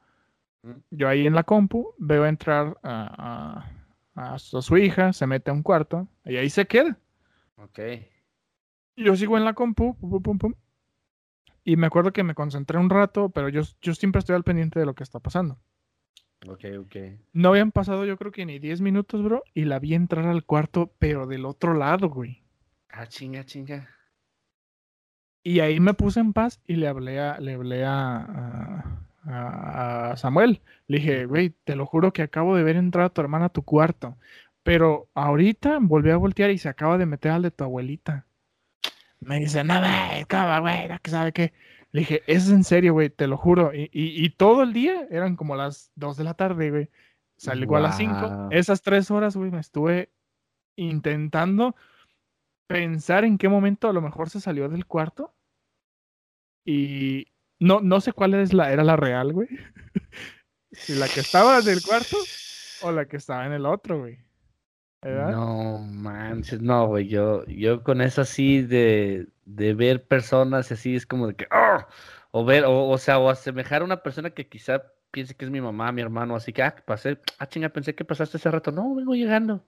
yo 0.91 1.09
ahí 1.09 1.25
en 1.25 1.33
la 1.33 1.41
compu 1.41 1.95
veo 1.97 2.27
entrar 2.27 2.77
a, 2.83 3.71
a, 4.17 4.37
su 4.39 4.77
hija, 4.77 5.13
se 5.13 5.27
mete 5.27 5.51
a 5.51 5.53
un 5.53 5.63
cuarto 5.63 6.07
y 6.25 6.35
ahí 6.35 6.49
se 6.49 6.67
queda. 6.67 6.97
Ok. 7.55 7.79
Yo 8.95 9.15
sigo 9.15 9.37
en 9.37 9.45
la 9.45 9.53
compu, 9.53 9.95
pum, 9.97 10.21
pum, 10.21 10.37
pum, 10.37 10.53
y 11.67 11.75
me 11.75 11.87
acuerdo 11.87 12.13
que 12.13 12.23
me 12.23 12.33
concentré 12.33 12.77
un 12.77 12.89
rato, 12.89 13.27
pero 13.27 13.49
yo, 13.49 13.61
yo 13.81 13.93
siempre 13.93 14.19
estoy 14.19 14.35
al 14.35 14.45
pendiente 14.45 14.79
de 14.79 14.85
lo 14.85 14.95
que 14.95 15.03
está 15.03 15.19
pasando. 15.19 15.59
Ok, 16.47 16.63
ok. 16.79 16.95
No 17.33 17.49
habían 17.49 17.73
pasado 17.73 18.05
yo 18.05 18.15
creo 18.15 18.31
que 18.31 18.45
ni 18.45 18.57
10 18.57 18.79
minutos, 18.79 19.21
bro, 19.21 19.43
y 19.53 19.65
la 19.65 19.77
vi 19.77 19.93
entrar 19.93 20.27
al 20.27 20.45
cuarto, 20.45 20.93
pero 20.97 21.27
del 21.27 21.45
otro 21.45 21.73
lado, 21.73 22.09
güey. 22.09 22.41
Ah, 22.89 23.05
chinga, 23.07 23.43
chinga. 23.43 23.89
Y 25.43 25.59
ahí 25.59 25.81
me 25.81 25.93
puse 25.93 26.21
en 26.21 26.31
paz 26.31 26.61
y 26.65 26.77
le 26.77 26.87
hablé 26.87 27.19
a, 27.19 27.37
le 27.41 27.55
hablé 27.55 27.83
a, 27.85 29.06
Samuel. 30.15 30.61
Le 30.87 30.97
dije, 30.97 31.25
güey, 31.25 31.49
te 31.63 31.75
lo 31.75 31.85
juro 31.85 32.13
que 32.13 32.21
acabo 32.21 32.55
de 32.55 32.63
ver 32.63 32.75
entrar 32.75 33.05
a 33.05 33.09
tu 33.09 33.21
hermana 33.21 33.45
a 33.45 33.49
tu 33.49 33.63
cuarto. 33.63 34.17
Pero 34.63 35.09
ahorita 35.13 35.79
volví 35.81 36.11
a 36.11 36.17
voltear 36.17 36.51
y 36.51 36.57
se 36.57 36.69
acaba 36.69 36.97
de 36.97 37.05
meter 37.05 37.31
al 37.31 37.41
de 37.41 37.51
tu 37.51 37.63
abuelita. 37.63 38.25
Me 39.19 39.39
dice, 39.39 39.63
no, 39.63 39.79
güey, 39.79 40.25
¿cómo, 40.29 40.61
güey? 40.61 40.89
¿Qué 41.01 41.11
sabe 41.11 41.31
qué? 41.31 41.53
Le 41.91 42.01
dije, 42.01 42.23
es 42.27 42.49
en 42.49 42.63
serio, 42.63 42.93
güey, 42.93 43.09
te 43.09 43.27
lo 43.27 43.37
juro. 43.37 43.73
Y, 43.73 43.89
y, 43.91 44.29
todo 44.29 44.63
el 44.63 44.73
día 44.73 45.07
eran 45.09 45.35
como 45.35 45.55
las 45.55 45.91
2 45.95 46.17
de 46.17 46.23
la 46.23 46.33
tarde, 46.33 46.69
güey. 46.69 46.89
Salí 47.37 47.65
a 47.73 47.79
las 47.79 47.97
5. 47.97 48.49
Esas 48.51 48.81
3 48.81 49.09
horas, 49.11 49.35
güey, 49.37 49.51
me 49.51 49.59
estuve 49.59 50.11
intentando 50.75 51.75
pensar 52.67 53.23
en 53.23 53.37
qué 53.37 53.49
momento 53.49 53.89
a 53.89 53.93
lo 53.93 54.01
mejor 54.01 54.29
se 54.29 54.41
salió 54.41 54.69
del 54.69 54.85
cuarto. 54.85 55.33
Y 56.65 57.27
no, 57.59 57.79
no 57.81 58.01
sé 58.01 58.13
cuál 58.13 58.33
es 58.35 58.53
la, 58.53 58.71
era 58.71 58.83
la 58.83 58.95
real, 58.95 59.33
güey. 59.33 59.47
si 60.71 60.95
la 60.95 61.07
que 61.07 61.21
estaba 61.21 61.59
en 61.59 61.67
el 61.67 61.81
cuarto 61.81 62.17
o 62.81 62.91
la 62.91 63.05
que 63.05 63.17
estaba 63.17 63.45
en 63.45 63.53
el 63.53 63.65
otro, 63.65 63.99
güey. 63.99 64.19
No 65.03 65.79
manches, 65.79 66.61
no, 66.61 66.87
güey. 66.87 67.07
Yo, 67.07 67.45
yo 67.45 67.83
con 67.83 68.01
eso 68.01 68.21
así 68.21 68.61
de, 68.61 69.27
de 69.45 69.73
ver 69.73 70.05
personas 70.05 70.71
así 70.71 70.95
es 70.95 71.05
como 71.05 71.27
de 71.27 71.35
que. 71.35 71.47
¡ah! 71.51 71.87
O 72.31 72.43
ver, 72.43 72.65
o, 72.65 72.89
o 72.89 72.97
sea, 72.97 73.19
o 73.19 73.29
asemejar 73.29 73.81
a 73.81 73.85
una 73.85 74.03
persona 74.03 74.31
que 74.31 74.47
quizá 74.47 74.83
piense 75.11 75.35
que 75.35 75.45
es 75.45 75.51
mi 75.51 75.61
mamá, 75.61 75.91
mi 75.91 76.01
hermano, 76.01 76.35
así 76.35 76.51
que, 76.51 76.61
ah, 76.61 76.75
pasé, 76.85 77.19
ah, 77.39 77.47
chinga, 77.47 77.69
pensé 77.69 77.95
que 77.95 78.05
pasaste 78.05 78.37
ese 78.37 78.51
rato. 78.51 78.71
No, 78.71 78.95
vengo 78.95 79.15
llegando 79.15 79.63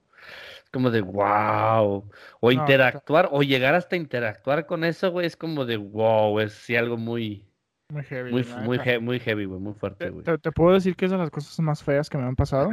como 0.70 0.90
de 0.90 1.00
wow. 1.00 2.08
O 2.40 2.52
interactuar, 2.52 3.28
o 3.32 3.42
llegar 3.42 3.74
hasta 3.74 3.96
interactuar 3.96 4.66
con 4.66 4.84
eso, 4.84 5.10
güey, 5.10 5.26
es 5.26 5.36
como 5.36 5.64
de 5.64 5.76
wow, 5.76 6.40
es 6.40 6.52
sí 6.52 6.76
algo 6.76 6.96
muy. 6.96 7.46
Muy 7.90 8.04
heavy. 8.04 8.30
Muy, 8.30 8.44
muy, 9.00 9.18
heavy, 9.18 9.44
güey, 9.44 9.60
muy 9.60 9.74
fuerte, 9.74 10.10
güey. 10.10 10.24
Te, 10.24 10.52
puedo 10.52 10.74
decir 10.74 10.96
que 10.96 11.06
es 11.06 11.10
de 11.10 11.18
las 11.18 11.30
cosas 11.30 11.58
más 11.60 11.82
feas 11.82 12.08
que 12.08 12.18
me 12.18 12.24
han 12.24 12.36
pasado. 12.36 12.70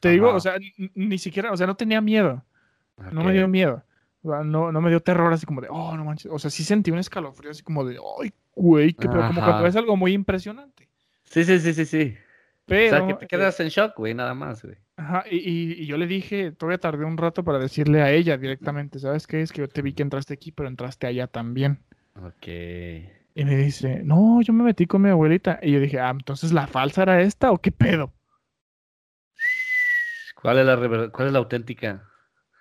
te 0.00 0.10
digo, 0.10 0.32
o 0.32 0.40
sea, 0.40 0.56
ni 0.94 1.18
siquiera, 1.18 1.52
o 1.52 1.56
sea, 1.56 1.66
no 1.66 1.76
tenía 1.76 2.00
miedo. 2.00 2.44
No 3.12 3.24
me 3.24 3.32
dio 3.32 3.46
miedo. 3.48 3.84
no, 4.22 4.72
no 4.72 4.80
me 4.80 4.90
dio 4.90 5.00
terror 5.00 5.32
así 5.32 5.46
como 5.46 5.60
de, 5.60 5.68
oh, 5.70 5.96
no 5.96 6.04
manches. 6.04 6.30
O 6.32 6.38
sea, 6.38 6.50
sí 6.50 6.64
sentí 6.64 6.90
un 6.90 6.98
escalofrío 6.98 7.50
así 7.50 7.62
como 7.62 7.84
de, 7.84 7.98
ay, 8.20 8.32
güey, 8.54 8.92
que, 8.92 9.08
pero 9.08 9.26
como 9.28 9.40
cuando 9.40 9.66
es 9.66 9.76
algo 9.76 9.96
muy 9.96 10.12
impresionante. 10.12 10.88
Sí, 11.24 11.44
sí, 11.44 11.58
sí, 11.60 11.74
sí, 11.74 11.84
sí. 11.84 12.16
Pero, 12.64 12.96
o 12.96 12.98
sea, 12.98 13.06
que 13.06 13.14
te 13.14 13.26
quedas 13.26 13.58
en 13.60 13.68
shock, 13.68 13.96
güey, 13.96 14.14
nada 14.14 14.34
más, 14.34 14.62
güey. 14.62 14.76
Ajá, 14.96 15.24
y, 15.30 15.86
yo 15.86 15.96
le 15.96 16.06
dije, 16.06 16.52
todavía 16.52 16.78
tardé 16.78 17.04
un 17.04 17.16
rato 17.16 17.44
para 17.44 17.58
decirle 17.58 18.02
a 18.02 18.10
ella 18.10 18.36
directamente, 18.36 18.98
¿sabes 18.98 19.26
qué? 19.26 19.40
Es 19.40 19.52
que 19.52 19.60
yo 19.60 19.68
te 19.68 19.80
vi 19.80 19.92
que 19.92 20.02
entraste 20.02 20.34
aquí, 20.34 20.52
pero 20.52 20.68
entraste 20.68 21.06
allá 21.06 21.28
también. 21.28 21.78
Ok. 22.16 22.48
Y 23.38 23.44
me 23.44 23.54
dice, 23.54 24.02
no, 24.02 24.42
yo 24.42 24.52
me 24.52 24.64
metí 24.64 24.88
con 24.88 25.00
mi 25.00 25.10
abuelita. 25.10 25.60
Y 25.62 25.70
yo 25.70 25.78
dije, 25.78 26.00
ah, 26.00 26.10
entonces 26.10 26.50
la 26.50 26.66
falsa 26.66 27.02
era 27.02 27.20
esta 27.20 27.52
o 27.52 27.58
qué 27.58 27.70
pedo. 27.70 28.12
¿Cuál 30.42 30.58
es 30.58 30.66
la, 30.66 31.10
cuál 31.12 31.28
es 31.28 31.32
la 31.32 31.38
auténtica? 31.38 32.02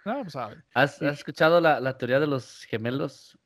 No, 0.06 0.22
pues 0.22 0.34
sabe. 0.34 0.58
¿Has, 0.76 1.02
escuchado 1.02 1.60
la, 1.62 1.80
la, 1.80 1.98
teoría 1.98 2.20
de 2.20 2.28
los 2.28 2.64
gemelos? 2.66 3.40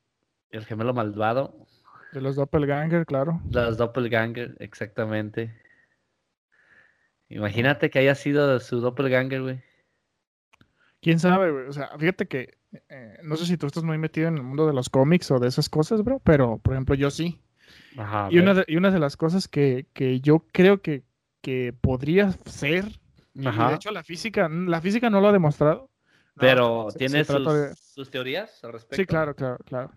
El 0.50 0.66
gemelo 0.66 0.92
malvado. 0.92 1.66
De 2.12 2.20
los 2.20 2.36
doppelganger, 2.36 3.06
claro. 3.06 3.40
Los 3.50 3.78
doppelganger, 3.78 4.54
exactamente. 4.58 5.58
Imagínate 7.30 7.88
que 7.88 8.00
haya 8.00 8.14
sido 8.14 8.60
su 8.60 8.80
doppelganger, 8.80 9.40
güey. 9.40 9.62
¿Quién 11.00 11.18
sabe, 11.18 11.50
güey? 11.50 11.66
O 11.66 11.72
sea, 11.72 11.96
fíjate 11.98 12.28
que 12.28 12.58
eh, 12.88 13.18
no 13.22 13.36
sé 13.36 13.46
si 13.46 13.56
tú 13.56 13.66
estás 13.66 13.84
muy 13.84 13.98
metido 13.98 14.28
en 14.28 14.36
el 14.36 14.42
mundo 14.42 14.66
de 14.66 14.72
los 14.72 14.88
cómics 14.88 15.30
o 15.30 15.38
de 15.38 15.48
esas 15.48 15.68
cosas, 15.68 16.02
bro, 16.02 16.20
pero 16.20 16.58
por 16.58 16.74
ejemplo 16.74 16.94
yo 16.94 17.10
sí. 17.10 17.40
Ajá, 17.96 18.28
y, 18.30 18.38
una 18.38 18.54
de, 18.54 18.64
y 18.66 18.76
una 18.76 18.90
de 18.90 18.98
las 18.98 19.16
cosas 19.16 19.48
que, 19.48 19.86
que 19.92 20.20
yo 20.20 20.46
creo 20.52 20.80
que, 20.80 21.04
que 21.40 21.74
podría 21.78 22.32
ser, 22.46 22.86
de 23.34 23.74
hecho 23.74 23.90
la 23.90 24.02
física, 24.02 24.48
la 24.48 24.80
física 24.80 25.10
no 25.10 25.20
lo 25.20 25.28
ha 25.28 25.32
demostrado. 25.32 25.90
Pero 26.34 26.88
¿tienes 26.96 27.26
sus, 27.26 28.10
teorías 28.10 28.64
al 28.64 28.72
respecto? 28.72 28.96
Sí, 28.96 29.06
claro, 29.06 29.34
claro, 29.34 29.58
claro. 29.66 29.90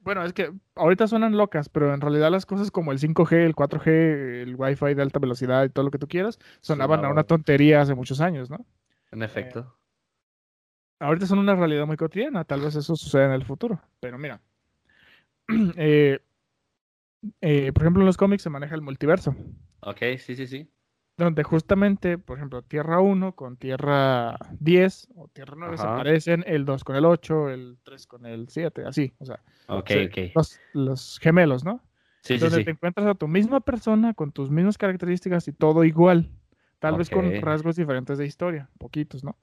Bueno, 0.00 0.22
es 0.24 0.34
que 0.34 0.52
ahorita 0.74 1.06
suenan 1.06 1.38
locas, 1.38 1.70
pero 1.70 1.94
en 1.94 2.02
realidad 2.02 2.30
las 2.30 2.44
cosas 2.44 2.70
como 2.70 2.92
el 2.92 2.98
5G, 2.98 3.32
el 3.46 3.54
4G, 3.54 4.42
el 4.42 4.56
Wi-Fi 4.56 4.94
de 4.94 5.00
alta 5.00 5.18
velocidad 5.18 5.64
y 5.64 5.70
todo 5.70 5.86
lo 5.86 5.90
que 5.90 5.98
tú 5.98 6.06
quieras, 6.06 6.38
sonaban 6.60 7.02
a 7.04 7.08
una 7.08 7.24
tontería 7.24 7.80
hace 7.80 7.94
muchos 7.94 8.20
años, 8.20 8.50
¿no? 8.50 8.66
En 9.10 9.22
efecto. 9.22 9.60
Eh, 9.60 9.79
ahorita 11.00 11.26
son 11.26 11.40
una 11.40 11.54
realidad 11.54 11.86
muy 11.86 11.96
cotidiana, 11.96 12.44
tal 12.44 12.60
vez 12.60 12.76
eso 12.76 12.94
suceda 12.94 13.26
en 13.26 13.32
el 13.32 13.44
futuro, 13.44 13.80
pero 14.00 14.18
mira. 14.18 14.40
Eh, 15.76 16.20
eh, 17.42 17.70
por 17.72 17.82
ejemplo, 17.82 18.00
en 18.00 18.06
los 18.06 18.16
cómics 18.16 18.42
se 18.42 18.48
maneja 18.48 18.74
el 18.74 18.80
multiverso. 18.80 19.34
Ok, 19.80 19.98
sí, 20.16 20.36
sí, 20.36 20.46
sí 20.46 20.70
donde 21.20 21.44
justamente, 21.44 22.18
por 22.18 22.38
ejemplo, 22.38 22.62
Tierra 22.62 23.00
1 23.00 23.36
con 23.36 23.56
Tierra 23.56 24.36
10 24.58 25.08
o 25.14 25.28
Tierra 25.28 25.54
9 25.56 25.76
se 25.76 25.84
parecen, 25.84 26.44
el 26.46 26.64
2 26.64 26.82
con 26.82 26.96
el 26.96 27.04
8, 27.04 27.50
el 27.50 27.78
3 27.84 28.06
con 28.06 28.26
el 28.26 28.48
7, 28.48 28.84
así, 28.86 29.12
o 29.18 29.26
sea, 29.26 29.40
Los, 30.72 31.18
gemelos, 31.20 31.64
¿no? 31.64 31.82
Sí, 32.22 32.38
donde 32.38 32.58
sí, 32.58 32.64
te 32.64 32.70
encuentras 32.70 33.06
a 33.06 33.14
tu 33.14 33.28
misma 33.28 33.60
persona 33.60 34.14
con 34.14 34.32
tus 34.32 34.50
mismas 34.50 34.78
características 34.78 35.46
y 35.48 35.52
todo 35.52 35.84
igual, 35.84 36.30
tal 36.78 36.96
vez 36.96 37.10
con 37.10 37.40
rasgos 37.42 37.76
diferentes 37.76 38.18
de 38.18 38.26
historia, 38.26 38.70
poquitos, 38.78 39.22
¿no? 39.22 39.36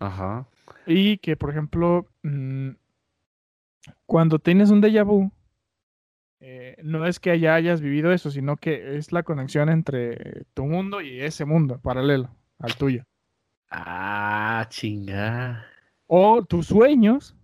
Ajá. 0.00 0.46
Y 0.86 1.18
que, 1.18 1.36
por 1.36 1.50
ejemplo, 1.50 2.06
mm, 2.22 2.70
cuando 4.06 4.38
tienes 4.38 4.70
un 4.70 4.80
déjà 4.80 5.04
vu, 5.04 5.30
eh, 6.40 6.76
no 6.82 7.04
es 7.06 7.18
que 7.18 7.30
allá 7.30 7.54
hayas 7.54 7.80
vivido 7.80 8.12
eso, 8.12 8.30
sino 8.30 8.56
que 8.56 8.96
es 8.96 9.12
la 9.12 9.22
conexión 9.22 9.68
entre 9.68 10.44
tu 10.54 10.66
mundo 10.66 11.00
y 11.00 11.20
ese 11.20 11.44
mundo 11.44 11.80
paralelo 11.80 12.30
al 12.58 12.76
tuyo. 12.76 13.04
Ah, 13.70 14.66
chinga. 14.68 15.66
O 16.06 16.44
tus 16.44 16.66
sueños 16.66 17.36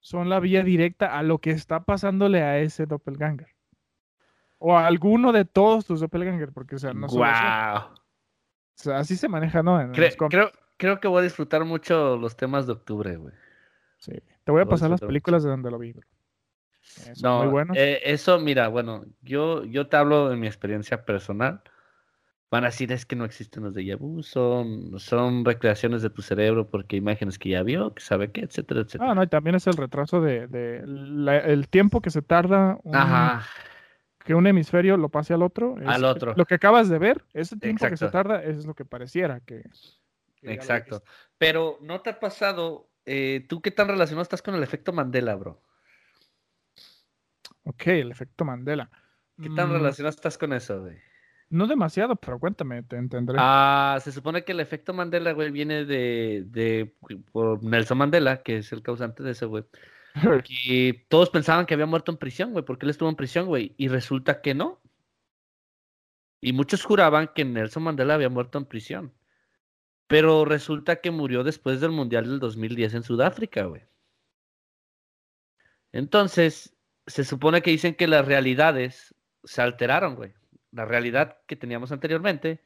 son 0.00 0.28
la 0.28 0.40
vía 0.40 0.62
directa 0.62 1.18
a 1.18 1.22
lo 1.22 1.38
que 1.38 1.50
está 1.50 1.84
pasándole 1.84 2.42
a 2.42 2.58
ese 2.58 2.86
doppelganger. 2.86 3.48
O 4.58 4.76
a 4.76 4.86
alguno 4.86 5.32
de 5.32 5.44
todos 5.44 5.84
tus 5.84 6.00
doppelganger, 6.00 6.52
porque, 6.52 6.76
o 6.76 6.78
sea, 6.78 6.94
no 6.94 7.08
wow. 7.08 7.18
O 7.18 8.80
sea, 8.80 8.98
así 8.98 9.16
se 9.16 9.28
maneja, 9.28 9.62
¿no? 9.62 9.92
creo, 9.92 10.50
creo, 10.78 11.00
que 11.00 11.08
voy 11.08 11.20
a 11.20 11.22
disfrutar 11.22 11.64
mucho 11.64 12.16
los 12.16 12.36
temas 12.36 12.66
de 12.66 12.72
octubre, 12.72 13.16
güey. 13.16 13.34
Sí. 13.98 14.12
Te 14.44 14.52
voy 14.52 14.62
a 14.62 14.66
pasar 14.66 14.88
las 14.88 15.00
películas 15.00 15.42
de 15.42 15.50
donde 15.50 15.70
lo 15.70 15.78
vi, 15.78 15.94
no, 17.22 17.42
muy 17.42 17.48
bueno. 17.48 17.74
Eh, 17.76 18.00
eso, 18.04 18.38
mira, 18.38 18.68
bueno, 18.68 19.04
yo, 19.22 19.64
yo 19.64 19.88
te 19.88 19.96
hablo 19.96 20.30
de 20.30 20.36
mi 20.36 20.46
experiencia 20.46 21.04
personal. 21.04 21.62
Van 22.50 22.64
a 22.64 22.68
decir 22.68 22.90
es 22.92 23.04
que 23.04 23.14
no 23.14 23.26
existen 23.26 23.64
los 23.64 23.74
de 23.74 23.94
vu, 23.94 24.22
son, 24.22 24.98
son 24.98 25.44
recreaciones 25.44 26.00
de 26.00 26.08
tu 26.08 26.22
cerebro 26.22 26.70
porque 26.70 26.96
imágenes 26.96 27.38
que 27.38 27.50
ya 27.50 27.62
vio, 27.62 27.92
que 27.92 28.02
sabe 28.02 28.32
qué, 28.32 28.40
etcétera, 28.40 28.80
etcétera. 28.80 29.10
Ah, 29.10 29.14
no, 29.14 29.22
y 29.22 29.26
también 29.26 29.56
es 29.56 29.66
el 29.66 29.76
retraso 29.76 30.22
de, 30.22 30.48
el 31.44 31.68
tiempo 31.68 32.00
que 32.00 32.08
se 32.08 32.22
tarda 32.22 32.78
que 34.24 34.34
un 34.34 34.46
hemisferio 34.46 34.96
lo 34.96 35.10
pase 35.10 35.34
al 35.34 35.42
otro. 35.42 35.76
al 35.86 36.04
otro. 36.04 36.34
Lo 36.36 36.46
que 36.46 36.54
acabas 36.54 36.88
de 36.88 36.98
ver, 36.98 37.24
ese 37.34 37.56
tiempo 37.56 37.86
que 37.86 37.96
se 37.96 38.08
tarda, 38.08 38.42
es 38.42 38.64
lo 38.64 38.74
que 38.74 38.84
pareciera 38.86 39.40
que. 39.40 39.62
Exacto. 40.54 41.02
Pero 41.38 41.78
¿no 41.80 42.00
te 42.00 42.10
ha 42.10 42.20
pasado? 42.20 42.90
Eh, 43.04 43.46
¿Tú 43.48 43.60
qué 43.62 43.70
tan 43.70 43.88
relacionado 43.88 44.22
estás 44.22 44.42
con 44.42 44.54
el 44.54 44.62
efecto 44.62 44.92
Mandela, 44.92 45.34
bro? 45.34 45.62
Ok, 47.64 47.86
el 47.88 48.10
efecto 48.10 48.44
Mandela. 48.44 48.90
¿Qué 49.40 49.50
tan 49.50 49.70
mm. 49.70 49.72
relacionado 49.72 50.10
estás 50.10 50.36
con 50.36 50.52
eso, 50.52 50.80
güey? 50.80 50.96
No 51.50 51.66
demasiado, 51.66 52.16
pero 52.16 52.38
cuéntame, 52.38 52.82
te 52.82 52.96
entenderé. 52.96 53.38
Ah, 53.40 53.98
se 54.02 54.12
supone 54.12 54.44
que 54.44 54.52
el 54.52 54.60
efecto 54.60 54.92
Mandela, 54.92 55.32
güey, 55.32 55.50
viene 55.50 55.86
de, 55.86 56.44
de 56.46 56.94
por 57.32 57.64
Nelson 57.64 57.98
Mandela, 57.98 58.42
que 58.42 58.58
es 58.58 58.72
el 58.72 58.82
causante 58.82 59.22
de 59.22 59.30
eso, 59.30 59.48
güey. 59.48 59.64
Y 60.48 60.92
todos 61.08 61.30
pensaban 61.30 61.64
que 61.64 61.74
había 61.74 61.86
muerto 61.86 62.10
en 62.12 62.18
prisión, 62.18 62.52
güey, 62.52 62.64
porque 62.64 62.84
él 62.84 62.90
estuvo 62.90 63.08
en 63.08 63.16
prisión, 63.16 63.46
güey, 63.46 63.74
y 63.78 63.88
resulta 63.88 64.40
que 64.42 64.54
no. 64.54 64.80
Y 66.40 66.52
muchos 66.52 66.84
juraban 66.84 67.30
que 67.34 67.44
Nelson 67.44 67.82
Mandela 67.82 68.14
había 68.14 68.28
muerto 68.28 68.58
en 68.58 68.64
prisión. 68.64 69.12
Pero 70.08 70.44
resulta 70.44 70.96
que 70.96 71.10
murió 71.10 71.44
después 71.44 71.80
del 71.80 71.92
Mundial 71.92 72.24
del 72.24 72.40
2010 72.40 72.94
en 72.94 73.02
Sudáfrica, 73.02 73.64
güey. 73.64 73.82
Entonces, 75.92 76.74
se 77.06 77.24
supone 77.24 77.62
que 77.62 77.70
dicen 77.70 77.94
que 77.94 78.08
las 78.08 78.26
realidades 78.26 79.14
se 79.44 79.62
alteraron, 79.62 80.16
güey. 80.16 80.32
La 80.72 80.84
realidad 80.84 81.38
que 81.46 81.56
teníamos 81.56 81.92
anteriormente, 81.92 82.62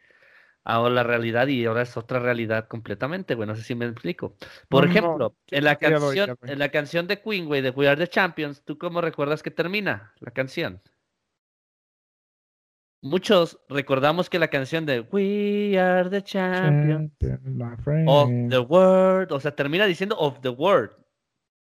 ahora 0.64 0.94
la 0.94 1.02
realidad 1.02 1.48
y 1.48 1.64
ahora 1.64 1.82
es 1.82 1.96
otra 1.96 2.20
realidad 2.20 2.68
completamente, 2.68 3.34
güey. 3.34 3.48
No 3.48 3.56
sé 3.56 3.62
si 3.62 3.74
me 3.74 3.86
explico. 3.86 4.36
Por 4.68 4.84
ejemplo, 4.84 5.36
en, 5.48 5.64
la 5.64 5.76
canción, 5.76 6.38
en 6.42 6.58
la 6.58 6.70
canción 6.70 7.06
de 7.08 7.20
Queen, 7.20 7.46
güey, 7.46 7.60
de 7.60 7.70
We 7.70 7.88
Are 7.88 7.96
the 7.96 8.08
Champions, 8.08 8.62
¿tú 8.64 8.78
cómo 8.78 9.00
recuerdas 9.00 9.42
que 9.42 9.50
termina 9.50 10.12
la 10.20 10.30
canción? 10.30 10.80
Muchos 13.04 13.58
recordamos 13.68 14.30
que 14.30 14.38
la 14.38 14.46
canción 14.46 14.86
de 14.86 15.00
We 15.00 15.76
Are 15.76 16.08
the 16.08 16.22
Champions 16.22 17.12
of 18.06 18.30
the 18.48 18.58
World, 18.60 19.32
o 19.32 19.40
sea, 19.40 19.56
termina 19.56 19.86
diciendo 19.86 20.16
of 20.16 20.40
the 20.40 20.50
World, 20.50 20.92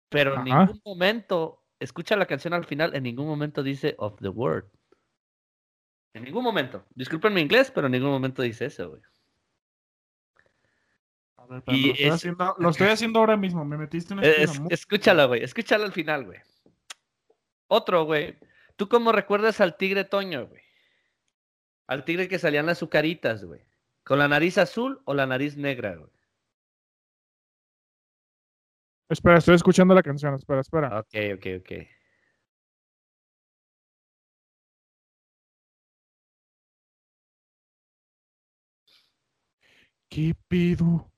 pero 0.09 0.35
en 0.35 0.43
ningún 0.43 0.81
momento, 0.83 1.63
escucha 1.79 2.17
la 2.17 2.25
canción 2.25 2.53
al 2.53 2.65
final, 2.65 2.93
en 2.93 3.03
ningún 3.03 3.27
momento 3.27 3.63
dice 3.63 3.95
of 3.97 4.19
the 4.19 4.27
World. 4.27 4.69
En 6.13 6.25
ningún 6.25 6.43
momento. 6.43 6.85
Disculpen 6.93 7.33
mi 7.33 7.39
inglés, 7.39 7.71
pero 7.73 7.87
en 7.87 7.93
ningún 7.93 8.09
momento 8.09 8.41
dice 8.41 8.65
eso, 8.65 8.89
güey. 8.89 9.01
y 11.67 11.87
lo, 11.87 11.93
estoy 11.93 12.09
haciendo, 12.09 12.55
lo, 12.59 12.69
estoy 12.69 12.87
haciendo, 12.89 13.19
ahora 13.19 13.37
mismo. 13.37 13.63
Me 13.63 13.77
metiste 13.77 14.13
una 14.13 14.23
es, 14.23 14.61
Escúchala, 14.69 15.23
güey. 15.25 15.43
Escúchala 15.43 15.85
al 15.85 15.93
final, 15.93 16.25
güey. 16.25 16.39
Otro, 17.67 18.03
güey. 18.03 18.37
¿Tú 18.75 18.89
cómo 18.89 19.13
recuerdas 19.13 19.61
al 19.61 19.77
tigre 19.77 20.03
Toño, 20.03 20.47
güey? 20.47 20.70
Al 21.91 22.05
tigre 22.05 22.29
que 22.29 22.39
salían 22.39 22.67
las 22.67 22.77
azucaritas, 22.77 23.43
güey. 23.43 23.59
¿Con 24.05 24.17
la 24.17 24.29
nariz 24.29 24.57
azul 24.57 25.01
o 25.03 25.13
la 25.13 25.25
nariz 25.25 25.57
negra, 25.57 25.97
güey? 25.97 26.09
Espera, 29.09 29.39
estoy 29.39 29.55
escuchando 29.55 29.93
la 29.93 30.01
canción. 30.01 30.33
Espera, 30.35 30.61
espera. 30.61 30.99
Ok, 31.01 31.13
ok, 31.35 31.45
ok. 31.59 31.71
¿Qué 40.07 40.33
pedo? 40.47 41.11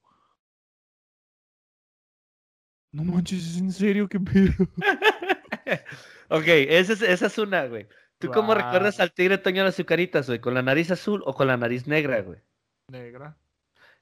No 2.91 3.03
manches, 3.03 3.45
¿es 3.45 3.57
en 3.59 3.71
serio? 3.71 4.09
¿Qué 4.09 4.19
pedo? 4.19 4.53
ok, 6.29 6.47
esa 6.47 6.93
es, 6.93 7.03
esa 7.03 7.27
es 7.27 7.37
una, 7.37 7.67
güey. 7.67 7.87
¿Tú 8.23 8.31
cómo 8.31 8.55
recuerdas 8.55 9.01
al 9.01 9.11
tigre 9.11 9.37
Toño 9.37 9.57
de 9.57 9.63
las 9.65 9.75
azucaritas, 9.75 10.27
güey? 10.27 10.39
¿Con 10.39 10.53
la 10.53 10.61
nariz 10.61 10.89
azul 10.91 11.21
o 11.25 11.33
con 11.33 11.47
la 11.47 11.57
nariz 11.57 11.87
negra, 11.87 12.21
güey? 12.21 12.39
Negra. 12.87 13.37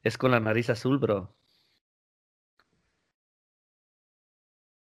Es 0.03 0.17
con 0.17 0.29
la 0.29 0.39
nariz 0.39 0.69
azul, 0.69 0.99
bro. 0.99 1.35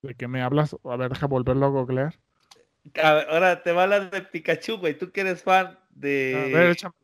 ¿De 0.01 0.15
qué 0.15 0.28
me 0.28 0.41
hablas? 0.41 0.76
A 0.84 0.97
ver, 0.97 1.09
deja 1.09 1.28
volverlo 1.28 1.65
a 1.65 1.69
googlear. 1.69 2.19
ahora 3.01 3.63
te 3.63 3.71
va 3.71 3.82
a 3.82 3.84
hablar 3.86 4.11
de 4.11 4.21
Pikachu, 4.24 4.78
güey. 4.78 4.97
Tú 4.97 5.11
que 5.11 5.21
eres 5.21 5.41
fan 5.41 5.80
de. 5.89 6.36
A 6.36 6.57
ver, 6.57 6.71
échame. 6.71 6.95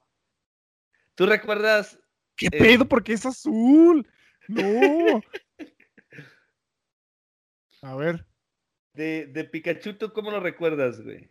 ¿Tú 1.15 1.25
recuerdas? 1.25 1.99
¿Qué 2.35 2.47
eh, 2.47 2.51
pedo? 2.51 2.85
Porque 2.85 3.13
es 3.13 3.25
azul. 3.25 4.05
No. 4.49 4.61
a 7.81 7.95
ver. 7.95 8.25
De, 8.93 9.27
de 9.27 9.43
Pikachu, 9.45 9.93
¿tú 9.93 10.11
cómo 10.11 10.31
lo 10.31 10.41
recuerdas, 10.41 11.01
güey? 11.01 11.29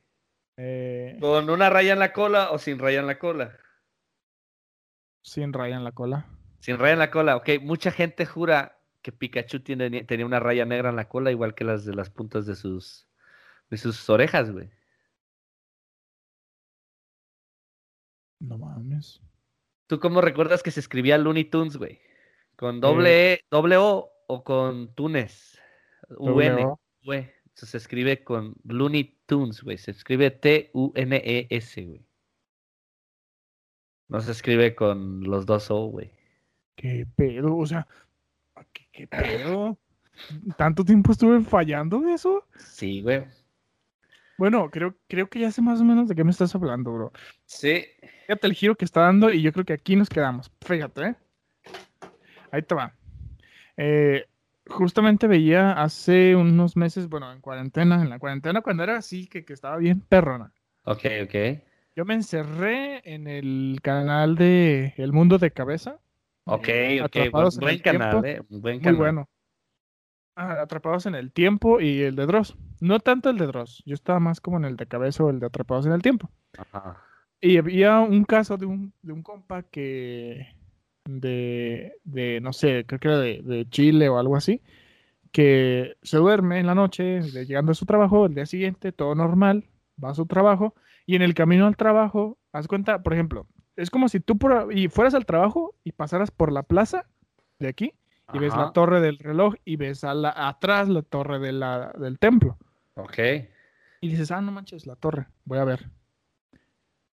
Eh, 0.61 1.17
¿Con 1.21 1.49
una 1.51 1.71
raya 1.71 1.93
en 1.93 2.01
la 2.01 2.13
cola 2.13 2.51
o 2.51 2.59
sin 2.59 2.81
raya 2.81 2.99
en 2.99 3.07
la 3.07 3.17
cola? 3.17 3.57
Sin 5.23 5.53
raya 5.53 5.77
en 5.77 5.85
la 5.85 5.93
cola. 5.93 6.27
Sin 6.59 6.79
raya 6.79 6.95
en 6.95 6.99
la 6.99 7.13
cola, 7.13 7.37
ok. 7.37 7.49
Mucha 7.63 7.93
gente 7.93 8.27
jura 8.27 8.81
que 9.01 9.13
Pikachu 9.13 9.61
tiene, 9.61 10.03
tenía 10.03 10.27
una 10.27 10.41
raya 10.41 10.65
negra 10.65 10.91
en 10.91 10.97
la 10.97 11.09
cola, 11.09 11.31
igual 11.31 11.55
que 11.55 11.63
las 11.63 11.85
de 11.85 11.95
las 11.95 12.11
puntas 12.11 12.45
de 12.45 12.57
sus, 12.57 13.09
de 13.71 13.77
sus 13.77 14.11
orejas, 14.11 14.51
güey. 14.51 14.69
No 18.41 18.59
mames. 18.59 19.23
¿Tú 19.87 20.01
cómo 20.01 20.21
recuerdas 20.21 20.65
que 20.65 20.73
se 20.73 20.81
escribía 20.81 21.19
Looney 21.19 21.45
Tunes, 21.45 21.77
güey? 21.77 22.01
¿Con 22.57 22.81
doble, 22.81 23.35
eh. 23.35 23.41
doble 23.49 23.77
O 23.77 24.11
o 24.27 24.43
con 24.43 24.93
Tunes? 24.95 25.57
UN, 26.09 26.67
güey 27.05 27.38
se 27.67 27.77
escribe 27.77 28.23
con 28.23 28.55
Looney 28.65 29.19
Tunes, 29.27 29.63
güey. 29.63 29.79
Se 29.79 29.91
escribe 29.91 30.31
T-U-N-E-S, 30.31 31.85
güey. 31.85 32.05
No 34.09 34.21
se 34.21 34.33
escribe 34.33 34.75
con 34.75 35.23
los 35.25 35.45
dos 35.45 35.71
O, 35.71 35.87
güey. 35.87 36.11
¿Qué 36.77 37.07
pedo? 37.17 37.57
O 37.57 37.67
sea, 37.67 37.87
¿qué, 38.93 39.07
pedo? 39.07 39.77
¿Tanto 40.57 40.85
tiempo 40.85 41.13
estuve 41.13 41.41
fallando 41.43 41.99
en 41.99 42.11
eso? 42.11 42.47
Sí, 42.57 43.03
güey. 43.03 43.25
Bueno, 44.39 44.71
creo, 44.71 44.97
creo 45.09 45.29
que 45.29 45.41
ya 45.41 45.51
sé 45.51 45.61
más 45.61 45.81
o 45.81 45.85
menos 45.85 46.09
de 46.09 46.15
qué 46.15 46.23
me 46.23 46.31
estás 46.31 46.55
hablando, 46.55 46.93
bro. 46.93 47.13
Sí. 47.45 47.85
Fíjate 48.27 48.47
el 48.47 48.55
giro 48.55 48.77
que 48.77 48.85
está 48.85 49.01
dando 49.03 49.31
y 49.31 49.43
yo 49.43 49.53
creo 49.53 49.65
que 49.65 49.73
aquí 49.73 49.97
nos 49.97 50.09
quedamos. 50.09 50.51
Fíjate, 50.65 51.03
¿eh? 51.03 51.15
Ahí 52.53 52.63
te 52.63 52.75
va. 52.75 52.95
Eh, 53.77 54.25
justamente 54.69 55.27
veía 55.27 55.73
hace 55.73 56.37
unos 56.37 56.77
meses, 56.77 57.09
bueno, 57.09 57.33
en 57.33 57.41
cuarentena, 57.41 58.03
en 58.03 58.11
la 58.11 58.19
cuarentena 58.19 58.61
cuando 58.61 58.83
era 58.83 58.97
así, 58.97 59.29
que, 59.29 59.45
que 59.45 59.53
estaba 59.53 59.77
bien 59.77 60.01
perrona. 60.01 60.53
Ok, 60.85 61.05
ok. 61.25 61.35
Yo 61.97 62.05
me 62.05 62.15
encerré 62.15 63.03
en 63.05 63.27
el 63.27 63.81
canal 63.83 64.37
de 64.37 64.95
El 64.97 65.13
Mundo 65.13 65.39
de 65.39 65.51
Cabeza. 65.51 65.99
Ok, 66.45 66.69
eh, 66.69 67.03
ok, 67.03 67.17
buen, 67.61 67.79
canal, 67.81 68.25
eh, 68.25 68.41
buen 68.49 68.79
canal. 68.79 68.95
Muy 68.95 68.99
bueno. 68.99 69.29
Ah, 70.37 70.63
atrapados 70.63 71.07
en 71.07 71.17
el 71.17 71.33
tiempo 71.33 71.81
y 71.81 72.03
el 72.03 72.15
de 72.15 72.27
Dross. 72.27 72.57
No 72.81 73.01
tanto 73.01 73.29
el 73.29 73.39
de 73.39 73.47
Dross, 73.47 73.83
yo 73.85 73.95
estaba 73.95 74.21
más 74.21 74.41
como 74.41 74.57
en 74.57 74.65
el 74.65 74.77
de 74.77 74.87
Cabeza 74.87 75.25
o 75.25 75.31
el 75.31 75.41
de 75.41 75.47
Atrapados 75.47 75.87
en 75.87 75.93
el 75.93 76.01
tiempo. 76.01 76.31
Ajá. 76.57 77.03
Y 77.41 77.59
había 77.59 78.01
un 78.01 78.25
caso 78.25 78.57
de 78.57 78.67
un, 78.67 78.93
de 79.03 79.13
un 79.13 79.23
compa 79.23 79.65
que 79.65 80.47
de, 81.09 81.95
de 82.05 82.41
no 82.43 82.53
sé, 82.53 82.85
creo 82.87 83.01
que 83.01 83.09
era 83.09 83.19
de, 83.19 83.67
Chile 83.71 84.11
o 84.11 84.19
algo 84.19 84.37
así, 84.37 84.61
que 85.33 85.97
se 86.03 86.19
duerme 86.19 86.61
en 86.61 86.67
la 86.67 86.75
noche, 86.75 87.23
llegando 87.23 87.73
a 87.73 87.75
su 87.75 87.87
trabajo, 87.87 88.27
el 88.27 88.35
día 88.35 88.45
siguiente, 88.45 88.93
todo 88.93 89.15
normal, 89.15 89.65
va 90.03 90.11
a 90.11 90.15
su 90.15 90.27
trabajo, 90.27 90.75
y 91.07 91.17
en 91.17 91.23
el 91.23 91.33
camino 91.33 91.67
al 91.67 91.77
trabajo, 91.77 92.37
haz 92.53 92.69
cuenta, 92.69 93.03
por 93.03 93.15
ejemplo, 93.15 93.47
es 93.77 93.89
como 93.91 94.09
si 94.09 94.21
tú 94.21 94.39
y 94.71 94.89
fueras 94.89 95.15
al 95.15 95.25
trabajo 95.25 95.75
y 95.83 95.93
pasaras 95.93 96.31
por 96.31 96.53
la 96.53 96.63
plaza 96.63 97.07
de 97.59 97.69
aquí, 97.69 97.95
y 98.35 98.39
ves 98.39 98.55
la 98.55 98.73
torre 98.73 99.01
del 99.01 99.19
reloj 99.19 99.55
y 99.65 99.77
ves 99.77 100.05
a 100.05 100.13
la, 100.13 100.35
atrás 100.37 100.91
la 100.91 101.01
torre 101.01 101.39
de 101.39 101.53
la, 101.53 101.93
del 101.99 102.19
templo. 102.19 102.59
Ok. 102.95 103.19
Y 104.03 104.09
dices, 104.09 104.31
ah, 104.31 104.43
no 104.43 104.53
manches, 104.53 104.87
la 104.87 104.97
torre, 104.97 105.29
voy 105.47 105.59
a 105.59 105.65
ver. 105.65 105.89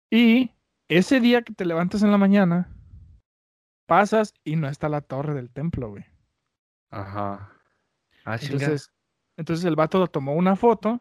Y 0.08 0.52
ese 0.88 1.18
día 1.18 1.42
que 1.42 1.52
te 1.52 1.64
levantas 1.64 2.04
en 2.04 2.12
la 2.12 2.18
mañana, 2.18 2.68
pasas 3.90 4.34
y 4.44 4.54
no 4.54 4.68
está 4.68 4.88
la 4.88 5.00
torre 5.00 5.34
del 5.34 5.50
templo, 5.50 5.90
güey. 5.90 6.04
Ajá. 6.90 7.50
Ah, 8.24 8.38
entonces, 8.40 8.92
entonces 9.36 9.64
el 9.64 9.74
vato 9.74 10.06
tomó 10.06 10.34
una 10.34 10.54
foto 10.54 11.00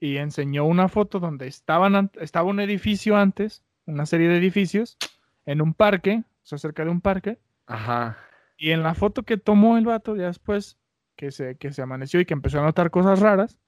y 0.00 0.16
enseñó 0.16 0.64
una 0.64 0.88
foto 0.88 1.20
donde 1.20 1.46
estaban, 1.46 2.10
estaba 2.18 2.48
un 2.48 2.60
edificio 2.60 3.18
antes, 3.18 3.62
una 3.84 4.06
serie 4.06 4.28
de 4.28 4.38
edificios, 4.38 4.96
en 5.44 5.60
un 5.60 5.74
parque, 5.74 6.24
o 6.42 6.46
sea, 6.46 6.56
cerca 6.56 6.86
de 6.86 6.90
un 6.90 7.02
parque. 7.02 7.38
Ajá. 7.66 8.16
Y 8.56 8.70
en 8.70 8.82
la 8.82 8.94
foto 8.94 9.22
que 9.22 9.36
tomó 9.36 9.76
el 9.76 9.84
vato, 9.84 10.16
ya 10.16 10.28
después 10.28 10.78
que 11.16 11.30
se, 11.30 11.58
que 11.58 11.70
se 11.74 11.82
amaneció 11.82 12.18
y 12.18 12.24
que 12.24 12.32
empezó 12.32 12.60
a 12.60 12.64
notar 12.64 12.90
cosas 12.90 13.20
raras, 13.20 13.58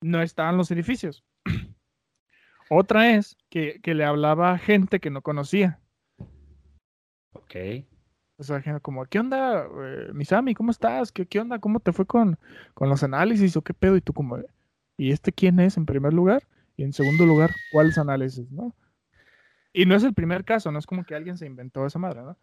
no 0.00 0.22
estaban 0.22 0.56
los 0.56 0.72
edificios. 0.72 1.24
Otra 2.68 3.14
es 3.14 3.38
que, 3.48 3.80
que 3.80 3.94
le 3.94 4.04
hablaba 4.04 4.50
a 4.50 4.58
gente 4.58 4.98
que 4.98 5.10
no 5.10 5.22
conocía. 5.22 5.78
Ok. 7.36 7.56
O 8.38 8.42
sea, 8.42 8.62
como, 8.80 9.06
¿qué 9.06 9.18
onda, 9.18 9.64
eh, 9.64 10.10
Misami? 10.12 10.54
¿Cómo 10.54 10.70
estás? 10.70 11.10
¿Qué, 11.10 11.26
¿Qué 11.26 11.40
onda? 11.40 11.58
¿Cómo 11.58 11.80
te 11.80 11.92
fue 11.92 12.06
con, 12.06 12.38
con 12.74 12.88
los 12.88 13.02
análisis 13.02 13.56
o 13.56 13.62
qué 13.62 13.72
pedo? 13.72 13.96
Y 13.96 14.02
tú 14.02 14.12
como, 14.12 14.38
¿y 14.98 15.12
este 15.12 15.32
quién 15.32 15.58
es 15.60 15.76
en 15.76 15.86
primer 15.86 16.12
lugar? 16.12 16.46
Y 16.76 16.84
en 16.84 16.92
segundo 16.92 17.24
lugar, 17.24 17.50
¿cuáles 17.72 17.96
análisis? 17.96 18.50
¿no? 18.50 18.74
Y 19.72 19.86
no 19.86 19.94
es 19.94 20.04
el 20.04 20.12
primer 20.12 20.44
caso, 20.44 20.70
no 20.70 20.78
es 20.78 20.86
como 20.86 21.04
que 21.04 21.14
alguien 21.14 21.38
se 21.38 21.46
inventó 21.46 21.86
esa 21.86 21.98
madre, 21.98 22.22
¿no? 22.22 22.36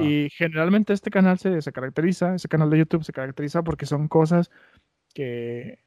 Y, 0.00 0.30
generalmente 0.30 0.94
este 0.94 1.10
canal 1.10 1.38
se, 1.38 1.60
se, 1.60 1.72
caracteriza, 1.72 2.34
ese 2.34 2.48
canal 2.48 2.70
de 2.70 2.78
YouTube 2.78 3.04
se 3.04 3.12
caracteriza 3.12 3.62
porque 3.62 3.84
son 3.84 4.08
cosas 4.08 4.50
que, 5.12 5.84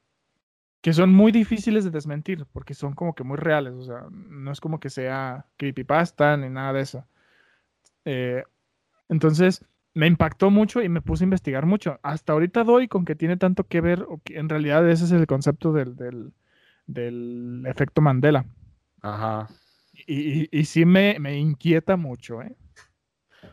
que 0.81 0.93
son 0.93 1.11
muy 1.11 1.31
difíciles 1.31 1.83
de 1.83 1.89
desmentir, 1.89 2.45
porque 2.53 2.75
son 2.75 2.93
como 2.93 3.15
que 3.15 3.23
muy 3.23 3.37
reales, 3.37 3.73
o 3.73 3.81
sea, 3.81 4.05
no 4.11 4.51
es 4.51 4.59
como 4.59 4.79
que 4.79 4.91
sea 4.91 5.47
creepypasta 5.57 6.37
ni 6.37 6.49
nada 6.49 6.73
de 6.73 6.81
eso. 6.81 7.07
Eh, 8.05 8.43
entonces, 9.09 9.65
me 9.93 10.07
impactó 10.07 10.49
mucho 10.49 10.81
y 10.81 10.89
me 10.89 11.01
puse 11.01 11.23
a 11.23 11.25
investigar 11.25 11.65
mucho. 11.65 11.99
Hasta 12.03 12.33
ahorita 12.33 12.63
doy 12.63 12.87
con 12.87 13.05
que 13.05 13.15
tiene 13.15 13.37
tanto 13.37 13.65
que 13.65 13.81
ver, 13.81 14.03
o 14.03 14.21
que 14.23 14.37
en 14.37 14.49
realidad 14.49 14.87
ese 14.89 15.05
es 15.05 15.11
el 15.11 15.27
concepto 15.27 15.73
del, 15.73 15.95
del, 15.95 16.33
del 16.87 17.63
efecto 17.67 18.01
Mandela. 18.01 18.45
Ajá. 19.01 19.49
Y, 20.07 20.43
y, 20.43 20.49
y 20.51 20.65
sí 20.65 20.85
me, 20.85 21.19
me, 21.19 21.37
inquieta 21.37 21.97
mucho, 21.97 22.41
¿eh? 22.41 22.55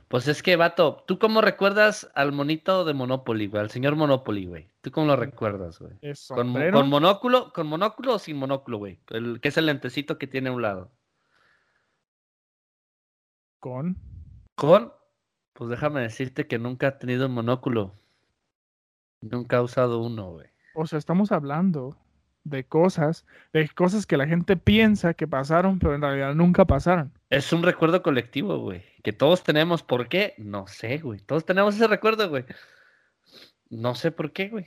Pues 0.08 0.28
es 0.28 0.42
que, 0.42 0.56
vato, 0.56 1.04
¿tú 1.06 1.18
cómo 1.18 1.40
recuerdas 1.40 2.10
al 2.14 2.32
monito 2.32 2.84
de 2.84 2.94
Monopoly, 2.94 3.46
güey? 3.48 3.62
Al 3.62 3.70
señor 3.70 3.96
Monopoly, 3.96 4.46
güey. 4.46 4.70
¿Tú 4.80 4.90
cómo 4.90 5.06
lo 5.06 5.16
recuerdas, 5.16 5.78
güey? 5.78 5.92
¿Con, 6.28 6.54
¿Con, 6.72 6.88
monóculo? 6.88 7.52
¿Con 7.52 7.66
monóculo 7.66 8.14
o 8.14 8.18
sin 8.18 8.36
monóculo, 8.36 8.78
güey? 8.78 9.00
El, 9.08 9.40
que 9.40 9.48
es 9.48 9.56
el 9.58 9.66
lentecito 9.66 10.16
que 10.16 10.26
tiene 10.26 10.48
a 10.48 10.52
un 10.52 10.62
lado. 10.62 10.90
¿Con? 13.58 13.96
¿Con? 14.58 14.92
Pues 15.52 15.70
déjame 15.70 16.00
decirte 16.00 16.48
que 16.48 16.58
nunca 16.58 16.88
ha 16.88 16.98
tenido 16.98 17.26
un 17.26 17.32
monóculo. 17.32 17.94
Nunca 19.20 19.58
ha 19.58 19.62
usado 19.62 20.00
uno, 20.00 20.32
güey. 20.32 20.48
O 20.74 20.84
sea, 20.84 20.98
estamos 20.98 21.30
hablando 21.30 21.96
de 22.42 22.66
cosas, 22.66 23.24
de 23.52 23.68
cosas 23.68 24.04
que 24.04 24.16
la 24.16 24.26
gente 24.26 24.56
piensa 24.56 25.14
que 25.14 25.28
pasaron, 25.28 25.78
pero 25.78 25.94
en 25.94 26.02
realidad 26.02 26.34
nunca 26.34 26.64
pasaron. 26.64 27.12
Es 27.30 27.52
un 27.52 27.62
recuerdo 27.62 28.02
colectivo, 28.02 28.58
güey. 28.58 28.82
Que 29.04 29.12
todos 29.12 29.44
tenemos. 29.44 29.84
¿Por 29.84 30.08
qué? 30.08 30.34
No 30.38 30.66
sé, 30.66 30.98
güey. 30.98 31.20
Todos 31.20 31.44
tenemos 31.44 31.76
ese 31.76 31.86
recuerdo, 31.86 32.28
güey. 32.28 32.44
No 33.70 33.94
sé 33.94 34.10
por 34.10 34.32
qué, 34.32 34.48
güey. 34.48 34.66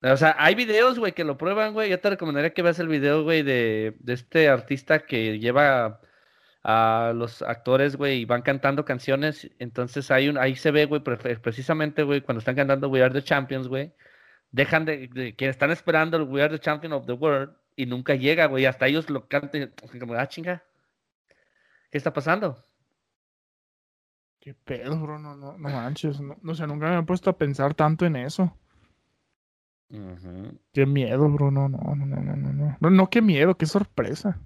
O 0.00 0.16
sea, 0.16 0.34
hay 0.38 0.54
videos, 0.54 0.98
güey, 0.98 1.12
que 1.12 1.24
lo 1.24 1.36
prueban, 1.36 1.74
güey. 1.74 1.90
Yo 1.90 2.00
te 2.00 2.08
recomendaría 2.08 2.54
que 2.54 2.62
veas 2.62 2.78
el 2.78 2.88
video, 2.88 3.22
güey, 3.22 3.42
de, 3.42 3.96
de 3.98 4.14
este 4.14 4.48
artista 4.48 5.00
que 5.00 5.38
lleva 5.38 6.00
a 6.68 7.12
los 7.14 7.42
actores, 7.42 7.94
güey, 7.94 8.22
y 8.22 8.24
van 8.24 8.42
cantando 8.42 8.84
canciones. 8.84 9.48
Entonces 9.60 10.10
hay 10.10 10.28
un, 10.28 10.36
ahí 10.36 10.56
se 10.56 10.72
ve, 10.72 10.86
güey, 10.86 11.00
precisamente, 11.00 12.02
güey, 12.02 12.22
cuando 12.22 12.40
están 12.40 12.56
cantando 12.56 12.88
We 12.88 13.04
Are 13.04 13.14
the 13.14 13.22
Champions, 13.22 13.68
güey, 13.68 13.94
dejan 14.50 14.84
de, 14.84 15.36
que 15.36 15.48
están 15.48 15.70
esperando 15.70 16.16
el 16.16 16.24
We 16.24 16.42
Are 16.42 16.52
the 16.52 16.60
Champion 16.60 16.92
of 16.92 17.06
the 17.06 17.12
World 17.12 17.56
y 17.76 17.86
nunca 17.86 18.16
llega, 18.16 18.46
güey, 18.46 18.66
hasta 18.66 18.88
ellos 18.88 19.08
lo 19.10 19.28
cantan, 19.28 19.72
como, 20.00 20.14
ah, 20.14 20.26
chinga, 20.26 20.64
¿qué 21.92 21.98
está 21.98 22.12
pasando? 22.12 22.58
Qué 24.40 24.52
pedo, 24.52 25.00
bro, 25.00 25.20
no, 25.20 25.36
no, 25.36 25.56
no 25.56 25.68
manches, 25.68 26.20
no, 26.20 26.36
no 26.42 26.54
sé, 26.56 26.66
nunca 26.66 26.88
me 26.88 26.98
he 26.98 27.02
puesto 27.04 27.30
a 27.30 27.38
pensar 27.38 27.74
tanto 27.74 28.06
en 28.06 28.16
eso. 28.16 28.58
Qué 30.72 30.84
miedo, 30.84 31.28
bro, 31.28 31.52
no, 31.52 31.68
no, 31.68 31.78
no, 31.78 31.94
no, 31.94 32.16
no, 32.16 32.34
no, 32.34 32.76
no, 32.80 32.90
no, 32.90 33.08
qué 33.08 33.22
miedo, 33.22 33.56
qué 33.56 33.66
sorpresa. 33.66 34.40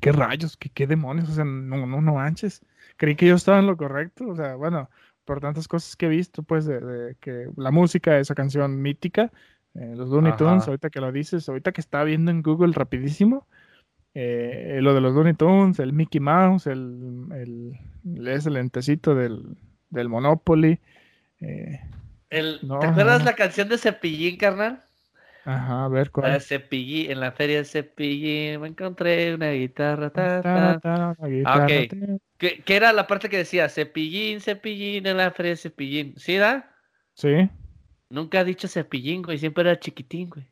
¿Qué 0.00 0.12
rayos? 0.12 0.56
¿Qué, 0.56 0.68
qué 0.70 0.86
demonios? 0.86 1.28
O 1.28 1.32
sea, 1.32 1.44
no, 1.44 1.86
no, 1.86 2.00
no 2.00 2.14
manches. 2.14 2.62
Creí 2.96 3.14
que 3.14 3.26
yo 3.26 3.34
estaba 3.34 3.58
en 3.58 3.66
lo 3.66 3.76
correcto. 3.76 4.28
O 4.28 4.36
sea, 4.36 4.56
bueno, 4.56 4.90
por 5.24 5.40
tantas 5.40 5.68
cosas 5.68 5.96
que 5.96 6.06
he 6.06 6.08
visto, 6.08 6.42
pues, 6.42 6.66
de, 6.66 7.16
que 7.20 7.48
la 7.56 7.70
música 7.70 8.12
de 8.12 8.20
esa 8.20 8.34
canción 8.34 8.80
mítica, 8.82 9.32
eh, 9.74 9.94
los 9.96 10.08
Looney 10.08 10.36
Tunes, 10.36 10.66
ahorita 10.66 10.90
que 10.90 11.00
lo 11.00 11.12
dices, 11.12 11.48
ahorita 11.48 11.72
que 11.72 11.80
estaba 11.80 12.04
viendo 12.04 12.30
en 12.30 12.42
Google 12.42 12.72
rapidísimo, 12.74 13.46
eh, 14.14 14.78
lo 14.82 14.94
de 14.94 15.00
los 15.00 15.14
Looney 15.14 15.34
Tunes, 15.34 15.78
el 15.78 15.92
Mickey 15.92 16.20
Mouse, 16.20 16.66
el, 16.66 17.26
el, 18.04 18.28
ese 18.28 18.50
lentecito 18.50 19.14
del, 19.14 19.56
del 19.90 20.08
Monopoly. 20.08 20.80
Eh, 21.40 21.80
el, 22.30 22.60
¿Te 22.60 22.86
acuerdas 22.86 23.24
la 23.24 23.34
canción 23.34 23.68
de 23.68 23.78
Cepillín, 23.78 24.36
carnal? 24.36 24.82
Ajá, 25.44 25.84
a 25.84 25.88
ver 25.88 26.10
cuál. 26.10 26.40
Cepillín, 26.40 27.10
en 27.10 27.20
la 27.20 27.32
feria 27.32 27.58
de 27.58 27.64
Cepillín 27.64 28.60
me 28.60 28.68
encontré 28.68 29.34
una 29.34 29.50
guitarra. 29.50 30.10
Ta, 30.10 30.40
ta. 30.40 31.16
Ah, 31.44 31.66
¿Qué, 32.38 32.62
era 32.66 32.92
la 32.92 33.06
parte 33.06 33.28
que 33.28 33.38
decía? 33.38 33.68
Cepillín, 33.68 34.40
Cepillín 34.40 35.06
en 35.06 35.16
la 35.16 35.32
feria 35.32 35.50
de 35.50 35.56
Cepillín. 35.56 36.14
¿Sí, 36.16 36.36
da? 36.36 36.76
Sí. 37.14 37.50
Nunca 38.08 38.40
ha 38.40 38.44
dicho 38.44 38.68
Cepillín, 38.68 39.22
güey. 39.22 39.38
Siempre 39.38 39.62
era 39.62 39.80
chiquitín, 39.80 40.30
güey. 40.30 40.46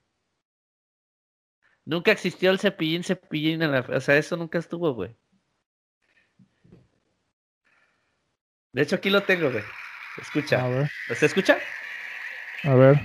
Nunca 1.84 2.10
existió 2.10 2.50
el 2.50 2.58
Cepillín, 2.58 3.04
Cepillín 3.04 3.62
en 3.62 3.72
la 3.72 3.82
feria. 3.82 3.98
O 3.98 4.00
sea, 4.00 4.16
eso 4.16 4.36
nunca 4.36 4.58
estuvo, 4.58 4.92
güey. 4.92 5.14
De 8.72 8.82
hecho, 8.82 8.96
aquí 8.96 9.10
lo 9.10 9.22
tengo, 9.22 9.50
güey. 9.50 9.64
Escucha. 10.20 10.64
A 10.64 10.68
ver. 10.68 10.90
¿Se 11.14 11.26
escucha? 11.26 11.58
A 12.64 12.74
ver. 12.74 13.00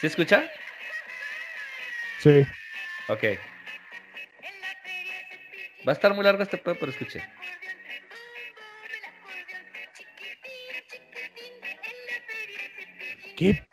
¿Se 0.00 0.06
escucha? 0.06 0.50
Sí. 2.26 2.44
Ok. 3.08 3.22
Va 5.86 5.92
a 5.92 5.94
estar 5.94 6.12
muy 6.12 6.24
largo 6.24 6.42
este 6.42 6.58
pedo, 6.58 6.74
pero 6.80 6.90
escuche. 6.90 7.22
¿Qué? 13.36 13.64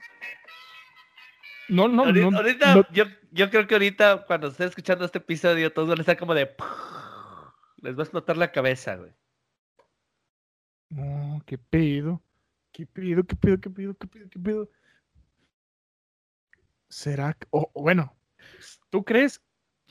No, 1.67 1.87
no, 1.87 2.11
no. 2.11 2.37
Ahorita, 2.37 2.75
Yo, 2.91 3.05
yo, 3.31 3.49
creo 3.49 3.65
que 3.65 3.73
ahorita, 3.73 4.25
cuando 4.27 4.49
esté 4.49 4.65
escuchando 4.65 5.05
este 5.05 5.17
episodio, 5.17 5.73
todos 5.73 5.89
van 5.89 5.97
a 5.97 6.01
estar 6.01 6.17
como 6.19 6.35
de. 6.35 6.53
Les 7.77 7.95
va 7.95 8.01
a 8.01 8.03
explotar 8.03 8.37
la 8.37 8.51
cabeza, 8.51 8.97
güey. 8.97 9.13
No, 10.89 11.41
qué 11.47 11.57
pedo. 11.57 12.21
¿Qué 12.71 12.85
pedo, 12.85 13.23
qué 13.23 13.35
pedo, 13.35 13.59
qué 13.59 13.69
pedo, 13.71 13.95
qué 13.95 14.07
pedo, 14.07 14.29
qué 14.29 14.39
pedo? 14.39 14.69
¿Será 16.87 17.33
que.? 17.33 17.47
O 17.49 17.71
bueno, 17.73 18.15
¿Tú 18.89 19.03
crees 19.03 19.41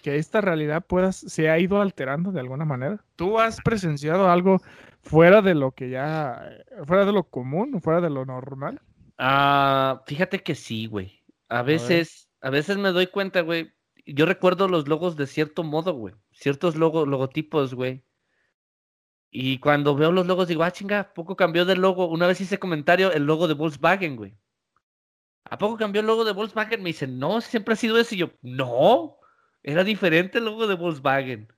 que 0.02 0.16
esta 0.16 0.40
realidad 0.40 0.84
pueda, 0.86 1.12
se 1.12 1.48
ha 1.48 1.58
ido 1.58 1.80
alterando 1.80 2.32
de 2.32 2.40
alguna 2.40 2.64
manera? 2.64 3.04
¿Tú 3.16 3.38
has 3.38 3.60
presenciado 3.60 4.30
algo 4.30 4.60
fuera 5.02 5.42
de 5.42 5.54
lo 5.54 5.72
que 5.72 5.90
ya, 5.90 6.42
fuera 6.86 7.04
de 7.04 7.12
lo 7.12 7.24
común, 7.24 7.80
fuera 7.80 8.00
de 8.00 8.10
lo 8.10 8.24
normal? 8.24 8.80
Ah, 9.18 10.02
fíjate 10.06 10.42
que 10.42 10.54
sí, 10.54 10.86
güey. 10.86 11.22
A 11.48 11.62
veces, 11.62 12.28
a, 12.40 12.50
veces 12.50 12.78
me 12.78 12.90
doy 12.90 13.06
cuenta, 13.06 13.42
güey. 13.42 13.72
Yo 14.04 14.26
recuerdo 14.26 14.68
los 14.68 14.88
logos 14.88 15.16
de 15.16 15.26
cierto 15.26 15.62
modo, 15.62 15.92
güey. 15.94 16.14
Ciertos 16.32 16.76
logo, 16.76 17.06
logotipos, 17.06 17.74
güey. 17.74 18.04
Y 19.30 19.58
cuando 19.58 19.94
veo 19.94 20.12
los 20.12 20.26
logos 20.26 20.48
digo, 20.48 20.62
ah, 20.62 20.72
chinga, 20.72 21.14
poco 21.14 21.36
cambió 21.36 21.64
del 21.64 21.80
logo. 21.80 22.06
Una 22.08 22.26
vez 22.26 22.40
hice 22.40 22.58
comentario 22.58 23.12
el 23.12 23.24
logo 23.24 23.48
de 23.48 23.54
Volkswagen, 23.54 24.16
güey. 24.16 24.36
¿A 25.44 25.58
poco 25.58 25.76
cambió 25.76 26.00
el 26.00 26.06
logo 26.06 26.24
de 26.24 26.32
Volkswagen? 26.32 26.82
Me 26.82 26.90
dicen, 26.90 27.18
no, 27.18 27.40
siempre 27.40 27.74
ha 27.74 27.76
sido 27.76 27.98
ese. 27.98 28.14
Y 28.14 28.18
yo, 28.18 28.30
no, 28.42 29.18
era 29.62 29.84
diferente 29.84 30.38
el 30.38 30.44
logo 30.46 30.66
de 30.66 30.74
Volkswagen. 30.74 31.52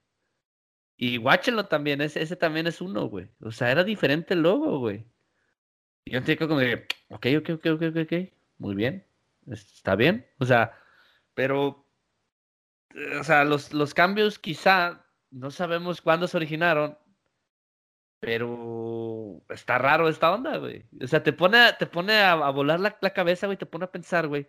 Y 0.96 1.16
guáchenlo 1.18 1.66
también, 1.66 2.00
ese, 2.00 2.22
ese 2.22 2.36
también 2.36 2.66
es 2.66 2.80
uno, 2.80 3.06
güey. 3.08 3.28
O 3.40 3.50
sea, 3.50 3.70
era 3.70 3.84
diferente 3.84 4.34
el 4.34 4.42
logo, 4.42 4.78
güey. 4.78 5.06
Y 6.04 6.12
yo 6.12 6.18
entiendo 6.18 6.48
como 6.48 6.60
de, 6.60 6.86
ok, 7.08 7.26
ok, 7.38 7.50
ok, 7.54 7.66
ok, 7.66 7.96
ok, 8.04 8.12
muy 8.58 8.74
bien, 8.74 9.06
está 9.46 9.96
bien. 9.96 10.26
O 10.38 10.44
sea, 10.44 10.78
pero, 11.34 11.86
o 13.20 13.24
sea, 13.24 13.44
los, 13.44 13.72
los 13.72 13.94
cambios 13.94 14.38
quizá 14.38 15.06
no 15.30 15.50
sabemos 15.50 16.00
cuándo 16.00 16.28
se 16.28 16.36
originaron, 16.36 16.98
pero 18.20 18.48
está 19.50 19.78
raro 19.78 20.08
esta 20.08 20.32
onda, 20.32 20.58
güey. 20.58 20.84
O 21.02 21.06
sea, 21.06 21.22
te 21.22 21.32
pone, 21.32 21.72
te 21.78 21.86
pone 21.86 22.20
a, 22.22 22.34
volar 22.50 22.80
la, 22.80 22.90
cabeza, 23.12 23.46
güey, 23.46 23.58
te 23.58 23.66
pone 23.66 23.84
a 23.84 23.92
pensar, 23.92 24.28
güey. 24.28 24.46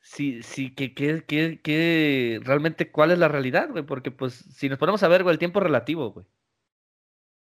Si, 0.00 0.42
si, 0.42 0.74
que, 0.74 0.94
que, 0.94 1.24
que, 1.62 2.40
realmente 2.42 2.90
cuál 2.90 3.10
es 3.10 3.18
la 3.18 3.28
realidad, 3.28 3.70
güey. 3.70 3.84
Porque, 3.84 4.10
pues, 4.10 4.34
si 4.34 4.68
nos 4.68 4.78
ponemos 4.78 5.02
a 5.02 5.08
ver, 5.08 5.22
güey, 5.22 5.32
el 5.32 5.38
tiempo 5.38 5.60
es 5.60 5.64
relativo, 5.64 6.12
güey. 6.12 6.26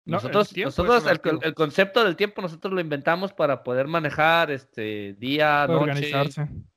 Nosotros, 0.06 0.56
el, 0.56 0.64
nosotros 0.64 1.06
el, 1.06 1.54
concepto 1.54 2.04
del 2.06 2.16
tiempo 2.16 2.42
nosotros 2.42 2.74
lo 2.74 2.80
inventamos 2.80 3.34
para 3.34 3.62
poder 3.64 3.88
manejar 3.88 4.52
este 4.52 5.16
día, 5.20 5.68
noche, 5.68 6.14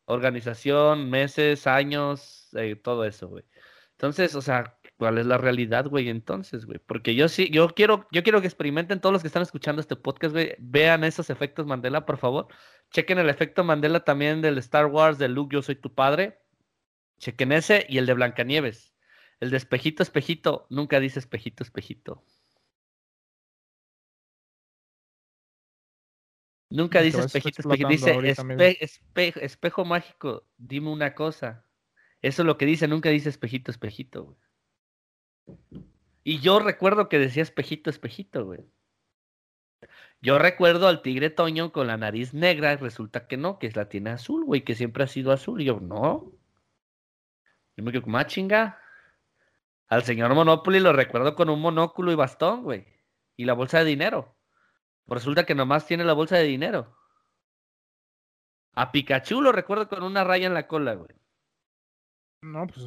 organización, 0.06 1.08
meses, 1.08 1.68
años, 1.68 2.48
eh, 2.54 2.74
todo 2.74 3.04
eso, 3.04 3.28
güey. 3.28 3.44
Entonces, 3.92 4.34
o 4.34 4.42
sea, 4.42 4.80
¿Cuál 5.01 5.16
es 5.16 5.24
la 5.24 5.38
realidad, 5.38 5.86
güey? 5.86 6.11
Entonces, 6.11 6.66
güey. 6.66 6.78
Porque 6.78 7.14
yo 7.14 7.30
sí, 7.30 7.48
yo 7.51 7.70
quiero, 7.70 8.07
yo 8.12 8.22
quiero 8.22 8.42
que 8.42 8.46
experimenten 8.46 9.01
todos 9.01 9.14
los 9.14 9.22
que 9.22 9.28
están 9.28 9.40
escuchando 9.40 9.80
este 9.80 9.96
podcast, 9.96 10.34
güey. 10.34 10.55
Vean 10.59 11.05
esos 11.05 11.30
efectos 11.30 11.64
Mandela, 11.64 12.05
por 12.05 12.18
favor. 12.18 12.48
Chequen 12.90 13.18
el 13.18 13.30
efecto 13.30 13.64
Mandela 13.64 14.05
también 14.05 14.42
del 14.42 14.59
Star 14.59 14.84
Wars, 14.84 15.16
de 15.16 15.28
Luke, 15.28 15.55
yo 15.55 15.62
soy 15.62 15.76
tu 15.76 15.94
padre. 15.94 16.42
Chequen 17.18 17.51
ese 17.53 17.86
y 17.88 17.96
el 17.96 18.05
de 18.05 18.12
Blancanieves. 18.12 18.94
El 19.40 19.48
de 19.48 19.57
espejito, 19.57 20.03
espejito. 20.03 20.66
Nunca 20.68 21.01
dice 21.01 21.18
espejito, 21.18 21.62
espejito. 21.62 22.22
Nunca 26.68 27.01
dice 27.01 27.20
espejito, 27.20 27.62
espejito. 27.62 27.88
Dice 27.88 28.84
espejo 29.14 29.86
mágico. 29.86 30.46
Dime 30.59 30.90
una 30.90 31.14
cosa. 31.14 31.64
Eso 32.20 32.42
es 32.42 32.46
lo 32.46 32.59
que 32.59 32.66
dice, 32.66 32.86
nunca 32.86 33.09
dice 33.09 33.30
espejito, 33.30 33.70
espejito, 33.70 34.24
güey. 34.24 34.49
Y 36.22 36.40
yo 36.40 36.58
recuerdo 36.60 37.08
que 37.08 37.18
decía 37.18 37.42
espejito, 37.42 37.90
espejito, 37.90 38.44
güey. 38.44 38.60
Yo 40.20 40.38
recuerdo 40.38 40.86
al 40.86 41.00
tigre 41.00 41.30
Toño 41.30 41.72
con 41.72 41.86
la 41.86 41.96
nariz 41.96 42.34
negra 42.34 42.74
y 42.74 42.76
resulta 42.76 43.26
que 43.26 43.38
no, 43.38 43.58
que 43.58 43.70
la 43.70 43.88
tiene 43.88 44.10
azul, 44.10 44.44
güey, 44.44 44.62
que 44.62 44.74
siempre 44.74 45.04
ha 45.04 45.06
sido 45.06 45.32
azul. 45.32 45.62
Y 45.62 45.64
yo, 45.64 45.80
no. 45.80 46.32
Yo 47.76 47.84
me 47.84 47.92
quedo 47.92 48.02
como, 48.02 48.18
ah, 48.18 48.26
chinga. 48.26 48.78
Al 49.88 50.04
señor 50.04 50.34
Monopoly 50.34 50.78
lo 50.80 50.92
recuerdo 50.92 51.34
con 51.34 51.48
un 51.48 51.60
monóculo 51.60 52.12
y 52.12 52.14
bastón, 52.14 52.62
güey. 52.62 52.86
Y 53.36 53.44
la 53.46 53.54
bolsa 53.54 53.78
de 53.78 53.86
dinero. 53.86 54.36
Resulta 55.06 55.44
que 55.46 55.54
nomás 55.54 55.86
tiene 55.86 56.04
la 56.04 56.12
bolsa 56.12 56.36
de 56.36 56.44
dinero. 56.44 56.96
A 58.74 58.92
Pikachu 58.92 59.40
lo 59.40 59.52
recuerdo 59.52 59.88
con 59.88 60.02
una 60.02 60.22
raya 60.22 60.46
en 60.46 60.54
la 60.54 60.68
cola, 60.68 60.94
güey. 60.94 61.10
No, 62.42 62.66
pues. 62.66 62.86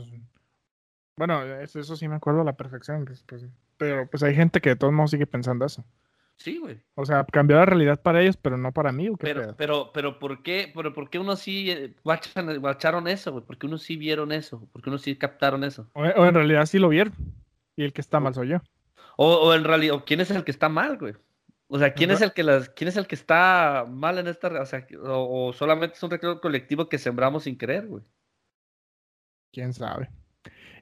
Bueno, 1.16 1.44
eso, 1.44 1.96
sí 1.96 2.08
me 2.08 2.16
acuerdo 2.16 2.42
a 2.42 2.46
la 2.46 2.58
perfección. 2.58 3.06
Pues, 3.06 3.24
pues, 3.28 3.46
pero 3.78 4.10
pues 4.10 4.24
hay 4.24 4.36
gente 4.36 4.62
que 4.62 4.70
de 4.70 4.76
todos 4.76 4.94
modos 4.94 5.12
sigue 5.12 5.28
pensando 5.28 5.66
eso. 5.66 5.84
Sí, 6.38 6.58
güey. 6.58 6.82
O 6.96 7.06
sea, 7.06 7.26
cambió 7.26 7.58
la 7.58 7.66
realidad 7.66 8.02
para 8.02 8.22
ellos, 8.22 8.38
pero 8.38 8.58
no 8.58 8.72
para 8.72 8.92
mí. 8.92 9.08
¿o 9.08 9.16
qué 9.18 9.28
pero, 9.28 9.56
pero, 9.56 9.92
pero, 9.94 10.20
¿por 10.20 10.42
qué? 10.42 10.72
Pero, 10.76 10.94
¿por 10.94 11.10
qué 11.10 11.20
unos 11.20 11.40
sí 11.40 11.96
bacharon 12.04 13.08
eso, 13.08 13.32
güey? 13.32 13.46
¿Por 13.46 13.58
qué 13.58 13.68
unos 13.68 13.84
sí 13.84 13.98
vieron 13.98 14.32
eso? 14.32 14.68
¿Por 14.72 14.82
qué 14.82 14.90
unos 14.90 15.04
sí 15.04 15.16
captaron 15.16 15.64
eso? 15.64 15.90
O, 15.94 16.04
en 16.04 16.34
realidad 16.34 16.66
sí 16.66 16.80
lo 16.80 16.90
vieron. 16.90 17.14
Y 17.76 17.84
el 17.84 17.94
que 17.94 18.02
está 18.02 18.20
mal 18.20 18.34
soy 18.34 18.50
yo. 18.50 18.58
O, 19.16 19.54
en 19.54 19.64
realidad, 19.64 20.04
¿quién 20.06 20.22
es 20.22 20.32
el 20.32 20.44
que 20.44 20.52
está 20.52 20.70
mal, 20.70 20.98
güey? 20.98 21.14
O 21.68 21.80
sea, 21.80 21.94
¿quién 21.94 22.12
es 22.12 22.22
el 22.22 22.34
que 22.34 22.44
las, 22.44 22.70
quién 22.70 22.88
es 22.88 22.98
el 22.98 23.08
que 23.08 23.16
está 23.16 23.86
mal 23.90 24.20
en 24.20 24.28
esta, 24.28 24.48
o 24.62 24.66
sea, 24.66 24.86
o, 25.02 25.54
solamente 25.54 25.96
es 25.96 26.04
un 26.04 26.12
recuerdo 26.12 26.42
colectivo 26.42 26.88
que 26.88 26.98
sembramos 26.98 27.44
sin 27.44 27.58
querer, 27.58 27.88
güey? 27.88 28.04
Quién 29.52 29.74
sabe. 29.74 30.10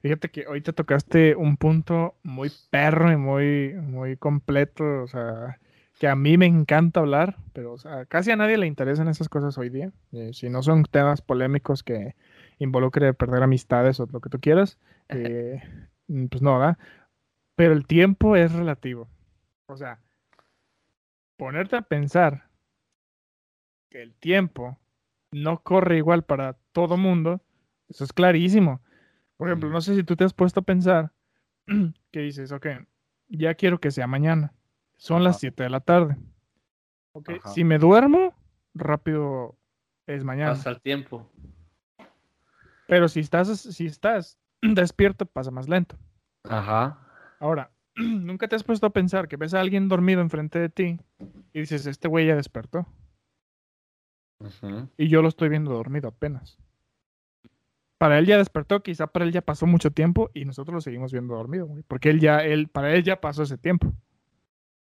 Fíjate 0.02 0.30
que 0.32 0.48
hoy 0.48 0.62
te 0.62 0.74
tocaste 0.74 1.36
un 1.36 1.58
punto 1.58 2.16
muy 2.24 2.52
perro 2.72 3.12
y 3.12 3.18
muy, 3.18 3.74
muy 3.74 4.18
completo, 4.18 5.04
o 5.04 5.08
sea, 5.08 5.60
que 6.00 6.08
a 6.08 6.16
mí 6.16 6.38
me 6.38 6.48
encanta 6.48 7.02
hablar, 7.02 7.38
pero 7.54 7.74
o 7.74 7.78
sea, 7.78 8.06
casi 8.08 8.32
a 8.32 8.36
nadie 8.36 8.58
le 8.58 8.66
interesan 8.66 9.08
esas 9.08 9.30
cosas 9.30 9.60
hoy 9.60 9.70
día. 9.70 9.92
Eh, 10.12 10.32
si 10.34 10.50
no 10.50 10.64
son 10.64 10.84
temas 10.86 11.22
polémicos 11.22 11.84
que 11.84 12.16
involucre 12.58 13.14
perder 13.14 13.44
amistades 13.44 14.00
o 14.00 14.08
lo 14.12 14.22
que 14.22 14.30
tú 14.30 14.40
quieras, 14.40 14.80
eh, 15.10 15.62
mm, 16.08 16.26
pues 16.26 16.42
no, 16.42 16.58
¿verdad? 16.58 16.80
Pero 17.56 17.74
el 17.74 17.86
tiempo 17.86 18.36
es 18.36 18.52
relativo. 18.52 19.08
O 19.68 19.78
sea, 19.78 20.00
ponerte 21.38 21.76
a 21.76 21.84
pensar 21.84 22.46
que 23.92 24.02
el 24.02 24.16
tiempo 24.16 24.80
no 25.32 25.62
corre 25.62 25.98
igual 25.98 26.24
para 26.24 26.54
todo 26.72 26.98
mundo, 26.98 27.42
eso 27.88 28.04
es 28.04 28.14
clarísimo. 28.14 28.82
Por 29.42 29.50
ejemplo, 29.50 29.72
no 29.72 29.82
sé 29.82 29.96
si 29.96 30.04
tú 30.04 30.16
te 30.16 30.24
has 30.24 30.34
puesto 30.34 30.60
a 30.60 30.64
pensar 30.64 31.12
que 32.12 32.20
dices, 32.20 32.52
ok, 32.52 32.68
ya 33.28 33.56
quiero 33.56 33.80
que 33.80 33.90
sea 33.90 34.06
mañana. 34.06 34.54
Son 34.98 35.24
las 35.24 35.40
7 35.40 35.64
de 35.64 35.70
la 35.72 35.80
tarde. 35.80 36.16
Okay. 37.14 37.40
Si 37.52 37.64
me 37.64 37.80
duermo, 37.80 38.36
rápido 38.76 39.58
es 40.06 40.24
mañana. 40.24 40.52
Pasa 40.52 40.70
el 40.70 40.80
tiempo. 40.80 41.28
Pero 42.88 43.08
si 43.08 43.22
estás, 43.22 43.60
si 43.60 43.88
estás 43.88 44.38
despierto, 44.62 45.26
pasa 45.26 45.50
más 45.50 45.68
lento. 45.68 45.98
Ajá. 46.44 47.00
Ahora, 47.40 47.72
nunca 47.96 48.48
te 48.48 48.56
has 48.56 48.64
puesto 48.64 48.86
a 48.86 48.92
pensar 48.92 49.28
que 49.28 49.38
ves 49.38 49.56
a 49.56 49.60
alguien 49.60 49.90
dormido 49.90 50.22
enfrente 50.22 50.60
de 50.60 50.70
ti 50.70 51.00
y 51.52 51.62
dices, 51.62 51.88
este 51.88 52.08
güey 52.08 52.28
ya 52.28 52.36
despertó. 52.36 52.86
Y 54.98 55.08
yo 55.08 55.24
lo 55.24 55.30
estoy 55.30 55.50
viendo 55.50 55.72
dormido 55.72 56.10
apenas. 56.10 56.60
Para 58.02 58.18
él 58.18 58.26
ya 58.26 58.40
despertó, 58.40 58.82
quizá 58.82 59.06
para 59.06 59.26
él 59.26 59.32
ya 59.32 59.44
pasó 59.44 59.68
mucho 59.68 59.92
tiempo 59.92 60.32
y 60.34 60.44
nosotros 60.44 60.74
lo 60.74 60.82
seguimos 60.82 61.12
viendo 61.12 61.36
dormido, 61.36 61.68
güey. 61.68 61.84
Porque 61.84 62.10
él 62.10 62.20
ya, 62.20 62.44
él, 62.44 62.68
para 62.68 62.96
él 62.96 63.04
ya 63.04 63.22
pasó 63.22 63.44
ese 63.44 63.60
tiempo. 63.60 63.94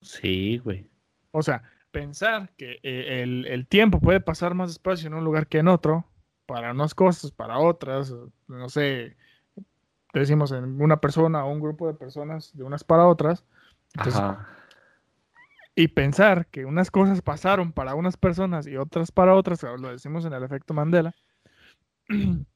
Sí, 0.00 0.58
güey. 0.58 0.88
O 1.32 1.42
sea, 1.42 1.64
pensar 1.90 2.52
que 2.56 2.78
eh, 2.84 3.24
el, 3.24 3.66
tiempo 3.66 3.98
puede 3.98 4.20
pasar 4.20 4.54
más 4.54 4.68
despacio 4.68 5.08
en 5.08 5.14
un 5.14 5.24
lugar 5.24 5.48
que 5.48 5.58
en 5.58 5.66
otro, 5.66 6.06
para 6.46 6.70
unas 6.70 6.94
cosas, 6.94 7.32
para 7.32 7.58
otras, 7.58 8.14
no 8.46 8.68
sé, 8.68 9.16
decimos 10.14 10.52
en 10.52 10.80
una 10.80 11.00
persona 11.00 11.44
o 11.44 11.50
un 11.50 11.58
grupo 11.58 11.88
de 11.88 11.94
personas 11.94 12.56
de 12.56 12.62
unas 12.62 12.84
para 12.84 13.08
otras. 13.08 13.44
Y 15.74 15.88
pensar 15.88 16.46
que 16.46 16.64
unas 16.64 16.92
cosas 16.92 17.20
pasaron 17.20 17.72
para 17.72 17.96
unas 17.96 18.16
personas 18.16 18.68
y 18.68 18.76
otras 18.76 19.10
para 19.10 19.34
otras, 19.34 19.60
lo 19.64 19.88
decimos 19.88 20.24
en 20.24 20.34
el 20.34 20.44
efecto 20.44 20.72
Mandela. 20.72 21.16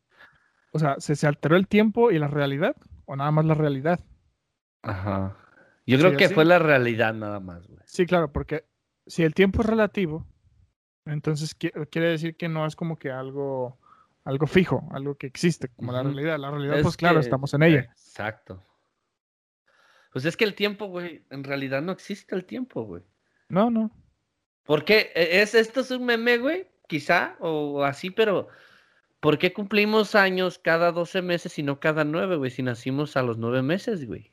o 0.72 0.78
sea, 0.78 0.96
¿se, 0.98 1.16
¿se 1.16 1.26
alteró 1.26 1.56
el 1.56 1.68
tiempo 1.68 2.10
y 2.10 2.18
la 2.18 2.28
realidad? 2.28 2.76
¿O 3.04 3.16
nada 3.16 3.30
más 3.30 3.44
la 3.44 3.54
realidad? 3.54 4.00
Ajá. 4.82 5.36
Yo 5.86 5.98
creo 5.98 6.16
que 6.16 6.28
fue 6.28 6.44
la 6.44 6.58
realidad 6.58 7.14
nada 7.14 7.40
más, 7.40 7.66
güey. 7.66 7.80
Sí, 7.84 8.06
claro, 8.06 8.32
porque 8.32 8.64
si 9.06 9.22
el 9.22 9.34
tiempo 9.34 9.62
es 9.62 9.66
relativo, 9.68 10.26
entonces 11.04 11.54
quiere 11.54 12.08
decir 12.08 12.36
que 12.36 12.48
no 12.48 12.66
es 12.66 12.76
como 12.76 12.98
que 12.98 13.10
algo, 13.10 13.78
algo 14.24 14.46
fijo, 14.46 14.88
algo 14.92 15.16
que 15.16 15.26
existe, 15.26 15.68
como 15.68 15.92
la 15.92 16.02
realidad. 16.02 16.38
La 16.38 16.50
realidad, 16.50 16.80
pues 16.82 16.96
claro, 16.96 17.20
estamos 17.20 17.52
en 17.54 17.64
ella. 17.64 17.80
Exacto. 17.80 18.62
Pues 20.12 20.24
es 20.24 20.36
que 20.36 20.44
el 20.44 20.54
tiempo, 20.54 20.86
güey, 20.86 21.24
en 21.30 21.42
realidad 21.42 21.82
no 21.82 21.92
existe 21.92 22.34
el 22.34 22.44
tiempo, 22.44 22.84
güey. 22.84 23.02
No, 23.48 23.70
no. 23.70 23.90
¿Por 24.64 24.84
qué? 24.84 25.10
E, 25.14 25.42
¿Es, 25.42 25.54
esto 25.54 25.80
es 25.80 25.90
un 25.90 26.04
meme, 26.04 26.38
güey? 26.38 26.68
Quizá, 26.86 27.36
o 27.40 27.82
así, 27.82 28.10
pero 28.10 28.48
¿por 29.22 29.38
qué 29.38 29.52
cumplimos 29.52 30.16
años 30.16 30.58
cada 30.58 30.90
12 30.90 31.22
meses 31.22 31.56
y 31.56 31.62
no 31.62 31.78
cada 31.78 32.02
9, 32.02 32.36
güey? 32.36 32.50
Si 32.50 32.60
nacimos 32.60 33.16
a 33.16 33.22
los 33.22 33.38
9 33.38 33.62
meses, 33.62 34.04
güey. 34.04 34.32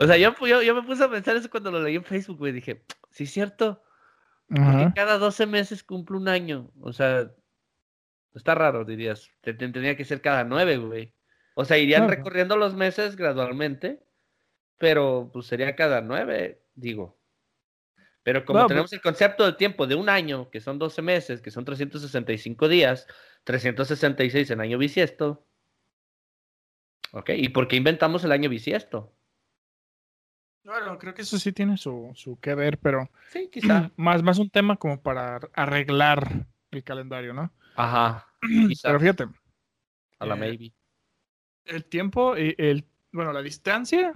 O 0.00 0.06
sea, 0.06 0.16
yo, 0.16 0.34
yo, 0.62 0.74
me 0.74 0.82
puse 0.82 1.04
a 1.04 1.10
pensar 1.10 1.36
eso 1.36 1.50
cuando 1.50 1.70
lo 1.70 1.82
leí 1.82 1.96
en 1.96 2.04
Facebook, 2.04 2.38
güey. 2.38 2.52
Dije, 2.52 2.82
sí, 3.10 3.24
es 3.24 3.30
cierto. 3.30 3.82
Porque 4.48 4.92
cada 4.94 5.18
12 5.18 5.44
meses 5.44 5.84
cumple 5.84 6.16
un 6.16 6.28
año. 6.28 6.70
O 6.80 6.90
sea, 6.94 7.30
está 8.34 8.54
raro, 8.54 8.86
dirías. 8.86 9.30
Tendría 9.42 9.94
que 9.94 10.06
ser 10.06 10.22
cada 10.22 10.42
9, 10.42 10.78
güey. 10.78 11.14
O 11.54 11.66
sea, 11.66 11.76
irían 11.76 12.08
recorriendo 12.08 12.56
los 12.56 12.74
meses 12.74 13.16
gradualmente, 13.16 14.02
pero 14.78 15.28
pues 15.34 15.46
sería 15.46 15.76
cada 15.76 16.00
9, 16.00 16.62
digo. 16.74 17.15
Pero 18.26 18.44
como 18.44 18.58
pues 18.58 18.66
tenemos 18.66 18.92
el 18.92 19.00
concepto 19.00 19.44
del 19.44 19.56
tiempo 19.56 19.86
de 19.86 19.94
un 19.94 20.08
año, 20.08 20.50
que 20.50 20.60
son 20.60 20.80
12 20.80 21.00
meses, 21.00 21.40
que 21.40 21.52
son 21.52 21.64
365 21.64 22.66
días, 22.66 23.06
366 23.44 24.50
en 24.50 24.60
año 24.60 24.78
bisiesto. 24.78 25.46
¿Ok? 27.12 27.30
¿Y 27.36 27.50
por 27.50 27.68
qué 27.68 27.76
inventamos 27.76 28.24
el 28.24 28.32
año 28.32 28.50
bisiesto? 28.50 29.14
Bueno, 30.64 30.98
creo 30.98 31.14
que 31.14 31.22
eso 31.22 31.38
sí 31.38 31.52
tiene 31.52 31.76
su, 31.76 32.10
su 32.16 32.40
que 32.40 32.56
ver, 32.56 32.78
pero 32.78 33.08
sí, 33.28 33.48
quizá. 33.48 33.92
Más, 33.96 34.24
más 34.24 34.38
un 34.38 34.50
tema 34.50 34.74
como 34.74 35.00
para 35.00 35.38
arreglar 35.54 36.48
el 36.72 36.82
calendario, 36.82 37.32
¿no? 37.32 37.52
Ajá. 37.76 38.26
Pero 38.82 38.98
fíjate. 38.98 39.26
A 40.18 40.26
la 40.26 40.34
eh, 40.34 40.38
maybe. 40.38 40.72
El 41.64 41.84
tiempo, 41.84 42.36
y 42.36 42.56
el, 42.58 42.84
bueno, 43.12 43.32
la 43.32 43.42
distancia, 43.42 44.14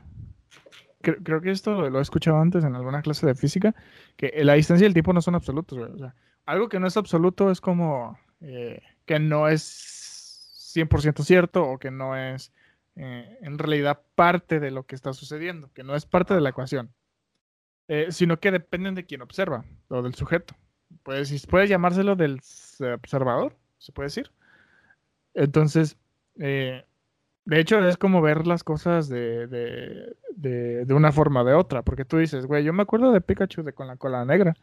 creo, 1.01 1.41
que 1.41 1.51
esto 1.51 1.89
lo 1.89 1.99
he 1.99 2.03
escuchado 2.03 2.39
antes 2.39 2.65
en 2.65 2.75
alguna 2.75 3.03
clase 3.03 3.27
de 3.27 3.35
física, 3.35 3.75
que 4.17 4.33
la 4.45 4.55
distancia 4.55 4.85
y 4.85 4.89
el 4.89 4.93
tiempo 4.93 5.13
no 5.13 5.23
son 5.23 5.35
absolutos. 5.35 5.79
O 5.79 6.13
algo 6.47 6.69
que 6.69 6.81
no 6.81 6.87
es 6.87 6.97
absoluto 6.97 7.51
es 7.51 7.61
como 7.61 8.19
eh, 8.41 8.83
que 9.07 9.19
no 9.19 9.49
es 9.49 10.73
100% 10.75 11.23
cierto 11.23 11.65
o 11.65 11.79
que 11.79 11.91
no 11.91 12.17
es 12.17 12.53
eh, 12.97 13.39
en 13.43 13.59
realidad 13.59 14.03
parte 14.15 14.61
de 14.61 14.71
lo 14.71 14.85
que 14.85 14.95
está 14.95 15.13
sucediendo, 15.13 15.71
que 15.73 15.85
no 15.85 15.95
es 15.97 16.07
parte 16.07 16.35
de 16.35 16.41
la 16.41 16.51
ecuación, 16.51 16.93
eh, 17.89 18.09
sino 18.11 18.39
que 18.41 18.51
dependen 18.51 18.95
de 18.95 19.07
quien 19.07 19.23
observa 19.23 19.65
o 19.89 20.03
del 20.03 20.15
sujeto. 20.15 20.55
Puedes, 21.03 21.47
puede 21.47 21.69
llamárselo 21.69 22.17
del 22.17 22.41
observador, 22.95 23.57
se 23.79 23.93
puede 23.93 24.07
decir. 24.07 24.31
Entonces, 25.35 25.97
eh, 26.39 26.85
de 27.45 27.61
hecho, 27.61 27.79
es 27.87 27.97
como 27.97 28.21
ver 28.23 28.47
las 28.47 28.65
cosas 28.65 29.09
de, 29.09 30.17
de, 30.41 30.95
una 30.95 31.13
forma 31.13 31.43
o 31.43 31.45
de 31.45 31.55
otra, 31.55 31.83
porque 31.83 32.05
tú 32.05 32.19
dices, 32.19 32.47
güey, 32.47 32.65
yo 32.65 32.73
me 32.73 32.83
acuerdo 32.83 33.13
de 33.13 33.21
Pikachu 33.21 33.63
de 33.63 33.73
con 33.73 33.87
la 33.87 33.97
cola 33.97 34.25
negra. 34.25 34.55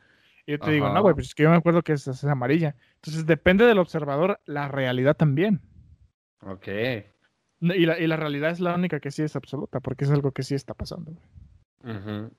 Y 0.46 0.52
yo 0.52 0.60
te 0.60 0.72
digo, 0.72 0.90
no, 0.90 1.02
güey, 1.02 1.14
pues 1.14 1.28
es 1.28 1.36
que 1.36 1.44
yo 1.44 1.50
me 1.50 1.58
acuerdo 1.58 1.82
que 1.82 1.94
es, 1.94 2.08
es 2.08 2.24
amarilla. 2.24 2.76
Entonces, 2.96 3.26
depende 3.26 3.66
del 3.66 3.80
observador 3.80 4.40
la 4.46 4.70
realidad 4.70 5.16
también. 5.16 5.62
Ok. 6.42 6.68
Y 7.60 7.86
la, 7.86 8.00
y 8.00 8.08
la 8.08 8.16
realidad 8.16 8.52
es 8.52 8.60
la 8.60 8.76
única 8.76 9.00
que 9.00 9.12
sí 9.12 9.24
es 9.24 9.36
absoluta, 9.36 9.82
porque 9.82 10.06
es 10.06 10.12
algo 10.12 10.32
que 10.32 10.44
sí 10.44 10.56
está 10.56 10.74
pasando. 10.74 11.12
Bien 11.84 12.32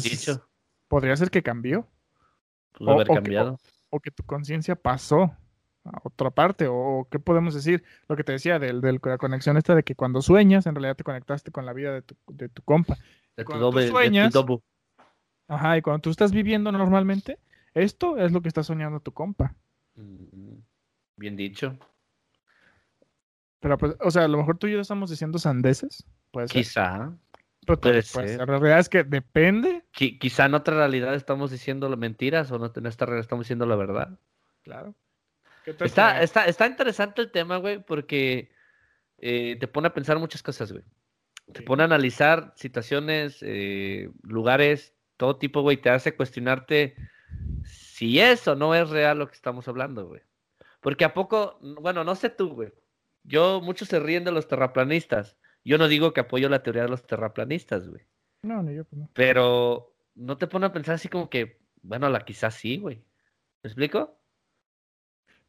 dicho. 0.00 0.46
Podría 0.88 1.16
ser 1.16 1.30
que 1.30 1.42
cambió. 1.42 1.86
Pudo 2.72 2.92
haber 2.92 3.06
cambiado. 3.06 3.58
o, 3.90 4.00
que 4.00 4.10
tu 4.10 4.22
conciencia 4.24 4.76
pasó 4.76 5.34
a 5.88 6.00
otra 6.04 6.30
parte, 6.30 6.66
o, 6.68 7.06
qué 7.10 7.18
podemos 7.18 7.54
decir, 7.54 7.84
lo 8.08 8.16
que 8.16 8.24
te 8.24 8.32
decía 8.32 8.58
de, 8.58 8.72
la 8.72 9.18
conexión 9.18 9.56
esta 9.56 9.74
de 9.74 9.82
que 9.82 9.94
cuando 9.94 10.22
sueñas, 10.22 10.66
en 10.66 10.74
realidad 10.74 10.96
te 10.96 11.04
conectaste 11.04 11.50
con 11.50 11.66
la 11.66 11.72
vida 11.72 11.92
de 11.92 12.02
tu, 12.02 12.16
de 12.28 12.48
tu 12.48 12.62
compa. 12.62 12.96
De 13.36 13.44
tu 13.44 13.52
doble, 13.52 13.88
sueñas, 13.88 14.34
Ajá, 15.48 15.78
y 15.78 15.82
cuando 15.82 16.00
tú 16.02 16.10
estás 16.10 16.30
viviendo 16.30 16.70
normalmente, 16.70 17.38
esto 17.72 18.18
es 18.18 18.32
lo 18.32 18.42
que 18.42 18.48
está 18.48 18.62
soñando 18.62 19.00
tu 19.00 19.12
compa. 19.12 19.54
Bien 21.16 21.36
dicho. 21.36 21.76
Pero, 23.60 23.78
pues, 23.78 23.96
o 24.00 24.10
sea, 24.10 24.24
a 24.24 24.28
lo 24.28 24.38
mejor 24.38 24.58
tú 24.58 24.66
y 24.66 24.72
yo 24.72 24.80
estamos 24.80 25.10
diciendo 25.10 25.38
sandeces. 25.38 26.06
Puede 26.30 26.46
Quizá. 26.48 27.12
pues, 27.66 28.14
la 28.14 28.44
realidad 28.44 28.78
es 28.78 28.88
que 28.88 29.04
depende. 29.04 29.84
quizá 29.92 30.46
en 30.46 30.54
otra 30.54 30.76
realidad 30.76 31.14
estamos 31.14 31.50
diciendo 31.50 31.94
mentiras 31.96 32.52
o 32.52 32.58
no, 32.58 32.70
en 32.74 32.86
esta 32.86 33.06
realidad 33.06 33.24
estamos 33.24 33.46
diciendo 33.46 33.66
la 33.66 33.76
verdad. 33.76 34.18
Claro. 34.62 34.94
Está, 35.80 36.22
está, 36.22 36.44
está 36.46 36.66
interesante 36.66 37.20
el 37.22 37.30
tema, 37.30 37.56
güey, 37.58 37.82
porque 37.82 38.50
eh, 39.18 39.56
te 39.58 39.68
pone 39.68 39.88
a 39.88 39.94
pensar 39.94 40.18
muchas 40.18 40.42
cosas, 40.42 40.72
güey. 40.72 40.84
Te 41.52 41.62
pone 41.62 41.82
a 41.82 41.86
analizar 41.86 42.52
situaciones, 42.56 43.38
eh, 43.40 44.10
lugares, 44.22 44.94
todo 45.16 45.36
tipo, 45.36 45.62
güey. 45.62 45.78
Te 45.78 45.90
hace 45.90 46.14
cuestionarte 46.14 46.94
si 47.64 48.20
es 48.20 48.46
o 48.46 48.54
no 48.54 48.74
es 48.74 48.90
real 48.90 49.18
lo 49.18 49.28
que 49.28 49.34
estamos 49.34 49.66
hablando, 49.66 50.06
güey. 50.06 50.20
Porque 50.80 51.04
a 51.04 51.14
poco, 51.14 51.58
bueno, 51.80 52.04
no 52.04 52.14
sé 52.14 52.30
tú, 52.30 52.50
güey. 52.50 52.72
Yo, 53.24 53.60
muchos 53.60 53.88
se 53.88 53.98
ríen 53.98 54.24
de 54.24 54.32
los 54.32 54.46
terraplanistas. 54.46 55.36
Yo 55.64 55.78
no 55.78 55.88
digo 55.88 56.12
que 56.12 56.20
apoyo 56.20 56.48
la 56.48 56.62
teoría 56.62 56.82
de 56.82 56.88
los 56.88 57.06
terraplanistas, 57.06 57.88
güey. 57.88 58.02
No, 58.42 58.62
ni 58.62 58.74
yo, 58.74 58.84
pues 58.84 59.00
no. 59.00 59.10
Pero 59.14 59.94
no 60.14 60.36
te 60.38 60.46
pone 60.46 60.66
a 60.66 60.72
pensar 60.72 60.94
así 60.94 61.08
como 61.08 61.28
que, 61.28 61.60
bueno, 61.82 62.08
la 62.08 62.24
quizás 62.24 62.54
sí, 62.54 62.78
güey. 62.78 63.04
¿Me 63.62 63.68
explico? 63.68 64.17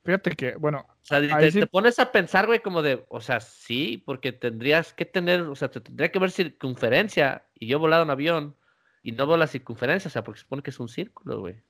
Fíjate 0.04 0.32
que, 0.32 0.56
bueno. 0.56 0.86
O 0.90 1.06
sea, 1.06 1.22
te, 1.22 1.68
pones 1.68 2.00
a 2.00 2.12
pensar, 2.12 2.46
güey, 2.46 2.60
como 2.60 2.82
de, 2.82 3.06
o 3.10 3.20
sea, 3.20 3.40
sí, 3.40 4.02
porque 4.06 4.32
tendrías 4.32 4.94
que 4.94 5.06
tener, 5.06 5.42
o 5.42 5.56
sea, 5.56 5.70
te 5.70 5.82
tendría 5.82 6.12
que 6.12 6.20
ver 6.20 6.32
circunferencia 6.32 7.46
y 7.56 7.68
yo 7.68 7.78
he 7.78 7.80
volado 7.80 8.04
en 8.04 8.10
avión 8.10 8.56
y 9.02 9.12
no 9.12 9.28
veo 9.28 9.38
la 9.38 9.48
circunferencia, 9.48 10.10
o 10.10 10.12
sea, 10.12 10.24
porque 10.24 10.40
se 10.40 10.44
supone 10.44 10.62
que 10.62 10.70
es 10.70 10.80
un 10.80 10.90
círculo, 10.90 11.40
güey. 11.40 11.62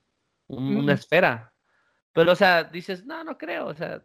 Una 0.48 0.94
esfera. 0.94 1.52
Pero, 2.12 2.32
o 2.32 2.36
sea, 2.36 2.64
dices, 2.64 3.04
no, 3.04 3.22
no 3.24 3.38
creo, 3.38 3.66
o 3.66 3.74
sea, 3.74 4.02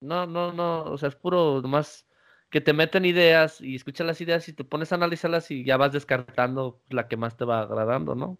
no, 0.00 0.26
no, 0.26 0.52
no, 0.52 0.84
o 0.84 0.98
sea, 0.98 1.08
es 1.08 1.16
puro 1.16 1.60
nomás 1.60 2.06
que 2.48 2.60
te 2.60 2.72
meten 2.72 3.04
ideas 3.04 3.60
y 3.60 3.76
escuchas 3.76 4.06
las 4.06 4.20
ideas 4.20 4.48
y 4.48 4.52
te 4.52 4.64
pones 4.64 4.92
a 4.92 4.96
analizarlas 4.96 5.50
y 5.50 5.64
ya 5.64 5.76
vas 5.76 5.92
descartando 5.92 6.80
la 6.88 7.06
que 7.06 7.16
más 7.16 7.36
te 7.36 7.44
va 7.44 7.60
agradando, 7.60 8.14
¿no? 8.14 8.38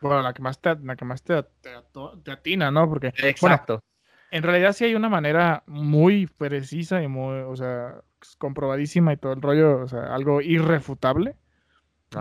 Bueno, 0.00 0.22
la 0.22 0.32
que 0.32 0.42
más 0.42 0.60
te, 0.60 0.76
la 0.76 0.96
que 0.96 1.04
más 1.04 1.22
te, 1.22 1.42
te, 1.42 2.30
atina, 2.30 2.70
¿no? 2.70 2.88
Porque, 2.88 3.08
Exacto. 3.08 3.82
En 4.30 4.42
realidad 4.42 4.72
sí 4.72 4.84
hay 4.84 4.94
una 4.94 5.08
manera 5.08 5.62
muy 5.66 6.26
precisa 6.26 7.02
y 7.02 7.08
muy, 7.08 7.40
o 7.40 7.56
sea, 7.56 8.02
comprobadísima 8.38 9.12
y 9.12 9.16
todo 9.16 9.32
el 9.32 9.42
rollo, 9.42 9.80
o 9.80 9.88
sea, 9.88 10.14
algo 10.14 10.40
irrefutable 10.40 11.36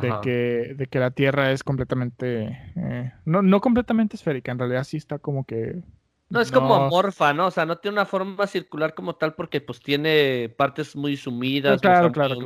de 0.02 0.14
que, 0.22 0.74
de 0.76 0.88
que 0.88 1.00
la 1.00 1.12
Tierra 1.12 1.52
es 1.52 1.64
completamente, 1.64 2.72
eh, 2.76 3.12
no, 3.26 3.42
no 3.42 3.60
completamente 3.62 4.16
esférica, 4.16 4.52
en 4.52 4.60
realidad 4.60 4.84
sí 4.84 4.98
está 4.98 5.20
como 5.20 5.46
que... 5.46 5.82
No, 6.30 6.40
es 6.42 6.52
como 6.52 6.76
amorfa, 6.76 7.34
¿no? 7.34 7.48
O 7.48 7.52
sea, 7.52 7.66
no 7.66 7.80
tiene 7.80 7.94
una 7.94 8.06
forma 8.06 8.46
circular 8.46 8.94
como 8.94 9.16
tal 9.16 9.34
porque 9.34 9.62
pues 9.62 9.80
tiene 9.80 10.54
partes 10.56 10.96
muy 10.96 11.18
sumidas, 11.18 11.82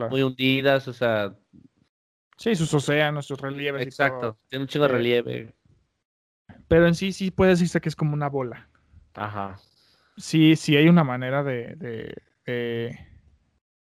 muy, 0.09 0.23
hundidas, 0.23 0.87
o 0.87 0.93
sea... 0.93 1.35
Sí, 2.37 2.55
sus 2.55 2.73
océanos, 2.73 3.25
sus 3.25 3.39
relieves. 3.39 3.81
Exacto, 3.81 4.37
tiene 4.47 4.63
un 4.63 4.67
chingo 4.69 4.87
de 4.87 4.93
relieve. 4.93 5.53
Pero 6.69 6.87
en 6.87 6.95
sí 6.95 7.11
sí 7.11 7.29
puede 7.29 7.51
decirse 7.51 7.81
que 7.81 7.89
es 7.89 7.95
como 7.95 8.13
una 8.13 8.29
bola. 8.29 8.69
Ajá. 9.15 9.59
Sí, 10.17 10.55
sí 10.55 10.75
hay 10.75 10.87
una 10.87 11.03
manera 11.03 11.43
de... 11.43 11.75
de, 11.75 12.15
de, 12.45 12.99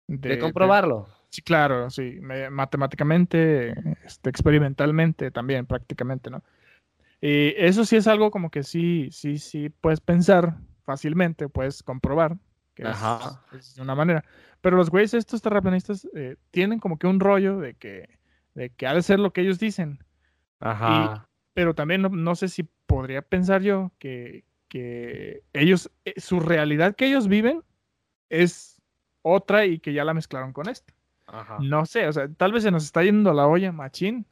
de 0.06 0.38
comprobarlo. 0.38 1.08
Sí, 1.30 1.42
claro, 1.42 1.90
sí, 1.90 2.18
matemáticamente, 2.50 3.72
este, 4.04 4.30
experimentalmente 4.30 5.30
también, 5.30 5.64
prácticamente, 5.64 6.28
¿no? 6.28 6.42
Y 7.20 7.54
eso 7.56 7.84
sí 7.84 7.96
es 7.96 8.08
algo 8.08 8.32
como 8.32 8.50
que 8.50 8.64
sí, 8.64 9.10
sí, 9.12 9.38
sí 9.38 9.68
puedes 9.68 10.00
pensar 10.00 10.56
fácilmente, 10.84 11.48
puedes 11.48 11.84
comprobar 11.84 12.36
que 12.74 12.82
Es, 12.82 13.74
de 13.76 13.82
una 13.82 13.94
manera. 13.94 14.24
Pero 14.60 14.76
los 14.76 14.90
güeyes, 14.90 15.14
estos 15.14 15.40
terraplanistas, 15.40 16.08
eh, 16.14 16.36
tienen 16.50 16.80
como 16.80 16.98
que 16.98 17.06
un 17.06 17.20
rollo 17.20 17.58
de 17.58 17.74
que, 17.74 18.18
de 18.54 18.70
que 18.70 18.86
ha 18.86 18.94
de 18.94 19.02
ser 19.02 19.20
lo 19.20 19.32
que 19.32 19.42
ellos 19.42 19.58
dicen. 19.58 20.04
Ajá. 20.62 21.26
pero 21.54 21.74
también 21.74 22.02
no, 22.02 22.34
sé 22.34 22.48
si 22.48 22.64
podría 22.64 23.22
pensar 23.22 23.62
yo 23.62 23.92
que, 23.98 24.44
que 24.70 25.42
ellos, 25.52 25.90
eh, 26.04 26.14
su 26.18 26.40
realidad 26.40 26.94
que 26.94 27.06
ellos 27.06 27.28
viven 27.28 27.62
es 28.30 28.80
otra 29.20 29.66
y 29.66 29.80
que 29.80 29.92
ya 29.92 30.04
la 30.04 30.14
mezclaron 30.14 30.54
con 30.54 30.68
esta. 30.68 30.94
No 31.60 31.86
sé, 31.86 32.08
o 32.08 32.12
sea, 32.12 32.28
tal 32.28 32.52
vez 32.52 32.62
se 32.62 32.70
nos 32.70 32.84
está 32.84 33.02
yendo 33.02 33.32
la 33.32 33.46
olla, 33.46 33.70
machín. 33.70 34.26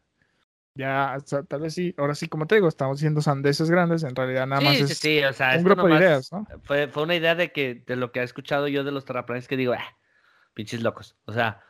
Ya, 0.75 1.17
o 1.17 1.27
sea, 1.27 1.43
tal 1.43 1.61
vez 1.61 1.75
sí, 1.75 1.93
ahora 1.99 2.15
sí, 2.15 2.29
como 2.29 2.47
te 2.47 2.55
digo, 2.55 2.69
estamos 2.69 2.99
haciendo 2.99 3.21
sandeces 3.21 3.69
grandes, 3.69 4.05
en 4.05 4.15
realidad 4.15 4.47
nada 4.47 4.61
más 4.61 4.77
es 4.77 4.97
sí, 4.97 5.23
o 5.25 5.33
sea, 5.33 5.57
un 5.57 5.65
grupo 5.65 5.89
de 5.89 5.97
ideas, 5.97 6.33
¿no? 6.33 6.47
Fue, 6.63 6.87
fue, 6.87 7.03
una 7.03 7.17
idea 7.17 7.35
de 7.35 7.51
que, 7.51 7.83
de 7.85 7.97
lo 7.97 8.13
que 8.13 8.21
he 8.21 8.23
escuchado 8.23 8.69
yo 8.69 8.85
de 8.85 8.93
los 8.93 9.05
terraplanes 9.05 9.49
que 9.49 9.57
digo, 9.57 9.73
ah, 9.73 9.99
pinches 10.55 10.83
locos. 10.83 11.17
O 11.25 11.33
sea, 11.33 11.63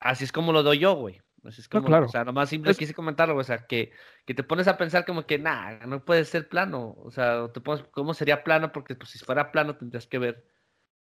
así 0.00 0.24
es 0.24 0.32
como 0.32 0.52
lo 0.52 0.64
doy 0.64 0.80
yo, 0.80 0.94
güey. 0.94 1.20
Así 1.44 1.60
es 1.60 1.68
como, 1.68 1.86
claro. 1.86 2.06
O 2.06 2.08
sea, 2.08 2.24
nomás 2.24 2.48
simple 2.48 2.74
quise 2.74 2.94
comentarlo, 2.94 3.36
o 3.36 3.44
sea, 3.44 3.66
que, 3.66 3.92
que 4.24 4.34
te 4.34 4.42
pones 4.42 4.66
a 4.68 4.76
pensar 4.76 5.04
como 5.04 5.26
que, 5.26 5.38
nah, 5.38 5.86
no 5.86 6.04
puede 6.04 6.24
ser 6.24 6.48
plano. 6.48 6.96
O 6.98 7.10
sea, 7.10 7.48
te 7.52 7.60
pones, 7.60 7.84
¿cómo 7.90 8.14
sería 8.14 8.44
plano? 8.44 8.72
Porque 8.72 8.94
pues, 8.94 9.10
si 9.10 9.18
fuera 9.18 9.52
plano 9.52 9.76
tendrías 9.76 10.06
que 10.06 10.18
ver 10.18 10.46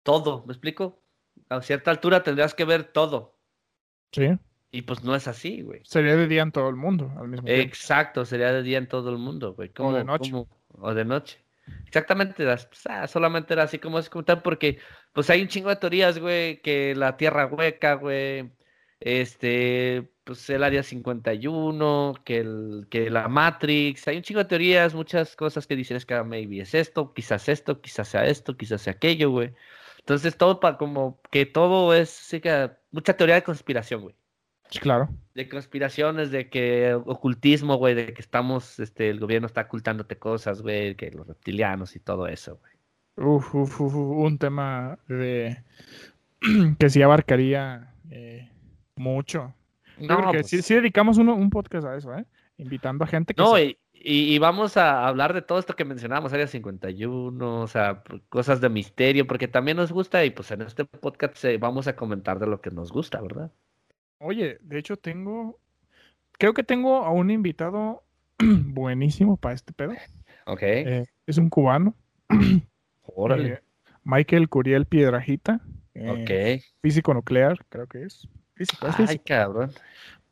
todo, 0.03 0.45
¿me 0.45 0.53
explico? 0.53 1.01
A 1.49 1.61
cierta 1.61 1.91
altura 1.91 2.23
tendrías 2.23 2.53
que 2.53 2.65
ver 2.65 2.85
todo. 2.85 3.37
Sí. 4.11 4.37
Y 4.71 4.83
pues 4.83 5.03
no 5.03 5.15
es 5.15 5.27
así, 5.27 5.61
güey. 5.61 5.81
Sería 5.83 6.15
de 6.15 6.27
día 6.27 6.43
en 6.43 6.51
todo 6.51 6.69
el 6.69 6.75
mundo 6.75 7.11
al 7.17 7.27
mismo 7.27 7.45
tiempo. 7.45 7.67
Exacto, 7.67 8.23
sería 8.25 8.51
de 8.51 8.61
día 8.61 8.77
en 8.77 8.87
todo 8.87 9.09
el 9.09 9.17
mundo, 9.17 9.53
güey. 9.53 9.71
O 9.77 9.93
de 9.93 10.03
noche. 10.03 10.31
o 10.71 10.93
de 10.93 11.05
noche. 11.05 11.43
Exactamente, 11.85 12.43
pues, 12.43 12.67
ah, 12.87 13.07
solamente 13.07 13.53
era 13.53 13.63
así 13.63 13.79
como 13.79 13.99
es 13.99 14.09
comentar 14.09 14.41
porque 14.43 14.79
pues 15.13 15.29
hay 15.29 15.41
un 15.41 15.47
chingo 15.47 15.69
de 15.69 15.75
teorías, 15.75 16.19
güey, 16.19 16.61
que 16.61 16.95
la 16.95 17.17
Tierra 17.17 17.47
hueca, 17.47 17.95
güey, 17.95 18.51
este, 18.99 20.09
pues 20.23 20.49
el 20.49 20.63
Área 20.63 20.83
51, 20.83 22.13
que, 22.23 22.39
el, 22.39 22.87
que 22.89 23.09
la 23.09 23.27
Matrix, 23.27 24.07
hay 24.07 24.17
un 24.17 24.23
chingo 24.23 24.39
de 24.39 24.45
teorías, 24.45 24.93
muchas 24.93 25.35
cosas 25.35 25.65
que 25.67 25.75
dicen 25.75 25.97
es 25.97 26.05
que 26.05 26.21
maybe 26.23 26.61
es 26.61 26.73
esto, 26.73 27.13
quizás 27.13 27.49
esto, 27.49 27.81
quizás 27.81 28.09
sea 28.09 28.25
esto, 28.25 28.57
quizás 28.57 28.81
sea 28.81 28.93
aquello, 28.93 29.31
güey. 29.31 29.53
Entonces 29.99 30.37
todo 30.37 30.59
para 30.59 30.77
como 30.77 31.19
que 31.31 31.45
todo 31.45 31.93
es, 31.93 32.09
sí 32.09 32.41
que 32.41 32.71
mucha 32.91 33.15
teoría 33.15 33.35
de 33.35 33.43
conspiración, 33.43 34.01
güey. 34.01 34.15
Claro. 34.81 35.09
De 35.33 35.49
conspiraciones, 35.49 36.29
de 36.31 36.49
que 36.49 36.93
ocultismo, 36.93 37.77
güey, 37.77 37.95
de 37.95 38.13
que 38.13 38.21
estamos, 38.21 38.79
este, 38.79 39.09
el 39.09 39.19
gobierno 39.19 39.47
está 39.47 39.61
ocultándote 39.61 40.17
cosas, 40.17 40.61
güey, 40.61 40.95
que 40.95 41.09
los 41.11 41.27
reptilianos 41.27 41.95
y 41.95 41.99
todo 41.99 42.27
eso, 42.27 42.57
güey. 42.57 42.73
Uf, 43.29 43.53
uf, 43.55 43.81
uf, 43.81 43.93
un 43.95 44.37
tema 44.37 44.97
de 45.07 45.63
que 46.79 46.89
sí 46.89 47.01
abarcaría 47.01 47.93
eh, 48.11 48.49
mucho. 48.99 49.53
No, 49.97 50.31
pues 50.31 50.47
sí, 50.47 50.73
dedicamos 50.73 51.17
un 51.17 51.49
podcast 51.49 51.87
a 51.87 51.97
eso, 51.97 52.13
¿eh? 52.15 52.25
Invitando 52.57 53.03
a 53.03 53.07
gente 53.07 53.33
que... 53.33 53.41
No, 53.41 53.55
y, 54.01 54.39
vamos 54.39 54.77
a 54.77 55.07
hablar 55.07 55.33
de 55.33 55.41
todo 55.41 55.59
esto 55.59 55.75
que 55.75 55.83
mencionamos, 55.83 56.31
Área 56.31 56.47
51, 56.47 57.61
o 57.61 57.67
sea, 57.67 58.03
cosas 58.29 58.61
de 58.61 58.69
misterio, 58.69 59.27
porque 59.27 59.47
también 59.47 59.75
nos 59.77 59.91
gusta 59.91 60.23
y 60.23 60.29
pues 60.29 60.51
en 60.51 60.61
este 60.61 60.85
podcast 60.85 61.43
vamos 61.59 61.87
a 61.87 61.95
comentar 61.95 62.39
de 62.39 62.47
lo 62.47 62.61
que 62.61 62.71
nos 62.71 62.91
gusta, 62.91 63.19
¿verdad? 63.21 63.51
Oye, 64.19 64.57
de 64.61 64.79
hecho 64.79 64.95
tengo, 64.97 65.59
creo 66.37 66.53
que 66.53 66.63
tengo 66.63 67.03
a 67.03 67.11
un 67.11 67.31
invitado 67.31 68.03
buenísimo 68.39 69.37
para 69.37 69.55
este 69.55 69.73
pedo. 69.73 69.93
Ok. 70.45 70.61
Eh, 70.63 71.05
es 71.25 71.37
un 71.37 71.49
cubano. 71.49 71.93
Órale. 73.03 73.49
Eh, 73.49 73.59
Michael 74.03 74.49
Curiel 74.49 74.85
Piedrajita. 74.85 75.61
Eh, 75.93 76.09
ok. 76.09 76.63
Físico 76.81 77.13
nuclear, 77.13 77.65
creo 77.69 77.87
que 77.87 78.03
es. 78.03 78.27
Físico, 78.59 78.87
Ay, 79.07 79.19
cabrón. 79.19 79.71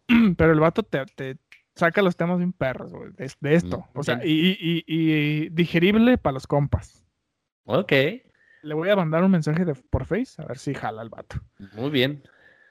Pero 0.37 0.51
el 0.51 0.59
vato 0.59 0.83
te, 0.83 1.05
te, 1.05 1.37
saca 1.75 2.01
los 2.01 2.17
temas 2.17 2.39
bien 2.39 2.51
perros, 2.51 2.91
güey, 2.91 3.11
de, 3.39 3.55
esto. 3.55 3.79
Mm, 3.93 3.99
o 3.99 4.03
sea, 4.03 4.19
y, 4.21 5.49
digerible 5.49 6.17
para 6.17 6.33
los 6.33 6.45
compas. 6.45 7.05
Ok. 7.63 7.93
Le 8.63 8.73
voy 8.73 8.89
a 8.89 8.97
mandar 8.97 9.23
un 9.23 9.31
mensaje 9.31 9.63
de, 9.63 9.75
por 9.75 10.05
Face 10.05 10.41
a 10.41 10.45
ver 10.45 10.57
si 10.57 10.73
jala 10.73 11.01
el 11.01 11.09
vato. 11.09 11.37
Muy 11.73 11.89
bien. 11.89 12.21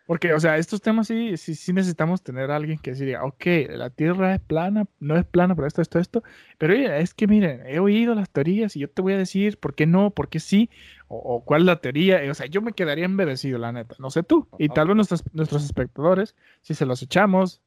Porque, 0.07 0.33
o 0.33 0.39
sea, 0.39 0.57
estos 0.57 0.81
temas 0.81 1.09
sí, 1.09 1.37
sí, 1.37 1.57
sí 1.57 1.73
necesitamos 1.73 2.23
tener 2.23 2.53
a 2.53 2.57
alguien 2.57 2.79
que 2.79 2.93
diga, 2.93 3.25
ok, 3.25 3.45
la 3.71 3.91
Tierra 3.91 4.35
es 4.37 4.41
plana, 4.41 4.87
no 5.01 5.17
es 5.17 5.25
plana, 5.25 5.57
pero 5.57 5.67
esto, 5.67 5.83
esto, 5.83 5.99
esto. 5.99 6.23
Pero 6.59 6.75
es 6.75 7.13
que, 7.13 7.27
miren, 7.27 7.67
he 7.67 7.81
oído 7.81 8.15
las 8.15 8.31
teorías 8.31 8.77
y 8.77 8.81
yo 8.81 8.89
te 8.89 9.03
voy 9.03 9.15
a 9.15 9.19
decir 9.19 9.59
por 9.59 9.75
qué 9.75 9.87
no, 9.87 10.11
por 10.11 10.29
qué 10.29 10.39
sí, 10.39 10.71
o, 11.09 11.45
cuál 11.45 11.63
es 11.63 11.67
la 11.67 11.81
teoría. 11.81 12.21
O 12.31 12.35
sea, 12.35 12.47
yo 12.47 12.63
me 12.63 12.73
quedaría 12.73 13.05
embedecido, 13.05 13.59
la 13.59 13.73
neta. 13.73 13.97
No 13.99 14.11
sé 14.11 14.23
tú. 14.23 14.47
Y 14.59 14.69
tal 14.69 14.87
vez 14.87 14.97
nuestros, 14.97 15.25
nuestros 15.35 15.65
espectadores, 15.65 16.37
si 16.63 16.75
se 16.75 16.87
los 16.87 17.03
echamos, 17.03 17.61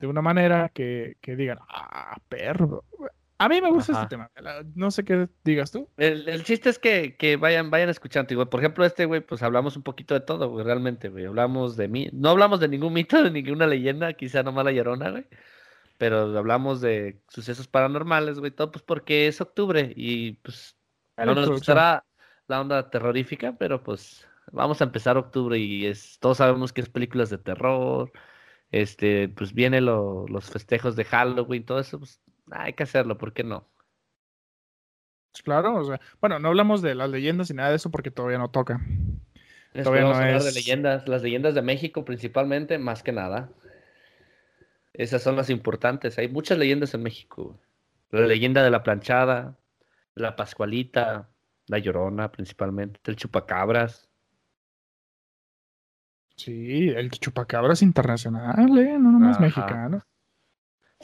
de 0.00 0.08
una 0.08 0.22
manera 0.22 0.70
que, 0.74 1.16
que 1.20 1.36
digan, 1.36 1.58
ah, 1.68 2.18
perro. 2.28 2.84
A 3.38 3.48
mí 3.48 3.60
me 3.60 3.70
gusta 3.70 3.92
este 3.92 4.16
tema. 4.16 4.30
No 4.74 4.90
sé 4.90 5.04
qué 5.04 5.28
digas 5.44 5.70
tú. 5.70 5.90
El, 5.96 6.28
el 6.28 6.42
chiste 6.44 6.70
es 6.70 6.78
que, 6.78 7.16
que, 7.16 7.36
vayan, 7.36 7.70
vayan 7.70 7.90
escuchando. 7.90 8.34
Güey. 8.34 8.48
Por 8.48 8.60
ejemplo, 8.60 8.84
este 8.84 9.04
güey, 9.04 9.20
pues 9.20 9.42
hablamos 9.42 9.76
un 9.76 9.82
poquito 9.82 10.14
de 10.14 10.20
todo, 10.20 10.48
güey, 10.48 10.64
realmente, 10.64 11.10
güey. 11.10 11.26
Hablamos 11.26 11.76
de 11.76 11.88
mí. 11.88 12.08
No 12.12 12.30
hablamos 12.30 12.60
de 12.60 12.68
ningún 12.68 12.94
mito, 12.94 13.22
de 13.22 13.30
ninguna 13.30 13.66
leyenda, 13.66 14.14
quizá 14.14 14.42
nomás 14.42 14.64
la 14.64 14.72
llorona, 14.72 15.10
güey. 15.10 15.26
Pero 15.98 16.36
hablamos 16.36 16.80
de 16.80 17.20
sucesos 17.28 17.68
paranormales, 17.68 18.38
güey, 18.38 18.50
todo 18.50 18.70
pues 18.70 18.82
porque 18.82 19.28
es 19.28 19.40
octubre 19.40 19.92
y 19.96 20.32
pues 20.32 20.76
no 21.16 21.34
nos 21.34 21.48
gustará 21.48 22.04
la 22.48 22.60
onda 22.60 22.90
terrorífica, 22.90 23.56
pero 23.58 23.82
pues 23.82 24.28
vamos 24.52 24.80
a 24.80 24.84
empezar 24.84 25.16
octubre 25.16 25.58
y 25.58 25.86
es, 25.86 26.18
todos 26.20 26.38
sabemos 26.38 26.72
que 26.72 26.82
es 26.82 26.90
películas 26.90 27.30
de 27.30 27.38
terror, 27.38 28.12
este, 28.70 29.30
pues 29.30 29.54
viene 29.54 29.80
los 29.80 30.50
festejos 30.50 30.96
de 30.96 31.04
Halloween, 31.04 31.64
todo 31.64 31.80
eso, 31.80 31.98
pues 31.98 32.20
hay 32.50 32.72
que 32.72 32.82
hacerlo, 32.82 33.18
¿por 33.18 33.32
qué 33.32 33.44
no? 33.44 33.66
Pues 35.32 35.42
claro, 35.42 35.74
o 35.76 35.84
sea, 35.84 36.00
bueno, 36.20 36.38
no 36.38 36.48
hablamos 36.48 36.82
de 36.82 36.94
las 36.94 37.10
leyendas 37.10 37.50
y 37.50 37.54
nada 37.54 37.70
de 37.70 37.76
eso 37.76 37.90
porque 37.90 38.10
todavía 38.10 38.38
no 38.38 38.50
toca. 38.50 38.80
Todavía 39.74 40.02
no 40.02 40.14
hablar 40.14 40.42
de 40.42 40.52
leyendas, 40.52 41.06
las 41.06 41.22
leyendas 41.22 41.54
de 41.54 41.62
México 41.62 42.04
principalmente, 42.04 42.78
más 42.78 43.02
que 43.02 43.12
nada. 43.12 43.50
Esas 44.94 45.22
son 45.22 45.36
las 45.36 45.50
importantes. 45.50 46.18
Hay 46.18 46.28
muchas 46.28 46.56
leyendas 46.56 46.94
en 46.94 47.02
México. 47.02 47.60
La 48.10 48.26
leyenda 48.26 48.62
de 48.62 48.70
la 48.70 48.82
planchada, 48.82 49.58
la 50.14 50.36
Pascualita, 50.36 51.28
la 51.66 51.78
Llorona 51.78 52.32
principalmente, 52.32 52.98
el 53.04 53.16
Chupacabras. 53.16 54.08
Sí, 56.36 56.90
el 56.90 57.10
chupacabras 57.10 57.80
internacional, 57.80 58.78
¿eh? 58.78 58.98
no 58.98 59.10
nomás 59.10 59.40
mexicano. 59.40 60.04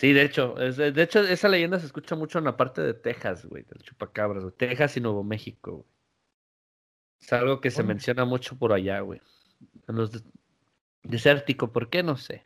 Sí, 0.03 0.13
de 0.13 0.23
hecho, 0.23 0.55
de 0.57 1.01
hecho, 1.01 1.21
esa 1.21 1.49
leyenda 1.49 1.79
se 1.79 1.87
escucha 1.87 2.17
mucho 2.17 2.41
en 2.41 2.45
la 2.45 2.57
parte 2.57 2.83
de 2.83 2.93
Texas, 2.93 3.47
güey, 3.47 3.63
del 3.63 3.85
chupacabras, 3.85 4.43
güey. 4.43 4.53
Texas 4.57 4.97
y 4.97 5.01
Nuevo 5.01 5.23
México, 5.23 5.77
güey. 5.77 5.89
Es 7.21 7.33
algo 7.33 7.61
que 7.61 7.71
se 7.71 7.85
menciona 7.85 8.25
mucho 8.25 8.59
por 8.59 8.73
allá, 8.73 8.99
güey. 8.99 9.23
En 9.87 9.95
los 9.95 10.25
desértico, 11.05 11.71
¿por 11.71 11.89
qué? 11.89 12.03
No 12.03 12.17
sé. 12.17 12.43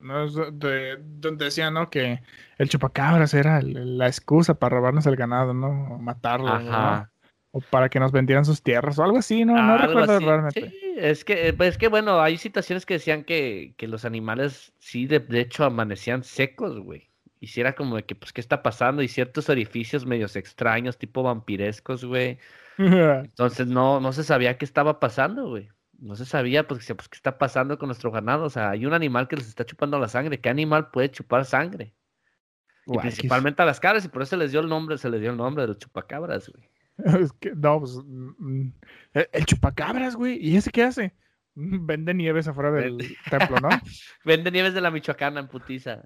No, 0.00 0.24
es 0.24 0.34
de, 0.34 0.98
donde 1.00 1.46
decían, 1.46 1.72
¿no? 1.72 1.88
Que 1.88 2.20
el 2.58 2.68
chupacabras 2.68 3.32
era 3.32 3.62
la 3.62 4.06
excusa 4.06 4.52
para 4.52 4.76
robarnos 4.76 5.06
el 5.06 5.16
ganado, 5.16 5.54
¿no? 5.54 5.98
matarlo. 5.98 6.48
Ajá. 6.48 7.10
O 7.52 7.60
para 7.60 7.88
que 7.88 7.98
nos 7.98 8.12
vendieran 8.12 8.44
sus 8.44 8.62
tierras 8.62 8.98
o 8.98 9.02
algo 9.02 9.18
así, 9.18 9.44
¿no? 9.44 9.60
no 9.60 9.76
recuerdo 9.76 10.20
realmente. 10.20 10.70
Sí, 10.70 10.94
es 10.96 11.24
que, 11.24 11.52
pues, 11.52 11.70
es 11.70 11.78
que 11.78 11.88
bueno, 11.88 12.20
hay 12.20 12.36
situaciones 12.36 12.86
que 12.86 12.94
decían 12.94 13.24
que, 13.24 13.74
que 13.76 13.88
los 13.88 14.04
animales 14.04 14.72
sí, 14.78 15.06
de, 15.06 15.24
hecho, 15.40 15.64
amanecían 15.64 16.22
secos, 16.22 16.78
güey. 16.78 17.10
Hiciera 17.40 17.74
como 17.74 17.96
de 17.96 18.04
que, 18.04 18.14
pues, 18.14 18.32
¿qué 18.32 18.40
está 18.40 18.62
pasando? 18.62 19.02
Y 19.02 19.08
ciertos 19.08 19.48
orificios 19.48 20.06
medios 20.06 20.36
extraños, 20.36 20.96
tipo 20.96 21.24
vampirescos, 21.24 22.04
güey. 22.04 22.38
Entonces 22.78 23.66
no, 23.66 23.98
no 23.98 24.12
se 24.12 24.22
sabía 24.22 24.56
qué 24.56 24.64
estaba 24.64 25.00
pasando, 25.00 25.48
güey. 25.48 25.68
No 25.98 26.14
se 26.14 26.26
sabía, 26.26 26.68
pues, 26.68 26.86
pues, 26.86 27.08
qué 27.08 27.16
está 27.16 27.36
pasando 27.36 27.78
con 27.78 27.88
nuestro 27.88 28.12
ganado. 28.12 28.44
O 28.44 28.50
sea, 28.50 28.70
hay 28.70 28.86
un 28.86 28.92
animal 28.92 29.26
que 29.26 29.36
les 29.36 29.48
está 29.48 29.66
chupando 29.66 29.98
la 29.98 30.08
sangre. 30.08 30.40
¿Qué 30.40 30.48
animal 30.48 30.90
puede 30.90 31.10
chupar 31.10 31.44
sangre? 31.44 31.94
Y 32.86 32.98
principalmente 32.98 33.62
a 33.62 33.66
las 33.66 33.80
cabras, 33.80 34.04
y 34.04 34.08
por 34.08 34.22
eso 34.22 34.36
les 34.36 34.52
dio 34.52 34.60
el 34.60 34.68
nombre, 34.68 34.98
se 34.98 35.10
les 35.10 35.20
dio 35.20 35.30
el 35.30 35.36
nombre 35.36 35.62
de 35.62 35.68
los 35.68 35.78
chupacabras, 35.78 36.48
güey. 36.48 36.68
Es 37.20 37.32
que, 37.34 37.54
no, 37.54 37.80
pues. 37.80 37.96
Mm, 38.04 38.70
el, 39.12 39.46
chupacabras, 39.46 40.16
güey. 40.16 40.38
¿Y 40.40 40.56
ese 40.56 40.70
qué 40.70 40.84
hace? 40.84 41.14
Vende 41.54 42.14
nieves 42.14 42.48
afuera 42.48 42.70
del 42.70 42.98
templo, 43.30 43.56
¿no? 43.60 43.68
Vende 44.24 44.50
nieves 44.50 44.74
de 44.74 44.80
la 44.80 44.90
Michoacana 44.90 45.40
en 45.40 45.48
putiza. 45.48 46.02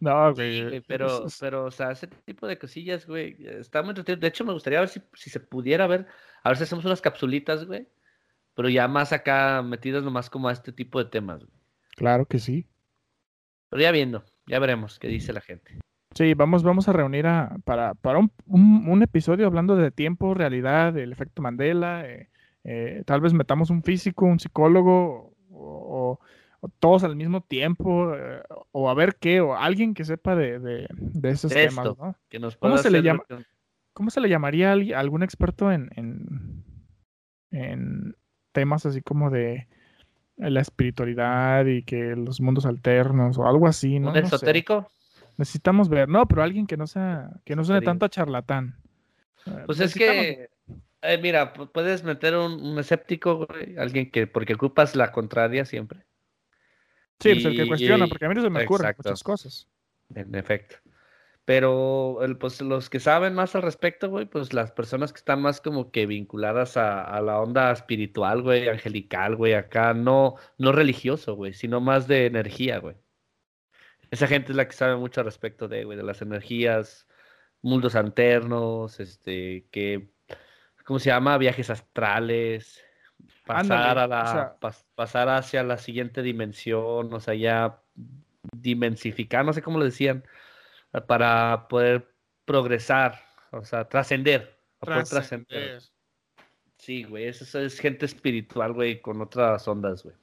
no, 0.00 0.34
güey. 0.34 0.80
pero, 0.82 1.26
pero, 1.38 1.64
o 1.64 1.70
sea, 1.70 1.90
ese 1.92 2.06
tipo 2.06 2.46
de 2.46 2.58
cosillas, 2.58 3.06
güey, 3.06 3.36
está 3.40 3.82
muy 3.82 3.94
De 3.94 4.26
hecho, 4.26 4.44
me 4.44 4.52
gustaría 4.52 4.80
ver 4.80 4.88
si, 4.88 5.00
si 5.14 5.30
se 5.30 5.40
pudiera 5.40 5.86
ver, 5.86 6.06
a 6.42 6.50
ver 6.50 6.58
si 6.58 6.64
hacemos 6.64 6.84
unas 6.84 7.00
capsulitas, 7.00 7.64
güey. 7.64 7.88
Pero 8.54 8.68
ya 8.68 8.88
más 8.88 9.12
acá 9.12 9.62
metidas 9.62 10.02
nomás 10.02 10.28
como 10.28 10.48
a 10.48 10.52
este 10.52 10.72
tipo 10.72 11.02
de 11.02 11.10
temas, 11.10 11.38
güey. 11.44 11.60
Claro 11.96 12.26
que 12.26 12.38
sí. 12.38 12.66
Pero 13.68 13.82
ya 13.82 13.92
viendo, 13.92 14.24
ya 14.46 14.58
veremos 14.58 14.98
qué 14.98 15.08
dice 15.08 15.32
la 15.32 15.40
gente. 15.40 15.78
Sí, 16.14 16.34
vamos, 16.34 16.62
vamos 16.64 16.88
a 16.88 16.92
reunir 16.92 17.26
a, 17.26 17.56
para, 17.64 17.94
para 17.94 18.18
un, 18.18 18.32
un, 18.46 19.02
episodio 19.02 19.46
hablando 19.46 19.76
de 19.76 19.92
tiempo, 19.92 20.34
realidad, 20.34 20.96
el 20.98 21.12
efecto 21.12 21.40
Mandela. 21.40 22.04
Eh, 22.04 22.28
eh, 22.64 23.02
tal 23.06 23.20
vez 23.20 23.32
metamos 23.32 23.70
un 23.70 23.82
físico, 23.82 24.26
un 24.26 24.40
psicólogo 24.40 25.34
o, 25.50 26.18
todos 26.78 27.04
al 27.04 27.16
mismo 27.16 27.42
tiempo, 27.42 28.14
eh, 28.14 28.42
o 28.72 28.90
a 28.90 28.94
ver 28.94 29.16
qué, 29.20 29.40
o 29.40 29.54
alguien 29.54 29.94
que 29.94 30.04
sepa 30.04 30.34
de, 30.34 30.58
de, 30.58 31.30
esos 31.30 31.52
temas, 31.52 31.96
¿no? 31.96 32.16
¿Cómo, 32.58 32.76
se 32.76 32.90
le 32.90 33.02
llama, 33.02 33.22
¿Cómo 33.94 34.10
se 34.10 34.20
le 34.20 34.28
llamaría 34.28 34.72
a 34.72 35.00
algún 35.00 35.22
experto 35.22 35.72
en, 35.72 35.90
en, 35.96 36.64
en 37.50 38.16
temas 38.52 38.84
así 38.84 39.00
como 39.00 39.30
de 39.30 39.68
la 40.36 40.60
espiritualidad 40.60 41.64
y 41.66 41.82
que 41.82 42.16
los 42.16 42.40
mundos 42.40 42.66
alternos 42.66 43.38
o 43.38 43.46
algo 43.46 43.66
así, 43.66 43.98
¿no? 44.00 44.10
¿Un 44.10 44.16
esotérico? 44.16 44.90
Necesitamos 45.36 45.88
ver, 45.88 46.08
no, 46.08 46.26
pero 46.26 46.42
alguien 46.42 46.66
que 46.66 46.76
no 46.76 46.86
sea, 46.86 47.30
que 47.44 47.56
no 47.56 47.64
suene 47.64 47.82
tanto 47.82 48.06
a 48.06 48.08
charlatán. 48.08 48.76
Pues 49.66 49.80
es 49.80 49.94
que, 49.94 50.50
eh, 51.02 51.18
mira, 51.22 51.52
puedes 51.52 52.04
meter 52.04 52.36
un, 52.36 52.78
escéptico, 52.78 53.46
alguien 53.78 54.10
que, 54.10 54.26
porque 54.26 54.54
ocupas 54.54 54.94
la 54.96 55.12
contraria 55.12 55.64
siempre. 55.64 56.00
Sí, 57.20 57.34
pues 57.34 57.44
el 57.44 57.56
que 57.56 57.68
cuestiona, 57.68 58.06
porque 58.06 58.24
a 58.24 58.28
mí 58.28 58.34
no 58.34 58.42
se 58.42 58.50
me 58.50 58.64
ocurren 58.64 58.94
muchas 58.96 59.22
cosas. 59.22 59.68
En 60.14 60.34
efecto. 60.34 60.76
Pero 61.44 62.22
el, 62.22 62.36
pues 62.36 62.60
los 62.60 62.88
que 62.90 63.00
saben 63.00 63.34
más 63.34 63.54
al 63.56 63.62
respecto, 63.62 64.08
güey, 64.08 64.26
pues 64.26 64.52
las 64.52 64.70
personas 64.72 65.12
que 65.12 65.18
están 65.18 65.42
más 65.42 65.60
como 65.60 65.90
que 65.90 66.06
vinculadas 66.06 66.76
a, 66.76 67.02
a 67.02 67.20
la 67.20 67.40
onda 67.40 67.72
espiritual, 67.72 68.42
güey, 68.42 68.68
angelical, 68.68 69.36
güey, 69.36 69.54
acá 69.54 69.94
no, 69.94 70.36
no 70.58 70.72
religioso, 70.72 71.34
güey, 71.34 71.52
sino 71.52 71.80
más 71.80 72.06
de 72.06 72.26
energía, 72.26 72.78
güey. 72.78 72.96
Esa 74.10 74.26
gente 74.26 74.52
es 74.52 74.56
la 74.56 74.66
que 74.66 74.72
sabe 74.72 74.96
mucho 74.96 75.20
al 75.20 75.26
respecto 75.26 75.68
de, 75.68 75.84
de 75.84 76.02
las 76.02 76.22
energías, 76.22 77.06
mundos 77.62 77.94
alternos, 77.94 78.98
este, 79.00 79.66
que, 79.70 80.10
¿cómo 80.84 80.98
se 80.98 81.10
llama? 81.10 81.38
Viajes 81.38 81.70
astrales, 81.70 82.82
pasar 83.46 83.98
a 83.98 84.06
la, 84.06 84.56
pasar 84.94 85.28
hacia 85.28 85.62
la 85.62 85.78
siguiente 85.78 86.22
dimensión, 86.22 87.12
o 87.12 87.20
sea, 87.20 87.34
ya 87.34 87.80
dimensificar, 88.52 89.44
no 89.44 89.52
sé 89.52 89.62
cómo 89.62 89.78
lo 89.78 89.84
decían, 89.84 90.24
para 91.06 91.68
poder 91.68 92.12
progresar, 92.44 93.20
o 93.52 93.64
sea, 93.64 93.88
trascender, 93.88 94.58
trascender. 94.80 95.82
Sí, 96.78 97.04
güey, 97.04 97.26
eso 97.26 97.60
es 97.60 97.78
gente 97.78 98.06
espiritual, 98.06 98.72
güey, 98.72 99.00
con 99.00 99.20
otras 99.20 99.68
ondas, 99.68 100.02
güey. 100.02 100.16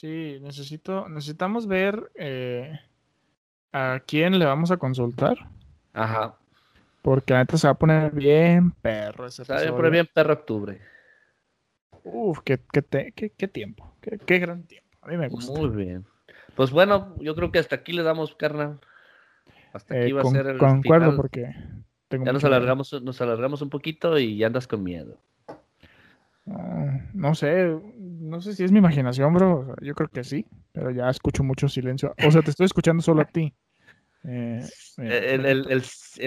Sí, 0.00 0.38
necesito, 0.40 1.10
necesitamos 1.10 1.66
ver 1.66 2.10
eh, 2.14 2.80
a 3.70 4.00
quién 4.06 4.38
le 4.38 4.46
vamos 4.46 4.70
a 4.70 4.78
consultar. 4.78 5.36
Ajá. 5.92 6.38
Porque 7.02 7.34
la 7.34 7.40
neta 7.40 7.58
se 7.58 7.66
va 7.66 7.72
a 7.72 7.78
poner 7.78 8.10
bien 8.10 8.70
perro 8.70 9.26
ese 9.26 9.44
Se 9.44 9.52
va 9.52 9.60
a 9.60 9.76
poner 9.76 9.90
bien 9.90 10.08
perro 10.10 10.32
octubre. 10.32 10.80
Uf, 12.02 12.38
qué, 12.42 12.58
qué, 12.72 13.12
qué, 13.12 13.48
tiempo. 13.48 13.94
Qué, 14.00 14.38
gran 14.38 14.62
tiempo. 14.62 14.88
A 15.02 15.08
mí 15.08 15.18
me 15.18 15.28
gusta. 15.28 15.52
Muy 15.52 15.68
bien. 15.68 16.06
Pues 16.54 16.70
bueno, 16.70 17.14
yo 17.18 17.34
creo 17.34 17.52
que 17.52 17.58
hasta 17.58 17.76
aquí 17.76 17.92
le 17.92 18.02
damos, 18.02 18.34
carnal. 18.34 18.80
Hasta 19.74 19.96
aquí 19.96 20.12
eh, 20.12 20.14
va 20.14 20.22
a 20.22 20.24
ser 20.24 20.46
el 20.46 20.56
Concuerdo 20.56 21.14
porque 21.14 21.54
tengo 22.08 22.24
ya 22.24 22.32
nos 22.32 22.44
alargamos, 22.44 23.02
nos 23.02 23.20
alargamos 23.20 23.60
un 23.60 23.68
poquito 23.68 24.18
y 24.18 24.38
ya 24.38 24.46
andas 24.46 24.66
con 24.66 24.82
miedo. 24.82 25.20
Ah, 26.50 27.00
no 27.14 27.34
sé, 27.34 27.78
no 27.96 28.40
sé 28.40 28.54
si 28.54 28.64
es 28.64 28.72
mi 28.72 28.78
imaginación, 28.78 29.32
bro. 29.34 29.74
Yo 29.80 29.94
creo 29.94 30.08
que 30.08 30.24
sí, 30.24 30.46
pero 30.72 30.90
ya 30.90 31.08
escucho 31.08 31.44
mucho 31.44 31.68
silencio. 31.68 32.14
O 32.26 32.30
sea, 32.30 32.42
te 32.42 32.50
estoy 32.50 32.66
escuchando 32.66 33.02
solo 33.02 33.22
a 33.22 33.26
ti. 33.26 33.54
Eh, 34.24 34.66
el, 34.98 35.82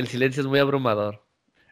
silencio 0.07 0.41
es 0.41 0.47
muy 0.47 0.59
abrumador. 0.59 1.25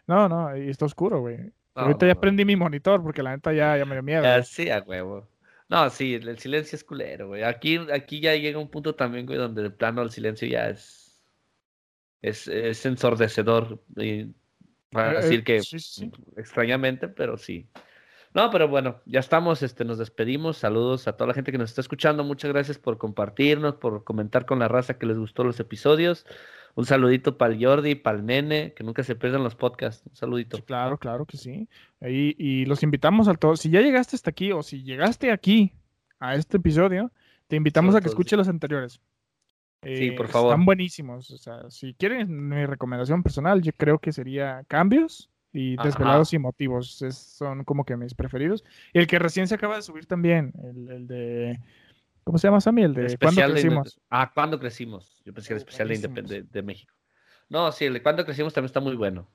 No, 0.08 0.28
no, 0.28 0.56
y 0.56 0.70
está 0.70 0.86
oscuro, 0.86 1.22
güey. 1.22 1.52
Ahorita 1.74 2.06
ya 2.06 2.16
prendí 2.16 2.44
mi 2.44 2.56
monitor 2.56 3.02
porque 3.02 3.24
la 3.24 3.32
neta 3.32 3.54
ya, 3.54 3.78
ya 3.78 3.86
me 3.86 3.96
dio 3.96 4.04
miedo. 4.04 4.44
sí, 4.44 4.70
a 4.70 4.80
huevo. 4.80 5.28
No, 5.70 5.90
sí, 5.90 6.16
el, 6.16 6.38
silencio 6.38 6.76
es 6.76 6.84
culero, 6.84 7.30
güey. 7.30 7.44
Aquí, 7.44 7.80
aquí 7.94 8.20
ya 8.20 8.36
llega 8.36 8.60
un 8.60 8.70
punto 8.70 8.94
también, 8.94 9.26
güey, 9.26 9.38
donde 9.38 9.64
de 9.64 9.70
plano 9.70 10.02
el 10.02 10.12
silencio 10.12 10.48
ya 10.48 10.70
es. 10.70 11.24
Es, 12.22 12.48
es 12.48 12.86
ensordecedor. 12.86 13.82
Y, 13.96 14.28
para 14.92 15.14
eh, 15.14 15.16
decir 15.24 15.44
que 15.44 15.62
extrañamente, 16.36 17.08
pero 17.08 17.38
sí. 17.38 17.68
No, 18.34 18.50
pero 18.50 18.68
bueno, 18.70 19.02
ya 19.06 19.20
estamos, 19.20 19.62
este, 19.62 19.84
nos 19.84 19.98
despedimos. 19.98 20.58
Saludos 20.58 21.08
a 21.08 21.18
toda 21.18 21.28
la 21.28 21.34
gente 21.34 21.52
que 21.52 21.58
nos 21.58 21.70
está 21.70 21.82
escuchando. 21.82 22.24
Muchas 22.24 22.52
gracias 22.52 22.78
por 22.78 22.98
compartirnos, 22.98 23.76
por 23.76 24.04
comentar 24.06 24.46
con 24.46 24.60
la 24.60 24.70
raza 24.70 24.98
que 24.98 25.06
les 25.06 25.18
gustó 25.18 25.44
los 25.44 25.60
episodios. 25.60 26.26
Un 26.76 26.86
saludito 26.86 27.38
para 27.38 27.54
el 27.54 27.64
Jordi, 27.64 27.96
para 27.96 28.18
el 28.18 28.26
nene, 28.26 28.74
que 28.74 28.86
nunca 28.86 29.04
se 29.04 29.16
pierdan 29.16 29.44
los 29.44 29.56
podcasts. 29.56 30.08
Un 30.08 30.16
saludito. 30.16 30.64
claro, 30.64 30.98
claro 30.98 31.26
que 31.26 31.36
sí. 31.36 31.68
Y, 32.02 32.36
y 32.38 32.66
los 32.66 32.84
invitamos 32.84 33.28
a 33.28 33.34
todos. 33.34 33.60
Si 33.60 33.70
ya 33.70 33.82
llegaste 33.82 34.16
hasta 34.16 34.30
aquí 34.30 34.54
o 34.54 34.64
si 34.64 34.82
llegaste 34.84 35.32
aquí 35.32 35.74
a 36.20 36.36
este 36.36 36.56
episodio, 36.56 37.12
te 37.48 37.58
invitamos 37.58 37.96
a 37.96 38.02
que 38.02 38.08
escuche 38.08 38.38
los 38.38 38.48
anteriores. 38.48 39.02
sí, 39.84 40.12
por 40.12 40.28
eh, 40.28 40.30
favor. 40.30 40.52
Están 40.54 40.64
buenísimos. 40.64 41.32
O 41.32 41.38
sea, 41.38 41.70
si 41.70 41.94
quieren 41.96 42.48
mi 42.48 42.66
recomendación 42.66 43.24
personal, 43.24 43.62
yo 43.62 43.74
creo 43.74 44.00
que 44.00 44.14
sería 44.14 44.64
cambios 44.70 45.31
y 45.54 45.76
Desvelados 45.78 46.34
y 46.34 46.40
Motivos. 46.40 47.04
son 47.12 47.64
como 47.64 47.84
que 47.84 47.98
mis 47.98 48.14
preferidos. 48.14 48.64
Y 48.94 49.00
el 49.00 49.08
que 49.08 49.20
recién 49.20 49.48
se 49.48 49.56
acaba 49.56 49.76
de 49.76 49.82
subir 49.82 50.06
también, 50.06 50.54
el, 50.64 51.08
de... 51.08 51.60
¿Cómo 52.24 52.38
se 52.38 52.48
llama 52.48 52.62
Sammy? 52.62 52.84
El 52.84 52.94
de 52.94 53.18
¿Cuándo 53.18 53.42
crecimos? 53.42 54.00
ah, 54.10 54.32
¿Cuándo 54.34 54.60
crecimos? 54.60 55.22
Yo 55.26 55.34
pensé 55.34 55.50
que 55.50 55.54
el 55.56 55.58
especial 55.58 55.88
de, 55.88 56.44
de, 56.44 56.62
México. 56.62 56.94
No, 57.50 57.72
sí, 57.72 57.86
el 57.86 57.94
de 57.94 58.04
¿Cuándo 58.04 58.24
crecimos? 58.26 58.54
también 58.54 58.68
está 58.68 58.80
muy 58.80 58.96
bueno. 58.96 59.28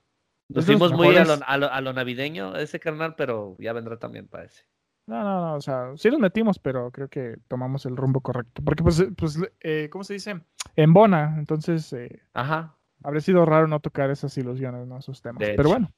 Nos 0.49 0.65
fuimos 0.65 0.93
muy 0.93 1.15
a 1.17 1.25
lo, 1.25 1.37
a, 1.45 1.81
lo, 1.81 1.93
navideño, 1.93 2.55
ese 2.55 2.79
carnal, 2.79 3.15
pero 3.15 3.57
ya 3.59 3.73
vendrá 3.73 3.97
también 3.97 4.27
para 4.27 4.45
ese. 4.45 4.63
No, 5.05 5.23
no, 5.23 5.41
no, 5.41 5.53
o 5.55 5.61
sea, 5.61 5.91
sí 5.95 6.09
nos 6.09 6.19
metimos, 6.19 6.59
pero 6.59 6.91
creo 6.91 7.09
que 7.09 7.37
tomamos 7.47 7.85
el 7.85 7.97
rumbo 7.97 8.21
correcto. 8.21 8.61
Porque, 8.63 8.83
pues, 8.83 9.05
pues 9.17 9.39
eh, 9.59 9.89
¿cómo 9.91 10.03
se 10.03 10.13
dice? 10.13 10.41
En 10.75 10.93
Bona, 10.93 11.35
entonces, 11.37 11.91
eh, 11.93 12.21
Ajá. 12.33 12.77
habría 13.03 13.21
sido 13.21 13.45
raro 13.45 13.67
no 13.67 13.79
tocar 13.79 14.09
esas 14.09 14.37
ilusiones, 14.37 14.87
¿no? 14.87 14.97
Esos 14.97 15.21
temas. 15.21 15.39
De 15.39 15.47
Pero 15.47 15.63
hecho. 15.63 15.69
bueno, 15.69 15.91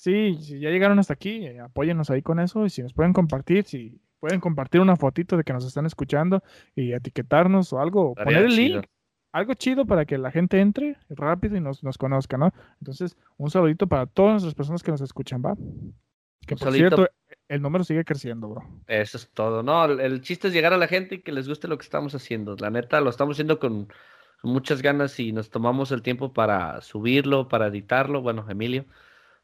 sí, 0.00 0.34
si 0.40 0.58
ya 0.60 0.70
llegaron 0.70 0.98
hasta 0.98 1.12
aquí, 1.14 1.44
eh, 1.46 1.60
apóyennos 1.60 2.10
ahí 2.10 2.22
con 2.22 2.40
eso 2.40 2.64
y 2.64 2.70
si 2.70 2.82
nos 2.82 2.94
pueden 2.94 3.12
compartir, 3.12 3.64
si 3.64 4.00
pueden 4.18 4.40
compartir 4.40 4.80
una 4.80 4.96
fotito 4.96 5.36
de 5.36 5.44
que 5.44 5.52
nos 5.52 5.66
están 5.66 5.86
escuchando 5.86 6.42
y 6.74 6.92
etiquetarnos 6.92 7.72
o 7.72 7.80
algo, 7.80 8.16
poner 8.16 8.44
el 8.44 8.50
chido. 8.50 8.80
link, 8.80 8.86
algo 9.32 9.54
chido 9.54 9.86
para 9.86 10.06
que 10.06 10.18
la 10.18 10.30
gente 10.30 10.60
entre 10.60 10.96
rápido 11.10 11.56
y 11.56 11.60
nos, 11.60 11.82
nos 11.84 11.98
conozca, 11.98 12.38
¿no? 12.38 12.52
Entonces, 12.80 13.16
un 13.36 13.50
saludito 13.50 13.86
para 13.86 14.06
todas 14.06 14.42
las 14.42 14.54
personas 14.54 14.82
que 14.82 14.90
nos 14.90 15.00
escuchan, 15.02 15.42
¿va? 15.44 15.54
Que 16.46 16.54
Un 16.54 16.58
por 16.58 16.68
saludito. 16.68 16.96
cierto, 16.96 17.12
el 17.48 17.62
número 17.62 17.84
sigue 17.84 18.04
creciendo, 18.04 18.48
bro. 18.48 18.62
Eso 18.86 19.18
es 19.18 19.30
todo. 19.32 19.62
No, 19.62 19.84
el, 19.84 20.00
el 20.00 20.20
chiste 20.22 20.48
es 20.48 20.54
llegar 20.54 20.72
a 20.72 20.78
la 20.78 20.88
gente 20.88 21.16
y 21.16 21.22
que 21.22 21.32
les 21.32 21.48
guste 21.48 21.68
lo 21.68 21.78
que 21.78 21.84
estamos 21.84 22.14
haciendo. 22.14 22.56
La 22.56 22.70
neta, 22.70 23.00
lo 23.00 23.10
estamos 23.10 23.34
haciendo 23.36 23.58
con 23.58 23.88
muchas 24.42 24.82
ganas 24.82 25.18
y 25.20 25.32
nos 25.32 25.50
tomamos 25.50 25.92
el 25.92 26.02
tiempo 26.02 26.32
para 26.32 26.80
subirlo, 26.80 27.48
para 27.48 27.68
editarlo. 27.68 28.22
Bueno, 28.22 28.46
Emilio, 28.48 28.86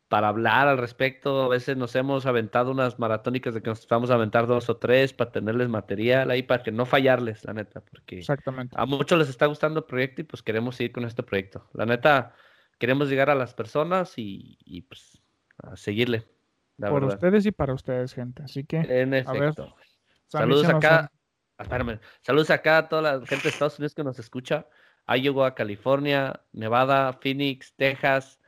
para 0.09 0.28
hablar 0.28 0.69
al 0.69 0.78
respecto. 0.78 1.45
A 1.45 1.49
veces 1.49 1.77
nos 1.77 1.95
hemos 1.97 2.27
aventado 2.27 2.70
unas 2.70 2.99
maratónicas 2.99 3.55
de 3.55 3.62
que 3.62 3.70
nos 3.70 3.87
vamos 3.89 4.11
a 4.11 4.15
aventar 4.15 4.47
dos 4.47 4.69
o 4.69 4.77
tres 4.77 5.12
para 5.12 5.33
tenerles 5.33 5.69
material 5.69 6.31
ahí, 6.31 6.43
para 6.43 6.62
que 6.62 6.73
no 6.73 6.87
fallarles, 6.87 7.45
la 7.45 7.55
neta, 7.55 7.81
porque 7.81 8.19
Exactamente. 8.19 8.74
a 8.78 8.87
muchos 8.87 9.19
les 9.19 9.28
está 9.28 9.47
gustando 9.47 9.81
el 9.81 9.87
proyecto 9.87 10.20
y 10.20 10.24
pues 10.24 10.43
queremos 10.43 10.77
seguir 10.77 10.93
con 10.93 11.05
este 11.05 11.23
proyecto. 11.23 11.69
La 11.74 11.87
neta, 11.87 12.35
queremos 12.78 13.09
llegar 13.09 13.31
a 13.31 13.35
las 13.35 13.55
personas 13.55 14.16
y, 14.16 14.59
y, 14.65 14.83
pues 14.83 15.20
a 15.59 15.77
seguirle. 15.77 16.27
La 16.77 16.91
por 16.91 17.03
verdad. 17.03 17.16
ustedes 17.16 17.47
y 17.47 17.53
para 17.53 17.74
ustedes, 17.74 18.12
gente. 18.12 18.43
Así 18.43 18.65
que, 18.65 18.78
En 18.78 19.15
efecto. 19.15 19.74
Saludos 20.27 20.69
acá. 20.69 21.11
Ah, 21.59 21.62
espérame. 21.62 21.99
Saludos 22.20 22.51
acá 22.51 22.78
a 22.78 22.89
toda 22.89 23.01
la 23.01 23.27
gente 23.27 23.45
de 23.45 23.49
Estados 23.49 23.78
Unidos 23.78 23.95
que 23.95 24.05
nos 24.05 24.19
escucha. 24.19 24.66
Iowa, 25.09 25.55
California, 25.55 26.43
Nevada, 26.53 27.15
Phoenix, 27.15 27.74
Texas 27.77 28.39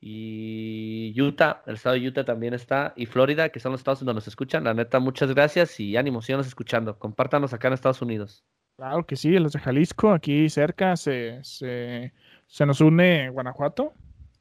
y 0.00 1.14
Utah. 1.20 1.62
El 1.66 1.74
estado 1.74 1.96
de 1.96 2.08
Utah 2.08 2.24
también 2.24 2.54
está. 2.54 2.92
Y 2.96 3.06
Florida, 3.06 3.50
que 3.50 3.60
son 3.60 3.72
los 3.72 3.80
estados 3.80 4.00
donde 4.00 4.14
nos 4.14 4.28
escuchan. 4.28 4.64
La 4.64 4.74
neta, 4.74 4.98
muchas 4.98 5.32
gracias 5.34 5.78
y 5.78 5.96
ánimo, 5.96 6.22
síganos 6.22 6.46
escuchando. 6.46 6.98
Compártanos 6.98 7.52
acá 7.52 7.68
en 7.68 7.74
Estados 7.74 8.00
Unidos. 8.00 8.44
Claro 8.76 9.04
que 9.04 9.16
sí, 9.16 9.38
los 9.38 9.52
de 9.52 9.60
Jalisco, 9.60 10.10
aquí 10.10 10.48
cerca 10.48 10.96
se, 10.96 11.44
se, 11.44 12.14
se 12.46 12.66
nos 12.66 12.80
une 12.80 13.28
Guanajuato, 13.28 13.92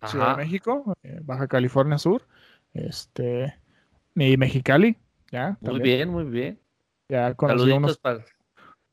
Ciudad 0.06 0.38
de. 0.38 0.38
México, 0.38 0.94
eh, 1.04 1.20
Baja 1.24 1.46
California 1.48 1.98
Sur, 1.98 2.26
este, 2.74 3.54
y 4.16 4.38
Mexicali, 4.38 4.96
ya. 5.30 5.58
Muy 5.60 5.74
también. 5.74 5.84
bien, 5.84 6.10
muy 6.10 6.24
bien. 6.24 6.60
Ya 7.10 7.34
conocí 7.34 7.70
unos, 7.70 7.98
para. 7.98 8.24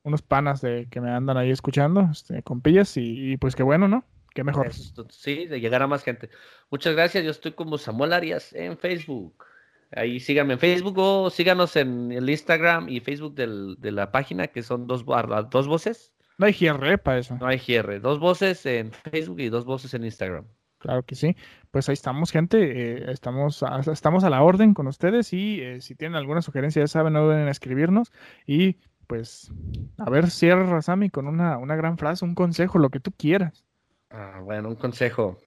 unos 0.02 0.20
panas 0.20 0.62
de, 0.62 0.88
que 0.90 1.00
me 1.00 1.10
andan 1.12 1.36
ahí 1.36 1.52
escuchando, 1.52 2.08
este, 2.10 2.42
compillas, 2.42 2.96
y, 2.96 3.32
y 3.32 3.36
pues 3.36 3.54
qué 3.54 3.62
bueno, 3.62 3.86
¿no? 3.86 4.02
Qué 4.36 4.44
mejor. 4.44 4.70
Sí, 5.10 5.46
de 5.46 5.60
llegar 5.60 5.82
a 5.82 5.86
más 5.86 6.04
gente. 6.04 6.28
Muchas 6.70 6.94
gracias. 6.94 7.24
Yo 7.24 7.30
estoy 7.30 7.52
como 7.52 7.78
Samuel 7.78 8.12
Arias 8.12 8.52
en 8.52 8.76
Facebook. 8.78 9.44
Ahí 9.92 10.20
síganme 10.20 10.54
en 10.54 10.58
Facebook 10.58 10.98
o 10.98 11.30
síganos 11.30 11.74
en 11.76 12.12
el 12.12 12.28
Instagram 12.28 12.88
y 12.88 13.00
Facebook 13.00 13.34
del- 13.34 13.76
de 13.78 13.92
la 13.92 14.12
página, 14.12 14.48
que 14.48 14.62
son 14.62 14.86
dos, 14.86 15.04
dos 15.50 15.66
voces. 15.68 16.12
No 16.38 16.46
hay 16.46 16.52
GR 16.52 16.98
para 16.98 17.18
eso. 17.18 17.36
No 17.40 17.46
hay 17.46 17.58
GR. 17.58 17.98
Dos 18.00 18.18
voces 18.20 18.66
en 18.66 18.92
Facebook 18.92 19.40
y 19.40 19.48
dos 19.48 19.64
voces 19.64 19.94
en 19.94 20.04
Instagram. 20.04 20.44
Claro 20.78 21.02
que 21.04 21.14
sí. 21.14 21.34
Pues 21.70 21.88
ahí 21.88 21.94
estamos, 21.94 22.30
gente. 22.30 22.58
eh, 22.60 23.10
estamos, 23.10 23.62
a, 23.62 23.80
estamos 23.90 24.22
a 24.24 24.28
la 24.30 24.42
orden 24.42 24.74
con 24.74 24.86
ustedes 24.86 25.32
y 25.32 25.60
eh, 25.62 25.80
si 25.80 25.94
tienen 25.94 26.16
alguna 26.16 26.42
sugerencia, 26.42 26.82
ya 26.82 26.86
saben, 26.88 27.14
no 27.14 27.24
duden 27.24 27.40
en 27.40 27.48
escribirnos. 27.48 28.12
Y 28.46 28.76
pues, 29.06 29.50
a 29.98 30.10
ver, 30.10 30.30
cierra 30.30 30.64
Razami 30.66 31.08
con 31.10 31.26
una, 31.28 31.56
una 31.58 31.76
gran 31.76 31.96
frase, 31.96 32.24
un 32.24 32.34
consejo, 32.34 32.78
lo 32.78 32.90
que 32.90 33.00
tú 33.00 33.12
quieras. 33.12 33.64
Ah, 34.10 34.40
bueno, 34.42 34.68
un 34.68 34.76
consejo. 34.76 35.38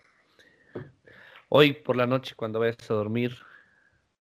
Hoy 1.50 1.74
por 1.74 1.96
la 1.96 2.06
noche, 2.06 2.36
cuando 2.36 2.60
vayas 2.60 2.90
a 2.90 2.94
dormir, 2.94 3.38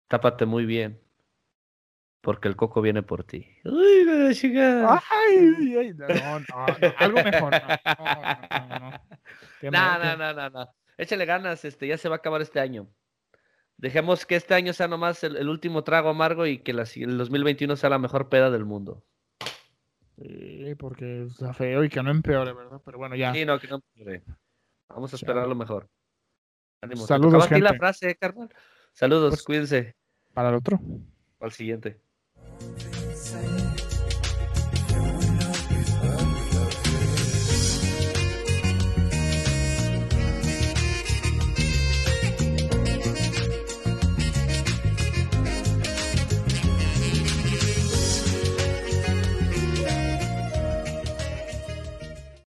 tápate 0.09 0.45
muy 0.47 0.67
bien. 0.67 1.01
Porque 2.21 2.49
el 2.49 2.57
coco 2.57 2.81
viene 2.81 3.03
por 3.03 3.25
ti. 3.25 3.47
Uy, 3.65 4.05
la 4.05 4.33
chica. 4.33 5.01
Ay, 5.11 5.77
ay, 5.77 5.95
no, 5.95 6.09
no, 6.09 6.39
no, 6.41 6.67
algo 6.99 7.23
mejor. 7.23 7.53
No, 9.63 9.99
no, 9.99 10.17
no, 10.17 10.33
no, 10.35 10.51
no. 10.51 10.75
Échale 10.97 11.25
ganas, 11.25 11.65
este, 11.65 11.87
ya 11.87 11.99
se 11.99 12.09
va 12.09 12.17
a 12.17 12.19
acabar 12.19 12.41
este 12.43 12.61
año. 12.61 12.89
Dejemos 13.77 14.27
que 14.27 14.37
este 14.37 14.55
año 14.55 14.73
sea 14.73 14.89
nomás 14.89 15.25
el, 15.25 15.37
el 15.37 15.49
último 15.49 15.85
trago 15.85 16.09
amargo 16.11 16.47
y 16.47 16.59
que 16.59 16.73
la 16.73 16.85
el 16.95 17.19
2021 17.19 17.77
sea 17.77 17.91
la 17.91 17.99
mejor 17.99 18.29
peda 18.29 18.51
del 18.51 18.65
mundo. 18.65 19.05
Sí, 20.17 20.75
porque 20.79 21.25
está 21.25 21.53
feo 21.53 21.83
y 21.85 21.89
que 21.89 22.03
no 22.03 22.11
empeore, 22.11 22.53
¿verdad? 22.53 22.81
Pero 22.85 22.99
bueno, 22.99 23.17
ya. 23.17 23.33
Sí, 23.33 23.45
no, 23.45 23.59
que 23.59 23.67
no 23.69 23.77
empeore. 23.77 24.23
Vamos 24.89 25.13
a 25.13 25.17
esperar 25.17 25.49
lo 25.49 25.55
mejor. 25.55 25.89
Ánimo. 26.81 27.03
¿te 27.03 27.09
Saludos, 27.09 27.49
ti 27.49 27.61
la 27.61 27.71
gente. 27.71 27.79
frase, 27.79 28.15
carnal? 28.17 28.49
Saludos, 28.93 29.31
Pues- 29.31 29.43
cuídense. 29.43 29.97
Para 30.33 30.51
el 30.51 30.57
otro. 30.57 30.81
Al 31.41 31.53
siguiente. 31.53 32.01